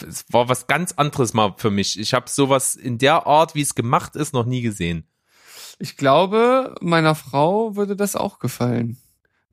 Es 0.00 0.24
war 0.30 0.48
was 0.48 0.66
ganz 0.66 0.92
anderes 0.92 1.34
mal 1.34 1.54
für 1.56 1.70
mich. 1.70 1.98
Ich 1.98 2.14
habe 2.14 2.28
sowas 2.28 2.74
in 2.74 2.98
der 2.98 3.26
Art, 3.26 3.54
wie 3.54 3.60
es 3.60 3.74
gemacht 3.74 4.16
ist, 4.16 4.32
noch 4.32 4.46
nie 4.46 4.62
gesehen. 4.62 5.06
Ich 5.78 5.96
glaube, 5.96 6.74
meiner 6.80 7.14
Frau 7.14 7.76
würde 7.76 7.96
das 7.96 8.16
auch 8.16 8.38
gefallen. 8.38 8.98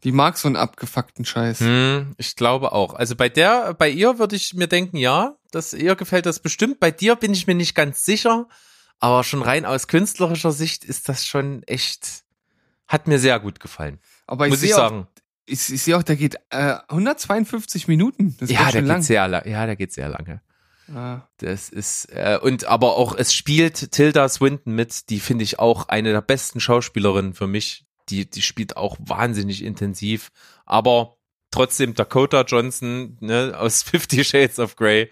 Die 0.03 0.11
mag 0.11 0.37
so 0.37 0.47
einen 0.47 0.55
abgefuckten 0.55 1.25
Scheiß. 1.25 1.59
Hm, 1.59 2.15
ich 2.17 2.35
glaube 2.35 2.71
auch. 2.71 2.95
Also 2.95 3.15
bei 3.15 3.29
der, 3.29 3.73
bei 3.75 3.89
ihr 3.89 4.17
würde 4.17 4.35
ich 4.35 4.53
mir 4.53 4.67
denken, 4.67 4.97
ja, 4.97 5.35
das 5.51 5.73
ihr 5.73 5.95
gefällt 5.95 6.25
das 6.25 6.39
bestimmt. 6.39 6.79
Bei 6.79 6.89
dir 6.89 7.15
bin 7.15 7.33
ich 7.33 7.45
mir 7.45 7.53
nicht 7.53 7.75
ganz 7.75 8.03
sicher, 8.03 8.47
aber 9.01 9.23
schon 9.25 9.41
rein 9.41 9.65
aus 9.65 9.87
künstlerischer 9.87 10.51
Sicht 10.53 10.85
ist 10.85 11.09
das 11.09 11.25
schon 11.25 11.63
echt, 11.63 12.23
hat 12.87 13.07
mir 13.07 13.19
sehr 13.19 13.39
gut 13.39 13.59
gefallen. 13.59 13.99
Aber 14.27 14.45
ich 14.45 14.51
muss 14.51 14.63
ich 14.63 14.69
sehe 14.69 14.75
auch, 14.77 14.89
sagen. 14.89 15.07
ich, 15.45 15.73
ich 15.73 15.81
sehe 15.83 15.97
auch, 15.97 16.03
der 16.03 16.15
geht 16.15 16.35
äh, 16.51 16.75
152 16.87 17.87
Minuten. 17.89 18.37
Das 18.39 18.49
ist 18.49 18.55
Ja, 18.55 18.65
der 18.65 18.71
schön 18.71 18.81
geht 18.81 18.87
lang. 18.87 19.01
sehr 19.01 19.27
lang. 19.27 19.47
Ja, 19.47 19.65
der 19.65 19.75
geht 19.75 19.91
sehr 19.91 20.07
lange. 20.07 20.41
Ah. 20.93 21.21
Das 21.37 21.69
ist, 21.69 22.05
äh, 22.13 22.37
und 22.41 22.65
aber 22.65 22.95
auch, 22.95 23.15
es 23.15 23.33
spielt 23.33 23.91
Tilda 23.91 24.27
Swinton 24.29 24.73
mit, 24.75 25.09
die 25.09 25.19
finde 25.19 25.43
ich 25.43 25.57
auch 25.59 25.87
eine 25.89 26.11
der 26.11 26.21
besten 26.21 26.59
Schauspielerinnen 26.59 27.33
für 27.33 27.47
mich. 27.47 27.85
Die, 28.09 28.29
die 28.29 28.41
spielt 28.41 28.77
auch 28.77 28.97
wahnsinnig 28.99 29.63
intensiv. 29.63 30.31
Aber 30.65 31.17
trotzdem 31.49 31.93
Dakota 31.93 32.41
Johnson, 32.43 33.17
ne, 33.21 33.53
aus 33.57 33.83
Fifty 33.83 34.23
Shades 34.23 34.59
of 34.59 34.75
Grey, 34.75 35.09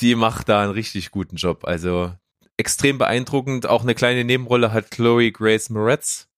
die 0.00 0.14
macht 0.14 0.48
da 0.48 0.62
einen 0.62 0.72
richtig 0.72 1.10
guten 1.10 1.36
Job. 1.36 1.64
Also 1.64 2.12
extrem 2.56 2.98
beeindruckend. 2.98 3.66
Auch 3.66 3.82
eine 3.82 3.94
kleine 3.94 4.24
Nebenrolle 4.24 4.72
hat 4.72 4.90
Chloe 4.90 5.32
Grace 5.32 5.70
Moretz. 5.70 6.28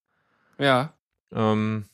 Ja. 0.59 0.95
Ähm, 1.33 1.87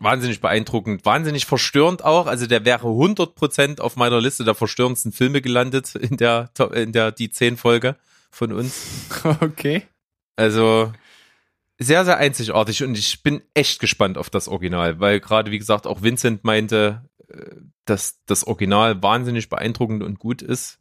wahnsinnig 0.00 0.40
beeindruckend, 0.40 1.04
wahnsinnig 1.04 1.46
verstörend 1.46 2.04
auch. 2.04 2.26
Also 2.26 2.46
der 2.46 2.64
wäre 2.64 2.86
100% 2.86 3.80
auf 3.80 3.96
meiner 3.96 4.20
Liste 4.20 4.44
der 4.44 4.54
verstörendsten 4.54 5.12
Filme 5.12 5.40
gelandet 5.40 5.94
in 5.94 6.16
der, 6.16 6.50
in 6.72 6.92
der 6.92 7.12
die 7.12 7.30
10 7.30 7.56
Folge 7.56 7.96
von 8.30 8.52
uns. 8.52 9.08
Okay. 9.40 9.82
Also 10.36 10.92
sehr, 11.78 12.04
sehr 12.04 12.18
einzigartig 12.18 12.82
und 12.82 12.96
ich 12.96 13.22
bin 13.22 13.42
echt 13.54 13.80
gespannt 13.80 14.18
auf 14.18 14.28
das 14.28 14.48
Original, 14.48 15.00
weil 15.00 15.20
gerade, 15.20 15.50
wie 15.50 15.58
gesagt, 15.58 15.86
auch 15.86 16.02
Vincent 16.02 16.44
meinte, 16.44 17.04
äh, 17.28 17.56
dass 17.86 18.20
das 18.26 18.44
Original 18.44 19.02
wahnsinnig 19.02 19.48
beeindruckend 19.48 20.02
und 20.02 20.18
gut 20.18 20.42
ist 20.42 20.78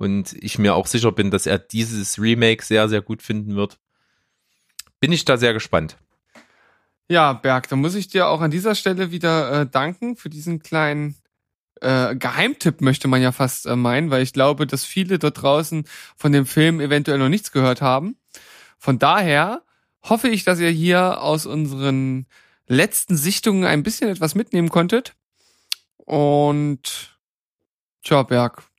und 0.00 0.32
ich 0.32 0.58
mir 0.58 0.74
auch 0.76 0.86
sicher 0.86 1.12
bin, 1.12 1.30
dass 1.30 1.44
er 1.44 1.58
dieses 1.58 2.18
Remake 2.18 2.64
sehr, 2.64 2.88
sehr 2.88 3.02
gut 3.02 3.20
finden 3.20 3.54
wird. 3.54 3.78
Bin 4.98 5.12
ich 5.12 5.26
da 5.26 5.36
sehr 5.36 5.52
gespannt. 5.52 5.98
Ja, 7.06 7.34
Berg, 7.34 7.68
da 7.68 7.76
muss 7.76 7.94
ich 7.94 8.08
dir 8.08 8.28
auch 8.28 8.40
an 8.40 8.50
dieser 8.50 8.74
Stelle 8.74 9.10
wieder 9.10 9.52
äh, 9.52 9.66
danken 9.66 10.16
für 10.16 10.30
diesen 10.30 10.62
kleinen 10.62 11.16
äh, 11.82 12.16
Geheimtipp, 12.16 12.80
möchte 12.80 13.08
man 13.08 13.20
ja 13.20 13.30
fast 13.30 13.66
äh, 13.66 13.76
meinen, 13.76 14.10
weil 14.10 14.22
ich 14.22 14.32
glaube, 14.32 14.66
dass 14.66 14.86
viele 14.86 15.18
dort 15.18 15.42
draußen 15.42 15.84
von 16.16 16.32
dem 16.32 16.46
Film 16.46 16.80
eventuell 16.80 17.18
noch 17.18 17.28
nichts 17.28 17.52
gehört 17.52 17.82
haben. 17.82 18.16
Von 18.78 18.98
daher 18.98 19.60
hoffe 20.02 20.28
ich, 20.30 20.44
dass 20.44 20.60
ihr 20.60 20.70
hier 20.70 21.20
aus 21.20 21.44
unseren 21.44 22.24
letzten 22.66 23.18
Sichtungen 23.18 23.64
ein 23.64 23.82
bisschen 23.82 24.08
etwas 24.08 24.34
mitnehmen 24.34 24.70
konntet. 24.70 25.14
Und 25.98 27.18
tja, 28.02 28.22
Berg, 28.22 28.69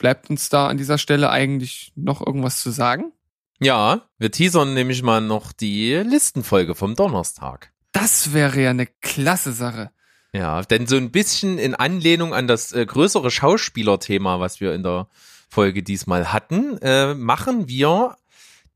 bleibt 0.00 0.30
uns 0.30 0.48
da 0.48 0.66
an 0.66 0.78
dieser 0.78 0.98
Stelle 0.98 1.30
eigentlich 1.30 1.92
noch 1.94 2.26
irgendwas 2.26 2.60
zu 2.60 2.70
sagen? 2.70 3.12
Ja, 3.60 4.08
wir 4.18 4.32
teasern 4.32 4.74
nämlich 4.74 5.02
mal 5.02 5.20
noch 5.20 5.52
die 5.52 5.94
Listenfolge 5.94 6.74
vom 6.74 6.96
Donnerstag. 6.96 7.70
Das 7.92 8.32
wäre 8.32 8.60
ja 8.60 8.70
eine 8.70 8.86
klasse 8.86 9.52
Sache. 9.52 9.90
Ja, 10.32 10.62
denn 10.62 10.86
so 10.86 10.96
ein 10.96 11.10
bisschen 11.10 11.58
in 11.58 11.74
Anlehnung 11.74 12.32
an 12.32 12.46
das 12.46 12.72
äh, 12.72 12.86
größere 12.86 13.30
Schauspielerthema, 13.30 14.40
was 14.40 14.60
wir 14.60 14.74
in 14.74 14.82
der 14.82 15.08
Folge 15.50 15.82
diesmal 15.82 16.32
hatten, 16.32 16.78
äh, 16.78 17.14
machen 17.14 17.68
wir 17.68 18.16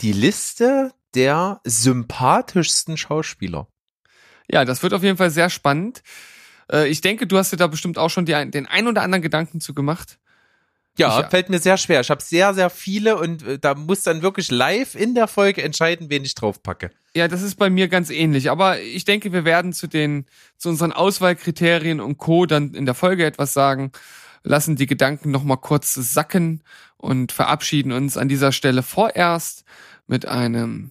die 0.03 0.13
Liste 0.13 0.93
der 1.15 1.61
sympathischsten 1.65 2.99
Schauspieler. 2.99 3.69
Ja, 4.51 4.67
das 4.67 4.83
wird 4.83 4.93
auf 4.93 5.03
jeden 5.03 5.17
Fall 5.17 5.31
sehr 5.31 5.49
spannend. 5.49 6.03
Äh, 6.71 6.89
ich 6.89 7.01
denke, 7.01 7.27
du 7.27 7.39
hast 7.39 7.53
dir 7.53 7.57
da 7.57 7.69
bestimmt 7.69 7.97
auch 7.97 8.11
schon 8.11 8.27
die, 8.27 8.51
den 8.51 8.67
ein 8.67 8.87
oder 8.87 9.01
anderen 9.01 9.23
Gedanken 9.23 9.61
zu 9.61 9.73
gemacht. 9.73 10.19
Ja, 10.97 11.21
Ich- 11.21 11.27
fällt 11.27 11.49
mir 11.51 11.59
sehr 11.59 11.77
schwer. 11.77 12.01
Ich 12.03 12.11
habe 12.11 12.23
sehr, 12.23 12.55
sehr 12.55 12.71
viele 12.71 13.17
und 13.19 13.43
äh, 13.47 13.59
da 13.59 13.75
muss 13.75 14.03
dann 14.03 14.23
wirklich 14.23 14.51
live 14.51 14.95
in 14.95 15.15
der 15.15 15.27
Folge 15.27 15.63
entscheiden, 15.63 16.09
wen 16.11 16.25
ich 16.25 16.35
draufpacke. 16.35 16.91
Ja, 17.17 17.27
das 17.29 17.43
ist 17.43 17.57
bei 17.57 17.69
mir 17.71 17.89
ganz 17.89 18.11
ähnlich. 18.11 18.51
Aber 18.51 18.81
ich 18.81 19.05
denke, 19.05 19.33
wir 19.33 19.45
werden 19.45 19.73
zu 19.73 19.87
den, 19.89 20.27
zu 20.57 20.69
unseren 20.69 20.93
Auswahlkriterien 20.93 22.01
und 22.01 22.19
Co. 22.19 22.47
dann 22.47 22.75
in 22.75 22.87
der 22.87 22.95
Folge 22.95 23.25
etwas 23.27 23.53
sagen, 23.53 23.91
lassen 24.45 24.77
die 24.77 24.87
Gedanken 24.87 25.31
nochmal 25.31 25.57
kurz 25.57 25.95
sacken 25.95 26.63
und 26.97 27.33
verabschieden 27.33 27.93
uns 27.93 28.17
an 28.17 28.29
dieser 28.29 28.53
Stelle 28.53 28.83
vorerst 28.83 29.65
mit 30.07 30.27
einem 30.27 30.91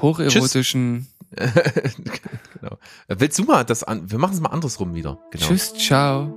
hocherotischen 0.00 1.06
genau. 1.36 2.78
Willst 3.08 3.38
du 3.38 3.44
mal 3.44 3.64
das 3.64 3.82
an? 3.82 4.10
Wir 4.10 4.18
machen 4.18 4.34
es 4.34 4.40
mal 4.40 4.50
andersrum 4.50 4.94
wieder. 4.94 5.18
Genau. 5.32 5.46
Tschüss, 5.46 5.74
ciao 5.74 6.34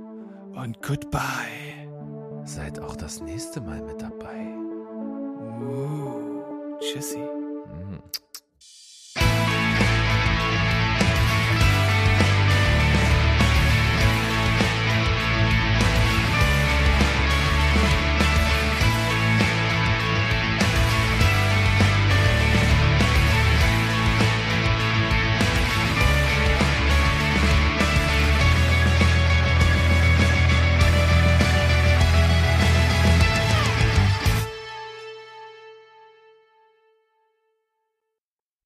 und 0.54 0.82
goodbye. 0.82 1.79
Seid 2.54 2.80
auch 2.80 2.96
das 2.96 3.20
nächste 3.20 3.60
Mal 3.60 3.80
mit 3.80 4.02
dabei. 4.02 4.56
Uh, 5.60 6.42
tschüssi. 6.80 7.22